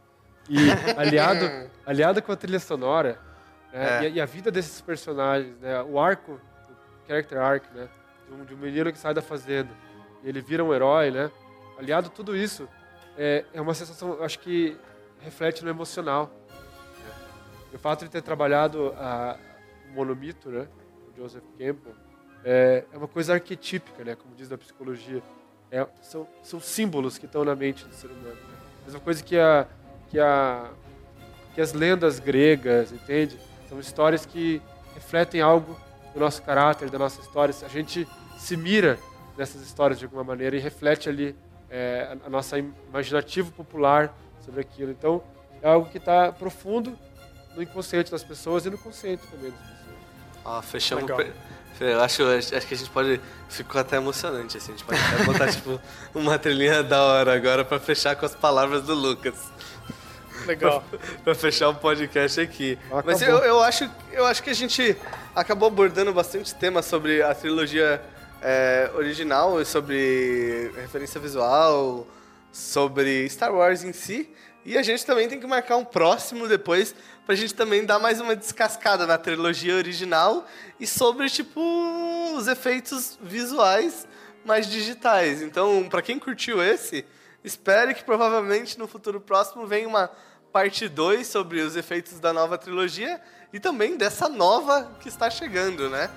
E 0.48 0.58
aliado, 0.96 1.70
aliado 1.86 2.22
com 2.22 2.32
a 2.32 2.36
trilha 2.36 2.60
sonora, 2.60 3.20
né? 3.72 4.00
É. 4.00 4.04
e, 4.04 4.06
a, 4.06 4.10
e 4.10 4.22
a 4.22 4.26
vida 4.26 4.52
desses 4.52 4.82
personagens, 4.82 5.58
né? 5.60 5.82
O 5.84 6.00
arco, 6.00 6.34
o 6.34 7.08
character 7.08 7.40
arc, 7.40 7.66
né? 7.74 7.88
De 8.28 8.34
um, 8.34 8.46
de 8.46 8.54
um 8.54 8.58
menino 8.58 8.92
que 8.92 8.98
sai 8.98 9.14
da 9.14 9.22
fazenda 9.22 9.70
e 10.24 10.30
ele 10.30 10.42
vira 10.42 10.64
um 10.64 10.74
herói, 10.74 11.12
né? 11.12 11.32
Aliado 11.78 12.08
a 12.08 12.10
tudo 12.10 12.36
isso, 12.36 12.68
é, 13.18 13.46
é 13.54 13.62
uma 13.62 13.74
sensação, 13.74 14.22
acho 14.24 14.40
que 14.40 14.78
reflete 15.22 15.64
no 15.64 15.70
emocional. 15.70 16.32
né? 17.00 17.12
O 17.74 17.78
fato 17.78 18.06
de 18.06 18.12
ter 18.12 18.22
trabalhado 18.22 18.94
a, 18.98 19.38
o 19.90 19.94
monomito, 19.94 20.50
né, 20.50 20.68
o 21.08 21.16
Joseph 21.16 21.44
Campbell, 21.58 21.96
é, 22.44 22.86
é 22.92 22.98
uma 22.98 23.08
coisa 23.08 23.34
arquetípica, 23.34 24.04
né, 24.04 24.16
como 24.16 24.36
diz 24.36 24.52
a 24.52 24.58
psicologia. 24.58 25.22
É, 25.70 25.86
são, 26.02 26.28
são 26.42 26.60
símbolos 26.60 27.18
que 27.18 27.26
estão 27.26 27.44
na 27.44 27.56
mente 27.56 27.86
do 27.86 27.94
ser 27.94 28.08
humano. 28.08 28.36
Né? 28.36 28.58
Mesma 28.86 29.00
coisa 29.02 29.22
que, 29.22 29.38
a, 29.38 29.68
que, 30.10 30.20
a, 30.20 30.72
que 31.54 31.62
as 31.62 31.74
lendas 31.74 32.20
gregas, 32.20 32.92
entende? 32.92 33.38
São 33.70 33.80
histórias 33.80 34.26
que 34.26 34.62
refletem 34.94 35.42
algo 35.42 35.78
do 36.14 36.20
nosso 36.20 36.42
caráter, 36.42 36.90
da 36.90 36.98
nossa 36.98 37.22
história. 37.22 37.54
A 37.64 37.68
gente 37.68 38.08
se 38.38 38.56
mira 38.58 38.98
nessas 39.38 39.62
histórias 39.62 40.00
de 40.00 40.06
alguma 40.06 40.24
maneira 40.24 40.56
e 40.56 40.60
reflete 40.60 41.10
ali 41.10 41.36
é, 41.70 42.16
a, 42.26 42.30
nossa 42.30 42.58
im- 42.58 42.74
imaginativo 42.90 43.52
popular 43.52 44.14
sobre 44.44 44.62
aquilo. 44.62 44.92
Então, 44.92 45.22
é 45.62 45.70
algo 45.70 45.90
que 45.90 45.98
está 45.98 46.32
profundo 46.32 46.98
no 47.56 47.62
inconsciente 47.62 48.10
das 48.12 48.24
pessoas 48.24 48.66
e 48.66 48.70
no 48.70 48.78
consciente 48.78 49.22
também 49.28 49.52
das 49.52 49.60
pessoas. 49.60 49.98
Ó, 50.46 50.62
fechamos. 50.62 51.04
Eu 51.80 52.02
acho, 52.02 52.24
acho 52.26 52.50
que 52.68 52.74
a 52.74 52.78
gente 52.78 52.90
pode. 52.90 53.22
Ficou 53.50 53.80
até 53.80 53.98
emocionante, 53.98 54.58
assim. 54.58 54.72
A 54.74 54.76
gente 54.76 54.84
pode 54.86 55.00
até 55.00 55.24
botar, 55.26 55.48
tipo, 55.54 55.80
uma 56.16 56.40
trilhinha 56.40 56.82
da 56.82 57.04
hora 57.04 57.36
agora 57.36 57.64
pra 57.64 57.80
fechar 57.80 58.16
com 58.16 58.26
as 58.26 58.34
palavras 58.34 58.82
do 58.82 58.96
Lucas. 58.96 59.36
Legal. 60.48 60.84
pra 61.24 61.36
fechar 61.36 61.70
o 61.70 61.76
podcast 61.76 62.40
aqui. 62.40 62.80
Acabou. 62.86 63.04
Mas 63.06 63.22
eu, 63.22 63.38
eu, 63.40 63.62
acho, 63.62 63.90
eu 64.12 64.26
acho 64.26 64.42
que 64.42 64.50
a 64.50 64.56
gente 64.56 64.96
acabou 65.36 65.68
abordando 65.68 66.14
bastante 66.14 66.56
temas 66.56 66.86
sobre 66.86 67.22
a 67.22 67.36
trilogia 67.36 68.02
é, 68.42 68.90
original, 68.96 69.62
e 69.62 69.66
sobre 69.66 70.72
referência 70.76 71.20
visual, 71.20 72.08
sobre 72.52 73.30
Star 73.30 73.54
Wars 73.54 73.84
em 73.84 73.94
si. 73.94 74.30
E 74.66 74.78
a 74.78 74.84
gente 74.84 75.06
também 75.06 75.30
tem 75.30 75.40
que 75.40 75.48
marcar 75.48 75.78
um 75.78 75.86
próximo 75.86 76.48
depois 76.48 76.94
pra 77.26 77.36
gente 77.36 77.54
também 77.54 77.86
dar 77.86 78.00
mais 78.00 78.20
uma 78.20 78.36
descascada 78.36 79.06
na 79.06 79.18
trilogia 79.18 79.76
original 79.76 80.46
e 80.80 80.86
sobre, 80.86 81.30
tipo, 81.30 81.62
os 82.36 82.48
efeitos 82.48 83.18
visuais 83.22 84.08
mais 84.44 84.68
digitais. 84.68 85.42
Então, 85.42 85.88
pra 85.90 86.02
quem 86.02 86.20
curtiu 86.20 86.62
esse, 86.62 87.06
espere 87.44 87.94
que 87.94 88.04
provavelmente 88.04 88.78
no 88.78 88.88
futuro 88.88 89.22
próximo 89.22 89.66
venha 89.66 89.88
uma 89.88 90.12
parte 90.52 90.88
2 90.88 91.28
sobre 91.28 91.62
os 91.62 91.76
efeitos 91.76 92.20
da 92.20 92.34
nova 92.34 92.58
trilogia 92.58 93.20
e 93.54 93.60
também 93.60 93.98
dessa 93.98 94.28
nova 94.28 94.92
que 95.00 95.08
está 95.08 95.30
chegando, 95.30 95.90
né? 95.90 96.10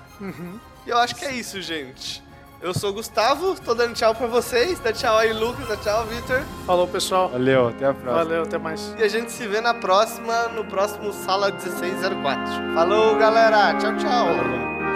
E 0.85 0.89
eu 0.89 0.97
acho 0.97 1.15
que 1.15 1.25
é 1.25 1.33
isso, 1.33 1.61
gente. 1.61 2.23
Eu 2.61 2.75
sou 2.75 2.91
o 2.91 2.93
Gustavo, 2.93 3.59
tô 3.59 3.73
dando 3.73 3.95
tchau 3.95 4.13
pra 4.13 4.27
vocês. 4.27 4.79
Dá 4.79 4.93
tchau 4.93 5.17
aí, 5.17 5.33
Lucas. 5.33 5.67
Dá 5.67 5.75
tchau, 5.77 6.05
Victor. 6.05 6.41
Falou, 6.67 6.87
pessoal. 6.87 7.29
Valeu, 7.29 7.69
até 7.69 7.87
a 7.87 7.93
próxima. 7.93 8.23
Valeu, 8.23 8.43
até 8.43 8.57
mais. 8.59 8.93
E 8.99 9.03
a 9.03 9.07
gente 9.07 9.31
se 9.31 9.47
vê 9.47 9.59
na 9.61 9.73
próxima, 9.73 10.47
no 10.49 10.63
próximo 10.65 11.11
Sala 11.11 11.49
1604. 11.49 12.73
Falou, 12.75 13.17
galera. 13.17 13.75
Tchau, 13.79 13.97
tchau. 13.97 14.35
Valeu. 14.35 14.90